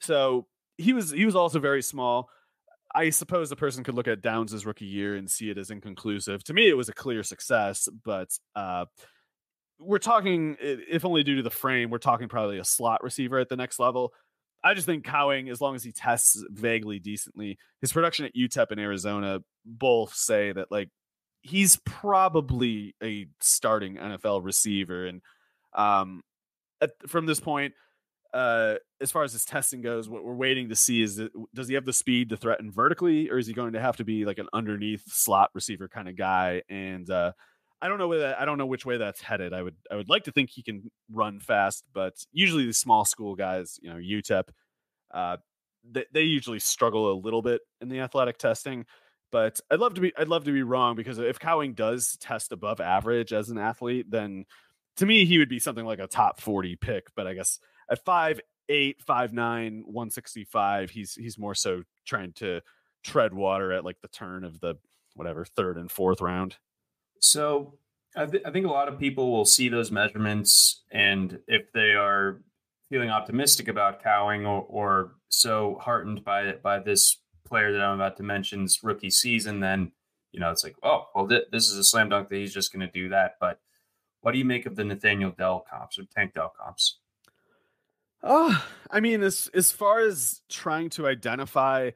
So 0.00 0.46
he 0.78 0.92
was 0.92 1.10
he 1.10 1.24
was 1.24 1.36
also 1.36 1.58
very 1.58 1.82
small. 1.82 2.28
I 2.94 3.10
suppose 3.10 3.50
the 3.50 3.56
person 3.56 3.84
could 3.84 3.94
look 3.94 4.08
at 4.08 4.22
Downs' 4.22 4.64
rookie 4.64 4.86
year 4.86 5.16
and 5.16 5.30
see 5.30 5.50
it 5.50 5.58
as 5.58 5.70
inconclusive. 5.70 6.42
To 6.44 6.54
me, 6.54 6.68
it 6.68 6.76
was 6.76 6.88
a 6.88 6.94
clear 6.94 7.22
success, 7.22 7.90
but 8.04 8.30
uh, 8.54 8.86
we're 9.78 9.98
talking, 9.98 10.56
if 10.60 11.04
only 11.04 11.22
due 11.22 11.36
to 11.36 11.42
the 11.42 11.50
frame, 11.50 11.90
we're 11.90 11.98
talking 11.98 12.28
probably 12.28 12.58
a 12.58 12.64
slot 12.64 13.02
receiver 13.02 13.38
at 13.38 13.48
the 13.48 13.56
next 13.56 13.78
level. 13.78 14.12
I 14.64 14.74
just 14.74 14.86
think 14.86 15.04
Cowing, 15.04 15.48
as 15.48 15.60
long 15.60 15.74
as 15.74 15.84
he 15.84 15.92
tests 15.92 16.42
vaguely 16.50 16.98
decently, 16.98 17.58
his 17.80 17.92
production 17.92 18.24
at 18.24 18.34
UTEP 18.34 18.70
and 18.70 18.80
Arizona 18.80 19.40
both 19.64 20.14
say 20.14 20.52
that 20.52 20.72
like 20.72 20.88
he's 21.42 21.76
probably 21.84 22.94
a 23.02 23.26
starting 23.40 23.96
NFL 23.96 24.44
receiver. 24.44 25.06
And 25.06 25.22
um, 25.74 26.22
at, 26.80 26.90
from 27.06 27.26
this 27.26 27.38
point, 27.38 27.74
uh, 28.34 28.74
as 29.00 29.12
far 29.12 29.22
as 29.22 29.32
his 29.32 29.44
testing 29.44 29.82
goes, 29.82 30.08
what 30.08 30.24
we're 30.24 30.34
waiting 30.34 30.68
to 30.70 30.76
see 30.76 31.00
is 31.00 31.16
that, 31.16 31.30
does 31.54 31.68
he 31.68 31.74
have 31.74 31.84
the 31.84 31.92
speed 31.92 32.30
to 32.30 32.36
threaten 32.36 32.70
vertically, 32.70 33.30
or 33.30 33.38
is 33.38 33.46
he 33.46 33.52
going 33.52 33.74
to 33.74 33.80
have 33.80 33.96
to 33.96 34.04
be 34.04 34.24
like 34.24 34.38
an 34.38 34.48
underneath 34.52 35.04
slot 35.06 35.50
receiver 35.54 35.88
kind 35.88 36.08
of 36.08 36.16
guy? 36.16 36.62
And 36.68 37.08
uh, 37.08 37.32
I 37.80 37.88
don't 37.88 37.98
know 37.98 38.08
where 38.08 38.38
I 38.40 38.44
don't 38.44 38.58
know 38.58 38.66
which 38.66 38.86
way 38.86 38.96
that's 38.96 39.20
headed. 39.20 39.52
I 39.52 39.62
would 39.62 39.76
I 39.90 39.96
would 39.96 40.08
like 40.08 40.24
to 40.24 40.32
think 40.32 40.50
he 40.50 40.62
can 40.62 40.90
run 41.10 41.40
fast, 41.40 41.84
but 41.92 42.14
usually 42.32 42.66
the 42.66 42.72
small 42.72 43.04
school 43.04 43.34
guys, 43.34 43.78
you 43.82 43.90
know, 43.90 43.96
UTEP, 43.96 44.44
uh, 45.12 45.36
they, 45.90 46.04
they 46.12 46.22
usually 46.22 46.58
struggle 46.58 47.12
a 47.12 47.20
little 47.20 47.42
bit 47.42 47.60
in 47.80 47.88
the 47.88 48.00
athletic 48.00 48.38
testing. 48.38 48.86
But 49.32 49.60
I'd 49.70 49.80
love 49.80 49.94
to 49.94 50.00
be 50.00 50.12
I'd 50.16 50.28
love 50.28 50.44
to 50.44 50.52
be 50.52 50.62
wrong 50.62 50.96
because 50.96 51.18
if 51.18 51.38
Cowing 51.38 51.74
does 51.74 52.16
test 52.20 52.52
above 52.52 52.80
average 52.80 53.32
as 53.32 53.50
an 53.50 53.58
athlete, 53.58 54.10
then 54.10 54.44
to 54.96 55.06
me 55.06 55.24
he 55.24 55.38
would 55.38 55.48
be 55.48 55.58
something 55.58 55.84
like 55.84 55.98
a 55.98 56.06
top 56.06 56.40
40 56.40 56.76
pick. 56.76 57.08
But 57.14 57.26
I 57.26 57.34
guess 57.34 57.58
at 57.90 58.04
five 58.04 58.40
eight, 58.68 59.02
five 59.02 59.32
nine, 59.32 59.82
165, 59.86 60.90
he's 60.90 61.14
he's 61.14 61.38
more 61.38 61.54
so 61.54 61.82
trying 62.06 62.32
to 62.34 62.60
tread 63.04 63.34
water 63.34 63.72
at 63.72 63.84
like 63.84 64.00
the 64.00 64.08
turn 64.08 64.44
of 64.44 64.60
the 64.60 64.76
whatever 65.14 65.44
third 65.44 65.76
and 65.76 65.90
fourth 65.90 66.20
round. 66.20 66.56
So 67.20 67.78
I, 68.16 68.26
th- 68.26 68.42
I 68.46 68.50
think 68.50 68.66
a 68.66 68.70
lot 68.70 68.88
of 68.88 68.98
people 68.98 69.30
will 69.30 69.44
see 69.44 69.68
those 69.68 69.90
measurements, 69.90 70.82
and 70.90 71.38
if 71.46 71.72
they 71.72 71.92
are 71.92 72.40
feeling 72.88 73.10
optimistic 73.10 73.68
about 73.68 74.02
Cowing 74.02 74.46
or, 74.46 74.64
or 74.68 75.12
so 75.28 75.78
heartened 75.82 76.24
by 76.24 76.52
by 76.62 76.78
this 76.78 77.18
player 77.44 77.72
that 77.72 77.82
I'm 77.82 78.00
about 78.00 78.16
to 78.16 78.22
mention's 78.22 78.82
rookie 78.82 79.10
season, 79.10 79.60
then 79.60 79.92
you 80.32 80.40
know 80.40 80.50
it's 80.50 80.64
like, 80.64 80.76
oh, 80.82 81.08
well, 81.14 81.28
th- 81.28 81.48
this 81.52 81.68
is 81.68 81.78
a 81.78 81.84
slam 81.84 82.08
dunk 82.08 82.28
that 82.28 82.36
he's 82.36 82.54
just 82.54 82.72
going 82.72 82.86
to 82.86 82.92
do 82.92 83.08
that. 83.10 83.36
But 83.40 83.60
what 84.22 84.32
do 84.32 84.38
you 84.38 84.44
make 84.44 84.66
of 84.66 84.76
the 84.76 84.84
Nathaniel 84.84 85.30
Dell 85.30 85.64
comps 85.70 85.98
or 85.98 86.04
Tank 86.04 86.34
Dell 86.34 86.52
comps? 86.58 86.98
Oh, 88.22 88.64
I 88.90 89.00
mean, 89.00 89.22
as 89.22 89.50
as 89.52 89.70
far 89.72 90.00
as 90.00 90.42
trying 90.48 90.90
to 90.90 91.06
identify 91.06 91.90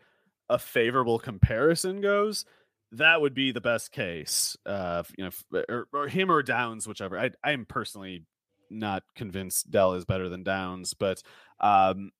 a 0.49 0.59
favorable 0.59 1.19
comparison 1.19 2.01
goes, 2.01 2.45
that 2.93 3.21
would 3.21 3.35
be 3.35 3.53
the 3.53 3.61
best 3.61 3.93
case. 3.93 4.57
Uh, 4.67 5.03
you 5.17 5.25
know, 5.25 5.63
or, 5.69 5.87
or 5.93 6.09
him 6.09 6.31
or 6.31 6.43
Downs, 6.43 6.89
whichever. 6.89 7.19
I 7.19 7.31
I 7.43 7.53
am 7.53 7.67
personally 7.67 8.25
not 8.71 9.03
convinced 9.17 9.71
Dell 9.71 9.95
is 9.95 10.05
better 10.05 10.29
than 10.29 10.43
Downs, 10.43 10.95
but 10.95 11.23
um, 11.61 12.11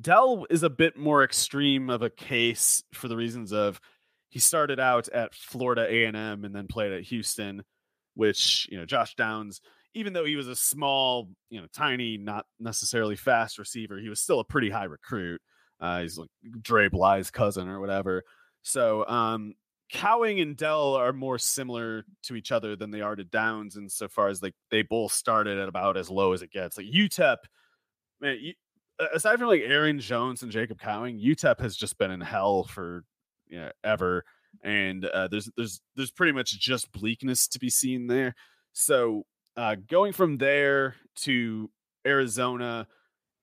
Dell 0.00 0.46
is 0.50 0.62
a 0.62 0.70
bit 0.70 0.96
more 0.96 1.24
extreme 1.24 1.90
of 1.90 2.02
a 2.02 2.10
case 2.10 2.82
for 2.92 3.08
the 3.08 3.16
reasons 3.16 3.52
of 3.52 3.80
he 4.28 4.38
started 4.38 4.78
out 4.78 5.08
at 5.08 5.34
Florida 5.34 5.86
A 5.88 6.04
and 6.04 6.16
M 6.16 6.44
and 6.44 6.54
then 6.54 6.68
played 6.68 6.92
at 6.92 7.02
Houston, 7.04 7.64
which 8.14 8.68
you 8.70 8.78
know 8.78 8.86
Josh 8.86 9.14
Downs, 9.16 9.60
even 9.94 10.12
though 10.12 10.24
he 10.24 10.36
was 10.36 10.46
a 10.46 10.54
small, 10.54 11.28
you 11.50 11.60
know, 11.60 11.66
tiny, 11.74 12.16
not 12.16 12.46
necessarily 12.60 13.16
fast 13.16 13.58
receiver, 13.58 13.98
he 13.98 14.08
was 14.08 14.20
still 14.20 14.38
a 14.38 14.44
pretty 14.44 14.70
high 14.70 14.84
recruit. 14.84 15.40
Uh, 15.80 16.02
he's 16.02 16.16
like 16.16 16.28
Dre 16.62 16.88
Bly's 16.88 17.30
cousin 17.30 17.68
or 17.68 17.80
whatever. 17.80 18.22
So 18.62 19.06
um, 19.06 19.54
Cowing 19.92 20.40
and 20.40 20.56
Dell 20.56 20.94
are 20.94 21.12
more 21.12 21.38
similar 21.38 22.04
to 22.24 22.36
each 22.36 22.52
other 22.52 22.76
than 22.76 22.90
they 22.90 23.00
are 23.00 23.16
to 23.16 23.24
Downs 23.24 23.76
insofar 23.76 24.28
as 24.28 24.42
like 24.42 24.54
they 24.70 24.82
both 24.82 25.12
started 25.12 25.58
at 25.58 25.68
about 25.68 25.96
as 25.96 26.08
low 26.08 26.32
as 26.32 26.42
it 26.42 26.52
gets. 26.52 26.76
Like 26.76 26.86
UTEP, 26.86 27.36
man, 28.20 28.38
you, 28.40 28.54
aside 29.12 29.38
from 29.38 29.48
like 29.48 29.62
Aaron 29.62 29.98
Jones 29.98 30.42
and 30.42 30.52
Jacob 30.52 30.80
Cowing, 30.80 31.18
UTEP 31.18 31.60
has 31.60 31.76
just 31.76 31.98
been 31.98 32.10
in 32.10 32.20
hell 32.20 32.64
for 32.64 33.04
you 33.48 33.58
know 33.58 33.70
ever, 33.82 34.24
and 34.62 35.04
uh, 35.04 35.28
there's 35.28 35.50
there's 35.56 35.80
there's 35.96 36.12
pretty 36.12 36.32
much 36.32 36.58
just 36.58 36.92
bleakness 36.92 37.48
to 37.48 37.58
be 37.58 37.70
seen 37.70 38.06
there. 38.06 38.34
So 38.72 39.24
uh, 39.56 39.76
going 39.88 40.12
from 40.12 40.38
there 40.38 40.94
to 41.16 41.68
Arizona, 42.06 42.86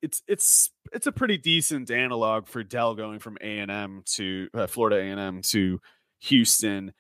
it's 0.02 0.22
it's 0.28 0.72
it's 0.94 1.08
a 1.08 1.12
pretty 1.12 1.38
decent 1.38 1.92
analog 1.92 2.48
for 2.48 2.64
Dell 2.64 2.96
going 2.96 3.20
from 3.20 3.38
A 3.42 3.60
and 3.60 3.72
M 3.72 4.04
to 4.14 4.48
uh, 4.54 4.68
Florida 4.68 4.98
A 4.98 5.04
and 5.04 5.20
M 5.20 5.42
to 5.42 5.82
Houston, 6.20 6.94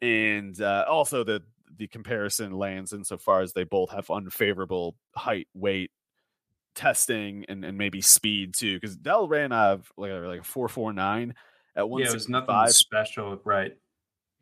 and 0.00 0.60
uh, 0.60 0.84
also 0.88 1.24
the 1.24 1.42
the 1.76 1.86
comparison 1.88 2.52
lands 2.52 2.92
insofar 2.92 3.40
as 3.40 3.52
they 3.52 3.64
both 3.64 3.90
have 3.90 4.10
unfavorable 4.10 4.94
height, 5.14 5.48
weight 5.54 5.90
testing, 6.74 7.44
and, 7.48 7.64
and 7.64 7.78
maybe 7.78 8.00
speed 8.00 8.54
too. 8.54 8.78
Because 8.78 8.96
Dell 8.96 9.28
ran 9.28 9.52
out 9.52 9.72
of 9.72 9.92
like 9.96 10.10
a, 10.10 10.14
like 10.14 10.40
a 10.40 10.44
four 10.44 10.68
four 10.68 10.92
nine 10.92 11.34
at 11.74 11.88
one. 11.88 12.02
Yeah, 12.02 12.08
it 12.08 12.14
was 12.14 12.28
nothing 12.28 12.68
special, 12.68 13.40
right? 13.44 13.76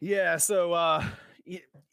Yeah, 0.01 0.39
so 0.39 0.72
uh, 0.72 1.05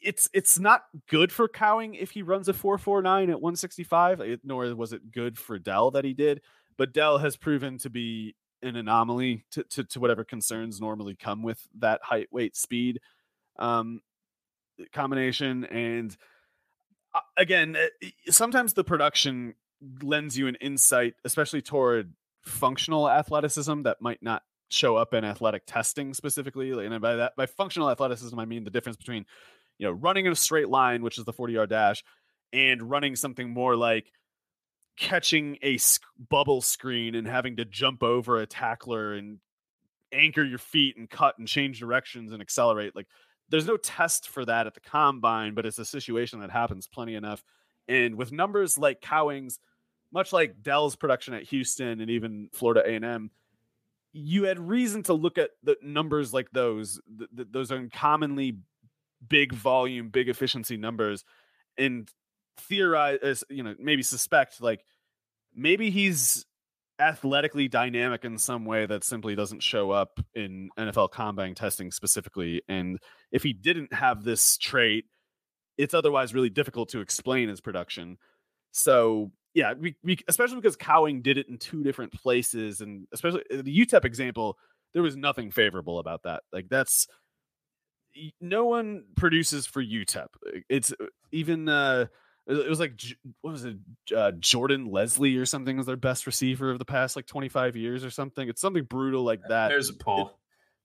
it's 0.00 0.28
it's 0.32 0.58
not 0.58 0.84
good 1.08 1.32
for 1.32 1.48
Cowing 1.48 1.94
if 1.94 2.10
he 2.10 2.22
runs 2.22 2.48
a 2.48 2.54
four 2.54 2.78
four 2.78 3.02
nine 3.02 3.30
at 3.30 3.40
one 3.40 3.56
sixty 3.56 3.84
five. 3.84 4.20
Nor 4.44 4.74
was 4.74 4.92
it 4.92 5.10
good 5.10 5.38
for 5.38 5.58
Dell 5.58 5.90
that 5.92 6.04
he 6.04 6.14
did. 6.14 6.40
But 6.76 6.92
Dell 6.92 7.18
has 7.18 7.36
proven 7.36 7.78
to 7.78 7.90
be 7.90 8.34
an 8.62 8.76
anomaly 8.76 9.44
to, 9.52 9.62
to, 9.64 9.84
to 9.84 10.00
whatever 10.00 10.24
concerns 10.24 10.80
normally 10.80 11.14
come 11.14 11.42
with 11.42 11.66
that 11.78 12.00
height, 12.02 12.28
weight, 12.30 12.56
speed 12.56 13.00
um, 13.58 14.00
combination. 14.92 15.64
And 15.64 16.16
uh, 17.14 17.20
again, 17.36 17.76
eh, 17.76 18.08
sometimes 18.30 18.74
the 18.74 18.84
production 18.84 19.54
lends 20.02 20.36
you 20.36 20.46
an 20.48 20.56
insight, 20.56 21.14
especially 21.24 21.62
toward 21.62 22.12
functional 22.42 23.08
athleticism 23.08 23.82
that 23.82 24.00
might 24.00 24.22
not 24.22 24.42
show 24.70 24.96
up 24.96 25.14
in 25.14 25.24
athletic 25.24 25.64
testing 25.66 26.14
specifically. 26.14 26.70
And 26.84 27.00
by 27.00 27.16
that, 27.16 27.36
by 27.36 27.46
functional 27.46 27.90
athleticism, 27.90 28.38
I 28.38 28.44
mean 28.44 28.64
the 28.64 28.70
difference 28.70 28.96
between, 28.96 29.24
you 29.78 29.86
know, 29.86 29.92
running 29.92 30.26
in 30.26 30.32
a 30.32 30.36
straight 30.36 30.68
line, 30.68 31.02
which 31.02 31.18
is 31.18 31.24
the 31.24 31.32
40 31.32 31.52
yard 31.54 31.70
dash, 31.70 32.04
and 32.52 32.82
running 32.82 33.16
something 33.16 33.50
more 33.50 33.76
like 33.76 34.12
catching 34.98 35.56
a 35.62 35.78
bubble 36.28 36.60
screen 36.60 37.14
and 37.14 37.26
having 37.26 37.56
to 37.56 37.64
jump 37.64 38.02
over 38.02 38.38
a 38.38 38.46
tackler 38.46 39.14
and 39.14 39.38
anchor 40.12 40.42
your 40.42 40.58
feet 40.58 40.96
and 40.96 41.08
cut 41.08 41.38
and 41.38 41.46
change 41.46 41.78
directions 41.78 42.32
and 42.32 42.40
accelerate 42.40 42.96
like 42.96 43.06
there's 43.50 43.66
no 43.66 43.76
test 43.76 44.28
for 44.28 44.44
that 44.44 44.66
at 44.66 44.74
the 44.74 44.80
combine 44.80 45.54
but 45.54 45.66
it's 45.66 45.78
a 45.78 45.84
situation 45.84 46.40
that 46.40 46.50
happens 46.50 46.86
plenty 46.86 47.14
enough. 47.14 47.42
And 47.88 48.16
with 48.16 48.32
numbers 48.32 48.78
like 48.78 49.00
cowings 49.00 49.58
much 50.12 50.32
like 50.32 50.62
dell's 50.62 50.96
production 50.96 51.34
at 51.34 51.44
houston 51.44 52.00
and 52.00 52.10
even 52.10 52.48
florida 52.52 52.82
a&m 52.86 53.30
you 54.12 54.44
had 54.44 54.58
reason 54.58 55.02
to 55.04 55.12
look 55.12 55.38
at 55.38 55.50
the 55.62 55.76
numbers 55.82 56.32
like 56.32 56.50
those 56.50 57.00
th- 57.18 57.30
th- 57.36 57.48
those 57.50 57.70
uncommonly 57.70 58.56
big 59.26 59.52
volume 59.52 60.08
big 60.08 60.28
efficiency 60.28 60.76
numbers. 60.76 61.24
And 61.76 62.08
theorize, 62.60 63.44
you 63.50 63.62
know, 63.62 63.74
maybe 63.78 64.02
suspect 64.02 64.60
like 64.60 64.84
maybe 65.54 65.90
he's 65.90 66.46
athletically 67.00 67.68
dynamic 67.68 68.24
in 68.24 68.38
some 68.38 68.64
way 68.64 68.86
that 68.86 69.04
simply 69.04 69.34
doesn't 69.34 69.62
show 69.62 69.90
up 69.90 70.20
in 70.34 70.68
NFL 70.78 71.10
combine 71.10 71.54
testing 71.54 71.90
specifically. 71.90 72.62
And 72.68 72.98
if 73.30 73.42
he 73.42 73.52
didn't 73.52 73.92
have 73.92 74.24
this 74.24 74.58
trait, 74.58 75.04
it's 75.76 75.94
otherwise 75.94 76.34
really 76.34 76.50
difficult 76.50 76.88
to 76.90 77.00
explain 77.00 77.48
his 77.48 77.60
production. 77.60 78.18
So 78.72 79.30
yeah, 79.54 79.74
we, 79.74 79.96
we 80.02 80.18
especially 80.28 80.56
because 80.56 80.76
Cowing 80.76 81.22
did 81.22 81.38
it 81.38 81.48
in 81.48 81.58
two 81.58 81.82
different 81.82 82.12
places, 82.12 82.80
and 82.80 83.06
especially 83.12 83.42
uh, 83.52 83.62
the 83.62 83.86
UTEP 83.86 84.04
example, 84.04 84.58
there 84.92 85.02
was 85.02 85.16
nothing 85.16 85.50
favorable 85.50 85.98
about 85.98 86.24
that. 86.24 86.42
Like 86.52 86.68
that's 86.68 87.06
no 88.40 88.66
one 88.66 89.04
produces 89.16 89.66
for 89.66 89.82
UTEP. 89.82 90.26
It's 90.68 90.92
uh, 90.92 91.06
even 91.32 91.68
uh 91.68 92.06
it 92.48 92.68
was 92.68 92.80
like 92.80 93.00
what 93.42 93.52
was 93.52 93.64
it? 93.64 93.76
Uh, 94.14 94.32
jordan 94.38 94.90
leslie 94.90 95.36
or 95.36 95.46
something 95.46 95.76
was 95.76 95.86
their 95.86 95.96
best 95.96 96.26
receiver 96.26 96.70
of 96.70 96.78
the 96.78 96.84
past 96.84 97.14
like 97.14 97.26
25 97.26 97.76
years 97.76 98.04
or 98.04 98.10
something. 98.10 98.48
It's 98.48 98.60
something 98.60 98.84
brutal 98.84 99.22
like 99.22 99.42
that. 99.48 99.68
there's 99.68 99.90
a 99.90 99.94
pull 99.94 100.28
it, 100.28 100.34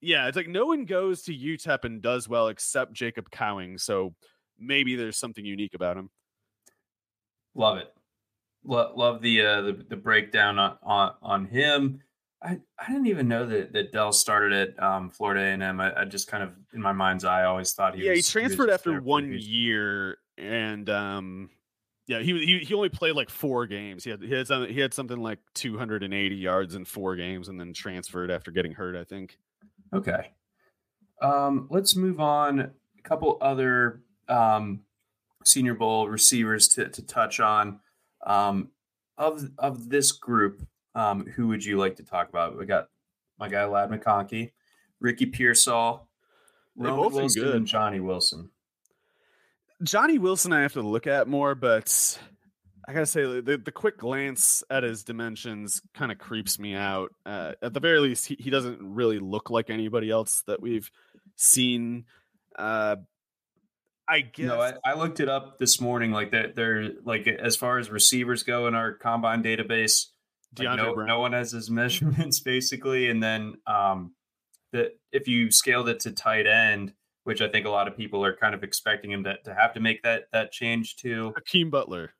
yeah 0.00 0.28
it's 0.28 0.36
like 0.36 0.48
no 0.48 0.66
one 0.66 0.84
goes 0.84 1.22
to 1.22 1.32
utep 1.32 1.84
and 1.84 2.02
does 2.02 2.28
well 2.28 2.48
except 2.48 2.92
jacob 2.92 3.30
cowing 3.30 3.78
so 3.78 4.14
maybe 4.58 4.96
there's 4.96 5.18
something 5.18 5.44
unique 5.44 5.74
about 5.74 5.96
him. 5.96 6.10
Love 7.54 7.78
it. 7.78 7.92
Lo- 8.64 8.92
love 8.96 9.20
the, 9.20 9.42
uh, 9.42 9.60
the 9.60 9.84
the 9.88 9.96
breakdown 9.96 10.58
on 10.58 10.78
on, 10.82 11.14
on 11.22 11.44
him. 11.46 12.00
I, 12.42 12.60
I 12.78 12.88
didn't 12.88 13.06
even 13.06 13.26
know 13.26 13.46
that, 13.46 13.72
that 13.72 13.90
Dell 13.90 14.12
started 14.12 14.52
at 14.52 14.82
um, 14.82 15.08
Florida 15.08 15.40
A&M. 15.40 15.80
I, 15.80 16.00
I, 16.00 16.04
just 16.04 16.28
kind 16.28 16.42
of, 16.42 16.50
in 16.74 16.82
my 16.82 16.92
mind's 16.92 17.24
eye, 17.24 17.44
always 17.44 17.72
thought 17.72 17.94
he 17.94 18.04
yeah, 18.04 18.10
was, 18.10 18.28
he 18.28 18.32
transferred 18.32 18.68
he 18.68 18.74
after 18.74 19.00
one 19.00 19.32
year, 19.32 20.18
and 20.38 20.88
um, 20.90 21.50
yeah, 22.06 22.20
he, 22.20 22.32
he 22.44 22.58
he 22.60 22.74
only 22.74 22.88
played 22.88 23.14
like 23.14 23.30
four 23.30 23.66
games. 23.66 24.04
He 24.04 24.10
had 24.10 24.22
he 24.22 24.32
had 24.32 24.46
some, 24.46 24.66
he 24.66 24.80
had 24.80 24.92
something 24.92 25.18
like 25.18 25.38
280 25.54 26.34
yards 26.34 26.74
in 26.74 26.84
four 26.84 27.16
games, 27.16 27.48
and 27.48 27.58
then 27.58 27.72
transferred 27.72 28.30
after 28.30 28.50
getting 28.50 28.72
hurt. 28.72 28.96
I 28.96 29.04
think. 29.04 29.38
Okay, 29.92 30.32
um, 31.22 31.66
let's 31.70 31.96
move 31.96 32.20
on. 32.20 32.60
A 32.60 33.02
couple 33.02 33.38
other 33.40 34.02
um, 34.28 34.80
Senior 35.44 35.74
Bowl 35.74 36.08
receivers 36.08 36.68
to 36.68 36.88
to 36.88 37.02
touch 37.02 37.40
on. 37.40 37.80
Um, 38.26 38.70
of 39.16 39.48
of 39.58 39.88
this 39.88 40.12
group, 40.12 40.66
um, 40.94 41.26
who 41.26 41.48
would 41.48 41.64
you 41.64 41.78
like 41.78 41.96
to 41.96 42.02
talk 42.02 42.28
about? 42.28 42.58
We 42.58 42.66
got 42.66 42.88
my 43.38 43.48
guy 43.48 43.64
Ladd 43.64 43.90
McConkey, 43.90 44.52
Ricky 45.00 45.26
Pearsall, 45.26 46.08
Roman 46.76 47.12
Wilson, 47.12 47.48
and 47.48 47.66
Johnny 47.66 48.00
Wilson. 48.00 48.50
Johnny 49.84 50.18
Wilson, 50.18 50.52
I 50.52 50.62
have 50.62 50.72
to 50.74 50.82
look 50.82 51.06
at 51.06 51.28
more, 51.28 51.54
but 51.54 52.18
I 52.88 52.92
gotta 52.92 53.06
say 53.06 53.22
the, 53.40 53.60
the 53.62 53.72
quick 53.72 53.98
glance 53.98 54.62
at 54.70 54.82
his 54.82 55.04
dimensions 55.04 55.80
kind 55.94 56.10
of 56.10 56.18
creeps 56.18 56.58
me 56.58 56.74
out. 56.74 57.12
Uh, 57.24 57.52
at 57.62 57.72
the 57.72 57.80
very 57.80 58.00
least, 58.00 58.26
he, 58.26 58.36
he 58.38 58.50
doesn't 58.50 58.78
really 58.80 59.18
look 59.18 59.50
like 59.50 59.70
anybody 59.70 60.10
else 60.10 60.42
that 60.46 60.60
we've 60.60 60.90
seen. 61.36 62.04
Uh, 62.58 62.96
I 64.08 64.20
guess. 64.20 64.46
No, 64.46 64.60
I, 64.60 64.74
I, 64.84 64.94
looked 64.94 65.20
it 65.20 65.28
up 65.28 65.58
this 65.58 65.80
morning. 65.80 66.12
Like 66.12 66.30
they're, 66.30 66.52
they're 66.52 66.90
like 67.04 67.26
as 67.26 67.56
far 67.56 67.78
as 67.78 67.90
receivers 67.90 68.42
go 68.42 68.66
in 68.66 68.74
our 68.74 68.92
combine 68.92 69.42
database, 69.42 70.08
like 70.58 70.76
no, 70.76 70.92
no 70.94 71.20
one 71.20 71.32
has 71.32 71.52
his 71.52 71.70
measurements 71.70 72.40
basically. 72.40 73.08
And 73.08 73.22
then 73.22 73.54
um, 73.66 74.14
that 74.72 74.98
if 75.10 75.26
you 75.26 75.50
scaled 75.50 75.88
it 75.88 76.00
to 76.00 76.12
tight 76.12 76.46
end, 76.46 76.92
which 77.24 77.40
I 77.40 77.48
think 77.48 77.66
a 77.66 77.70
lot 77.70 77.88
of 77.88 77.96
people 77.96 78.24
are 78.24 78.36
kind 78.36 78.54
of 78.54 78.62
expecting 78.62 79.10
him 79.10 79.24
to, 79.24 79.36
to 79.44 79.54
have 79.54 79.74
to 79.74 79.80
make 79.80 80.02
that 80.02 80.24
that 80.32 80.52
change 80.52 80.96
to 80.96 81.32
Hakeem 81.36 81.70
Butler. 81.70 82.12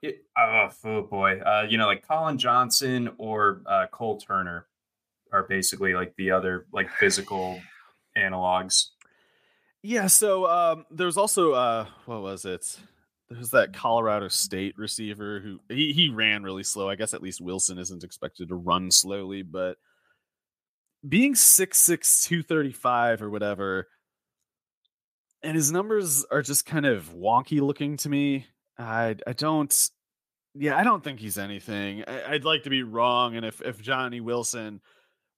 It, 0.00 0.22
oh, 0.38 0.68
oh, 0.84 1.02
boy, 1.02 1.40
uh, 1.40 1.66
you 1.68 1.76
know, 1.76 1.86
like 1.86 2.06
Collin 2.06 2.38
Johnson 2.38 3.10
or 3.18 3.62
uh, 3.66 3.86
Cole 3.90 4.18
Turner 4.20 4.66
are 5.32 5.42
basically 5.42 5.94
like 5.94 6.14
the 6.16 6.30
other 6.30 6.66
like 6.72 6.88
physical 6.90 7.60
analogs. 8.16 8.90
Yeah. 9.82 10.06
So 10.06 10.46
um, 10.46 10.86
there's 10.90 11.16
also 11.16 11.52
uh, 11.52 11.86
what 12.06 12.22
was 12.22 12.44
it? 12.44 12.78
There's 13.28 13.50
that 13.50 13.74
Colorado 13.74 14.28
State 14.28 14.78
receiver 14.78 15.40
who 15.40 15.60
he, 15.68 15.92
he 15.92 16.08
ran 16.08 16.42
really 16.42 16.62
slow. 16.62 16.88
I 16.88 16.94
guess 16.94 17.12
at 17.12 17.22
least 17.22 17.40
Wilson 17.40 17.78
isn't 17.78 18.04
expected 18.04 18.48
to 18.48 18.54
run 18.54 18.90
slowly, 18.90 19.42
but 19.42 19.76
being 21.06 21.34
6'6, 21.34 22.24
235 22.24 23.22
or 23.22 23.30
whatever, 23.30 23.88
and 25.42 25.56
his 25.56 25.70
numbers 25.70 26.24
are 26.30 26.42
just 26.42 26.66
kind 26.66 26.86
of 26.86 27.12
wonky 27.14 27.60
looking 27.60 27.96
to 27.98 28.08
me. 28.08 28.46
I 28.78 29.16
I 29.26 29.32
don't 29.32 29.90
yeah, 30.54 30.76
I 30.76 30.82
don't 30.82 31.04
think 31.04 31.20
he's 31.20 31.38
anything. 31.38 32.04
I, 32.06 32.32
would 32.32 32.44
like 32.44 32.64
to 32.64 32.70
be 32.70 32.82
wrong. 32.82 33.36
And 33.36 33.44
if 33.46 33.60
if 33.62 33.80
Johnny 33.80 34.20
Wilson 34.20 34.80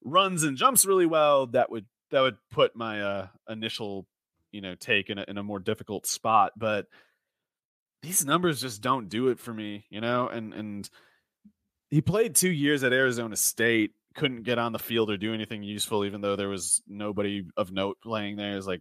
runs 0.05 0.43
and 0.43 0.57
jumps 0.57 0.87
really 0.87 1.07
well, 1.07 1.47
that 1.49 1.71
would 1.71 1.87
that 2.11 2.21
would 2.21 2.37
put 2.51 2.75
my 2.75 3.03
uh 3.03 3.27
initial, 3.49 4.07
you 4.53 4.61
know, 4.61 4.75
take 4.75 5.11
in 5.11 5.19
a 5.19 5.25
in 5.29 5.39
a 5.39 5.43
more 5.43 5.59
difficult 5.59 6.07
spot. 6.07 6.53
But 6.57 6.87
these 8.03 8.25
numbers 8.25 8.61
just 8.61 8.81
don't 8.81 9.09
do 9.09 9.29
it 9.29 9.39
for 9.39 9.53
me, 9.53 9.85
you 9.91 10.01
know, 10.01 10.29
and 10.29 10.55
and 10.55 10.91
he 11.91 12.01
played 12.01 12.35
two 12.35 12.51
years 12.51 12.83
at 12.85 12.93
Arizona 12.93 13.37
State, 13.37 13.93
couldn't 14.15 14.45
get 14.45 14.59
on 14.59 14.73
the 14.73 14.79
field 14.79 15.11
or 15.11 15.17
do 15.17 15.35
anything 15.35 15.63
useful, 15.63 16.05
even 16.05 16.21
though 16.21 16.37
there 16.37 16.49
was 16.49 16.83
nobody 16.87 17.45
of 17.57 17.73
note 17.73 17.99
playing 18.03 18.37
there. 18.37 18.57
Is 18.57 18.67
like 18.67 18.81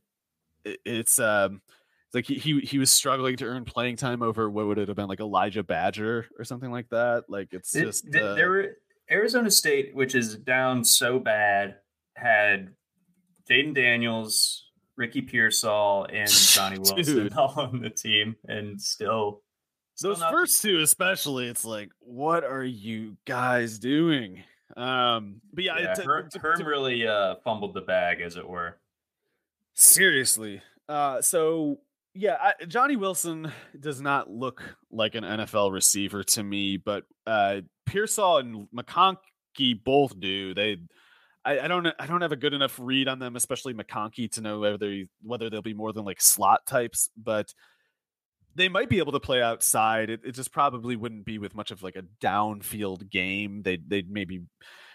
it's 0.86 1.20
um 1.20 1.62
it's 2.08 2.16
like 2.16 2.26
he, 2.26 2.36
he 2.36 2.60
he 2.62 2.80
was 2.80 2.90
struggling 2.90 3.38
to 3.38 3.46
earn 3.46 3.66
playing 3.66 3.96
time 3.96 4.24
over 4.24 4.50
what 4.50 4.66
would 4.66 4.80
it 4.80 4.88
have 4.88 4.98
been 4.98 5.08
like 5.08 5.20
Elijah 5.20 5.64
Badger 5.64 6.26
or 6.38 6.44
something 6.44 6.72
like 6.72 6.90
that. 6.90 7.26
Like 7.28 7.50
it's 7.54 7.76
it, 7.76 7.86
just 7.86 8.08
uh, 8.16 8.34
there 8.34 8.50
were 8.50 8.78
Arizona 9.12 9.52
State, 9.52 9.94
which 9.94 10.16
is 10.16 10.36
down 10.36 10.84
so 10.84 11.20
bad, 11.20 11.76
had 12.16 12.70
Jayden 13.50 13.76
Daniels, 13.76 14.70
Ricky 14.98 15.22
Pearsall, 15.22 16.08
and 16.12 16.30
Johnny 16.30 16.78
Wilson 16.80 17.32
all 17.34 17.54
on 17.58 17.80
the 17.80 17.90
team, 17.90 18.36
and 18.48 18.82
still. 18.82 19.42
still 19.96 20.16
Those 20.16 20.24
first 20.24 20.62
two, 20.62 20.80
especially, 20.80 21.48
it's 21.48 21.66
like, 21.66 21.90
what 22.00 22.44
are 22.44 22.64
you 22.64 23.18
guys 23.26 23.80
doing? 23.80 24.44
Um, 24.78 25.42
but 25.54 25.64
yeah, 25.64 25.80
yeah 25.80 25.96
Herm, 25.96 26.30
Herm 26.40 26.66
really 26.66 27.08
uh, 27.08 27.36
fumbled 27.44 27.74
the 27.74 27.82
bag, 27.82 28.22
as 28.22 28.36
it 28.36 28.48
were. 28.48 28.78
Seriously. 29.80 30.62
Uh, 30.90 31.22
so 31.22 31.80
yeah, 32.14 32.36
I, 32.42 32.66
Johnny 32.66 32.98
Wilson 32.98 33.50
does 33.80 34.02
not 34.02 34.30
look 34.30 34.62
like 34.92 35.16
an 35.16 35.24
NFL 35.24 35.72
receiver 35.72 36.22
to 36.22 36.44
me, 36.44 36.76
but 36.76 37.06
uh, 37.26 37.62
Pearsall 37.86 38.40
and 38.40 38.68
McConkey 38.76 39.82
both 39.82 40.20
do. 40.20 40.54
They, 40.54 40.80
I, 41.46 41.62
I, 41.62 41.68
don't, 41.70 41.88
I 41.98 42.08
don't 42.08 42.20
have 42.20 42.34
a 42.34 42.36
good 42.36 42.54
enough 42.54 42.78
read 42.78 43.08
on 43.08 43.20
them, 43.20 43.38
especially 43.38 43.74
McConkey, 43.74 44.30
to 44.34 44.42
know 44.42 44.60
whether 44.60 45.04
whether 45.22 45.50
they'll 45.50 45.62
be 45.62 45.74
more 45.74 45.94
than 45.94 46.04
like 46.04 46.22
slot 46.22 46.66
types, 46.66 47.10
but 47.16 47.54
they 48.56 48.68
might 48.68 48.90
be 48.90 48.98
able 48.98 49.14
to 49.14 49.22
play 49.22 49.42
outside. 49.42 50.10
It, 50.10 50.20
it 50.26 50.32
just 50.34 50.52
probably 50.52 50.98
wouldn't 50.98 51.24
be 51.24 51.38
with 51.38 51.56
much 51.56 51.72
of 51.72 51.84
like 51.84 51.96
a 51.96 52.04
downfield 52.22 53.10
game. 53.10 53.62
They, 53.62 53.78
they'd 53.78 54.12
maybe, 54.12 54.42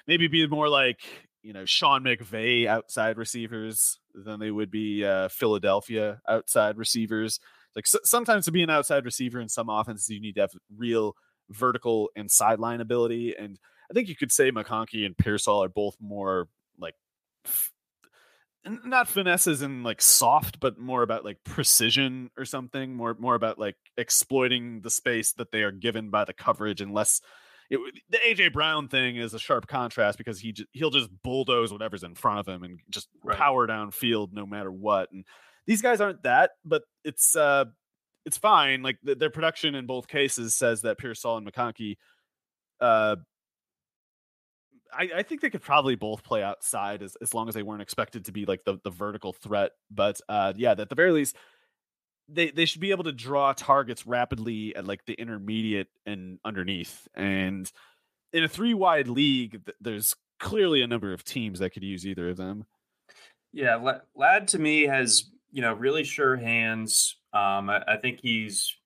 maybe 0.06 0.28
be 0.28 0.46
more 0.46 0.68
like 0.68 1.00
you 1.44 1.52
know 1.52 1.66
Sean 1.66 2.02
McVay 2.02 2.66
outside 2.66 3.18
receivers 3.18 4.00
than 4.14 4.40
they 4.40 4.50
would 4.50 4.70
be 4.70 5.04
uh, 5.04 5.28
Philadelphia 5.28 6.20
outside 6.28 6.78
receivers. 6.78 7.38
Like 7.76 7.86
so, 7.86 7.98
sometimes 8.02 8.46
to 8.46 8.52
be 8.52 8.62
an 8.62 8.70
outside 8.70 9.04
receiver 9.04 9.40
in 9.40 9.48
some 9.48 9.68
offenses, 9.68 10.08
you 10.08 10.20
need 10.20 10.36
to 10.36 10.40
have 10.40 10.52
real 10.74 11.14
vertical 11.50 12.10
and 12.16 12.30
sideline 12.30 12.80
ability. 12.80 13.34
And 13.38 13.58
I 13.90 13.94
think 13.94 14.08
you 14.08 14.16
could 14.16 14.32
say 14.32 14.50
McConkey 14.50 15.04
and 15.04 15.16
Pearsall 15.16 15.62
are 15.62 15.68
both 15.68 15.96
more 16.00 16.48
like 16.78 16.94
f- 17.44 17.72
not 18.64 19.08
finesses 19.08 19.60
and 19.60 19.84
like 19.84 20.00
soft, 20.00 20.60
but 20.60 20.78
more 20.78 21.02
about 21.02 21.26
like 21.26 21.44
precision 21.44 22.30
or 22.38 22.46
something. 22.46 22.94
More 22.96 23.14
more 23.18 23.34
about 23.34 23.58
like 23.58 23.76
exploiting 23.98 24.80
the 24.80 24.90
space 24.90 25.32
that 25.34 25.52
they 25.52 25.62
are 25.62 25.72
given 25.72 26.08
by 26.08 26.24
the 26.24 26.32
coverage 26.32 26.80
and 26.80 26.94
less 26.94 27.20
it, 27.70 27.80
the 28.10 28.18
AJ 28.18 28.52
Brown 28.52 28.88
thing 28.88 29.16
is 29.16 29.34
a 29.34 29.38
sharp 29.38 29.66
contrast 29.66 30.18
because 30.18 30.38
he 30.38 30.52
just, 30.52 30.68
he'll 30.72 30.90
just 30.90 31.10
bulldoze 31.22 31.72
whatever's 31.72 32.02
in 32.02 32.14
front 32.14 32.40
of 32.40 32.48
him 32.48 32.62
and 32.62 32.80
just 32.90 33.08
right. 33.22 33.36
power 33.36 33.66
down 33.66 33.90
field 33.90 34.32
no 34.32 34.46
matter 34.46 34.70
what. 34.70 35.10
And 35.12 35.24
these 35.66 35.82
guys 35.82 36.00
aren't 36.00 36.22
that, 36.24 36.52
but 36.64 36.82
it's 37.04 37.36
uh 37.36 37.64
it's 38.24 38.38
fine. 38.38 38.82
Like 38.82 38.98
the, 39.02 39.14
their 39.14 39.30
production 39.30 39.74
in 39.74 39.86
both 39.86 40.08
cases 40.08 40.54
says 40.54 40.82
that 40.82 40.98
Pearsall 40.98 41.36
and 41.36 41.46
McConkey, 41.46 41.96
uh, 42.80 43.16
I, 44.92 45.10
I 45.16 45.22
think 45.22 45.40
they 45.40 45.50
could 45.50 45.62
probably 45.62 45.94
both 45.94 46.22
play 46.22 46.42
outside 46.42 47.02
as, 47.02 47.16
as 47.20 47.34
long 47.34 47.48
as 47.48 47.54
they 47.54 47.62
weren't 47.62 47.82
expected 47.82 48.26
to 48.26 48.32
be 48.32 48.46
like 48.46 48.64
the, 48.64 48.78
the 48.84 48.90
vertical 48.90 49.32
threat. 49.32 49.72
But 49.90 50.20
uh, 50.28 50.54
yeah, 50.56 50.72
at 50.72 50.88
the 50.88 50.94
very 50.94 51.12
least, 51.12 51.36
they 52.28 52.50
they 52.50 52.64
should 52.64 52.80
be 52.80 52.90
able 52.90 53.04
to 53.04 53.12
draw 53.12 53.52
targets 53.52 54.06
rapidly 54.06 54.74
at 54.76 54.86
like 54.86 55.04
the 55.06 55.14
intermediate 55.14 55.88
and 56.06 56.38
underneath. 56.44 57.06
And 57.14 57.70
in 58.32 58.44
a 58.44 58.48
three 58.48 58.74
wide 58.74 59.08
league, 59.08 59.60
there's 59.80 60.14
clearly 60.40 60.82
a 60.82 60.86
number 60.86 61.12
of 61.12 61.24
teams 61.24 61.58
that 61.58 61.70
could 61.70 61.84
use 61.84 62.06
either 62.06 62.30
of 62.30 62.36
them. 62.36 62.64
Yeah, 63.52 63.98
Ladd 64.16 64.48
to 64.48 64.58
me 64.58 64.82
has 64.84 65.30
you 65.52 65.62
know 65.62 65.74
really 65.74 66.04
sure 66.04 66.36
hands. 66.36 67.16
Um, 67.32 67.70
I, 67.70 67.82
I 67.86 67.96
think 67.96 68.20
he's 68.22 68.76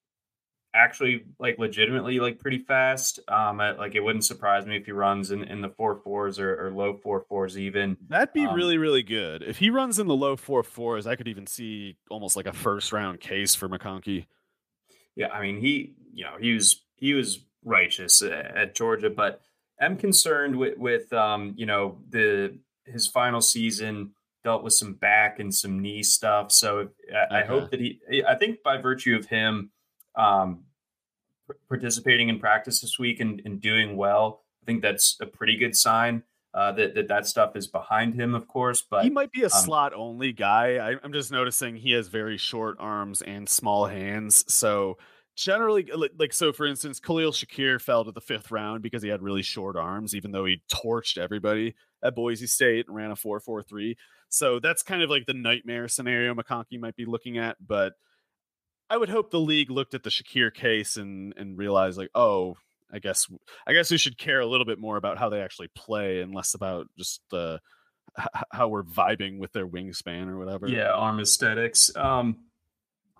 actually 0.78 1.24
like 1.38 1.58
legitimately 1.58 2.20
like 2.20 2.38
pretty 2.38 2.58
fast. 2.58 3.20
Um, 3.28 3.58
like 3.58 3.94
it 3.94 4.00
wouldn't 4.00 4.24
surprise 4.24 4.66
me 4.66 4.76
if 4.76 4.86
he 4.86 4.92
runs 4.92 5.30
in, 5.30 5.42
in 5.44 5.60
the 5.60 5.68
four 5.68 5.96
fours 5.96 6.38
or, 6.38 6.66
or 6.66 6.70
low 6.70 6.94
four 6.94 7.24
fours 7.28 7.58
even. 7.58 7.96
That'd 8.08 8.32
be 8.32 8.46
um, 8.46 8.54
really 8.54 8.78
really 8.78 9.02
good 9.02 9.42
if 9.42 9.58
he 9.58 9.70
runs 9.70 9.98
in 9.98 10.06
the 10.06 10.16
low 10.16 10.36
four 10.36 10.62
fours. 10.62 11.06
I 11.06 11.16
could 11.16 11.28
even 11.28 11.46
see 11.46 11.96
almost 12.10 12.36
like 12.36 12.46
a 12.46 12.52
first 12.52 12.92
round 12.92 13.20
case 13.20 13.54
for 13.54 13.68
McConkey. 13.68 14.26
Yeah, 15.16 15.28
I 15.28 15.42
mean 15.42 15.60
he 15.60 15.94
you 16.12 16.24
know 16.24 16.36
he 16.40 16.54
was 16.54 16.84
he 16.94 17.14
was 17.14 17.40
righteous 17.64 18.22
at 18.22 18.74
Georgia, 18.74 19.10
but 19.10 19.40
I'm 19.80 19.96
concerned 19.96 20.56
with 20.56 20.78
with 20.78 21.12
um, 21.12 21.54
you 21.56 21.66
know 21.66 21.98
the 22.08 22.58
his 22.84 23.06
final 23.06 23.40
season 23.40 24.12
dealt 24.44 24.62
with 24.62 24.72
some 24.72 24.94
back 24.94 25.40
and 25.40 25.54
some 25.54 25.80
knee 25.80 26.02
stuff. 26.02 26.52
So 26.52 26.88
I, 27.30 27.40
I 27.40 27.44
hope 27.44 27.70
that 27.70 27.80
he. 27.80 28.00
I 28.26 28.34
think 28.34 28.62
by 28.62 28.78
virtue 28.78 29.16
of 29.16 29.26
him 29.26 29.70
um, 30.18 30.64
participating 31.68 32.28
in 32.28 32.38
practice 32.38 32.80
this 32.80 32.98
week 32.98 33.20
and, 33.20 33.42
and 33.44 33.60
doing 33.60 33.96
well, 33.96 34.42
I 34.62 34.66
think 34.66 34.82
that's 34.82 35.16
a 35.20 35.26
pretty 35.26 35.56
good 35.56 35.76
sign. 35.76 36.22
Uh, 36.54 36.72
that, 36.72 36.94
that 36.94 37.08
that 37.08 37.26
stuff 37.26 37.54
is 37.56 37.66
behind 37.66 38.14
him, 38.14 38.34
of 38.34 38.48
course. 38.48 38.82
But 38.82 39.04
he 39.04 39.10
might 39.10 39.30
be 39.30 39.42
a 39.42 39.46
um, 39.46 39.50
slot 39.50 39.92
only 39.94 40.32
guy. 40.32 40.78
I, 40.78 40.96
I'm 41.04 41.12
just 41.12 41.30
noticing 41.30 41.76
he 41.76 41.92
has 41.92 42.08
very 42.08 42.38
short 42.38 42.78
arms 42.80 43.20
and 43.20 43.46
small 43.48 43.86
hands. 43.86 44.44
So 44.52 44.96
generally 45.38 45.88
like 46.16 46.32
so 46.32 46.52
for 46.52 46.66
instance 46.66 46.98
Khalil 46.98 47.30
Shakir 47.30 47.80
fell 47.80 48.04
to 48.04 48.10
the 48.10 48.20
fifth 48.20 48.50
round 48.50 48.82
because 48.82 49.04
he 49.04 49.08
had 49.08 49.22
really 49.22 49.42
short 49.42 49.76
arms 49.76 50.12
even 50.12 50.32
though 50.32 50.44
he 50.44 50.62
torched 50.68 51.16
everybody 51.16 51.76
at 52.02 52.16
Boise 52.16 52.48
State 52.48 52.86
and 52.88 52.96
ran 52.96 53.12
a 53.12 53.14
4-4-3 53.14 53.94
so 54.28 54.58
that's 54.58 54.82
kind 54.82 55.00
of 55.00 55.10
like 55.10 55.26
the 55.26 55.34
nightmare 55.34 55.86
scenario 55.86 56.34
McConkey 56.34 56.80
might 56.80 56.96
be 56.96 57.04
looking 57.04 57.38
at 57.38 57.56
but 57.64 57.92
I 58.90 58.96
would 58.96 59.08
hope 59.08 59.30
the 59.30 59.40
league 59.40 59.70
looked 59.70 59.94
at 59.94 60.02
the 60.02 60.10
Shakir 60.10 60.52
case 60.52 60.96
and 60.96 61.34
and 61.36 61.58
realized 61.58 61.98
like 61.98 62.10
oh 62.14 62.56
I 62.92 62.98
guess 62.98 63.26
I 63.66 63.72
guess 63.72 63.90
we 63.90 63.98
should 63.98 64.18
care 64.18 64.40
a 64.40 64.46
little 64.46 64.66
bit 64.66 64.78
more 64.78 64.96
about 64.96 65.18
how 65.18 65.28
they 65.28 65.40
actually 65.40 65.68
play 65.74 66.20
and 66.20 66.34
less 66.34 66.54
about 66.54 66.86
just 66.98 67.20
uh 67.32 67.58
how 68.50 68.68
we're 68.68 68.82
vibing 68.82 69.38
with 69.38 69.52
their 69.52 69.66
wingspan 69.66 70.28
or 70.28 70.38
whatever. 70.38 70.68
Yeah, 70.68 70.90
arm 70.90 71.20
aesthetics. 71.20 71.94
Um 71.96 72.38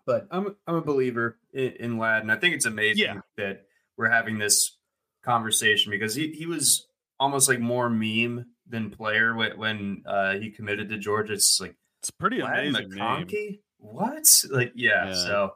but 0.07 0.27
I'm 0.31 0.57
I'm 0.67 0.77
a 0.77 0.81
believer 0.81 1.39
in, 1.53 1.73
in 1.73 2.03
and 2.03 2.33
I 2.33 2.37
think 2.37 2.55
it's 2.55 2.65
amazing 2.65 3.05
yeah. 3.05 3.21
that 3.37 3.67
we're 3.99 4.09
having 4.09 4.39
this 4.39 4.79
conversation 5.23 5.91
because 5.91 6.15
he, 6.15 6.33
he 6.33 6.47
was 6.47 6.87
almost 7.21 7.49
like 7.49 7.61
more 7.61 7.91
meme 7.91 8.47
than 8.67 8.91
player 8.91 9.35
when, 9.35 9.59
when 9.59 10.03
uh, 10.07 10.35
he 10.35 10.51
committed 10.51 10.89
to 10.89 10.99
Georgia. 10.99 11.35
It's 11.35 11.61
like 11.61 11.77
it's 12.01 12.11
pretty 12.11 12.41
Ladin 12.41 12.75
amazing. 12.75 12.93
McConkey? 12.93 13.33
Name. 13.33 13.59
What? 13.79 14.45
Like 14.51 14.73
yeah. 14.75 15.07
yeah. 15.07 15.13
So 15.13 15.53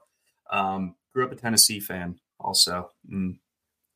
um, 0.50 0.94
grew 1.12 1.24
up 1.26 1.32
a 1.32 1.36
Tennessee 1.36 1.80
fan 1.80 2.18
also. 2.40 2.90
Mm. 3.12 3.38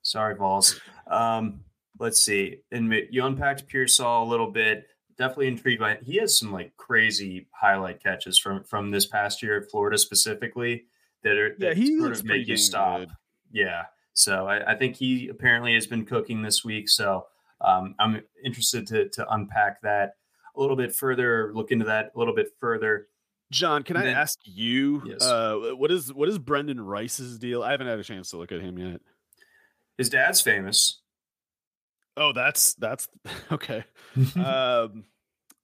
Sorry, 0.03 0.37
Vols. 0.37 0.81
Um, 1.11 1.61
let's 1.99 2.21
see. 2.21 2.59
And 2.71 2.93
you 3.11 3.25
unpacked 3.25 3.67
Pearsall 3.67 4.25
a 4.25 4.29
little 4.29 4.51
bit 4.51 4.87
definitely 5.19 5.49
intrigued 5.49 5.81
by 5.81 5.93
it. 5.93 6.03
He 6.03 6.17
has 6.17 6.39
some 6.39 6.53
like 6.53 6.77
crazy 6.77 7.49
highlight 7.53 8.03
catches 8.03 8.39
from 8.39 8.65
from 8.65 8.91
this 8.91 9.07
past 9.07 9.43
year 9.43 9.59
at 9.59 9.71
Florida 9.71 9.99
specifically 9.99 10.85
that 11.23 11.37
are 11.37 11.57
that 11.59 11.77
yeah, 11.77 11.83
he 11.83 11.99
sort 11.99 12.13
of 12.13 12.25
make 12.25 12.47
you 12.47 12.57
stop. 12.57 13.01
Good. 13.01 13.11
Yeah. 13.53 13.85
So 14.13 14.47
I, 14.47 14.73
I, 14.73 14.75
think 14.77 14.97
he 14.97 15.29
apparently 15.29 15.75
has 15.75 15.87
been 15.87 16.07
cooking 16.07 16.41
this 16.41 16.65
week. 16.65 16.89
So 16.89 17.27
um, 17.61 17.95
I'm 17.99 18.23
interested 18.45 18.87
to 18.89 19.09
to 19.11 19.33
unpack 19.33 19.81
that 19.83 20.15
a 20.57 20.61
little 20.61 20.77
bit 20.77 20.95
further, 20.95 21.53
look 21.55 21.71
into 21.71 21.85
that 21.85 22.13
a 22.15 22.19
little 22.19 22.35
bit 22.35 22.49
further. 22.59 23.09
John, 23.53 23.83
can 23.83 23.97
then, 23.97 24.09
I 24.09 24.11
ask 24.11 24.39
you 24.45 25.03
yes. 25.07 25.23
uh, 25.23 25.73
what 25.77 25.91
is 25.91 26.13
what 26.13 26.29
is 26.29 26.39
Brenden 26.39 26.85
Rice's 26.85 27.39
deal? 27.39 27.63
I 27.63 27.71
haven't 27.71 27.87
had 27.87 27.99
a 27.99 28.05
chance 28.05 28.31
to 28.31 28.39
look 28.39 28.53
at 28.53 28.61
him 28.61 28.79
yet. 28.79 29.01
His 29.99 30.09
dad's 30.09 30.41
famous. 30.41 31.01
Oh, 32.17 32.33
that's 32.33 32.75
that's 32.75 33.09
okay. 33.53 33.85
um, 34.37 35.05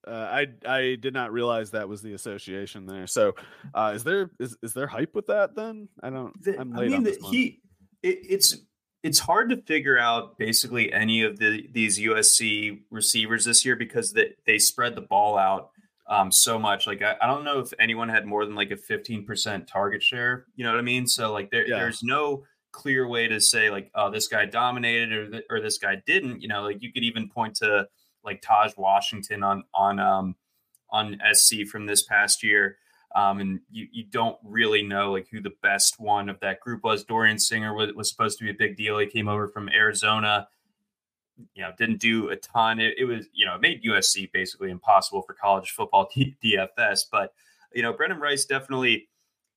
uh, 0.07 0.11
I 0.11 0.47
I 0.67 0.97
did 1.01 1.15
not 1.15 1.33
realize 1.33 1.73
that 1.73 1.89
was 1.89 2.03
the 2.03 2.15
association 2.15 2.87
there. 2.87 3.07
So, 3.07 3.35
uh, 3.75 3.93
is 3.95 4.05
there 4.05 4.31
is 4.39 4.57
is 4.63 4.75
there 4.75 4.87
hype 4.87 5.15
with 5.15 5.27
that? 5.27 5.55
Then 5.55 5.89
I 6.03 6.11
don't. 6.11 6.41
The, 6.43 6.59
I'm 6.61 6.73
late 6.73 6.85
I 6.85 6.89
mean, 6.89 6.97
on 6.99 7.03
this 7.05 7.19
the, 7.19 7.27
he 7.27 7.61
it, 8.03 8.19
it's 8.29 8.57
it's 9.03 9.19
hard 9.19 9.51
to 9.51 9.57
figure 9.57 9.99
out 9.99 10.39
basically 10.39 10.93
any 10.93 11.23
of 11.23 11.39
the 11.39 11.69
these 11.73 11.99
USC 11.99 12.83
receivers 12.91 13.45
this 13.45 13.65
year 13.65 13.77
because 13.77 14.13
they 14.13 14.35
they 14.47 14.59
spread 14.59 14.95
the 14.95 15.03
ball 15.03 15.37
out 15.37 15.72
um, 16.07 16.31
so 16.33 16.59
much. 16.59 16.87
Like 16.87 17.03
I, 17.03 17.16
I 17.20 17.27
don't 17.27 17.45
know 17.45 17.61
if 17.61 17.73
anyone 17.79 18.09
had 18.09 18.27
more 18.27 18.45
than 18.45 18.55
like 18.55 18.70
a 18.70 18.77
15% 18.77 19.66
target 19.66 20.03
share. 20.03 20.47
You 20.57 20.65
know 20.65 20.70
what 20.73 20.79
I 20.79 20.83
mean? 20.83 21.07
So 21.07 21.33
like 21.33 21.51
there, 21.51 21.66
yeah. 21.66 21.77
there's 21.79 22.03
no 22.03 22.45
clear 22.73 23.07
way 23.07 23.29
to 23.29 23.41
say 23.41 23.70
like, 23.70 23.91
oh, 23.95 24.11
this 24.11 24.29
guy 24.29 24.47
dominated 24.47 25.12
or 25.12 25.31
th- 25.31 25.45
or 25.51 25.61
this 25.61 25.79
guy 25.79 26.03
didn't. 26.07 26.43
You 26.43 26.49
know, 26.49 26.62
like 26.62 26.83
you 26.83 26.93
could 26.93 27.05
even 27.05 27.29
point 27.29 27.57
to 27.57 27.87
like 28.24 28.43
Tahj 28.43 28.77
Washington 28.77 29.43
on 29.43 29.65
on 29.74 30.01
um, 30.01 30.37
on 30.91 31.20
SC 31.33 31.66
from 31.70 31.87
this 31.87 32.03
past 32.03 32.43
year. 32.43 32.79
Um, 33.15 33.41
and 33.41 33.61
you, 33.70 33.89
you 33.93 34.05
don't 34.05 34.39
really 34.43 34.83
know 34.83 35.12
like 35.12 35.29
who 35.31 35.43
the 35.43 35.53
best 35.62 36.01
one 36.01 36.31
of 36.31 36.41
that 36.41 36.61
group 36.61 36.83
was. 36.83 37.05
Dorian 37.05 37.39
Singer 37.39 37.74
was, 37.74 37.93
was 37.93 38.09
supposed 38.09 38.39
to 38.39 38.45
be 38.45 38.51
a 38.51 38.55
big 38.55 38.77
deal. 38.77 38.99
He 38.99 39.07
came 39.07 39.29
over 39.29 39.49
from 39.49 39.69
Arizona, 39.69 40.49
you 41.55 41.63
know, 41.63 41.71
didn't 41.79 42.01
do 42.01 42.31
a 42.31 42.37
ton. 42.37 42.79
It, 42.79 42.95
it 42.99 43.05
was, 43.05 43.27
you 43.33 43.47
know, 43.47 43.55
it 43.55 43.61
made 43.61 43.83
USC 43.83 44.31
basically 44.33 44.71
impossible 44.71 45.23
for 45.23 45.35
college 45.35 45.71
football 45.71 46.09
DFS. 46.45 47.01
But, 47.11 47.33
you 47.75 47.83
know, 47.83 47.93
Brenden 47.93 48.21
Rice 48.21 48.45
definitely 48.45 49.09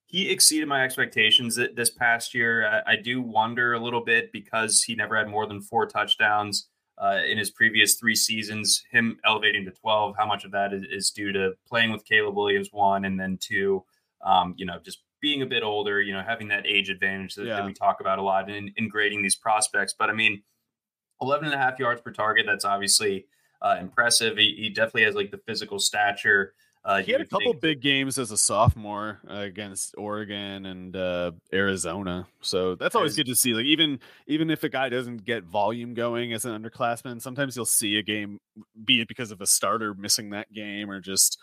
he 0.07 0.29
exceeded 0.29 0.67
my 0.67 0.83
expectations 0.83 1.59
this 1.75 1.89
past 1.89 2.33
year. 2.33 2.67
I, 2.67 2.93
I, 2.93 2.95
do 2.95 3.21
wonder 3.21 3.73
a 3.73 3.79
little 3.79 4.03
bit 4.03 4.31
because 4.31 4.83
he 4.83 4.95
never 4.95 5.17
had 5.17 5.27
more 5.27 5.47
than 5.47 5.61
four 5.61 5.87
touchdowns 5.87 6.69
uh, 6.97 7.19
in 7.27 7.37
his 7.37 7.49
previous 7.49 7.95
three 7.95 8.15
seasons. 8.15 8.83
Him 8.91 9.17
elevating 9.25 9.65
to 9.65 9.71
12, 9.71 10.15
how 10.17 10.25
much 10.25 10.45
of 10.45 10.51
that 10.51 10.73
is, 10.73 10.83
is 10.89 11.09
due 11.09 11.31
to 11.33 11.53
playing 11.67 11.91
with 11.91 12.05
Caleb 12.05 12.35
Williams, 12.35 12.69
one, 12.71 13.05
and 13.05 13.19
then 13.19 13.37
two, 13.41 13.83
um, 14.23 14.53
you 14.57 14.65
know, 14.65 14.77
just 14.83 14.99
being 15.21 15.41
a 15.41 15.45
bit 15.45 15.63
older, 15.63 16.01
you 16.01 16.13
know, 16.13 16.21
having 16.25 16.47
that 16.49 16.67
age 16.67 16.89
advantage 16.89 17.35
that, 17.35 17.47
yeah. 17.47 17.55
that 17.55 17.65
we 17.65 17.73
talk 17.73 17.99
about 17.99 18.19
a 18.19 18.21
lot 18.21 18.49
in, 18.49 18.71
in, 18.77 18.87
grading 18.87 19.23
these 19.23 19.35
prospects. 19.35 19.95
But 19.97 20.09
I 20.09 20.13
mean, 20.13 20.43
11 21.21 21.45
and 21.45 21.53
a 21.53 21.57
half 21.57 21.79
yards 21.79 22.01
per 22.01 22.11
target, 22.11 22.45
that's 22.47 22.65
obviously 22.65 23.25
uh, 23.61 23.77
impressive. 23.79 24.37
He, 24.37 24.55
he 24.57 24.69
definitely 24.69 25.03
has 25.03 25.15
like 25.15 25.31
the 25.31 25.39
physical 25.45 25.79
stature 25.79 26.53
uh, 26.85 27.01
he 27.01 27.11
had 27.11 27.19
a 27.19 27.25
couple 27.25 27.53
think... 27.53 27.61
big 27.61 27.81
games 27.81 28.19
as 28.19 28.29
a 28.29 28.37
sophomore 28.37 29.19
uh, 29.27 29.37
against 29.37 29.95
Oregon 29.97 30.67
and 30.67 30.95
uh, 30.95 31.31
Arizona, 31.51 32.27
so 32.41 32.75
that's 32.75 32.93
always 32.93 33.15
good 33.15 33.25
to 33.25 33.35
see. 33.35 33.55
Like 33.55 33.65
even 33.65 33.99
even 34.27 34.51
if 34.51 34.63
a 34.63 34.69
guy 34.69 34.89
doesn't 34.89 35.25
get 35.25 35.45
volume 35.45 35.95
going 35.95 36.31
as 36.31 36.45
an 36.45 36.51
underclassman, 36.61 37.19
sometimes 37.19 37.55
you'll 37.55 37.65
see 37.65 37.97
a 37.97 38.03
game, 38.03 38.39
be 38.85 39.01
it 39.01 39.07
because 39.07 39.31
of 39.31 39.41
a 39.41 39.47
starter 39.47 39.95
missing 39.95 40.29
that 40.29 40.53
game 40.53 40.91
or 40.91 41.01
just 41.01 41.39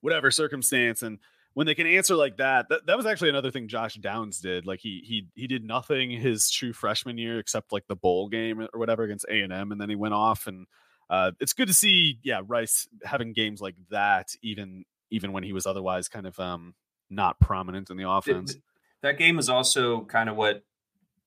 whatever 0.00 0.30
circumstance, 0.30 1.02
and 1.02 1.18
when 1.54 1.66
they 1.66 1.74
can 1.74 1.86
answer 1.86 2.14
like 2.14 2.36
that, 2.36 2.68
that, 2.68 2.86
that 2.86 2.96
was 2.96 3.06
actually 3.06 3.30
another 3.30 3.50
thing 3.50 3.68
Josh 3.68 3.94
Downs 3.94 4.40
did. 4.40 4.66
Like 4.66 4.80
he 4.80 5.02
he 5.04 5.28
he 5.34 5.46
did 5.46 5.64
nothing 5.64 6.10
his 6.10 6.50
true 6.50 6.72
freshman 6.72 7.18
year 7.18 7.38
except 7.38 7.72
like 7.72 7.86
the 7.88 7.96
bowl 7.96 8.28
game 8.28 8.60
or 8.60 8.68
whatever 8.78 9.04
against 9.04 9.26
A 9.28 9.40
and 9.40 9.52
M, 9.52 9.72
and 9.72 9.80
then 9.80 9.88
he 9.88 9.96
went 9.96 10.14
off 10.14 10.46
and 10.46 10.66
uh, 11.10 11.32
it's 11.40 11.52
good 11.52 11.68
to 11.68 11.74
see, 11.74 12.18
yeah, 12.22 12.40
Rice 12.46 12.88
having 13.04 13.32
games 13.32 13.60
like 13.60 13.76
that, 13.90 14.28
even 14.42 14.84
even 15.10 15.32
when 15.32 15.42
he 15.42 15.52
was 15.52 15.66
otherwise 15.66 16.08
kind 16.08 16.26
of 16.26 16.38
um, 16.40 16.74
not 17.10 17.38
prominent 17.40 17.90
in 17.90 17.96
the 17.96 18.08
offense. 18.08 18.56
That 19.02 19.18
game 19.18 19.38
is 19.38 19.48
also 19.48 20.04
kind 20.04 20.28
of 20.28 20.36
what 20.36 20.64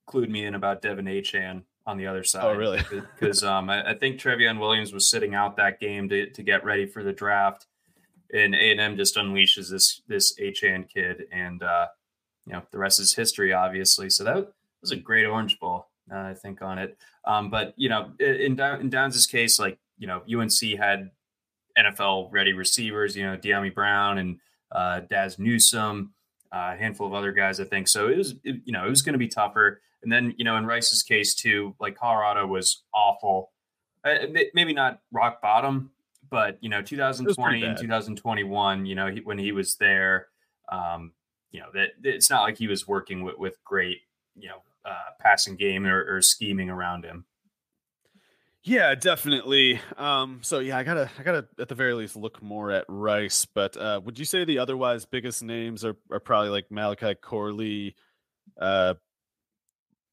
clued 0.09 0.29
me 0.29 0.43
in 0.45 0.55
about 0.55 0.81
De'Von 0.81 1.03
Achane 1.03 1.63
on 1.85 1.97
the 1.97 2.07
other 2.07 2.19
oh, 2.19 2.23
side. 2.23 2.43
Oh, 2.43 2.53
really? 2.53 2.81
Because 2.89 3.43
um, 3.43 3.69
I, 3.69 3.91
I, 3.91 3.93
think 3.93 4.19
Trevion 4.19 4.59
Williams 4.59 4.91
was 4.91 5.09
sitting 5.09 5.35
out 5.35 5.57
that 5.57 5.79
game 5.79 6.09
to, 6.09 6.29
to 6.31 6.43
get 6.43 6.65
ready 6.65 6.85
for 6.85 7.03
the 7.03 7.13
draft, 7.13 7.67
and 8.33 8.55
A 8.55 8.71
and 8.71 8.79
M 8.79 8.97
just 8.97 9.15
unleashes 9.15 9.69
this 9.69 10.01
this 10.07 10.37
Achane 10.39 10.87
kid, 10.87 11.23
and 11.31 11.61
uh, 11.63 11.87
you 12.45 12.53
know 12.53 12.63
the 12.71 12.77
rest 12.77 12.99
is 12.99 13.13
history, 13.13 13.53
obviously. 13.53 14.09
So 14.09 14.23
that 14.23 14.51
was 14.81 14.91
a 14.91 14.95
great 14.95 15.25
Orange 15.25 15.59
Bowl. 15.59 15.87
Uh, 16.11 16.19
I 16.19 16.33
think 16.33 16.61
on 16.61 16.77
it. 16.77 16.97
Um, 17.25 17.49
but 17.49 17.73
you 17.75 17.89
know, 17.89 18.11
in, 18.19 18.59
in 18.59 18.89
Downs' 18.89 19.25
case, 19.25 19.59
like 19.59 19.77
you 19.97 20.07
know, 20.07 20.21
UNC 20.31 20.77
had 20.77 21.11
NFL 21.77 22.29
ready 22.31 22.53
receivers, 22.53 23.15
you 23.15 23.23
know, 23.23 23.37
Dyami 23.37 23.73
Brown 23.73 24.17
and 24.17 24.39
uh, 24.71 25.01
Dazz 25.01 25.39
Newsome, 25.39 26.13
uh, 26.51 26.71
a 26.73 26.77
handful 26.77 27.07
of 27.07 27.13
other 27.13 27.31
guys, 27.31 27.59
I 27.59 27.65
think. 27.65 27.87
So 27.87 28.07
it 28.07 28.17
was, 28.17 28.35
it, 28.43 28.61
you 28.65 28.73
know, 28.73 28.85
it 28.85 28.89
was 28.89 29.01
going 29.01 29.13
to 29.13 29.19
be 29.19 29.27
tougher. 29.27 29.81
And 30.03 30.11
then, 30.11 30.33
you 30.37 30.45
know, 30.45 30.57
in 30.57 30.65
Rice's 30.65 31.03
case 31.03 31.35
too, 31.35 31.75
like 31.79 31.97
Colorado 31.97 32.45
was 32.47 32.83
awful. 32.93 33.51
Uh, 34.03 34.27
maybe 34.53 34.73
not 34.73 35.01
rock 35.11 35.41
bottom, 35.41 35.91
but 36.29 36.57
you 36.61 36.69
know, 36.69 36.81
2020 36.81 37.63
and 37.63 37.77
2021, 37.77 38.85
you 38.85 38.95
know, 38.95 39.07
he, 39.07 39.21
when 39.21 39.37
he 39.37 39.51
was 39.51 39.75
there, 39.75 40.27
um, 40.71 41.13
you 41.51 41.59
know, 41.59 41.67
that 41.73 41.89
it's 42.03 42.29
not 42.29 42.43
like 42.43 42.57
he 42.57 42.67
was 42.67 42.87
working 42.87 43.23
with, 43.23 43.37
with 43.37 43.63
great, 43.63 43.99
you 44.35 44.49
know, 44.49 44.61
uh, 44.85 45.11
passing 45.19 45.55
game 45.55 45.85
or, 45.85 46.15
or 46.15 46.21
scheming 46.21 46.69
around 46.69 47.05
him. 47.05 47.25
Yeah, 48.63 48.95
definitely. 48.95 49.79
Um, 49.95 50.39
so 50.43 50.59
yeah, 50.59 50.77
I 50.77 50.83
gotta, 50.83 51.09
I 51.17 51.23
gotta 51.23 51.47
at 51.57 51.69
the 51.69 51.75
very 51.75 51.93
least 51.93 52.17
look 52.17 52.41
more 52.41 52.69
at 52.69 52.83
Rice. 52.89 53.45
But 53.45 53.77
uh, 53.77 54.01
would 54.03 54.19
you 54.19 54.25
say 54.25 54.43
the 54.43 54.59
otherwise 54.59 55.05
biggest 55.05 55.41
names 55.41 55.85
are, 55.85 55.95
are 56.11 56.19
probably 56.19 56.49
like 56.49 56.69
Malachi 56.69 57.15
Corley, 57.15 57.95
uh, 58.59 58.95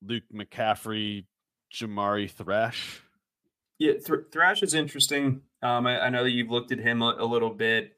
Luke 0.02 0.22
McCaffrey, 0.32 1.24
Jamari 1.72 2.30
Thrash? 2.30 3.00
Yeah, 3.78 3.94
Th- 3.94 4.20
Thrash 4.30 4.62
is 4.62 4.72
interesting. 4.72 5.42
Um, 5.64 5.86
I, 5.86 5.98
I, 5.98 6.08
know 6.10 6.24
that 6.24 6.30
you've 6.30 6.50
looked 6.50 6.72
at 6.72 6.78
him 6.78 7.00
a, 7.00 7.16
a 7.18 7.24
little 7.24 7.48
bit. 7.48 7.96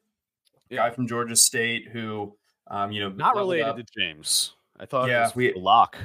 Guy 0.70 0.90
from 0.90 1.08
Georgia 1.08 1.34
State 1.34 1.88
who, 1.92 2.36
um, 2.68 2.92
you 2.92 3.00
know, 3.00 3.08
not 3.08 3.34
related 3.34 3.66
up. 3.66 3.76
to 3.76 3.84
James. 3.98 4.54
I 4.78 4.86
thought 4.86 5.08
yeah, 5.08 5.30
we 5.34 5.52
lock. 5.54 5.96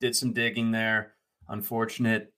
did 0.00 0.14
some 0.14 0.34
digging 0.34 0.70
there. 0.70 1.14
Unfortunate. 1.48 2.32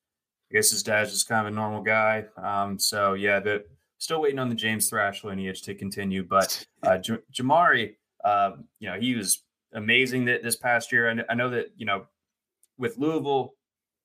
I 0.51 0.55
guess 0.55 0.71
his 0.71 0.85
dad's 0.85 1.11
just 1.11 1.29
kind 1.29 1.47
of 1.47 1.53
a 1.53 1.57
normal 1.57 1.83
guy. 1.83 2.27
Um, 2.37 2.79
so 2.79 3.15
yeah, 3.15 3.41
the 3.41 3.65
still 3.99 4.21
waiting 4.21 4.39
on 4.39 4.49
the 4.49 4.55
James 4.55 4.89
Thrash 4.89 5.25
lineage 5.25 5.63
to 5.63 5.75
continue. 5.75 6.23
But 6.23 6.65
uh, 6.85 6.99
J- 6.99 7.19
Jamari, 7.33 7.95
uh, 8.25 8.53
you 8.79 8.89
know, 8.89 8.99
he 9.01 9.17
was 9.17 9.43
amazing 9.73 10.27
that 10.27 10.45
this 10.45 10.57
past 10.57 10.93
year. 10.93 11.09
And 11.09 11.25
I 11.29 11.35
know 11.35 11.51
that 11.51 11.73
you 11.77 11.87
know, 11.87 12.07
with 12.79 12.99
Louisville, 12.99 13.55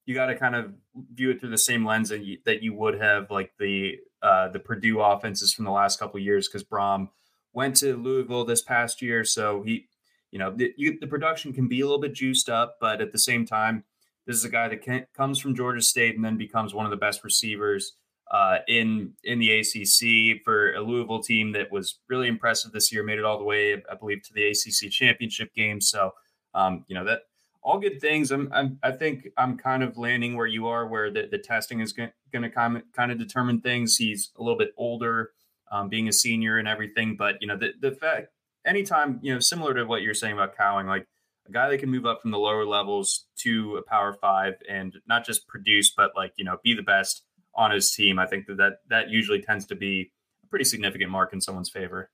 you 0.06 0.16
got 0.16 0.28
to 0.28 0.36
kind 0.36 0.56
of 0.56 0.74
view 1.14 1.32
it 1.32 1.40
through 1.40 1.50
the 1.52 1.58
same 1.58 1.86
lens 1.86 2.10
that 2.10 2.24
you, 2.24 2.40
that 2.46 2.64
you 2.64 2.74
would 2.74 3.00
have 3.00 3.30
like 3.30 3.52
the 3.60 3.98
uh, 4.26 4.47
the 4.47 4.60
Purdue 4.60 5.02
offenses 5.02 5.53
from 5.53 5.65
the 5.65 5.72
last 5.72 5.99
couple 5.99 6.19
years 6.19 6.47
because 6.47 6.64
Brohm 6.64 7.10
went 7.53 7.76
to 7.77 7.95
Louisville 7.95 8.43
this 8.43 8.64
past 8.64 8.99
year, 8.99 9.23
so 9.23 9.61
he, 9.61 9.88
you 10.31 10.39
know, 10.39 10.49
the, 10.49 10.73
you, 10.77 10.97
the 10.99 11.06
production 11.06 11.53
can 11.53 11.68
be 11.68 11.81
a 11.81 11.85
little 11.85 12.02
bit 12.02 12.15
juiced 12.15 12.49
up, 12.49 12.77
but 12.81 13.02
at 13.02 13.11
the 13.11 13.19
same 13.19 13.45
time, 13.45 13.84
this 14.26 14.35
is 14.35 14.43
a 14.43 14.49
guy 14.49 14.68
that 14.68 14.81
can, 14.81 15.06
comes 15.15 15.39
from 15.39 15.53
Georgia 15.53 15.81
State 15.81 16.15
and 16.15 16.26
then 16.26 16.38
becomes 16.38 16.73
one 16.73 16.85
of 16.85 16.89
the 16.89 16.97
best 16.97 17.23
receivers 17.23 17.93
uh, 18.31 18.57
in 18.68 19.14
in 19.23 19.38
the 19.38 19.60
ACC 19.60 20.43
for 20.43 20.73
a 20.73 20.81
Louisville 20.81 21.22
team 21.22 21.52
that 21.52 21.72
was 21.72 21.99
really 22.10 22.27
impressive 22.27 22.72
this 22.72 22.91
year. 22.91 23.03
Made 23.03 23.19
it 23.19 23.26
all 23.26 23.38
the 23.38 23.43
way, 23.43 23.73
I 23.73 23.93
believe, 23.93 24.23
to 24.23 24.34
the 24.34 24.47
ACC 24.47 24.91
championship 24.91 25.53
game. 25.53 25.80
So, 25.80 26.11
um, 26.56 26.84
you 26.88 26.95
know 26.95 27.06
that 27.06 27.22
all 27.66 27.80
good 27.80 28.00
things. 28.00 28.32
I'm, 28.32 28.48
I'm, 28.54 28.78
i 28.84 28.92
think 28.92 29.28
I'm 29.38 29.58
kind 29.58 29.82
of 29.82 29.98
landing 29.98 30.38
where 30.38 30.46
you 30.46 30.68
are, 30.68 30.88
where 30.88 31.12
the, 31.12 31.28
the 31.30 31.40
testing 31.40 31.80
is 31.80 31.92
going 31.94 32.12
to 32.32 32.50
kind 32.50 32.84
of, 33.12 33.18
determine 33.18 33.60
things. 33.60 33.98
He's 33.98 34.32
a 34.38 34.44
little 34.44 34.58
bit 34.58 34.70
older, 34.78 35.32
um, 35.72 35.90
being 35.90 36.08
a 36.08 36.14
senior 36.14 36.60
and 36.60 36.68
everything, 36.68 37.16
but 37.18 37.38
you 37.42 37.48
know 37.48 37.58
the 37.58 37.72
the 37.82 37.92
fact 37.92 38.28
anytime 38.66 39.20
you 39.24 39.34
know 39.34 39.40
similar 39.40 39.74
to 39.74 39.86
what 39.86 40.04
you're 40.04 40.14
saying 40.14 40.34
about 40.34 40.56
Cowing, 40.56 40.86
like 40.86 41.08
a 41.50 41.52
guy 41.52 41.68
that 41.70 41.80
can 41.80 41.90
move 41.90 42.06
up 42.06 42.22
from 42.22 42.30
the 42.30 42.38
lower 42.38 42.66
levels 42.66 43.26
to 43.38 43.78
a 43.78 43.82
Power 43.82 44.14
Five 44.14 44.54
and 44.70 44.96
not 45.08 45.26
just 45.26 45.48
produce, 45.48 45.92
but 45.92 46.12
like 46.16 46.34
you 46.38 46.46
know 46.46 46.58
be 46.64 46.76
the 46.76 46.84
best 46.84 47.24
on 47.56 47.72
his 47.72 47.92
team. 47.92 48.20
I 48.20 48.28
think 48.28 48.46
that 48.46 48.58
that, 48.58 48.74
that 48.90 49.10
usually 49.10 49.42
tends 49.42 49.66
to 49.68 49.76
be 49.76 50.12
a 50.44 50.48
pretty 50.48 50.66
significant 50.66 51.10
mark 51.10 51.34
in 51.34 51.42
someone's 51.42 51.70
favor. 51.70 52.12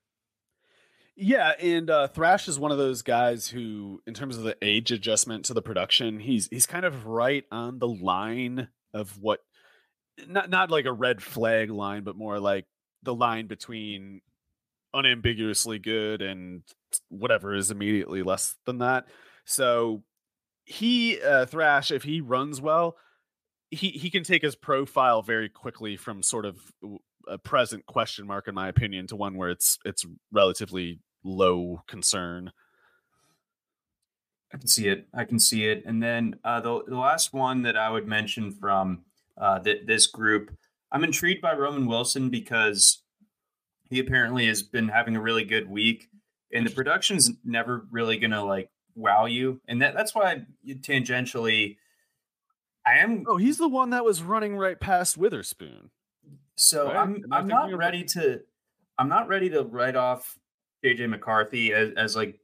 Yeah, 1.24 1.52
and 1.62 1.88
uh, 1.88 2.08
Thrash 2.08 2.48
is 2.48 2.58
one 2.58 2.72
of 2.72 2.80
those 2.80 3.04
guys 3.04 3.48
who, 3.48 4.02
in 4.08 4.16
terms 4.16 4.38
of 4.38 4.44
the 4.44 4.58
age 4.60 4.92
adjustment 4.92 5.46
to 5.46 5.54
the 5.54 5.62
production, 5.62 6.20
he's 6.20 6.48
he's 6.48 6.66
kind 6.66 6.84
of 6.84 7.06
right 7.06 7.44
on 7.52 7.78
the 7.78 7.88
line 7.88 8.70
of 8.92 9.20
what, 9.22 9.42
not 10.28 10.50
not 10.50 10.72
like 10.72 10.86
a 10.86 10.92
red 10.92 11.22
flag 11.22 11.70
line, 11.70 12.04
but 12.04 12.16
more 12.16 12.40
like 12.40 12.66
the 13.04 13.14
line 13.14 13.46
between 13.46 14.22
unambiguously 14.96 15.78
good 15.78 16.24
and 16.24 16.64
whatever 17.10 17.54
is 17.54 17.70
immediately 17.70 18.24
less 18.24 18.56
than 18.66 18.80
that. 18.80 19.06
So 19.46 20.02
he 20.66 21.22
uh, 21.22 21.46
Thrash, 21.46 21.92
if 21.92 22.02
he 22.02 22.20
runs 22.20 22.60
well, 22.60 22.98
he 23.70 23.90
he 23.90 24.10
can 24.10 24.24
take 24.24 24.42
his 24.42 24.56
profile 24.56 25.22
very 25.22 25.50
quickly 25.50 25.98
from 25.98 26.24
sort 26.24 26.46
of 26.48 26.58
a 27.28 27.38
present 27.38 27.86
question 27.86 28.26
mark 28.26 28.48
in 28.48 28.56
my 28.56 28.68
opinion 28.68 29.06
to 29.06 29.16
one 29.16 29.38
where 29.38 29.52
it's 29.52 29.78
it's 29.86 30.04
relatively 30.32 31.00
low 31.24 31.84
concern. 31.88 32.52
I 34.54 34.58
can 34.58 34.68
see 34.68 34.88
it. 34.88 35.08
I 35.14 35.24
can 35.24 35.40
see 35.40 35.66
it. 35.66 35.84
And 35.86 36.02
then 36.02 36.36
uh, 36.44 36.60
the 36.60 36.84
the 36.88 36.98
last 36.98 37.34
one 37.34 37.62
that 37.64 37.78
I 37.78 37.90
would 37.90 38.08
mention 38.08 38.52
from 38.52 39.04
uh, 39.38 39.60
th- 39.60 39.86
this 39.86 40.08
group, 40.08 40.52
I'm 40.92 41.04
intrigued 41.04 41.42
by 41.42 41.54
Roman 41.54 41.86
Wilson 41.86 42.30
because 42.30 43.04
he 43.90 44.00
apparently 44.00 44.48
has 44.48 44.62
been 44.62 44.90
having 44.90 45.16
a 45.16 45.22
really 45.22 45.46
good 45.46 45.70
week, 45.70 46.10
and 46.54 46.66
the 46.66 46.72
production's 46.72 47.32
never 47.46 47.86
really 47.92 48.18
gonna 48.18 48.44
like 48.44 48.70
wow 48.96 49.26
you, 49.26 49.62
and 49.68 49.82
that 49.82 49.96
that's 49.96 50.14
why 50.14 50.44
tangentially 50.68 51.78
I 52.86 52.98
am. 52.98 53.24
Oh, 53.28 53.38
he's 53.38 53.58
the 53.58 53.70
one 53.70 53.92
that 53.92 54.04
was 54.04 54.22
running 54.22 54.58
right 54.58 54.80
past 54.80 55.18
Witherspoon. 55.18 55.92
So 56.56 56.88
right? 56.88 56.98
I'm 56.98 57.26
I'm 57.32 57.48
not 57.48 57.74
ready 57.74 58.04
to 58.06 58.42
I'm 58.98 59.10
not 59.10 59.28
ready 59.28 59.50
to 59.52 59.64
write 59.64 59.96
off 59.96 60.38
JJ 60.84 61.10
McCarthy 61.10 61.74
as, 61.74 61.92
as 61.96 62.16
like 62.16 62.40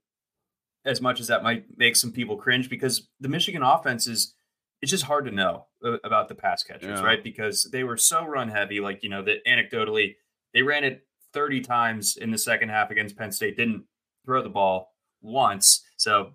as 0.85 1.01
much 1.01 1.19
as 1.19 1.27
that 1.27 1.43
might 1.43 1.65
make 1.75 1.95
some 1.95 2.11
people 2.11 2.37
cringe 2.37 2.69
because 2.69 3.09
the 3.19 3.29
Michigan 3.29 3.63
offense 3.63 4.07
is 4.07 4.33
it's 4.81 4.91
just 4.91 5.03
hard 5.03 5.25
to 5.25 5.31
know 5.31 5.65
about 6.03 6.29
the 6.29 6.35
pass 6.35 6.63
catchers, 6.63 6.99
yeah. 6.99 7.05
right? 7.05 7.23
Because 7.23 7.67
they 7.71 7.83
were 7.83 7.97
so 7.97 8.25
run 8.25 8.49
heavy. 8.49 8.79
Like 8.79 9.03
you 9.03 9.09
know 9.09 9.23
that 9.23 9.45
anecdotally 9.45 10.15
they 10.53 10.61
ran 10.61 10.83
it 10.83 11.01
30 11.33 11.61
times 11.61 12.17
in 12.17 12.31
the 12.31 12.37
second 12.37 12.69
half 12.69 12.89
against 12.89 13.17
Penn 13.17 13.31
State, 13.31 13.57
didn't 13.57 13.83
throw 14.25 14.41
the 14.41 14.49
ball 14.49 14.93
once. 15.21 15.83
So 15.97 16.33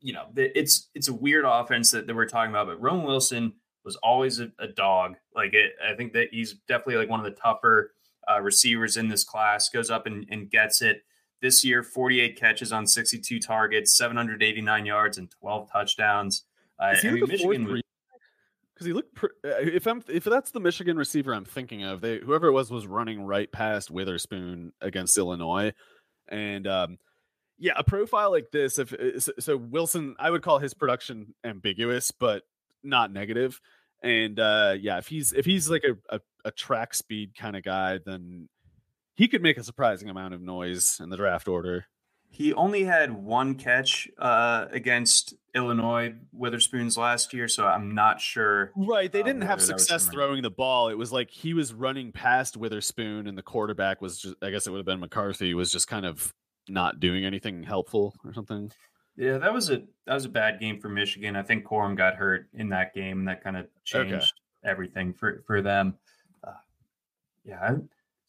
you 0.00 0.14
know, 0.14 0.26
it's 0.36 0.88
it's 0.94 1.08
a 1.08 1.12
weird 1.12 1.44
offense 1.46 1.90
that, 1.90 2.06
that 2.06 2.16
we're 2.16 2.26
talking 2.26 2.50
about. 2.50 2.66
But 2.66 2.80
Roman 2.80 3.04
Wilson 3.04 3.52
was 3.84 3.96
always 3.96 4.40
a, 4.40 4.50
a 4.58 4.66
dog. 4.66 5.16
Like 5.34 5.54
it, 5.54 5.72
I 5.86 5.94
think 5.94 6.12
that 6.14 6.28
he's 6.32 6.54
definitely 6.68 6.96
like 6.96 7.10
one 7.10 7.20
of 7.20 7.24
the 7.24 7.38
tougher 7.38 7.92
uh, 8.30 8.40
receivers 8.40 8.96
in 8.96 9.08
this 9.08 9.24
class. 9.24 9.68
Goes 9.68 9.90
up 9.90 10.06
and, 10.06 10.26
and 10.30 10.50
gets 10.50 10.80
it. 10.82 11.02
This 11.42 11.64
year, 11.64 11.82
48 11.82 12.36
catches 12.36 12.72
on 12.72 12.86
62 12.86 13.40
targets, 13.40 13.96
789 13.96 14.86
yards, 14.86 15.16
and 15.18 15.30
12 15.30 15.72
touchdowns. 15.72 16.44
Uh, 16.78 16.94
I 17.02 17.10
mean, 17.10 17.26
Michigan. 17.26 17.82
because 18.74 18.86
he 18.86 18.92
looked. 18.92 19.14
Pr- 19.14 19.26
uh, 19.44 19.60
if 19.60 19.86
I'm 19.86 20.02
if 20.08 20.24
that's 20.24 20.50
the 20.50 20.60
Michigan 20.60 20.96
receiver 20.96 21.34
I'm 21.34 21.44
thinking 21.44 21.82
of, 21.82 22.00
they 22.00 22.18
whoever 22.18 22.48
it 22.48 22.52
was 22.52 22.70
was 22.70 22.86
running 22.86 23.22
right 23.22 23.50
past 23.50 23.90
Witherspoon 23.90 24.72
against 24.80 25.16
Illinois, 25.16 25.72
and 26.28 26.66
um, 26.66 26.98
yeah, 27.60 27.74
a 27.76 27.84
profile 27.84 28.30
like 28.30 28.50
this, 28.50 28.78
if 28.78 28.92
uh, 28.94 29.20
so, 29.38 29.56
Wilson, 29.56 30.16
I 30.18 30.30
would 30.30 30.42
call 30.42 30.58
his 30.58 30.72
production 30.72 31.34
ambiguous, 31.44 32.10
but 32.10 32.42
not 32.82 33.12
negative. 33.12 33.60
And 34.02 34.40
uh, 34.40 34.76
yeah, 34.80 34.96
if 34.96 35.06
he's 35.06 35.32
if 35.32 35.44
he's 35.44 35.68
like 35.68 35.84
a, 35.84 36.16
a, 36.16 36.20
a 36.46 36.50
track 36.50 36.94
speed 36.94 37.36
kind 37.38 37.54
of 37.54 37.62
guy, 37.62 37.98
then 38.04 38.48
he 39.20 39.28
could 39.28 39.42
make 39.42 39.58
a 39.58 39.62
surprising 39.62 40.08
amount 40.08 40.32
of 40.32 40.40
noise 40.40 40.98
in 40.98 41.10
the 41.10 41.16
draft 41.18 41.46
order. 41.46 41.84
He 42.30 42.54
only 42.54 42.84
had 42.84 43.12
one 43.12 43.54
catch 43.54 44.08
uh, 44.18 44.64
against 44.70 45.34
Illinois 45.54 46.14
Witherspoon's 46.32 46.96
last 46.96 47.34
year, 47.34 47.46
so 47.46 47.66
I'm 47.66 47.94
not 47.94 48.18
sure. 48.18 48.72
Right, 48.74 49.12
they 49.12 49.20
uh, 49.20 49.26
didn't 49.26 49.42
have 49.42 49.60
success 49.60 50.06
throwing 50.06 50.40
the 50.40 50.50
ball. 50.50 50.88
It 50.88 50.96
was 50.96 51.12
like 51.12 51.30
he 51.30 51.52
was 51.52 51.74
running 51.74 52.12
past 52.12 52.56
Witherspoon, 52.56 53.26
and 53.26 53.36
the 53.36 53.42
quarterback 53.42 54.00
was 54.00 54.18
just—I 54.18 54.48
guess 54.48 54.66
it 54.66 54.70
would 54.70 54.78
have 54.78 54.86
been 54.86 55.00
McCarthy 55.00 55.52
was 55.52 55.70
just 55.70 55.86
kind 55.86 56.06
of 56.06 56.32
not 56.66 56.98
doing 56.98 57.26
anything 57.26 57.62
helpful 57.62 58.14
or 58.24 58.32
something. 58.32 58.72
Yeah, 59.18 59.36
that 59.36 59.52
was 59.52 59.68
a 59.68 59.82
that 60.06 60.14
was 60.14 60.24
a 60.24 60.30
bad 60.30 60.60
game 60.60 60.80
for 60.80 60.88
Michigan. 60.88 61.36
I 61.36 61.42
think 61.42 61.66
Corum 61.66 61.94
got 61.94 62.14
hurt 62.14 62.48
in 62.54 62.70
that 62.70 62.94
game, 62.94 63.18
and 63.18 63.28
that 63.28 63.44
kind 63.44 63.58
of 63.58 63.66
changed 63.84 64.14
okay. 64.14 64.24
everything 64.64 65.12
for 65.12 65.42
for 65.46 65.60
them. 65.60 65.98
Uh, 66.42 66.52
yeah, 67.44 67.60
I 67.60 67.74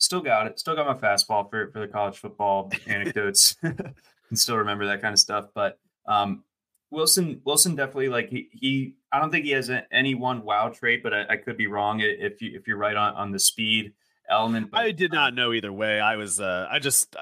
still 0.01 0.21
got 0.21 0.47
it. 0.47 0.59
Still 0.59 0.75
got 0.75 0.87
my 0.87 1.07
fastball 1.07 1.49
for 1.49 1.71
for 1.71 1.79
the 1.79 1.87
college 1.87 2.17
football 2.17 2.71
anecdotes. 2.87 3.55
and 3.63 4.39
still 4.39 4.57
remember 4.57 4.87
that 4.87 5.01
kind 5.01 5.13
of 5.13 5.19
stuff. 5.19 5.47
But 5.53 5.77
um, 6.07 6.43
Wilson 6.89 7.41
Wilson 7.45 7.75
definitely 7.75 8.09
like 8.09 8.29
he, 8.29 8.49
he 8.51 8.95
I 9.11 9.19
don't 9.19 9.31
think 9.31 9.45
he 9.45 9.51
has 9.51 9.69
a, 9.69 9.85
any 9.93 10.15
one 10.15 10.43
wow 10.43 10.69
trait, 10.69 11.03
but 11.03 11.13
I, 11.13 11.25
I, 11.29 11.35
could 11.37 11.57
be 11.57 11.67
wrong 11.67 11.99
if 12.01 12.41
you 12.41 12.51
if 12.53 12.67
you're 12.67 12.77
right 12.77 12.95
on 12.95 13.13
on 13.13 13.31
the 13.31 13.39
speed 13.39 13.93
element. 14.29 14.71
But, 14.71 14.81
I 14.81 14.91
did 14.91 15.13
not 15.13 15.33
know 15.33 15.53
either 15.53 15.71
way. 15.71 15.99
I 15.99 16.15
was 16.15 16.41
uh, 16.41 16.67
I 16.69 16.79
just 16.79 17.15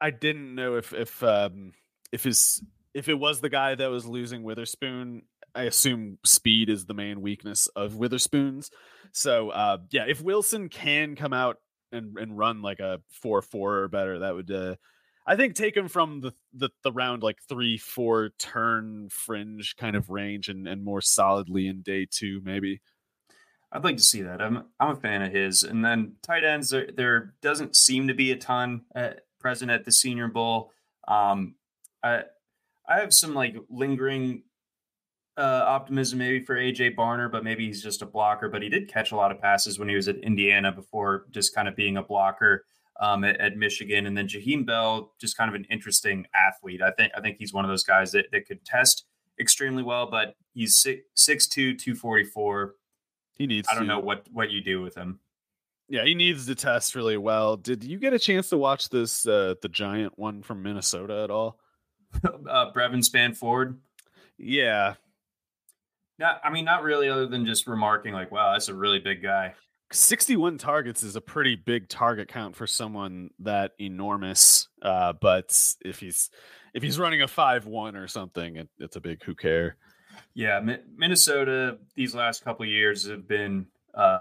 I 0.00 0.10
didn't 0.10 0.54
know 0.54 0.76
if 0.76 0.92
if 0.94 1.22
um, 1.22 1.72
if 2.12 2.24
his 2.24 2.62
if 2.94 3.08
it 3.08 3.14
was 3.14 3.40
the 3.40 3.50
guy 3.50 3.74
that 3.74 3.90
was 3.90 4.06
losing 4.06 4.42
Witherspoon. 4.42 5.22
I 5.56 5.64
assume 5.64 6.18
speed 6.24 6.68
is 6.68 6.84
the 6.84 6.94
main 6.94 7.20
weakness 7.20 7.68
of 7.76 7.94
Witherspoon's. 7.94 8.72
So 9.12 9.50
uh, 9.50 9.78
yeah, 9.90 10.06
if 10.08 10.20
Wilson 10.20 10.68
can 10.68 11.14
come 11.14 11.32
out 11.32 11.58
and, 11.94 12.18
and 12.18 12.38
run 12.38 12.62
like 12.62 12.80
a 12.80 13.00
four 13.08 13.42
four 13.42 13.78
or 13.78 13.88
better, 13.88 14.18
that 14.20 14.34
would 14.34 14.50
uh, 14.50 14.76
I 15.26 15.36
think 15.36 15.54
take 15.54 15.76
him 15.76 15.88
from 15.88 16.20
the, 16.20 16.34
the 16.52 16.70
the 16.82 16.92
round 16.92 17.22
like 17.22 17.38
three 17.48 17.78
four 17.78 18.30
turn 18.38 19.08
fringe 19.10 19.76
kind 19.76 19.96
of 19.96 20.10
range 20.10 20.48
and 20.48 20.68
and 20.68 20.84
more 20.84 21.00
solidly 21.00 21.66
in 21.66 21.82
day 21.82 22.06
two 22.10 22.40
maybe. 22.44 22.80
I'd 23.74 23.82
like 23.82 23.96
to 23.96 24.02
see 24.02 24.22
that. 24.22 24.40
I'm 24.40 24.64
I'm 24.78 24.90
a 24.90 24.96
fan 24.96 25.22
of 25.22 25.32
his. 25.32 25.64
And 25.64 25.84
then 25.84 26.14
tight 26.22 26.44
ends, 26.44 26.70
there, 26.70 26.88
there 26.94 27.34
doesn't 27.42 27.74
seem 27.74 28.06
to 28.06 28.14
be 28.14 28.30
a 28.30 28.36
ton 28.36 28.82
at, 28.94 29.22
present 29.40 29.70
at 29.70 29.84
the 29.84 29.92
Senior 29.92 30.28
Bowl. 30.28 30.70
Um, 31.08 31.56
I 32.02 32.22
I 32.88 33.00
have 33.00 33.12
some 33.12 33.34
like 33.34 33.56
lingering 33.68 34.44
uh, 35.36 35.64
optimism 35.66 36.18
maybe 36.18 36.44
for 36.44 36.56
AJ 36.56 36.94
Barner, 36.94 37.30
but 37.30 37.44
maybe 37.44 37.66
he's 37.66 37.82
just 37.82 38.02
a 38.02 38.06
blocker. 38.06 38.48
But 38.48 38.62
he 38.62 38.68
did 38.68 38.88
catch 38.88 39.12
a 39.12 39.16
lot 39.16 39.32
of 39.32 39.40
passes 39.40 39.78
when 39.78 39.88
he 39.88 39.96
was 39.96 40.08
at 40.08 40.16
Indiana 40.18 40.72
before 40.72 41.26
just 41.30 41.54
kind 41.54 41.68
of 41.68 41.74
being 41.74 41.96
a 41.96 42.02
blocker 42.02 42.64
um, 43.00 43.24
at, 43.24 43.40
at, 43.40 43.56
Michigan. 43.56 44.06
And 44.06 44.16
then 44.16 44.28
Jaheim 44.28 44.64
Bell, 44.64 45.12
just 45.20 45.36
kind 45.36 45.48
of 45.48 45.54
an 45.54 45.66
interesting 45.70 46.26
athlete. 46.34 46.82
I 46.82 46.92
think 46.92 47.12
I 47.16 47.20
think 47.20 47.36
he's 47.38 47.52
one 47.52 47.64
of 47.64 47.68
those 47.68 47.84
guys 47.84 48.12
that, 48.12 48.26
that 48.32 48.46
could 48.46 48.64
test 48.64 49.06
extremely 49.40 49.82
well, 49.82 50.08
but 50.08 50.36
he's 50.52 50.82
6'2", 50.82 51.78
244. 51.78 52.74
He 53.34 53.46
needs. 53.46 53.68
I 53.70 53.74
don't 53.74 53.82
to. 53.82 53.88
know 53.88 53.98
what 53.98 54.26
what 54.32 54.50
you 54.50 54.62
do 54.62 54.80
with 54.80 54.94
him. 54.94 55.18
Yeah, 55.88 56.04
he 56.04 56.14
needs 56.14 56.46
to 56.46 56.54
test 56.54 56.94
really 56.94 57.16
well. 57.16 57.56
Did 57.56 57.84
you 57.84 57.98
get 57.98 58.12
a 58.12 58.18
chance 58.18 58.48
to 58.50 58.58
watch 58.58 58.88
this 58.88 59.26
uh 59.26 59.54
the 59.60 59.68
giant 59.68 60.16
one 60.16 60.42
from 60.42 60.62
Minnesota 60.62 61.24
at 61.24 61.30
all? 61.30 61.58
uh 62.24 62.70
Brevyn 62.72 63.00
Spann-Ford. 63.00 63.80
Yeah. 64.38 64.94
Not, 66.24 66.40
I 66.42 66.48
mean, 66.48 66.64
not 66.64 66.82
really, 66.84 67.10
other 67.10 67.26
than 67.26 67.44
just 67.44 67.66
remarking, 67.66 68.14
like, 68.14 68.32
wow, 68.32 68.52
that's 68.52 68.70
a 68.70 68.74
really 68.74 68.98
big 68.98 69.22
guy. 69.22 69.52
61 69.92 70.56
targets 70.56 71.02
is 71.02 71.16
a 71.16 71.20
pretty 71.20 71.54
big 71.54 71.86
target 71.90 72.28
count 72.28 72.56
for 72.56 72.66
someone 72.66 73.28
that 73.40 73.72
enormous. 73.78 74.68
Uh, 74.80 75.12
but 75.12 75.74
if 75.84 76.00
he's 76.00 76.30
if 76.72 76.82
he's 76.82 76.98
running 76.98 77.20
a 77.20 77.28
five 77.28 77.66
one 77.66 77.94
or 77.94 78.08
something, 78.08 78.56
it, 78.56 78.70
it's 78.78 78.96
a 78.96 79.02
big 79.02 79.22
who 79.22 79.34
care. 79.34 79.76
Yeah, 80.32 80.64
Minnesota 80.96 81.76
these 81.94 82.14
last 82.14 82.42
couple 82.42 82.64
years 82.64 83.06
have 83.06 83.28
been 83.28 83.66
uh, 83.92 84.20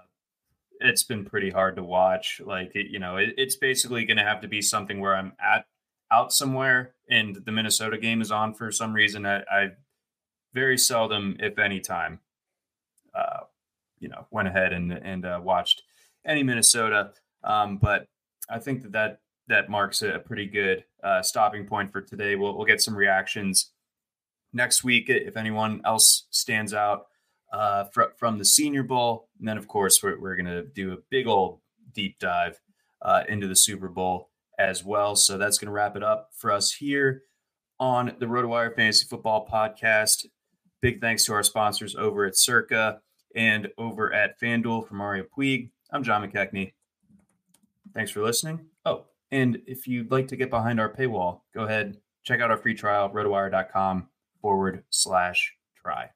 it's 0.82 1.04
been 1.04 1.24
pretty 1.24 1.52
hard 1.52 1.78
to 1.78 1.84
watch. 1.84 2.42
Like 2.44 2.76
it, 2.76 2.88
you 2.90 3.00
know, 3.00 3.16
it, 3.16 3.36
it's 3.38 3.56
basically 3.56 4.04
going 4.04 4.18
to 4.18 4.26
have 4.26 4.42
to 4.42 4.50
be 4.50 4.62
something 4.62 5.00
where 5.00 5.16
I'm 5.16 5.32
at 5.40 5.68
out 6.12 6.34
somewhere 6.34 6.96
and 7.10 7.38
the 7.46 7.54
Minnesota 7.54 7.98
game 7.98 8.22
is 8.22 8.30
on 8.30 8.54
for 8.56 8.74
some 8.74 8.92
reason. 8.92 9.26
I, 9.26 9.38
I 9.50 9.68
very 10.54 10.78
seldom, 10.78 11.36
if 11.40 11.58
any 11.60 11.80
time, 11.80 12.20
uh, 13.16 13.42
you 14.00 14.10
know, 14.10 14.26
went 14.32 14.48
ahead 14.48 14.74
and 14.74 14.92
and 14.92 15.26
uh, 15.26 15.40
watched 15.42 15.84
any 16.26 16.44
Minnesota. 16.44 17.12
Um, 17.44 17.78
but 17.78 18.08
I 18.50 18.60
think 18.60 18.84
that 18.84 18.92
that 18.94 19.20
that 19.48 19.70
marks 19.70 20.02
a 20.02 20.20
pretty 20.20 20.46
good 20.46 20.84
uh, 21.04 21.22
stopping 21.22 21.66
point 21.66 21.92
for 21.92 22.02
today. 22.02 22.36
We'll 22.36 22.56
we'll 22.56 22.66
get 22.66 22.82
some 22.82 22.96
reactions 22.96 23.72
next 24.54 24.84
week 24.84 25.10
if 25.10 25.36
anyone 25.36 25.82
else 25.84 26.28
stands 26.30 26.74
out 26.74 27.08
uh, 27.52 27.86
fr- 27.86 28.14
from 28.18 28.38
the 28.38 28.46
Senior 28.46 28.84
Bowl, 28.84 29.30
and 29.40 29.48
then 29.48 29.58
of 29.58 29.68
course 29.68 30.02
we're 30.02 30.20
we're 30.20 30.36
gonna 30.36 30.64
do 30.64 30.94
a 30.94 30.98
big 31.10 31.28
old 31.28 31.60
deep 31.94 32.20
dive 32.20 32.60
uh, 33.02 33.24
into 33.28 33.48
the 33.48 33.56
Super 33.56 33.88
Bowl 33.88 34.30
as 34.60 34.84
well. 34.84 35.16
So 35.16 35.38
that's 35.38 35.58
gonna 35.58 35.72
wrap 35.72 35.96
it 35.96 36.04
up 36.04 36.30
for 36.34 36.52
us 36.52 36.72
here 36.72 37.24
on 37.80 38.16
the 38.20 38.26
RotoWire 38.26 38.76
Fantasy 38.76 39.06
Football 39.06 39.48
Podcast. 39.52 40.26
Big 40.84 41.00
thanks 41.00 41.24
to 41.24 41.32
our 41.32 41.44
sponsors 41.44 41.96
over 41.96 42.26
at 42.26 42.36
Circa 42.36 43.00
and 43.38 43.70
over 43.78 44.12
at 44.12 44.38
FanDuel 44.38 44.86
for 44.86 44.96
Mario 44.96 45.24
Puig. 45.24 45.70
I'm 45.92 46.04
John 46.04 46.30
McKechnie. 46.30 46.74
Thanks 47.94 48.12
for 48.12 48.22
listening. 48.22 48.60
Oh, 48.84 49.06
and 49.32 49.62
if 49.66 49.88
you'd 49.88 50.12
like 50.12 50.28
to 50.28 50.36
get 50.36 50.50
behind 50.50 50.82
our 50.82 50.94
paywall, 50.94 51.40
go 51.54 51.64
ahead, 51.64 51.96
check 52.26 52.42
out 52.42 52.52
our 52.52 52.58
free 52.58 52.74
trial, 52.74 53.10
rotowire.com 53.10 54.10
forward 54.42 54.84
slash 54.90 55.54
try. 55.82 56.10